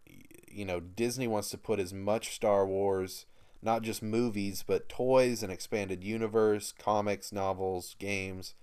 you 0.47 0.64
know 0.64 0.80
disney 0.80 1.28
wants 1.28 1.49
to 1.49 1.58
put 1.58 1.80
as 1.80 1.93
much 1.93 2.34
star 2.34 2.66
wars 2.66 3.26
not 3.62 3.82
just 3.82 4.01
movies 4.01 4.64
but 4.66 4.88
toys 4.88 5.43
and 5.43 5.51
expanded 5.51 6.03
universe 6.03 6.72
comics 6.72 7.34
novels 7.34 7.95
games 7.99 8.53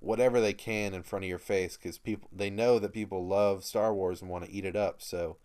whatever 0.00 0.40
they 0.40 0.52
can 0.52 0.94
in 0.94 1.02
front 1.02 1.24
of 1.24 1.28
your 1.28 1.38
face 1.38 1.76
because 1.76 1.98
people 1.98 2.28
they 2.32 2.50
know 2.50 2.78
that 2.78 2.92
people 2.92 3.26
love 3.26 3.64
star 3.64 3.94
wars 3.94 4.20
and 4.20 4.30
want 4.30 4.44
to 4.44 4.50
eat 4.50 4.64
it 4.64 4.76
up. 4.76 5.02
So 5.02 5.36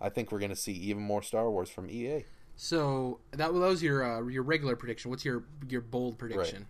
i 0.00 0.08
think 0.08 0.32
we're 0.32 0.38
going 0.38 0.50
to 0.50 0.56
see 0.56 0.72
even 0.72 1.02
more 1.02 1.22
star 1.22 1.50
wars 1.50 1.70
from 1.70 1.90
ea 1.90 2.24
So 2.62 3.20
that, 3.30 3.38
that 3.38 3.52
was 3.54 3.82
your 3.82 4.04
uh, 4.04 4.26
your 4.26 4.42
regular 4.42 4.76
prediction. 4.76 5.10
What's 5.10 5.24
your 5.24 5.44
your 5.66 5.80
bold 5.80 6.18
prediction? 6.18 6.66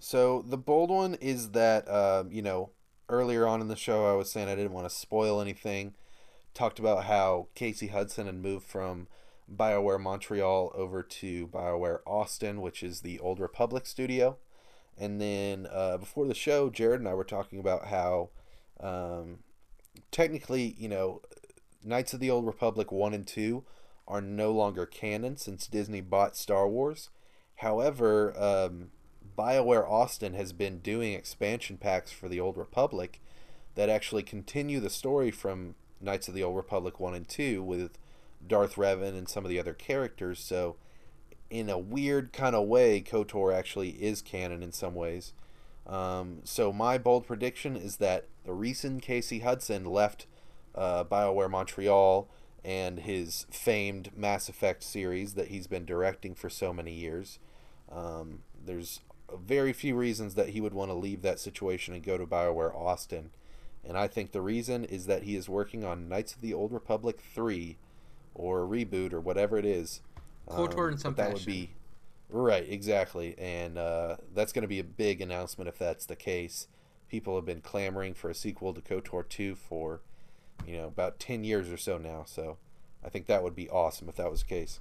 So 0.00 0.42
the 0.42 0.56
bold 0.58 0.90
one 0.90 1.14
is 1.14 1.52
that 1.52 1.86
uh, 1.86 2.24
you 2.28 2.42
know 2.42 2.70
earlier 3.08 3.46
on 3.46 3.60
in 3.60 3.68
the 3.68 3.76
show 3.76 4.12
I 4.12 4.16
was 4.16 4.28
saying 4.28 4.48
I 4.48 4.56
didn't 4.56 4.72
want 4.72 4.88
to 4.88 4.94
spoil 4.94 5.40
anything. 5.40 5.94
Talked 6.52 6.80
about 6.80 7.04
how 7.04 7.46
Casey 7.54 7.86
Hudson 7.86 8.26
had 8.26 8.34
moved 8.34 8.66
from 8.66 9.06
BioWare 9.48 10.00
Montreal 10.00 10.72
over 10.74 11.00
to 11.04 11.46
BioWare 11.46 12.00
Austin, 12.04 12.60
which 12.60 12.82
is 12.82 13.02
the 13.02 13.20
Old 13.20 13.38
Republic 13.38 13.86
studio. 13.86 14.36
And 14.98 15.20
then 15.20 15.68
uh, 15.70 15.96
before 15.96 16.26
the 16.26 16.34
show, 16.34 16.70
Jared 16.70 16.98
and 16.98 17.08
I 17.08 17.14
were 17.14 17.22
talking 17.22 17.60
about 17.60 17.86
how 17.86 18.30
um, 18.80 19.44
technically, 20.10 20.74
you 20.76 20.88
know, 20.88 21.22
Knights 21.84 22.14
of 22.14 22.18
the 22.18 22.30
Old 22.30 22.46
Republic 22.46 22.90
1 22.90 23.14
and 23.14 23.24
2 23.24 23.64
are 24.06 24.20
no 24.20 24.52
longer 24.52 24.86
canon 24.86 25.36
since 25.36 25.66
Disney 25.66 26.00
bought 26.00 26.36
Star 26.36 26.68
Wars. 26.68 27.10
However, 27.56 28.34
um, 28.38 28.90
BioWare 29.36 29.88
Austin 29.88 30.34
has 30.34 30.52
been 30.52 30.78
doing 30.78 31.12
expansion 31.12 31.76
packs 31.76 32.12
for 32.12 32.28
the 32.28 32.40
Old 32.40 32.56
Republic 32.56 33.20
that 33.74 33.88
actually 33.88 34.22
continue 34.22 34.80
the 34.80 34.90
story 34.90 35.30
from 35.30 35.74
Knights 36.00 36.28
of 36.28 36.34
the 36.34 36.42
Old 36.42 36.56
Republic 36.56 37.00
1 37.00 37.14
and 37.14 37.28
2 37.28 37.62
with 37.62 37.98
Darth 38.46 38.74
Revan 38.74 39.16
and 39.16 39.28
some 39.28 39.44
of 39.44 39.50
the 39.50 39.58
other 39.58 39.74
characters. 39.74 40.38
So, 40.38 40.76
in 41.50 41.68
a 41.68 41.78
weird 41.78 42.32
kind 42.32 42.54
of 42.54 42.66
way, 42.66 43.00
KOTOR 43.00 43.54
actually 43.54 43.90
is 43.90 44.22
canon 44.22 44.62
in 44.62 44.72
some 44.72 44.94
ways. 44.94 45.32
Um, 45.86 46.40
so, 46.44 46.72
my 46.72 46.98
bold 46.98 47.26
prediction 47.26 47.76
is 47.76 47.96
that 47.96 48.26
the 48.44 48.52
reason 48.52 49.00
Casey 49.00 49.40
Hudson 49.40 49.84
left 49.84 50.26
uh, 50.74 51.04
BioWare 51.04 51.50
Montreal 51.50 52.28
and 52.64 53.00
his 53.00 53.46
famed 53.50 54.16
Mass 54.16 54.48
Effect 54.48 54.82
series 54.82 55.34
that 55.34 55.48
he's 55.48 55.66
been 55.66 55.84
directing 55.84 56.34
for 56.34 56.48
so 56.48 56.72
many 56.72 56.92
years. 56.92 57.38
Um, 57.92 58.40
there's 58.64 59.00
very 59.36 59.72
few 59.72 59.94
reasons 59.94 60.34
that 60.34 60.50
he 60.50 60.60
would 60.60 60.74
want 60.74 60.90
to 60.90 60.94
leave 60.94 61.22
that 61.22 61.40
situation 61.40 61.94
and 61.94 62.02
go 62.02 62.16
to 62.16 62.26
BioWare 62.26 62.74
Austin. 62.74 63.30
And 63.86 63.98
I 63.98 64.08
think 64.08 64.32
the 64.32 64.40
reason 64.40 64.84
is 64.84 65.06
that 65.06 65.24
he 65.24 65.36
is 65.36 65.48
working 65.48 65.84
on 65.84 66.08
Knights 66.08 66.34
of 66.34 66.40
the 66.40 66.54
Old 66.54 66.72
Republic 66.72 67.20
3 67.34 67.76
or 68.34 68.60
reboot 68.60 69.12
or 69.12 69.20
whatever 69.20 69.58
it 69.58 69.66
is. 69.66 70.00
KOTOR 70.48 70.88
in 70.88 70.94
but 70.94 71.00
some 71.00 71.14
that 71.14 71.32
would 71.32 71.44
be 71.44 71.70
right, 72.30 72.66
exactly. 72.68 73.34
And 73.38 73.76
uh, 73.76 74.16
that's 74.34 74.52
going 74.52 74.62
to 74.62 74.68
be 74.68 74.78
a 74.78 74.84
big 74.84 75.20
announcement 75.20 75.68
if 75.68 75.78
that's 75.78 76.06
the 76.06 76.16
case. 76.16 76.68
People 77.08 77.36
have 77.36 77.44
been 77.44 77.60
clamoring 77.60 78.14
for 78.14 78.30
a 78.30 78.34
sequel 78.34 78.72
to 78.72 78.80
KOTOR 78.80 79.28
2 79.28 79.54
for 79.54 80.00
you 80.66 80.76
know, 80.76 80.86
about 80.86 81.18
ten 81.18 81.44
years 81.44 81.70
or 81.70 81.76
so 81.76 81.98
now. 81.98 82.24
So 82.26 82.58
I 83.04 83.08
think 83.08 83.26
that 83.26 83.42
would 83.42 83.54
be 83.54 83.68
awesome 83.68 84.08
if 84.08 84.16
that 84.16 84.30
was 84.30 84.40
the 84.40 84.48
case, 84.48 84.80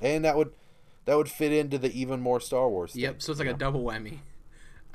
and 0.00 0.24
that 0.24 0.36
would 0.36 0.52
that 1.04 1.16
would 1.16 1.28
fit 1.28 1.52
into 1.52 1.78
the 1.78 1.92
even 1.98 2.20
more 2.20 2.40
Star 2.40 2.68
Wars. 2.68 2.92
Thing, 2.92 3.02
Yep. 3.02 3.22
So 3.22 3.32
it's 3.32 3.38
like 3.38 3.48
you 3.48 3.54
a 3.54 3.58
double 3.58 3.82
whammy. 3.82 4.18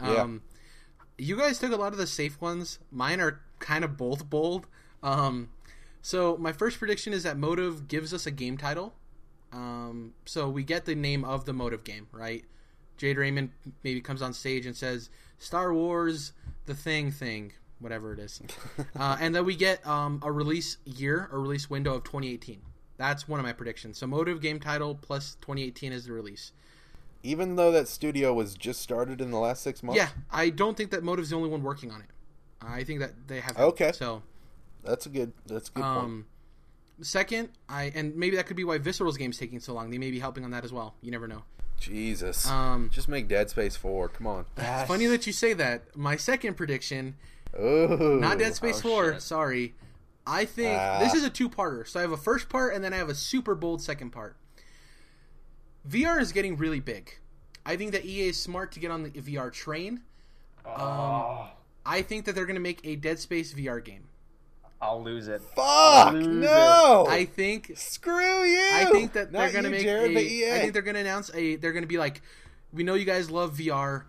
Yeah. 0.02 0.16
Um, 0.16 0.42
you 1.18 1.38
guys 1.38 1.60
took 1.60 1.72
a 1.72 1.76
lot 1.76 1.92
of 1.92 1.98
the 1.98 2.08
safe 2.08 2.40
ones. 2.42 2.80
Mine 2.92 3.20
are 3.20 3.42
kind 3.60 3.84
of 3.84 3.98
both 3.98 4.30
bold. 4.30 4.68
Um, 5.04 5.50
so 6.02 6.38
my 6.38 6.54
first 6.54 6.80
prediction 6.80 7.14
is 7.14 7.24
that 7.24 7.38
Motive 7.38 7.88
gives 7.88 8.14
us 8.14 8.26
a 8.26 8.32
game 8.32 8.58
title. 8.58 8.94
Um, 9.52 10.14
so 10.26 10.50
we 10.50 10.64
get 10.64 10.86
the 10.86 10.96
name 10.96 11.26
of 11.26 11.46
the 11.46 11.54
Motive 11.54 11.84
game, 11.84 12.08
right? 12.12 12.46
Jade 12.98 13.18
Raymond 13.18 13.52
maybe 13.84 14.02
comes 14.02 14.22
on 14.22 14.34
stage 14.34 14.66
and 14.66 14.76
says 14.76 15.10
Star 15.38 15.74
Wars, 15.74 16.34
the 16.66 16.76
thing, 16.76 17.12
thing, 17.12 17.54
whatever 17.80 18.14
it 18.14 18.20
is, 18.20 18.42
uh, 19.00 19.18
and 19.20 19.34
then 19.36 19.46
we 19.46 19.56
get 19.56 19.86
um, 19.88 20.20
a 20.24 20.32
release 20.32 20.78
year, 20.86 21.30
a 21.32 21.38
release 21.38 21.70
window 21.70 21.94
of 21.96 22.04
2018. 22.04 22.62
That's 22.98 23.28
one 23.28 23.40
of 23.40 23.46
my 23.46 23.54
predictions. 23.54 23.98
So 23.98 24.08
Motive 24.08 24.42
game 24.42 24.60
title 24.60 24.94
plus 24.96 25.36
2018 25.42 25.94
is 25.94 26.06
the 26.06 26.12
release. 26.12 26.52
Even 27.24 27.56
though 27.56 27.72
that 27.72 27.88
studio 27.88 28.34
was 28.34 28.56
just 28.56 28.82
started 28.82 29.22
in 29.22 29.32
the 29.32 29.38
last 29.38 29.62
six 29.64 29.82
months. 29.84 29.98
Yeah, 29.98 30.10
I 30.32 30.50
don't 30.50 30.76
think 30.76 30.92
that 30.92 31.04
Motive's 31.04 31.30
the 31.30 31.36
only 31.36 31.50
one 31.50 31.64
working 31.64 31.92
on 31.92 32.02
it. 32.02 32.08
I 32.62 32.84
think 32.84 33.00
that 33.00 33.12
they 33.28 33.40
have. 33.40 33.58
Okay. 33.58 33.92
So, 33.94 34.22
that's 34.84 35.06
a 35.06 35.10
good. 35.10 35.32
That's 35.46 35.70
a 35.70 35.72
good 35.72 35.84
point. 35.84 35.98
um, 35.98 36.26
second, 37.02 37.50
I 37.68 37.92
and 37.96 38.16
maybe 38.16 38.36
that 38.36 38.48
could 38.48 38.58
be 38.58 38.64
why 38.64 38.78
Visceral's 38.80 39.18
game's 39.18 39.38
taking 39.38 39.60
so 39.60 39.74
long. 39.74 39.90
They 39.90 39.98
may 39.98 40.12
be 40.12 40.20
helping 40.20 40.44
on 40.44 40.52
that 40.52 40.64
as 40.66 40.74
well. 40.74 40.96
You 41.02 41.12
never 41.12 41.28
know. 41.28 41.44
Jesus, 41.80 42.46
Um, 42.46 42.90
just 42.92 43.08
make 43.08 43.30
Dead 43.30 43.50
Space 43.50 43.78
Four. 43.78 44.10
Come 44.10 44.28
on. 44.28 44.46
funny 44.86 45.06
that 45.08 45.26
you 45.26 45.32
say 45.34 45.54
that. 45.54 45.96
My 45.96 46.18
second 46.18 46.56
prediction, 46.56 47.16
Oh, 47.58 48.18
not 48.20 48.38
Dead 48.40 48.56
Space 48.56 48.82
Four. 48.82 49.14
shit. 49.14 49.22
Sorry, 49.22 49.74
I 50.28 50.46
think 50.46 50.78
Ah. 50.80 51.00
this 51.00 51.14
is 51.14 51.24
a 51.24 51.30
two-parter. 51.30 51.88
So 51.88 52.00
I 52.00 52.04
have 52.04 52.12
a 52.12 52.18
first 52.18 52.50
part 52.50 52.74
and 52.74 52.84
then 52.84 52.94
I 52.94 52.98
have 52.98 53.10
a 53.10 53.16
super 53.16 53.56
bold 53.56 53.82
second 53.82 54.12
part. 54.12 54.36
VR 55.88 56.20
is 56.20 56.32
getting 56.32 56.58
really 56.58 56.80
big. 56.80 57.18
I 57.66 57.76
think 57.76 57.92
that 57.94 58.06
EA 58.06 58.30
is 58.30 58.40
smart 58.42 58.72
to 58.74 58.80
get 58.80 58.92
on 58.92 59.04
the 59.04 59.10
VR 59.12 59.52
train. 59.52 60.02
Oh, 60.66 61.50
I 61.86 62.02
think 62.02 62.26
that 62.26 62.36
they're 62.36 62.46
going 62.46 62.56
to 62.56 62.62
make 62.62 62.80
a 62.84 62.96
Dead 62.96 63.18
Space 63.20 63.54
VR 63.54 63.84
game. 63.84 64.04
I'll 64.82 65.04
lose 65.04 65.28
it. 65.28 65.42
Fuck 65.56 66.14
Lose 66.14 66.26
no! 66.28 67.06
I 67.10 67.26
think 67.26 67.74
Screw 67.76 68.46
you! 68.46 68.70
I 68.74 68.86
think 68.92 69.12
that 69.12 69.30
Not 69.30 69.40
they're 69.40 69.52
gonna 69.62 69.70
make 69.72 69.82
Jared, 69.84 70.16
a. 70.16 70.20
EA. 70.22 70.54
I 70.54 70.60
think 70.60 70.72
they're 70.72 70.82
gonna 70.82 71.00
announce 71.00 71.30
a. 71.36 71.58
They're 71.58 71.74
gonna 71.74 71.86
be 71.86 71.98
like, 71.98 72.22
we 72.72 72.84
know 72.84 72.94
you 72.94 73.04
guys 73.04 73.30
love 73.30 73.58
VR. 73.58 74.04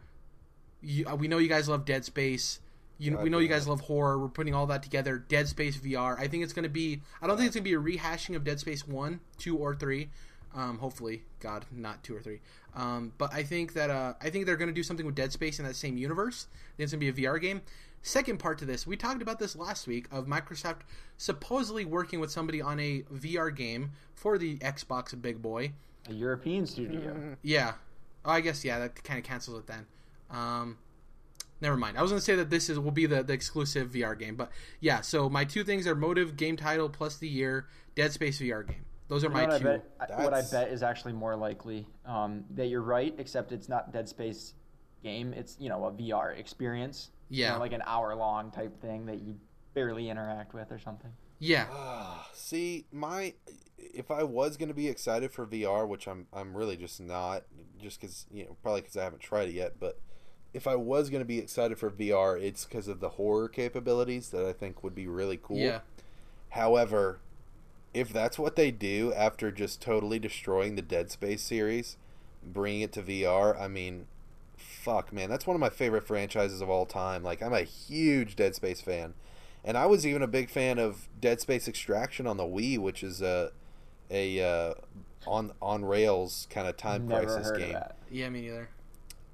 You, 0.80 1.09
uh, 1.09 1.16
we 1.16 1.26
know 1.26 1.38
you 1.38 1.49
guys 1.49 1.68
love 1.68 1.84
Dead 1.84 2.05
Space. 2.05 2.61
You, 3.01 3.12
God 3.12 3.22
we 3.22 3.30
know 3.30 3.38
you 3.38 3.48
guys 3.48 3.66
love 3.66 3.80
horror. 3.80 4.18
We're 4.18 4.28
putting 4.28 4.55
all 4.55 4.66
that 4.66 4.82
together. 4.82 5.16
Dead 5.16 5.48
Space 5.48 5.78
VR. 5.78 6.18
I 6.18 6.28
think 6.28 6.44
it's 6.44 6.53
gonna 6.53 6.68
be. 6.68 7.01
I 7.22 7.26
don't 7.26 7.38
think 7.38 7.46
it's 7.46 7.57
gonna 7.57 7.64
be 7.64 7.72
a 7.72 7.78
rehashing 7.78 8.36
of 8.36 8.44
Dead 8.44 8.61
Space 8.61 8.86
one, 8.86 9.20
two, 9.38 9.57
or 9.57 9.74
three. 9.74 10.11
Um, 10.55 10.78
hopefully, 10.78 11.22
God, 11.40 11.64
not 11.72 12.03
two 12.03 12.14
or 12.14 12.20
three. 12.20 12.40
Um, 12.74 13.12
but 13.16 13.32
I 13.32 13.42
think 13.42 13.72
that 13.72 13.88
uh, 13.88 14.14
I 14.20 14.28
think 14.28 14.44
they're 14.44 14.59
gonna 14.59 14.72
do 14.72 14.82
something 14.82 15.07
with 15.07 15.14
Dead 15.14 15.32
Space 15.32 15.59
in 15.59 15.64
that 15.64 15.76
same 15.76 15.96
universe. 15.96 16.46
I 16.78 16.82
it's 16.82 16.92
gonna 16.92 17.01
be 17.01 17.09
a 17.09 17.12
VR 17.12 17.40
game. 17.40 17.62
Second 18.03 18.38
part 18.38 18.59
to 18.59 18.64
this, 18.66 18.86
we 18.86 18.96
talked 18.96 19.22
about 19.22 19.38
this 19.38 19.57
last 19.57 19.86
week 19.86 20.07
of 20.11 20.26
Microsoft 20.26 20.80
supposedly 21.16 21.84
working 21.84 22.20
with 22.20 22.30
somebody 22.30 22.61
on 22.61 22.78
a 22.80 23.03
VR 23.12 23.55
game 23.55 23.92
for 24.14 24.36
the 24.36 24.59
Xbox 24.59 25.20
Big 25.20 25.40
Boy. 25.40 25.72
A 26.09 26.12
European 26.12 26.66
studio. 26.66 27.36
Yeah, 27.42 27.74
oh, 28.26 28.30
I 28.30 28.40
guess 28.40 28.62
yeah, 28.62 28.78
that 28.78 29.03
kind 29.05 29.18
of 29.18 29.24
cancels 29.24 29.59
it 29.59 29.66
then. 29.66 29.86
Um, 30.30 30.78
never 31.61 31.76
mind. 31.76 31.98
I 31.98 32.02
was 32.02 32.11
gonna 32.11 32.20
say 32.20 32.36
that 32.36 32.50
this 32.50 32.68
is 32.68 32.78
will 32.78 32.90
be 32.90 33.06
the, 33.06 33.22
the 33.22 33.32
exclusive 33.32 33.90
VR 33.90 34.18
game, 34.18 34.36
but 34.36 34.50
yeah. 34.80 35.00
So 35.00 35.28
my 35.28 35.44
two 35.44 35.64
things 35.64 35.86
are 35.86 35.94
Motive 35.94 36.36
game 36.36 36.56
title 36.56 36.88
plus 36.88 37.16
the 37.16 37.28
year 37.28 37.66
Dead 37.94 38.12
Space 38.12 38.40
VR 38.40 38.66
game. 38.66 38.84
Those 39.08 39.24
are 39.24 39.28
You 39.28 39.34
my 39.34 39.42
know 39.42 39.48
what, 39.48 39.54
I 39.54 39.58
two. 39.58 39.64
bet, 39.64 40.18
what 40.24 40.34
I 40.34 40.42
bet 40.42 40.68
is 40.68 40.82
actually 40.82 41.12
more 41.12 41.36
likely 41.36 41.86
um, 42.06 42.44
that 42.50 42.66
you're 42.66 42.82
right, 42.82 43.14
except 43.18 43.52
it's 43.52 43.68
not 43.68 43.92
Dead 43.92 44.08
Space 44.08 44.54
game. 45.02 45.32
It's 45.32 45.56
you 45.61 45.68
know 45.68 45.84
a 45.86 45.92
VR 45.92 46.36
experience. 46.38 47.11
You 47.28 47.44
Yeah. 47.44 47.52
know, 47.54 47.58
like 47.61 47.72
an 47.72 47.82
hour 47.86 48.14
long 48.14 48.50
type 48.50 48.80
thing 48.80 49.06
that 49.06 49.20
you 49.20 49.36
barely 49.74 50.11
interact 50.11 50.52
with 50.54 50.70
or 50.72 50.78
something. 50.78 51.11
Yeah, 51.42 51.68
Ah, 51.70 52.28
see, 52.34 52.86
my 52.92 53.34
if 53.78 54.11
I 54.11 54.22
was 54.24 54.56
going 54.58 54.68
to 54.68 54.74
be 54.74 54.88
excited 54.88 55.32
for 55.32 55.46
VR, 55.46 55.88
which 55.88 56.06
I'm 56.06 56.26
I'm 56.32 56.54
really 56.56 56.76
just 56.76 57.00
not, 57.00 57.44
just 57.80 58.00
because 58.00 58.26
you 58.30 58.44
know 58.44 58.56
probably 58.62 58.82
because 58.82 58.96
I 58.96 59.04
haven't 59.04 59.22
tried 59.22 59.48
it 59.48 59.54
yet. 59.54 59.80
But 59.80 59.98
if 60.53 60.66
I 60.66 60.74
was 60.76 61.11
going 61.11 61.20
to 61.20 61.26
be 61.26 61.38
excited 61.38 61.78
for 61.78 61.90
VR, 61.90 62.40
it's 62.40 62.64
because 62.64 62.88
of 62.88 63.01
the 63.01 63.11
horror 63.11 63.48
capabilities 63.48 64.30
that 64.30 64.44
I 64.44 64.53
think 64.53 64.82
would 64.82 64.94
be 64.94 65.07
really 65.07 65.38
cool. 65.40 65.59
yeah, 65.59 65.80
However, 66.51 67.20
if 67.94 68.12
that's 68.12 68.38
what 68.38 68.57
they 68.57 68.70
do 68.70 69.12
after 69.14 69.51
just 69.51 69.80
totally 69.80 70.18
destroying 70.18 70.76
the 70.76 70.82
Dead 70.82 71.11
Space 71.11 71.42
series, 71.42 71.96
bringing 72.42 72.80
it 72.82 72.92
to 72.92 73.03
VR, 73.03 73.61
I 73.61 73.68
mean, 73.68 74.07
fuck, 74.57 75.12
man, 75.12 75.30
that's 75.30 75.46
one 75.46 75.55
of 75.55 75.61
my 75.61 75.70
favorite 75.70 76.07
franchises 76.07 76.61
of 76.61 76.68
all 76.70 76.86
time. 76.86 77.22
Like, 77.22 77.42
I'm 77.42 77.53
a 77.53 77.62
huge 77.62 78.34
Dead 78.36 78.55
Space 78.55 78.80
fan, 78.80 79.14
and 79.64 79.76
I 79.76 79.86
was 79.86 80.07
even 80.07 80.22
a 80.22 80.26
big 80.28 80.51
fan 80.51 80.78
of 80.78 81.09
Dead 81.20 81.40
Space 81.40 81.68
Extraction 81.68 82.26
on 82.26 82.36
the 82.36 82.44
Wii, 82.44 82.78
which 82.78 83.03
is 83.03 83.22
a 83.22 83.53
a 84.11 84.40
uh, 84.42 84.74
on 85.26 85.53
on 85.62 85.84
rails 85.84 86.48
kind 86.51 86.66
of 86.66 86.76
time 86.76 87.07
Never 87.07 87.26
crisis 87.26 87.46
heard 87.46 87.59
game 87.59 87.68
of 87.68 87.74
that. 87.74 87.96
yeah. 88.11 88.28
Me 88.28 88.42
neither. 88.42 88.68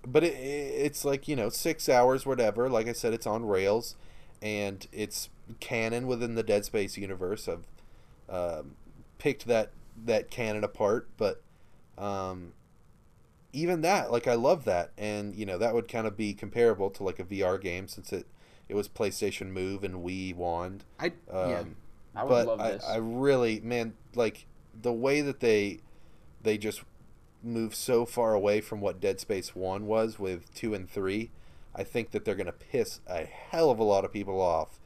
But 0.07 0.23
it, 0.25 0.35
it's 0.35 1.05
like 1.05 1.29
you 1.29 1.37
know 1.37 1.49
six 1.49 1.89
hours 1.89 2.25
whatever 2.25 2.69
like 2.71 2.87
i 2.87 2.93
said 2.93 3.13
it's 3.13 3.27
on 3.27 3.45
rails 3.45 3.97
and 4.41 4.87
it's 4.93 5.29
canon 5.61 6.07
within 6.07 6.35
the 6.35 6.43
dead 6.43 6.65
space 6.65 6.97
universe 6.97 7.49
i've 7.49 7.67
um, 8.29 8.77
picked 9.19 9.47
that 9.47 9.71
that 10.05 10.31
canon 10.31 10.65
apart 10.65 11.09
but 11.17 11.43
um, 11.99 12.53
even 13.53 13.81
that 13.81 14.11
like 14.13 14.27
i 14.27 14.35
love 14.35 14.65
that 14.65 14.93
and 14.97 15.35
you 15.35 15.47
know 15.47 15.59
that 15.59 15.75
would 15.75 15.89
kind 15.89 16.07
of 16.07 16.17
be 16.17 16.33
comparable 16.35 16.91
to 16.91 17.03
like 17.03 17.19
a 17.19 17.25
vr 17.25 17.61
game 17.61 17.89
since 17.89 18.13
it 18.13 18.27
it 18.69 18.75
was 18.75 18.89
playstation 18.89 19.49
move 19.49 19.85
and 19.85 19.97
wii 19.97 20.35
wand 20.35 20.85
I 20.99 21.07
um, 21.31 21.51
yeah. 21.51 21.63
I 22.17 22.23
would 22.25 22.29
but 22.31 22.47
love 22.47 22.61
I, 22.61 22.71
this. 22.73 22.85
I 22.85 22.97
really 22.97 23.61
man 23.61 23.95
like 24.15 24.47
the 24.81 24.93
way 24.93 25.21
that 25.21 25.41
they 25.41 25.81
they 26.43 26.59
just 26.59 26.83
move 27.43 27.75
so 27.75 28.05
far 28.05 28.35
away 28.35 28.61
from 28.61 28.81
what 28.81 29.01
Dead 29.01 29.21
Space 29.21 29.55
1 29.55 29.87
was 29.87 30.19
with 30.19 30.53
2 30.55 30.75
and 30.75 30.89
3 30.89 31.31
I 31.79 31.85
think 31.85 32.13
that 32.13 32.25
they're 32.25 32.35
going 32.35 32.47
to 32.47 32.53
piss 32.53 33.01
a 33.07 33.25
hell 33.25 33.71
of 33.71 33.79
a 33.79 33.85
lot 33.85 34.05
of 34.05 34.13
people 34.13 34.41
off 34.41 34.81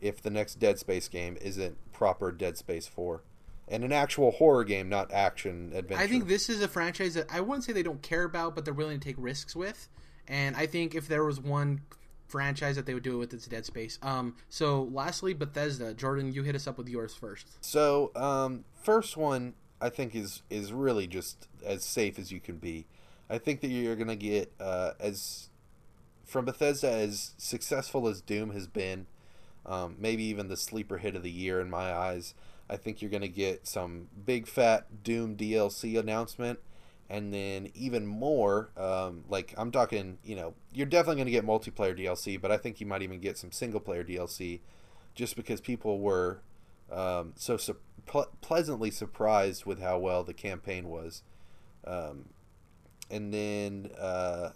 if 0.00 0.20
the 0.20 0.30
next 0.30 0.56
Dead 0.56 0.78
Space 0.78 1.08
game 1.08 1.38
isn't 1.40 1.76
proper 1.92 2.32
Dead 2.32 2.56
Space 2.56 2.86
4 2.88 3.22
and 3.68 3.84
an 3.84 3.92
actual 3.92 4.32
horror 4.32 4.64
game 4.64 4.88
not 4.88 5.12
action 5.12 5.72
adventure 5.74 6.02
I 6.02 6.06
think 6.06 6.26
this 6.26 6.48
is 6.48 6.60
a 6.62 6.68
franchise 6.68 7.14
that 7.14 7.26
I 7.30 7.40
wouldn't 7.40 7.64
say 7.64 7.72
they 7.72 7.82
don't 7.82 8.02
care 8.02 8.24
about, 8.24 8.54
but 8.54 8.64
they're 8.64 8.74
willing 8.74 9.00
to 9.00 9.04
take 9.04 9.16
risks 9.18 9.54
with. 9.54 9.88
And 10.28 10.56
I 10.56 10.66
think 10.66 10.94
if 10.94 11.08
there 11.08 11.24
was 11.24 11.40
one 11.40 11.80
franchise 12.28 12.76
that 12.76 12.86
they 12.86 12.94
would 12.94 13.02
do 13.02 13.14
it 13.14 13.18
with, 13.18 13.34
it's 13.34 13.46
Dead 13.46 13.64
Space. 13.64 13.98
Um. 14.02 14.36
So, 14.48 14.84
lastly, 14.92 15.34
Bethesda. 15.34 15.94
Jordan, 15.94 16.32
you 16.32 16.42
hit 16.42 16.54
us 16.54 16.66
up 16.66 16.78
with 16.78 16.88
yours 16.88 17.14
first. 17.14 17.64
So, 17.64 18.10
um, 18.14 18.64
first 18.82 19.16
one 19.16 19.54
I 19.82 19.90
think 19.90 20.14
is 20.14 20.42
is 20.48 20.72
really 20.72 21.06
just 21.06 21.48
as 21.64 21.84
safe 21.84 22.18
as 22.18 22.30
you 22.30 22.40
can 22.40 22.56
be. 22.56 22.86
I 23.28 23.38
think 23.38 23.60
that 23.60 23.68
you're 23.68 23.96
gonna 23.96 24.16
get 24.16 24.52
uh, 24.60 24.92
as 25.00 25.48
from 26.24 26.44
Bethesda 26.44 26.90
as 26.90 27.32
successful 27.36 28.06
as 28.08 28.20
Doom 28.20 28.50
has 28.52 28.66
been, 28.66 29.06
um, 29.66 29.96
maybe 29.98 30.22
even 30.24 30.48
the 30.48 30.56
sleeper 30.56 30.98
hit 30.98 31.16
of 31.16 31.22
the 31.22 31.30
year 31.30 31.60
in 31.60 31.68
my 31.68 31.92
eyes. 31.92 32.34
I 32.70 32.76
think 32.76 33.02
you're 33.02 33.10
gonna 33.10 33.28
get 33.28 33.66
some 33.66 34.08
big 34.24 34.46
fat 34.46 35.02
Doom 35.02 35.36
DLC 35.36 35.98
announcement, 35.98 36.60
and 37.10 37.34
then 37.34 37.70
even 37.74 38.06
more. 38.06 38.70
Um, 38.76 39.24
like 39.28 39.52
I'm 39.56 39.72
talking, 39.72 40.18
you 40.24 40.36
know, 40.36 40.54
you're 40.72 40.86
definitely 40.86 41.20
gonna 41.22 41.32
get 41.32 41.44
multiplayer 41.44 41.98
DLC, 41.98 42.40
but 42.40 42.52
I 42.52 42.56
think 42.56 42.80
you 42.80 42.86
might 42.86 43.02
even 43.02 43.20
get 43.20 43.36
some 43.36 43.50
single 43.50 43.80
player 43.80 44.04
DLC, 44.04 44.60
just 45.14 45.34
because 45.34 45.60
people 45.60 45.98
were 45.98 46.40
um, 46.90 47.32
so 47.36 47.56
su- 47.56 47.76
ple- 48.06 48.30
pleasantly 48.40 48.90
surprised 48.90 49.64
with 49.64 49.80
how 49.80 49.98
well 49.98 50.24
the 50.24 50.34
campaign 50.34 50.88
was. 50.88 51.22
Um, 51.84 52.30
and 53.10 53.32
then, 53.32 53.90
uh, 53.98 54.50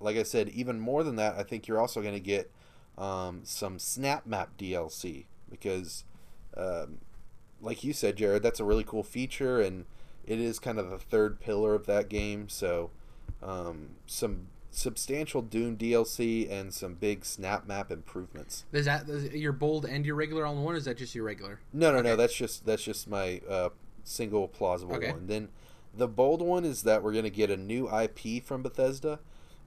like 0.00 0.16
I 0.16 0.22
said, 0.22 0.48
even 0.50 0.78
more 0.78 1.02
than 1.02 1.16
that, 1.16 1.36
I 1.36 1.42
think 1.42 1.66
you're 1.66 1.80
also 1.80 2.02
going 2.02 2.14
to 2.14 2.20
get 2.20 2.50
um, 2.98 3.40
some 3.44 3.78
SnapMap 3.78 4.48
DLC 4.58 5.26
because, 5.50 6.04
um, 6.56 6.98
like 7.60 7.82
you 7.82 7.92
said, 7.92 8.16
Jared, 8.16 8.42
that's 8.42 8.60
a 8.60 8.64
really 8.64 8.84
cool 8.84 9.02
feature, 9.02 9.60
and 9.60 9.86
it 10.24 10.38
is 10.38 10.58
kind 10.58 10.78
of 10.78 10.90
the 10.90 10.98
third 10.98 11.40
pillar 11.40 11.74
of 11.74 11.86
that 11.86 12.08
game. 12.08 12.48
So, 12.48 12.90
um, 13.42 13.96
some 14.06 14.48
substantial 14.76 15.42
Doom 15.42 15.76
DLC 15.76 16.50
and 16.50 16.72
some 16.72 16.94
big 16.94 17.22
SnapMap 17.22 17.90
improvements. 17.90 18.64
Is 18.72 18.84
that 18.84 19.08
is 19.08 19.32
your 19.32 19.52
bold 19.52 19.84
and 19.86 20.04
your 20.04 20.14
regular 20.14 20.44
all 20.46 20.54
in 20.56 20.62
one? 20.62 20.74
Or 20.74 20.78
is 20.78 20.84
that 20.84 20.98
just 20.98 21.14
your 21.14 21.24
regular? 21.24 21.60
No, 21.72 21.92
no, 21.92 22.02
no. 22.02 22.16
That's 22.16 22.34
just 22.34 22.66
that's 22.66 22.82
just 22.84 23.08
my 23.08 23.40
uh, 23.48 23.70
single 24.04 24.48
plausible 24.48 24.94
Okay. 24.96 25.10
one. 25.12 25.26
Then 25.26 25.48
the 25.94 26.08
bold 26.08 26.42
one 26.42 26.64
is 26.64 26.82
that 26.82 27.02
we're 27.02 27.12
gonna 27.14 27.30
get 27.30 27.50
a 27.50 27.56
new 27.56 27.88
IP 27.88 28.44
from 28.44 28.62
Bethesda, 28.62 29.18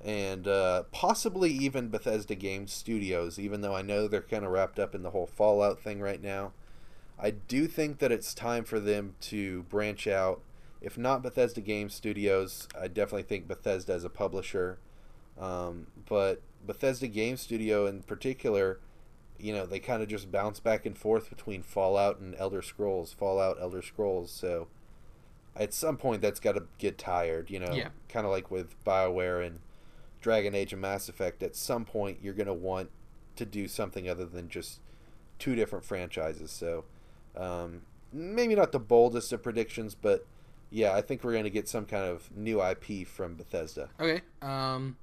and 0.04 0.48
uh, 0.48 0.84
possibly 0.92 1.50
even 1.52 1.90
Bethesda 1.90 2.36
Game 2.36 2.68
Studios, 2.68 3.40
even 3.40 3.62
though 3.62 3.76
I 3.76 3.82
know 3.82 4.08
they're 4.08 4.22
kind 4.22 4.46
of 4.46 4.52
wrapped 4.52 4.78
up 4.80 4.94
in 4.94 5.02
the 5.02 5.10
whole 5.12 5.28
Fallout 5.28 5.80
thing 5.80 6.00
right 6.02 6.22
now. 6.22 6.52
I 7.22 7.32
do 7.32 7.68
think 7.68 7.98
that 8.00 8.12
it's 8.12 8.34
time 8.34 8.64
for 8.64 8.80
them 8.80 9.16
to 9.22 9.64
branch 9.64 10.08
out. 10.08 10.42
If 10.82 10.98
not 10.98 11.22
Bethesda 11.22 11.60
Game 11.60 11.90
Studios, 11.90 12.68
I 12.80 12.88
definitely 12.88 13.24
think 13.24 13.48
Bethesda 13.48 13.92
as 13.94 14.06
a 14.06 14.10
publisher. 14.10 14.78
Um, 15.40 15.88
but 16.08 16.42
Bethesda 16.66 17.08
Game 17.08 17.38
Studio 17.38 17.86
in 17.88 18.04
particular, 18.04 18.80
you 19.40 19.54
know, 19.54 19.66
they 19.66 19.80
kind 19.80 20.04
of 20.04 20.10
just 20.10 20.32
bounce 20.32 20.60
back 20.60 20.86
and 20.86 20.98
forth 20.98 21.30
between 21.30 21.64
Fallout 21.64 22.20
and 22.20 22.36
Elder 22.36 22.62
Scrolls, 22.62 23.14
Fallout, 23.14 23.58
Elder 23.62 23.82
Scrolls. 23.82 24.32
So 24.32 24.68
at 25.56 25.74
some 25.74 25.98
point, 25.98 26.22
that's 26.22 26.40
got 26.40 26.54
to 26.56 26.64
get 26.78 26.98
tired, 26.98 27.50
you 27.50 27.60
know, 27.60 27.74
Yeah. 27.74 27.90
kind 28.10 28.26
of 28.26 28.32
like 28.32 28.52
with 28.52 28.82
BioWare 28.84 29.46
and 29.46 29.60
Dragon 30.22 30.54
Age 30.54 30.74
and 30.74 30.82
Mass 30.82 31.08
Effect. 31.08 31.42
At 31.42 31.56
some 31.56 31.86
point, 31.86 32.20
you're 32.22 32.34
going 32.34 32.48
to 32.48 32.54
want 32.54 32.90
to 33.38 33.46
do 33.46 33.68
something 33.70 34.10
other 34.10 34.26
than 34.26 34.50
just 34.50 34.82
two 35.38 35.56
different 35.56 35.86
franchises. 35.86 36.52
So 36.52 36.84
um, 37.38 37.84
maybe 38.12 38.56
not 38.56 38.74
the 38.74 38.80
boldest 38.80 39.32
of 39.32 39.42
predictions, 39.42 39.96
but 39.96 40.26
yeah, 40.70 40.94
I 40.94 41.02
think 41.02 41.24
we're 41.24 41.32
going 41.32 41.46
to 41.46 41.50
get 41.50 41.70
some 41.70 41.86
kind 41.86 42.04
of 42.04 42.30
new 42.36 42.62
IP 42.62 43.08
from 43.08 43.36
Bethesda. 43.36 43.90
Okay. 44.00 44.22
Um, 44.42 44.98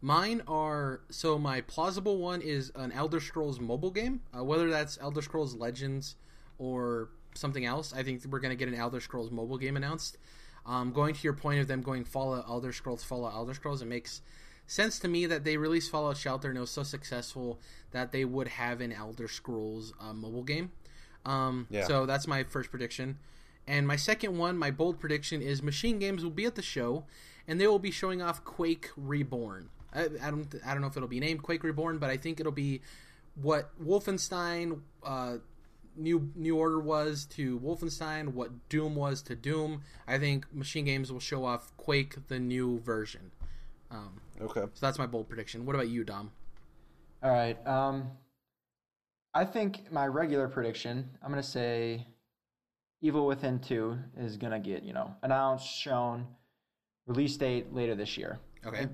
mine 0.00 0.42
are 0.46 1.00
so 1.10 1.38
my 1.38 1.60
plausible 1.62 2.18
one 2.18 2.40
is 2.40 2.72
an 2.74 2.92
Elder 2.92 3.20
Scrolls 3.20 3.60
mobile 3.60 3.90
game. 3.90 4.20
Uh, 4.36 4.44
whether 4.44 4.70
that's 4.70 4.98
Elder 5.00 5.22
Scrolls 5.22 5.54
Legends 5.54 6.16
or 6.58 7.10
something 7.34 7.64
else, 7.64 7.92
I 7.94 8.02
think 8.02 8.24
we're 8.28 8.40
going 8.40 8.50
to 8.50 8.56
get 8.56 8.68
an 8.68 8.74
Elder 8.74 9.00
Scrolls 9.00 9.30
mobile 9.30 9.58
game 9.58 9.76
announced. 9.76 10.18
Um, 10.66 10.92
going 10.92 11.14
to 11.14 11.20
your 11.22 11.32
point 11.32 11.60
of 11.60 11.68
them 11.68 11.80
going 11.80 12.04
Fallout, 12.04 12.44
Elder 12.46 12.72
Scrolls, 12.72 13.02
Fallout, 13.02 13.32
Elder 13.32 13.54
Scrolls, 13.54 13.80
it 13.80 13.86
makes 13.86 14.20
sense 14.66 14.98
to 14.98 15.08
me 15.08 15.24
that 15.26 15.44
they 15.44 15.56
released 15.56 15.90
Fallout 15.90 16.16
Shelter 16.16 16.48
and 16.48 16.58
it 16.58 16.60
was 16.60 16.70
so 16.70 16.82
successful 16.82 17.58
that 17.92 18.12
they 18.12 18.24
would 18.24 18.48
have 18.48 18.82
an 18.82 18.92
Elder 18.92 19.26
Scrolls 19.28 19.94
uh, 20.00 20.12
mobile 20.12 20.42
game. 20.42 20.70
Um, 21.24 21.66
Yeah. 21.70 21.86
So 21.86 22.06
that's 22.06 22.26
my 22.26 22.44
first 22.44 22.70
prediction. 22.70 23.18
And 23.66 23.86
my 23.86 23.96
second 23.96 24.36
one, 24.38 24.56
my 24.56 24.70
bold 24.70 24.98
prediction 24.98 25.42
is 25.42 25.60
MachineGames 25.60 26.22
will 26.22 26.30
be 26.30 26.46
at 26.46 26.54
the 26.54 26.62
show, 26.62 27.04
and 27.46 27.60
they 27.60 27.66
will 27.66 27.78
be 27.78 27.90
showing 27.90 28.22
off 28.22 28.42
Quake 28.44 28.88
Reborn. 28.96 29.68
I, 29.94 30.04
I 30.22 30.30
don't, 30.30 30.54
I 30.66 30.72
don't 30.72 30.80
know 30.80 30.86
if 30.88 30.96
it'll 30.96 31.08
be 31.08 31.20
named 31.20 31.42
Quake 31.42 31.62
Reborn, 31.64 31.98
but 31.98 32.10
I 32.10 32.16
think 32.16 32.40
it'll 32.40 32.52
be 32.52 32.80
what 33.40 33.70
Wolfenstein 33.82 34.80
uh, 35.04 35.36
New 35.96 36.30
New 36.34 36.56
Order 36.56 36.80
was 36.80 37.24
to 37.36 37.58
Wolfenstein, 37.60 38.28
what 38.34 38.68
Doom 38.68 38.94
was 38.94 39.22
to 39.22 39.34
Doom. 39.34 39.82
I 40.06 40.18
think 40.18 40.46
MachineGames 40.54 41.10
will 41.10 41.20
show 41.20 41.44
off 41.44 41.76
Quake, 41.76 42.28
the 42.28 42.38
new 42.38 42.80
version. 42.80 43.30
Um, 43.90 44.20
Okay. 44.40 44.60
so 44.74 44.86
that's 44.86 44.98
my 44.98 45.06
bold 45.06 45.28
prediction. 45.28 45.66
What 45.66 45.74
about 45.74 45.88
you, 45.88 46.04
Dom? 46.04 46.30
All 47.22 47.30
right. 47.32 47.56
Um, 47.66 48.10
I 49.34 49.44
think 49.44 49.90
my 49.90 50.06
regular 50.06 50.46
prediction, 50.48 51.10
I'm 51.22 51.30
gonna 51.30 51.42
say, 51.42 52.06
Evil 53.00 53.26
Within 53.26 53.58
Two 53.58 53.98
is 54.16 54.36
gonna 54.36 54.60
get 54.60 54.82
you 54.82 54.92
know 54.92 55.14
announced, 55.22 55.66
shown, 55.66 56.26
release 57.06 57.36
date 57.36 57.72
later 57.72 57.94
this 57.94 58.16
year, 58.16 58.38
Okay. 58.64 58.86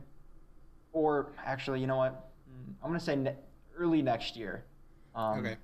Or 0.94 1.32
actually, 1.44 1.80
you 1.80 1.86
know 1.86 1.96
what? 1.96 2.30
I'm 2.82 2.88
gonna 2.88 3.00
say 3.00 3.16
ne- 3.16 3.36
early 3.76 4.00
next 4.00 4.36
year. 4.36 4.64
Um, 5.14 5.40
Okay. 5.40 5.56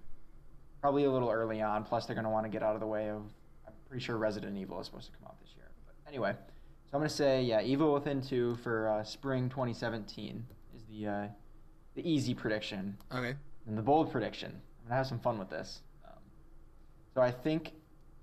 Probably 0.83 1.05
a 1.05 1.11
little 1.11 1.31
early 1.31 1.61
on. 1.63 1.85
Plus, 1.85 2.07
they're 2.07 2.17
gonna 2.17 2.31
want 2.31 2.45
to 2.47 2.51
get 2.51 2.63
out 2.63 2.75
of 2.75 2.81
the 2.81 2.87
way 2.87 3.11
of. 3.11 3.23
I'm 3.67 3.73
pretty 3.89 4.03
sure 4.05 4.17
Resident 4.17 4.57
Evil 4.59 4.81
is 4.81 4.87
supposed 4.87 5.11
to 5.13 5.19
come 5.19 5.27
out 5.29 5.39
this 5.41 5.51
year. 5.57 5.67
But 5.87 5.95
anyway, 6.09 6.33
so 6.33 6.95
I'm 6.95 7.01
gonna 7.01 7.09
say 7.09 7.43
yeah, 7.43 7.61
Evil 7.63 7.93
Within 7.95 8.21
Two 8.21 8.57
for 8.57 8.89
uh, 8.89 9.05
spring 9.05 9.49
2017 9.49 10.45
is 10.75 10.83
the 10.91 11.07
uh, 11.07 11.27
the 11.95 12.09
easy 12.11 12.35
prediction. 12.35 12.97
Okay. 13.13 13.35
And 13.67 13.77
the 13.79 13.83
bold 13.83 14.11
prediction. 14.11 14.51
I'm 14.53 14.85
gonna 14.89 14.97
have 14.97 15.07
some 15.07 15.21
fun 15.21 15.39
with 15.39 15.51
this. 15.51 15.83
Um, 16.07 16.15
so 17.15 17.21
I 17.21 17.31
think 17.31 17.73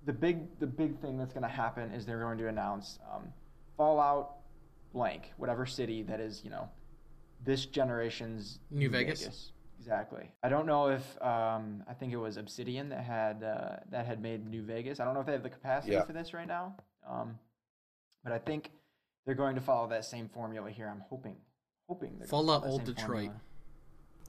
the 0.05 0.13
big 0.13 0.59
the 0.59 0.67
big 0.67 0.99
thing 0.99 1.17
that's 1.17 1.33
gonna 1.33 1.47
happen 1.47 1.91
is 1.91 2.05
they're 2.07 2.19
going 2.19 2.39
to 2.39 2.47
announce 2.47 2.97
um, 3.13 3.31
Fallout 3.77 4.37
blank, 4.93 5.31
whatever 5.37 5.67
city 5.67 6.01
that 6.01 6.19
is, 6.19 6.41
you 6.43 6.49
know, 6.49 6.67
this 7.43 7.65
generation's 7.65 8.59
New 8.71 8.89
Vegas? 8.89 9.51
Exactly. 9.79 10.29
I 10.43 10.49
don't 10.49 10.65
know 10.65 10.87
if 10.89 11.21
um, 11.21 11.83
I 11.87 11.93
think 11.93 12.11
it 12.11 12.17
was 12.17 12.37
Obsidian 12.37 12.89
that 12.89 13.03
had 13.03 13.43
uh, 13.43 13.77
that 13.91 14.05
had 14.05 14.21
made 14.21 14.45
New 14.47 14.63
Vegas. 14.63 14.99
I 14.99 15.05
don't 15.05 15.13
know 15.13 15.21
if 15.21 15.25
they 15.25 15.31
have 15.33 15.43
the 15.43 15.49
capacity 15.49 15.93
Yeah. 15.93 16.03
for 16.03 16.13
this 16.13 16.33
right 16.33 16.47
now. 16.47 16.75
Um, 17.09 17.37
but 18.23 18.33
I 18.33 18.39
think 18.39 18.71
they're 19.25 19.35
going 19.35 19.55
to 19.55 19.61
follow 19.61 19.87
that 19.89 20.03
same 20.03 20.27
formula 20.29 20.69
here. 20.69 20.89
I'm 20.89 21.03
hoping, 21.09 21.37
hoping 21.87 22.09
they're 22.17 22.27
gonna 22.27 22.29
Fallout 22.29 22.65
Old 22.65 22.83
Detroit. 22.83 23.05
formula. 23.07 23.41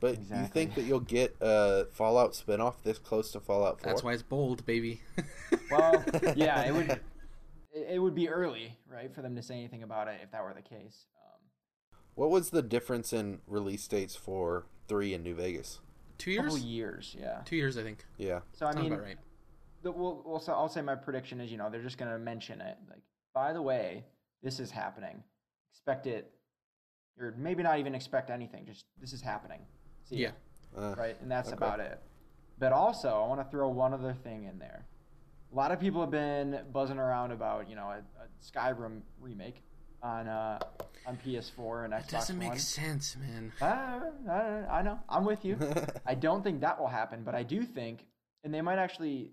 But 0.00 0.18
you 0.20 0.46
think 0.46 0.76
that 0.76 0.82
you'll 0.82 1.00
get 1.00 1.34
a 1.40 1.86
Fallout 1.92 2.32
spinoff 2.34 2.74
this 2.84 2.98
close 2.98 3.32
to 3.32 3.40
Fallout 3.40 3.80
4? 3.80 3.90
That's 3.90 4.04
why 4.04 4.12
it's 4.12 4.22
bold, 4.22 4.64
baby. 4.64 5.00
Well, 5.70 6.02
yeah, 6.34 6.62
it 6.66 6.72
would. 6.72 6.88
It 6.90 7.02
it 7.90 7.98
would 7.98 8.14
be 8.14 8.28
early, 8.30 8.78
right, 8.90 9.14
for 9.14 9.20
them 9.20 9.36
to 9.36 9.42
say 9.42 9.54
anything 9.56 9.82
about 9.82 10.08
it 10.08 10.20
if 10.22 10.30
that 10.32 10.42
were 10.42 10.54
the 10.54 10.62
case. 10.62 11.04
What 12.18 12.30
was 12.30 12.50
the 12.50 12.62
difference 12.62 13.12
in 13.12 13.38
release 13.46 13.86
dates 13.86 14.16
for 14.16 14.66
3 14.88 15.14
in 15.14 15.22
New 15.22 15.36
Vegas? 15.36 15.78
Two 16.18 16.32
years. 16.32 16.42
couple 16.42 16.58
years. 16.58 17.14
years, 17.14 17.16
yeah. 17.16 17.42
Two 17.44 17.54
years, 17.54 17.78
I 17.78 17.84
think. 17.84 18.04
Yeah. 18.16 18.40
So 18.50 18.66
I 18.66 18.72
Sounds 18.72 18.82
mean, 18.82 18.92
about 18.92 19.04
right. 19.04 19.18
the, 19.84 19.92
we'll, 19.92 20.24
we'll, 20.26 20.40
so 20.40 20.52
I'll 20.52 20.68
say 20.68 20.82
my 20.82 20.96
prediction 20.96 21.40
is, 21.40 21.52
you 21.52 21.58
know, 21.58 21.70
they're 21.70 21.80
just 21.80 21.96
gonna 21.96 22.18
mention 22.18 22.60
it. 22.60 22.76
Like, 22.90 23.02
by 23.36 23.52
the 23.52 23.62
way, 23.62 24.04
this 24.42 24.58
is 24.58 24.72
happening. 24.72 25.22
Expect 25.70 26.08
it, 26.08 26.32
or 27.20 27.36
maybe 27.38 27.62
not 27.62 27.78
even 27.78 27.94
expect 27.94 28.30
anything. 28.30 28.66
Just 28.66 28.84
this 29.00 29.12
is 29.12 29.20
happening. 29.20 29.60
See 30.02 30.16
Yeah. 30.16 30.32
Uh, 30.76 30.96
right, 30.98 31.16
and 31.22 31.30
that's 31.30 31.50
okay. 31.50 31.56
about 31.56 31.78
it. 31.78 32.00
But 32.58 32.72
also, 32.72 33.10
I 33.10 33.28
want 33.28 33.40
to 33.42 33.48
throw 33.48 33.68
one 33.68 33.94
other 33.94 34.12
thing 34.12 34.42
in 34.42 34.58
there. 34.58 34.86
A 35.52 35.54
lot 35.54 35.70
of 35.70 35.78
people 35.78 36.00
have 36.00 36.10
been 36.10 36.62
buzzing 36.72 36.98
around 36.98 37.30
about, 37.30 37.70
you 37.70 37.76
know, 37.76 37.86
a, 37.86 37.98
a 37.98 38.26
Skyrim 38.44 39.02
remake 39.20 39.62
on 40.02 40.28
uh, 40.28 40.58
on 41.06 41.16
PS4 41.24 41.84
and 41.84 41.92
Xbox 41.92 41.96
One. 41.96 42.00
It 42.00 42.08
doesn't 42.10 42.38
make 42.38 42.48
One. 42.50 42.58
sense, 42.58 43.16
man. 43.16 43.52
Uh, 43.60 44.00
uh, 44.30 44.66
I 44.70 44.82
know. 44.82 44.98
I'm 45.08 45.24
with 45.24 45.44
you. 45.44 45.58
I 46.06 46.14
don't 46.14 46.42
think 46.42 46.60
that 46.60 46.78
will 46.78 46.88
happen, 46.88 47.22
but 47.24 47.34
I 47.34 47.42
do 47.42 47.62
think, 47.62 48.04
and 48.44 48.52
they 48.52 48.60
might 48.60 48.78
actually, 48.78 49.32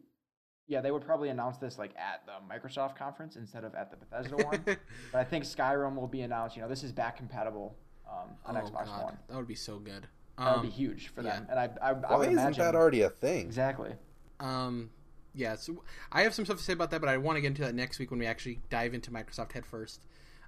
yeah, 0.68 0.82
they 0.82 0.91
would 0.91 1.05
probably 1.05 1.30
announce 1.30 1.57
this 1.57 1.78
like 1.78 1.91
at 1.97 2.24
the 2.26 2.34
Microsoft 2.53 2.95
conference 2.97 3.36
instead 3.36 3.63
of 3.63 3.76
at 3.76 3.91
the 3.91 3.97
Bethesda 3.97 4.38
one. 4.38 4.61
but 4.66 4.80
I 5.20 5.24
think 5.24 5.43
Skyrim 5.43 5.95
will 5.95 6.07
be 6.07 6.22
announced. 6.22 6.55
You 6.55 6.61
know, 6.63 6.70
this 6.70 6.84
is 6.84 6.91
back 6.91 7.18
compatible 7.18 7.76
um, 8.09 8.30
on 8.45 8.57
oh 8.57 8.61
Xbox 8.61 8.86
god, 8.86 9.03
One. 9.03 9.18
that 9.28 9.36
would 9.38 9.47
be 9.47 9.55
so 9.55 9.78
good. 9.80 10.07
That 10.38 10.45
would 10.51 10.55
Um, 10.57 10.61
be 10.63 10.70
huge 10.72 11.09
for 11.09 11.22
yeah. 11.22 11.36
them, 11.36 11.47
and 11.49 11.59
I, 11.59 11.70
I, 11.82 11.89
I 11.89 11.93
Why 11.93 12.16
would 12.18 12.28
isn't 12.30 12.39
imagine 12.39 12.63
that 12.63 12.76
already 12.76 13.01
a 13.01 13.09
thing? 13.09 13.45
exactly. 13.45 13.93
Um, 14.39 14.89
yeah, 15.34 15.55
so 15.55 15.84
I 16.11 16.24
have 16.24 16.34
some 16.34 16.45
stuff 16.45 16.57
to 16.57 16.63
say 16.63 16.74
about 16.74 16.91
that, 16.91 16.99
but 17.01 17.09
I 17.09 17.18
want 17.18 17.38
to 17.38 17.41
get 17.41 17.47
into 17.47 17.61
that 17.63 17.76
next 17.76 17.99
week 17.99 18.09
when 18.11 18.20
we 18.20 18.26
actually 18.26 18.59
dive 18.70 18.93
into 18.93 19.11
Microsoft 19.11 19.51
head 19.53 19.66
first. 19.66 20.01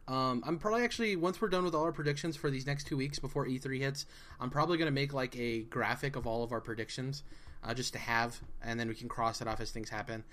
Um, 0.07 0.41
I'm 0.45 0.57
probably 0.57 0.83
actually 0.83 1.15
once 1.15 1.41
we're 1.41 1.49
done 1.49 1.65
with 1.65 1.75
all 1.75 1.83
our 1.83 1.91
predictions 1.91 2.37
for 2.37 2.49
these 2.49 2.65
next 2.65 2.87
two 2.87 2.95
weeks 2.95 3.19
before 3.19 3.45
E3 3.45 3.79
hits, 3.79 4.05
I'm 4.39 4.49
probably 4.49 4.77
to 4.87 4.91
make 4.91 5.13
like 5.13 5.35
a 5.37 5.63
graphic 5.63 6.15
of 6.15 6.25
all 6.25 6.43
of 6.43 6.51
our 6.51 6.61
predictions, 6.61 7.23
uh, 7.63 7.73
just 7.73 7.93
to 7.93 7.99
have, 7.99 8.39
and 8.61 8.79
then 8.79 8.87
we 8.87 8.95
can 8.95 9.09
cross 9.09 9.41
it 9.41 9.47
off 9.47 9.59
as 9.59 9.71
things 9.71 9.89
happen. 9.89 10.23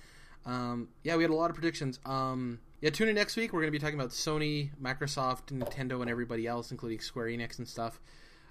Um, 0.47 0.89
yeah, 1.03 1.17
we 1.17 1.25
had 1.25 1.31
a 1.31 1.35
lot 1.35 1.51
of 1.51 1.57
predictions. 1.57 1.99
Um, 2.05 2.61
yeah, 2.81 2.91
tune 2.91 3.09
in 3.09 3.15
next 3.15 3.37
week. 3.37 3.53
We're 3.53 3.65
to 3.65 3.71
be 3.71 3.79
talking 3.79 3.99
about 3.99 4.11
Sony, 4.11 4.71
Microsoft, 4.81 5.47
Nintendo, 5.47 6.03
and 6.03 6.11
everybody 6.11 6.47
else, 6.47 6.71
including 6.71 7.01
Square 7.01 7.29
Enix 7.29 7.59
and 7.59 7.67
stuff. 7.67 7.99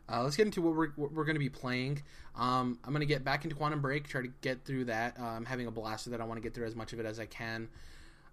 Uh, 0.10 0.24
let's 0.24 0.36
get 0.36 0.46
into 0.46 0.62
what 0.62 0.76
we're, 0.76 0.90
what 0.96 1.14
we're 1.14 1.24
going 1.24 1.36
to 1.36 1.40
be 1.40 1.50
playing. 1.50 2.02
Um, 2.36 2.80
I'm 2.84 2.92
going 2.92 3.02
to 3.02 3.06
get 3.06 3.24
back 3.24 3.46
into 3.46 3.56
Quantum 3.56 3.82
Break, 3.82 4.08
try 4.08 4.22
to 4.22 4.32
get 4.42 4.66
through 4.66 4.86
that. 4.86 5.18
Uh, 5.20 5.24
I'm 5.24 5.46
having 5.46 5.68
a 5.68 5.72
blast 5.72 6.06
with 6.08 6.16
it. 6.16 6.22
I 6.22 6.26
want 6.26 6.38
to 6.38 6.42
get 6.42 6.54
through 6.54 6.66
as 6.66 6.76
much 6.76 6.92
of 6.94 7.00
it 7.00 7.06
as 7.06 7.20
I 7.20 7.26
can. 7.26 7.70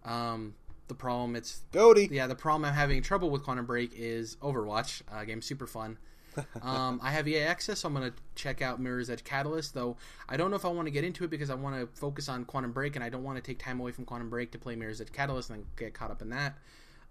Um, 0.04 0.54
the 0.90 0.94
problem, 0.94 1.34
it's 1.34 1.62
Goaty. 1.72 2.08
yeah, 2.10 2.26
the 2.26 2.34
problem 2.34 2.66
I'm 2.66 2.74
having 2.74 3.00
trouble 3.02 3.30
with 3.30 3.42
Quantum 3.42 3.64
Break 3.64 3.92
is 3.96 4.36
Overwatch. 4.42 5.00
Uh, 5.10 5.24
game's 5.24 5.46
super 5.46 5.66
fun. 5.66 5.96
um, 6.62 7.00
I 7.02 7.10
have 7.10 7.26
EA 7.26 7.40
access, 7.40 7.80
so 7.80 7.88
I'm 7.88 7.94
going 7.94 8.10
to 8.10 8.16
check 8.34 8.60
out 8.60 8.80
Mirror's 8.80 9.08
Edge 9.08 9.24
Catalyst, 9.24 9.74
though 9.74 9.96
I 10.28 10.36
don't 10.36 10.50
know 10.50 10.56
if 10.56 10.64
I 10.64 10.68
want 10.68 10.86
to 10.86 10.90
get 10.90 11.04
into 11.04 11.24
it 11.24 11.30
because 11.30 11.48
I 11.48 11.54
want 11.54 11.76
to 11.76 11.86
focus 11.98 12.28
on 12.28 12.44
Quantum 12.44 12.72
Break, 12.72 12.96
and 12.96 13.04
I 13.04 13.08
don't 13.08 13.22
want 13.22 13.36
to 13.36 13.42
take 13.42 13.58
time 13.58 13.80
away 13.80 13.92
from 13.92 14.04
Quantum 14.04 14.28
Break 14.28 14.52
to 14.52 14.58
play 14.58 14.76
Mirror's 14.76 15.00
Edge 15.00 15.12
Catalyst 15.12 15.50
and 15.50 15.60
then 15.60 15.66
get 15.76 15.94
caught 15.94 16.10
up 16.10 16.22
in 16.22 16.30
that. 16.30 16.58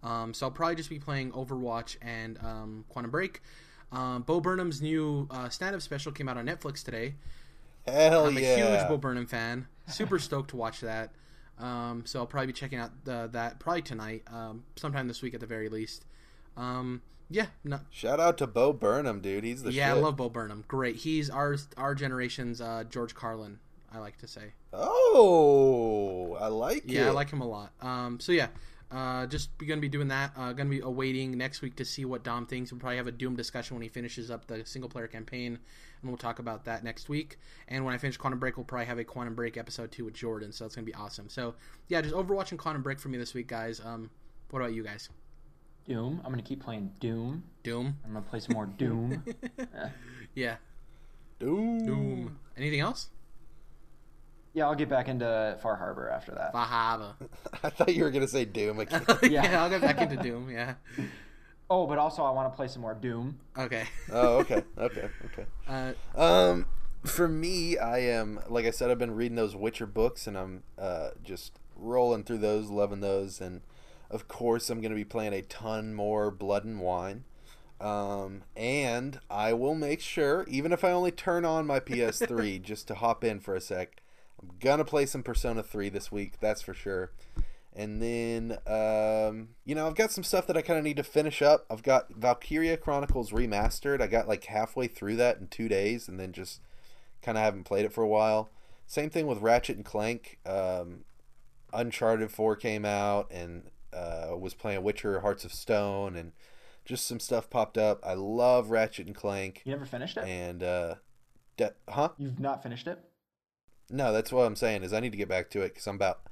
Um, 0.04 0.34
so 0.34 0.46
I'll 0.46 0.52
probably 0.52 0.76
just 0.76 0.90
be 0.90 1.00
playing 1.00 1.32
Overwatch 1.32 1.98
and 2.02 2.38
um, 2.44 2.86
Quantum 2.90 3.12
Break. 3.12 3.42
Um, 3.92 4.22
Bo 4.22 4.40
Burnham's 4.40 4.82
new 4.82 5.28
uh, 5.32 5.50
stand-up 5.50 5.82
special 5.82 6.12
came 6.12 6.30
out 6.30 6.38
on 6.38 6.46
Netflix 6.46 6.84
today. 6.84 7.16
Hell 7.88 8.28
I'm 8.28 8.38
a 8.38 8.42
yeah. 8.42 8.78
huge 8.78 8.88
Bo 8.88 8.98
Burnham 8.98 9.26
fan. 9.26 9.68
Super 9.88 10.20
stoked 10.20 10.52
to 10.52 10.58
watch 10.58 10.82
that. 10.82 11.12
Um, 11.60 12.04
so 12.06 12.20
I'll 12.20 12.26
probably 12.26 12.48
be 12.48 12.54
checking 12.54 12.80
out 12.80 12.92
the, 13.04 13.30
that 13.34 13.60
probably 13.60 13.82
tonight, 13.82 14.24
um, 14.32 14.64
sometime 14.76 15.08
this 15.08 15.22
week 15.22 15.34
at 15.34 15.40
the 15.40 15.46
very 15.46 15.70
least. 15.70 16.06
Um, 16.56 17.02
yeah, 17.30 17.48
no, 17.64 17.80
Shout 17.92 18.20
out 18.20 18.38
to 18.40 18.48
Bo 18.48 18.74
Burnham, 18.74 19.20
dude. 19.22 19.44
He's 19.44 19.62
the 19.62 19.72
yeah, 19.72 19.90
shit. 19.90 19.98
I 19.98 20.00
love 20.00 20.18
Bo 20.18 20.30
Burnham. 20.30 20.64
Great, 20.68 20.96
he's 20.98 21.30
our 21.30 21.58
our 21.78 21.94
generation's 21.94 22.60
uh, 22.60 22.86
George 22.90 23.14
Carlin. 23.14 23.60
I 23.92 24.00
like 24.00 24.18
to 24.20 24.28
say. 24.28 24.54
Oh, 24.74 26.38
I 26.40 26.48
like 26.48 26.84
him. 26.86 26.90
Yeah, 26.90 27.06
it. 27.06 27.10
I 27.10 27.12
like 27.12 27.30
him 27.30 27.42
a 27.42 27.48
lot. 27.48 27.72
Um, 27.82 28.20
so 28.20 28.32
yeah, 28.32 28.48
uh, 28.92 29.28
just 29.28 29.56
going 29.60 29.78
to 29.78 29.82
be 29.82 29.90
doing 29.90 30.08
that. 30.08 30.32
Uh, 30.36 30.54
going 30.54 30.70
to 30.70 30.76
be 30.76 30.80
awaiting 30.80 31.38
next 31.38 31.62
week 31.62 31.76
to 31.76 31.86
see 31.86 32.06
what 32.06 32.24
Dom 32.24 32.46
thinks. 32.48 32.72
We'll 32.72 32.80
probably 32.80 32.98
have 32.98 33.08
a 33.08 33.12
Doom 33.12 33.36
discussion 33.36 33.76
when 33.76 33.84
he 33.84 33.90
finishes 33.90 34.32
up 34.32 34.48
the 34.48 34.66
single 34.66 34.90
player 34.90 35.08
campaign, 35.08 35.60
and 36.02 36.10
we'll 36.10 36.18
talk 36.18 36.40
about 36.40 36.66
that 36.66 36.84
next 36.84 37.10
week. 37.10 37.38
And 37.68 37.86
when 37.86 37.94
I 37.94 37.98
finish 37.98 38.18
Quantum 38.18 38.40
Break, 38.40 38.58
we'll 38.58 38.66
probably 38.66 38.86
have 38.86 39.00
a 39.00 39.04
Quantum 39.04 39.36
Break 39.36 39.58
episode 39.58 39.92
two 39.92 40.06
with 40.06 40.14
Jordan. 40.14 40.52
So 40.52 40.66
it's 40.66 40.76
going 40.76 40.86
to 40.86 40.92
be 40.92 40.96
awesome. 40.96 41.30
So 41.30 41.56
yeah, 41.88 42.02
just 42.02 42.16
Overwatch 42.16 42.52
and 42.52 42.60
Quantum 42.60 42.82
Break 42.82 43.00
for 43.00 43.10
me 43.10 43.18
this 43.18 43.34
week, 43.34 43.48
guys. 43.48 43.82
Um, 43.84 44.10
what 44.50 44.60
about 44.60 44.74
you 44.74 44.84
guys? 44.84 45.10
Doom. 45.88 46.22
I'm 46.24 46.32
gonna 46.32 46.44
keep 46.44 46.64
playing 46.64 46.92
Doom. 47.00 47.44
Doom. 47.64 47.98
I'm 48.06 48.14
gonna 48.14 48.24
play 48.24 48.40
some 48.40 48.54
more 48.54 48.68
Doom. 48.68 49.24
Yeah. 50.36 50.58
Doom. 51.40 51.86
Doom. 51.86 52.40
Anything 52.56 52.80
else? 52.80 53.10
Yeah, 54.54 54.68
I'll 54.68 54.76
get 54.76 54.90
back 54.90 55.08
into 55.08 55.58
Far 55.62 55.76
Harbor 55.76 56.10
after 56.10 56.34
that. 56.34 56.54
Bahaba. 56.54 57.16
I 57.64 57.70
thought 57.70 57.94
you 57.96 58.04
were 58.04 58.12
gonna 58.12 58.28
say 58.28 58.46
Doom 58.46 58.80
again. 58.80 59.04
yeah. 59.24 59.44
Yeah. 59.44 59.64
I'll 59.64 59.70
get 59.70 59.82
back 59.82 60.00
into 60.00 60.18
Doom. 60.18 60.50
Yeah. 60.50 60.76
Oh, 61.70 61.86
but 61.86 61.98
also 61.98 62.24
I 62.24 62.32
want 62.32 62.52
to 62.52 62.56
play 62.56 62.68
some 62.68 62.82
more 62.82 62.96
Doom. 62.96 63.40
Okay. 63.58 63.84
oh, 64.12 64.38
okay, 64.40 64.64
okay, 64.78 65.10
okay. 65.26 65.46
Uh, 65.68 65.94
Um, 66.20 66.66
for 67.06 67.28
me, 67.28 67.78
I 67.78 68.00
am 68.00 68.40
like 68.50 68.66
I 68.66 68.72
said, 68.72 68.90
I've 68.90 68.98
been 69.00 69.16
reading 69.16 69.36
those 69.36 69.56
Witcher 69.56 69.86
books, 69.86 70.28
and 70.28 70.38
I'm 70.38 70.64
uh 70.78 71.10
just 71.24 71.60
rolling 71.76 72.24
through 72.24 72.40
those, 72.40 72.70
loving 72.70 73.02
those, 73.02 73.40
and 73.40 73.62
of 74.10 74.28
course, 74.28 74.70
I'm 74.70 74.82
gonna 74.82 74.96
be 74.96 75.06
playing 75.06 75.34
a 75.34 75.42
ton 75.44 75.94
more 75.94 76.32
Blood 76.32 76.66
and 76.66 76.80
Wine. 76.80 77.24
Um, 77.80 78.44
and 78.58 79.20
I 79.30 79.54
will 79.54 79.76
make 79.76 80.02
sure, 80.02 80.46
even 80.50 80.74
if 80.74 80.84
I 80.84 80.92
only 80.92 81.12
turn 81.12 81.46
on 81.46 81.66
my 81.66 81.80
PS3 81.80 82.60
just 82.62 82.88
to 82.90 82.96
hop 82.96 83.24
in 83.24 83.40
for 83.40 83.56
a 83.56 83.62
sec, 83.62 84.02
I'm 84.42 84.50
gonna 84.60 84.84
play 84.84 85.06
some 85.06 85.24
Persona 85.24 85.64
3 85.64 85.88
this 85.90 86.12
week. 86.12 86.40
That's 86.42 86.62
for 86.62 86.74
sure. 86.74 87.12
And 87.80 88.02
then, 88.02 88.58
um, 88.68 89.52
you 89.64 89.74
know, 89.74 89.88
I've 89.88 89.96
got 89.96 90.12
some 90.12 90.26
stuff 90.26 90.48
that 90.48 90.58
I 90.58 90.62
kind 90.62 90.78
of 90.78 90.84
need 90.84 90.98
to 90.98 91.04
finish 91.04 91.42
up. 91.42 91.66
I've 91.72 91.82
got 91.82 92.14
Valkyria 92.14 92.76
Chronicles 92.76 93.32
Remastered. 93.32 94.02
I 94.02 94.08
got 94.08 94.28
like 94.28 94.44
halfway 94.44 94.88
through 94.88 95.16
that 95.16 95.38
in 95.38 95.48
two 95.48 95.70
days 95.70 96.10
and 96.10 96.20
then 96.20 96.34
just 96.34 96.60
kind 97.22 97.38
of 97.38 97.44
haven't 97.46 97.64
played 97.64 97.86
it 97.86 97.94
for 97.94 98.04
a 98.04 98.08
while. 98.08 98.50
Same 98.86 99.10
thing 99.10 99.28
with 99.28 99.40
Ratchet 99.40 99.78
and 99.78 99.86
Clank. 99.86 100.40
Um, 100.46 101.06
Uncharted 101.72 102.32
4 102.32 102.58
came 102.58 102.84
out 102.84 103.32
and 103.32 103.70
uh, 103.94 104.36
was 104.38 104.54
playing 104.54 104.84
Witcher 104.84 105.22
Hearts 105.22 105.46
of 105.46 105.54
Stone 105.54 106.18
and 106.18 106.34
just 106.84 107.06
some 107.06 107.22
stuff 107.22 107.50
popped 107.50 107.78
up. 107.78 108.06
I 108.06 108.16
love 108.16 108.72
Ratchet 108.72 109.08
and 109.08 109.16
Clank. 109.16 109.62
You 109.64 109.72
never 109.72 109.86
finished 109.86 110.18
it? 110.18 110.26
And, 110.26 110.64
uh, 110.64 110.96
de- 111.56 111.76
huh? 111.88 112.10
You've 112.18 112.42
not 112.42 112.62
finished 112.62 112.88
it? 112.88 113.00
No, 113.90 114.12
that's 114.12 114.34
what 114.34 114.44
I'm 114.44 114.58
saying 114.58 114.84
is 114.84 114.92
I 114.92 115.00
need 115.00 115.14
to 115.14 115.18
get 115.18 115.30
back 115.30 115.50
to 115.52 115.62
it 115.62 115.70
because 115.70 115.88
I'm 115.88 115.96
about 115.96 116.24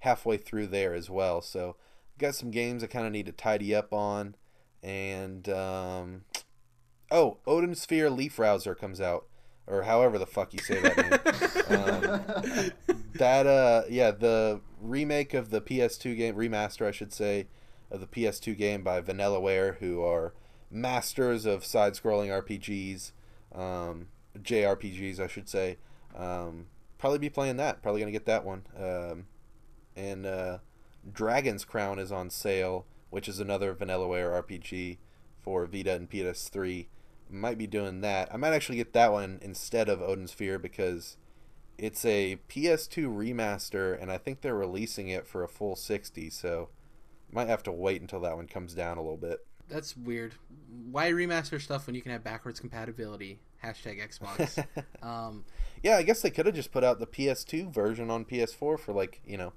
halfway 0.00 0.36
through 0.36 0.68
there 0.68 0.94
as 0.94 1.10
well. 1.10 1.40
So 1.40 1.76
got 2.18 2.34
some 2.34 2.50
games 2.50 2.82
I 2.82 2.86
kind 2.86 3.06
of 3.06 3.12
need 3.12 3.26
to 3.26 3.32
tidy 3.32 3.74
up 3.74 3.92
on, 3.92 4.34
and 4.82 5.48
um, 5.48 6.24
oh, 7.10 7.38
Odin 7.46 7.74
Sphere 7.74 8.10
Leaf 8.10 8.38
Rouser 8.38 8.74
comes 8.74 9.00
out, 9.00 9.26
or 9.66 9.82
however 9.82 10.18
the 10.18 10.26
fuck 10.26 10.52
you 10.52 10.60
say 10.60 10.80
that 10.80 10.96
name. 10.96 12.72
um, 12.88 12.96
that 13.14 13.46
uh, 13.46 13.82
yeah, 13.88 14.10
the 14.10 14.60
remake 14.80 15.34
of 15.34 15.50
the 15.50 15.60
PS2 15.60 16.16
game 16.16 16.34
remaster, 16.34 16.86
I 16.86 16.92
should 16.92 17.12
say, 17.12 17.48
of 17.90 18.00
the 18.00 18.06
PS2 18.06 18.56
game 18.56 18.82
by 18.82 19.00
Vanillaware, 19.00 19.76
who 19.78 20.02
are 20.02 20.34
masters 20.70 21.46
of 21.46 21.64
side-scrolling 21.64 22.28
RPGs, 22.28 23.12
um, 23.54 24.08
JRPGs, 24.38 25.20
I 25.20 25.26
should 25.26 25.48
say. 25.48 25.78
Um, 26.16 26.66
probably 26.98 27.18
be 27.18 27.30
playing 27.30 27.56
that. 27.58 27.82
Probably 27.82 28.00
gonna 28.00 28.12
get 28.12 28.26
that 28.26 28.44
one. 28.44 28.66
Um, 28.76 29.26
and 29.96 30.26
uh, 30.26 30.58
Dragon's 31.10 31.64
Crown 31.64 31.98
is 31.98 32.12
on 32.12 32.30
sale, 32.30 32.86
which 33.10 33.28
is 33.28 33.40
another 33.40 33.74
Vanillaware 33.74 34.42
RPG 34.42 34.98
for 35.40 35.66
Vita 35.66 35.94
and 35.94 36.10
PS3. 36.10 36.86
Might 37.28 37.58
be 37.58 37.66
doing 37.66 38.02
that. 38.02 38.28
I 38.32 38.36
might 38.36 38.52
actually 38.52 38.76
get 38.76 38.92
that 38.92 39.12
one 39.12 39.38
instead 39.42 39.88
of 39.88 40.00
Odin 40.00 40.28
Sphere 40.28 40.58
because 40.58 41.16
it's 41.78 42.04
a 42.04 42.38
PS2 42.48 43.08
remaster, 43.08 44.00
and 44.00 44.12
I 44.12 44.18
think 44.18 44.40
they're 44.40 44.54
releasing 44.54 45.08
it 45.08 45.26
for 45.26 45.42
a 45.42 45.48
full 45.48 45.76
sixty. 45.76 46.30
So 46.30 46.68
might 47.32 47.48
have 47.48 47.62
to 47.64 47.72
wait 47.72 48.00
until 48.00 48.20
that 48.20 48.36
one 48.36 48.46
comes 48.46 48.74
down 48.74 48.98
a 48.98 49.02
little 49.02 49.16
bit. 49.16 49.44
that's 49.68 49.96
weird. 49.96 50.34
Why 50.90 51.10
remaster 51.10 51.60
stuff 51.60 51.86
when 51.86 51.96
you 51.96 52.02
can 52.02 52.12
have 52.12 52.22
backwards 52.22 52.60
compatibility? 52.60 53.40
Hashtag 53.64 54.00
Xbox. 54.00 54.64
um, 55.02 55.44
Yeah, 55.82 55.96
I 55.96 56.02
guess 56.02 56.22
they 56.22 56.30
could 56.30 56.46
have 56.46 56.54
just 56.54 56.70
put 56.72 56.84
out 56.84 57.00
the 57.00 57.06
PS2 57.06 57.72
version 57.72 58.10
on 58.10 58.24
PS4 58.24 58.78
for 58.78 58.92
like 58.92 59.20
you 59.26 59.36
know, 59.36 59.52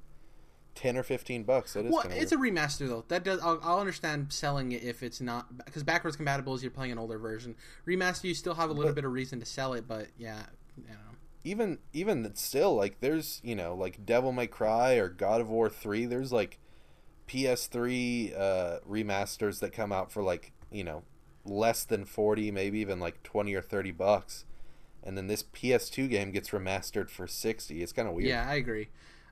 ten 0.79 0.95
or 0.97 1.03
fifteen 1.03 1.43
bucks. 1.43 1.73
That 1.73 1.85
is 1.85 1.91
well, 1.91 2.03
it's 2.09 2.31
weird. 2.31 2.55
a 2.55 2.59
remaster 2.61 2.87
though. 2.87 3.03
That 3.09 3.23
does. 3.23 3.41
I'll, 3.41 3.59
I'll 3.61 3.79
understand 3.79 4.31
selling 4.31 4.71
it 4.71 4.83
if 4.83 5.03
it's 5.03 5.19
not 5.19 5.57
because 5.65 5.83
backwards 5.83 6.15
compatible 6.15 6.55
is 6.55 6.63
you're 6.63 6.71
playing 6.71 6.91
an 6.93 6.97
older 6.97 7.17
version. 7.17 7.55
Remaster, 7.85 8.23
you 8.25 8.33
still 8.33 8.53
have 8.55 8.69
a 8.69 8.73
little 8.73 8.89
But- 8.91 8.95
bit 8.95 9.05
of 9.05 9.11
reason 9.11 9.39
to 9.41 9.45
sell 9.45 9.73
it, 9.73 9.87
but 9.87 10.07
yeah, 10.17 10.43
you 10.77 10.83
know. 10.87 10.95
even 11.43 11.79
even 11.93 12.23
that 12.23 12.37
still 12.37 12.75
like 12.75 13.01
there's 13.01 13.41
you 13.43 13.55
know 13.55 13.75
like 13.75 14.05
Devil 14.05 14.31
May 14.31 14.47
Cry 14.47 14.93
or 14.93 15.09
God 15.09 15.41
of 15.41 15.49
War 15.49 15.69
three. 15.69 16.05
There's 16.05 16.31
like 16.31 16.59
PS3 17.27 18.37
uh, 18.39 18.79
remasters 18.89 19.59
that 19.59 19.71
come 19.71 19.91
out 19.91 20.11
for 20.11 20.23
like 20.23 20.51
you 20.71 20.83
know 20.83 21.03
less 21.45 21.83
than 21.83 22.05
forty, 22.05 22.51
maybe 22.51 22.79
even 22.79 22.99
like 22.99 23.21
twenty 23.23 23.53
or 23.53 23.61
thirty 23.61 23.91
bucks, 23.91 24.45
and 25.03 25.17
then 25.17 25.27
this 25.27 25.43
PS2 25.43 26.09
game 26.09 26.31
gets 26.31 26.49
remastered 26.49 27.09
for 27.09 27.27
sixty. 27.27 27.81
It's 27.83 27.91
kind 27.93 28.07
of 28.07 28.13
weird. 28.13 28.29
Yeah, 28.29 28.47
I 28.49 28.55
agree. 28.55 28.89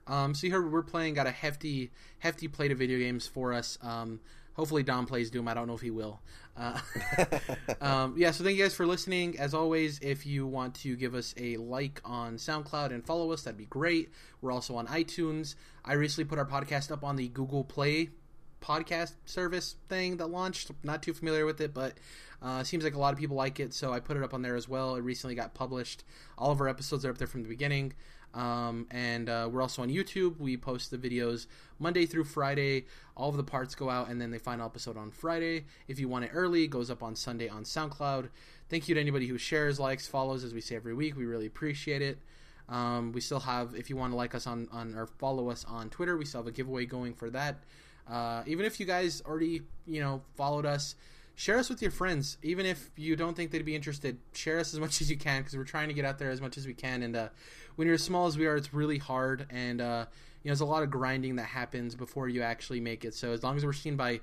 Um, 0.08 0.34
so 0.34 0.46
you 0.46 0.52
heard 0.52 0.72
we're 0.72 0.82
playing 0.82 1.14
got 1.14 1.26
a 1.26 1.30
hefty, 1.30 1.90
hefty 2.18 2.48
plate 2.48 2.72
of 2.72 2.78
video 2.78 2.98
games 2.98 3.26
for 3.26 3.52
us. 3.52 3.78
Um, 3.82 4.20
hopefully 4.54 4.82
Dom 4.82 5.06
plays 5.06 5.30
Doom. 5.30 5.46
I 5.46 5.54
don't 5.54 5.66
know 5.66 5.74
if 5.74 5.80
he 5.80 5.90
will. 5.90 6.20
Uh, 6.56 6.80
um, 7.80 8.14
yeah. 8.16 8.30
So 8.30 8.42
thank 8.42 8.56
you 8.56 8.64
guys 8.64 8.74
for 8.74 8.86
listening. 8.86 9.38
As 9.38 9.54
always, 9.54 9.98
if 10.00 10.26
you 10.26 10.46
want 10.46 10.74
to 10.76 10.96
give 10.96 11.14
us 11.14 11.34
a 11.36 11.56
like 11.58 12.00
on 12.04 12.36
SoundCloud 12.36 12.90
and 12.90 13.04
follow 13.04 13.32
us, 13.32 13.42
that'd 13.42 13.58
be 13.58 13.66
great. 13.66 14.10
We're 14.40 14.52
also 14.52 14.76
on 14.76 14.86
iTunes. 14.86 15.54
I 15.84 15.92
recently 15.92 16.28
put 16.28 16.38
our 16.38 16.46
podcast 16.46 16.90
up 16.90 17.04
on 17.04 17.16
the 17.16 17.28
Google 17.28 17.64
Play 17.64 18.10
podcast 18.60 19.14
service 19.24 19.76
thing 19.88 20.16
that 20.16 20.26
launched. 20.26 20.70
Not 20.82 21.02
too 21.02 21.14
familiar 21.14 21.46
with 21.46 21.60
it, 21.60 21.72
but 21.72 21.94
uh, 22.42 22.62
seems 22.64 22.84
like 22.84 22.94
a 22.94 22.98
lot 22.98 23.12
of 23.12 23.18
people 23.18 23.36
like 23.36 23.60
it, 23.60 23.74
so 23.74 23.92
I 23.92 24.00
put 24.00 24.16
it 24.16 24.22
up 24.22 24.34
on 24.34 24.42
there 24.42 24.56
as 24.56 24.68
well. 24.68 24.96
It 24.96 25.02
recently 25.02 25.34
got 25.34 25.54
published. 25.54 26.04
All 26.36 26.50
of 26.50 26.60
our 26.60 26.68
episodes 26.68 27.04
are 27.04 27.10
up 27.10 27.18
there 27.18 27.26
from 27.26 27.42
the 27.42 27.48
beginning. 27.48 27.94
Um, 28.34 28.86
and 28.90 29.28
uh, 29.28 29.48
we're 29.50 29.62
also 29.62 29.82
on 29.82 29.88
YouTube. 29.88 30.38
We 30.38 30.56
post 30.56 30.90
the 30.90 30.98
videos 30.98 31.46
Monday 31.78 32.06
through 32.06 32.24
Friday. 32.24 32.86
All 33.16 33.30
of 33.30 33.36
the 33.36 33.44
parts 33.44 33.74
go 33.74 33.90
out, 33.90 34.08
and 34.08 34.20
then 34.20 34.30
the 34.30 34.38
final 34.38 34.66
episode 34.66 34.96
on 34.96 35.10
Friday. 35.10 35.64
If 35.88 35.98
you 35.98 36.08
want 36.08 36.26
it 36.26 36.30
early, 36.32 36.64
it 36.64 36.68
goes 36.68 36.90
up 36.90 37.02
on 37.02 37.16
Sunday 37.16 37.48
on 37.48 37.64
SoundCloud. 37.64 38.28
Thank 38.68 38.88
you 38.88 38.94
to 38.94 39.00
anybody 39.00 39.26
who 39.26 39.38
shares, 39.38 39.80
likes, 39.80 40.06
follows, 40.06 40.44
as 40.44 40.52
we 40.52 40.60
say 40.60 40.76
every 40.76 40.94
week. 40.94 41.16
We 41.16 41.24
really 41.24 41.46
appreciate 41.46 42.02
it. 42.02 42.18
Um, 42.68 43.12
we 43.12 43.20
still 43.20 43.40
have, 43.40 43.74
if 43.74 43.88
you 43.88 43.96
want 43.96 44.12
to 44.12 44.16
like 44.16 44.34
us 44.34 44.46
on, 44.46 44.68
on 44.70 44.94
or 44.94 45.06
follow 45.06 45.48
us 45.50 45.64
on 45.64 45.88
Twitter, 45.88 46.16
we 46.18 46.26
still 46.26 46.40
have 46.40 46.46
a 46.48 46.52
giveaway 46.52 46.84
going 46.84 47.14
for 47.14 47.30
that. 47.30 47.64
Uh, 48.06 48.42
even 48.46 48.64
if 48.66 48.78
you 48.78 48.86
guys 48.86 49.22
already, 49.26 49.62
you 49.86 50.00
know, 50.00 50.22
followed 50.36 50.66
us, 50.66 50.94
share 51.34 51.58
us 51.58 51.70
with 51.70 51.80
your 51.80 51.90
friends. 51.90 52.36
Even 52.42 52.66
if 52.66 52.90
you 52.96 53.16
don't 53.16 53.36
think 53.36 53.50
they'd 53.50 53.64
be 53.64 53.74
interested, 53.74 54.18
share 54.32 54.58
us 54.58 54.74
as 54.74 54.80
much 54.80 55.00
as 55.00 55.10
you 55.10 55.16
can 55.16 55.40
because 55.40 55.56
we're 55.56 55.64
trying 55.64 55.88
to 55.88 55.94
get 55.94 56.04
out 56.04 56.18
there 56.18 56.30
as 56.30 56.40
much 56.40 56.58
as 56.58 56.66
we 56.66 56.74
can. 56.74 57.02
And 57.02 57.16
uh, 57.16 57.28
when 57.78 57.86
you're 57.86 57.94
as 57.94 58.02
small 58.02 58.26
as 58.26 58.36
we 58.36 58.46
are, 58.46 58.56
it's 58.56 58.74
really 58.74 58.98
hard, 58.98 59.46
and 59.50 59.80
uh, 59.80 60.04
you 60.42 60.48
know, 60.48 60.52
there's 60.52 60.60
a 60.60 60.66
lot 60.66 60.82
of 60.82 60.90
grinding 60.90 61.36
that 61.36 61.46
happens 61.46 61.94
before 61.94 62.28
you 62.28 62.42
actually 62.42 62.80
make 62.80 63.04
it. 63.04 63.14
So 63.14 63.32
as 63.32 63.42
long 63.42 63.56
as 63.56 63.64
we're 63.64 63.72
seen 63.72 63.96
by 63.96 64.20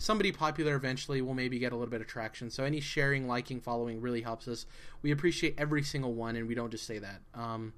somebody 0.00 0.30
popular 0.30 0.76
eventually 0.76 1.20
we'll 1.20 1.34
maybe 1.34 1.58
get 1.58 1.72
a 1.72 1.74
little 1.74 1.90
bit 1.90 2.00
of 2.00 2.06
traction 2.06 2.48
so 2.50 2.62
any 2.62 2.78
sharing 2.78 3.26
liking 3.26 3.60
following 3.60 4.00
really 4.00 4.20
helps 4.20 4.46
us 4.46 4.64
we 5.02 5.10
appreciate 5.10 5.56
every 5.58 5.82
single 5.82 6.14
one 6.14 6.36
and 6.36 6.46
we 6.46 6.54
don't 6.54 6.70
just 6.70 6.86
say 6.86 7.00
that 7.00 7.20
um, 7.34 7.72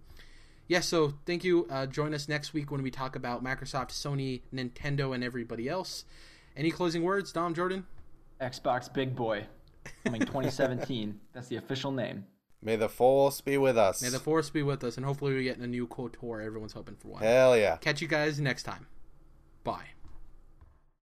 yeah, 0.71 0.79
so 0.79 1.15
thank 1.27 1.43
you. 1.43 1.67
Uh, 1.69 1.87
join 1.87 2.15
us 2.15 2.29
next 2.29 2.55
week 2.55 2.71
when 2.71 2.81
we 2.85 2.93
talk 2.93 3.17
about 3.17 3.43
Microsoft, 3.43 3.91
Sony, 3.91 4.43
Nintendo, 4.55 5.13
and 5.13 5.25
everybody 5.25 5.69
else. 5.69 6.05
Any 6.57 6.71
closing 6.71 7.03
words, 7.03 7.33
Dom 7.33 7.55
Jordan? 7.55 7.87
Xbox 8.41 8.91
Big 8.93 9.17
Boy. 9.17 9.47
Coming 10.05 10.21
2017. 10.27 11.19
That's 11.33 11.49
the 11.49 11.57
official 11.57 11.91
name. 11.91 12.25
May 12.63 12.77
the 12.77 12.89
force 12.89 13.41
be 13.41 13.57
with 13.57 13.79
us. 13.79 14.03
May 14.03 14.11
the 14.11 14.19
force 14.19 14.51
be 14.51 14.63
with 14.63 14.85
us, 14.85 14.97
and 14.97 15.07
hopefully 15.07 15.35
we 15.35 15.45
get 15.45 15.59
a 15.59 15.67
new 15.67 15.87
KOTOR. 15.87 16.45
Everyone's 16.45 16.75
hoping 16.75 16.97
for 16.97 17.09
one. 17.09 17.23
Hell 17.23 17.57
yeah. 17.57 17.77
Catch 17.77 18.03
you 18.03 18.09
guys 18.09 18.39
next 18.39 18.65
time. 18.65 18.87
Bye. 19.65 19.87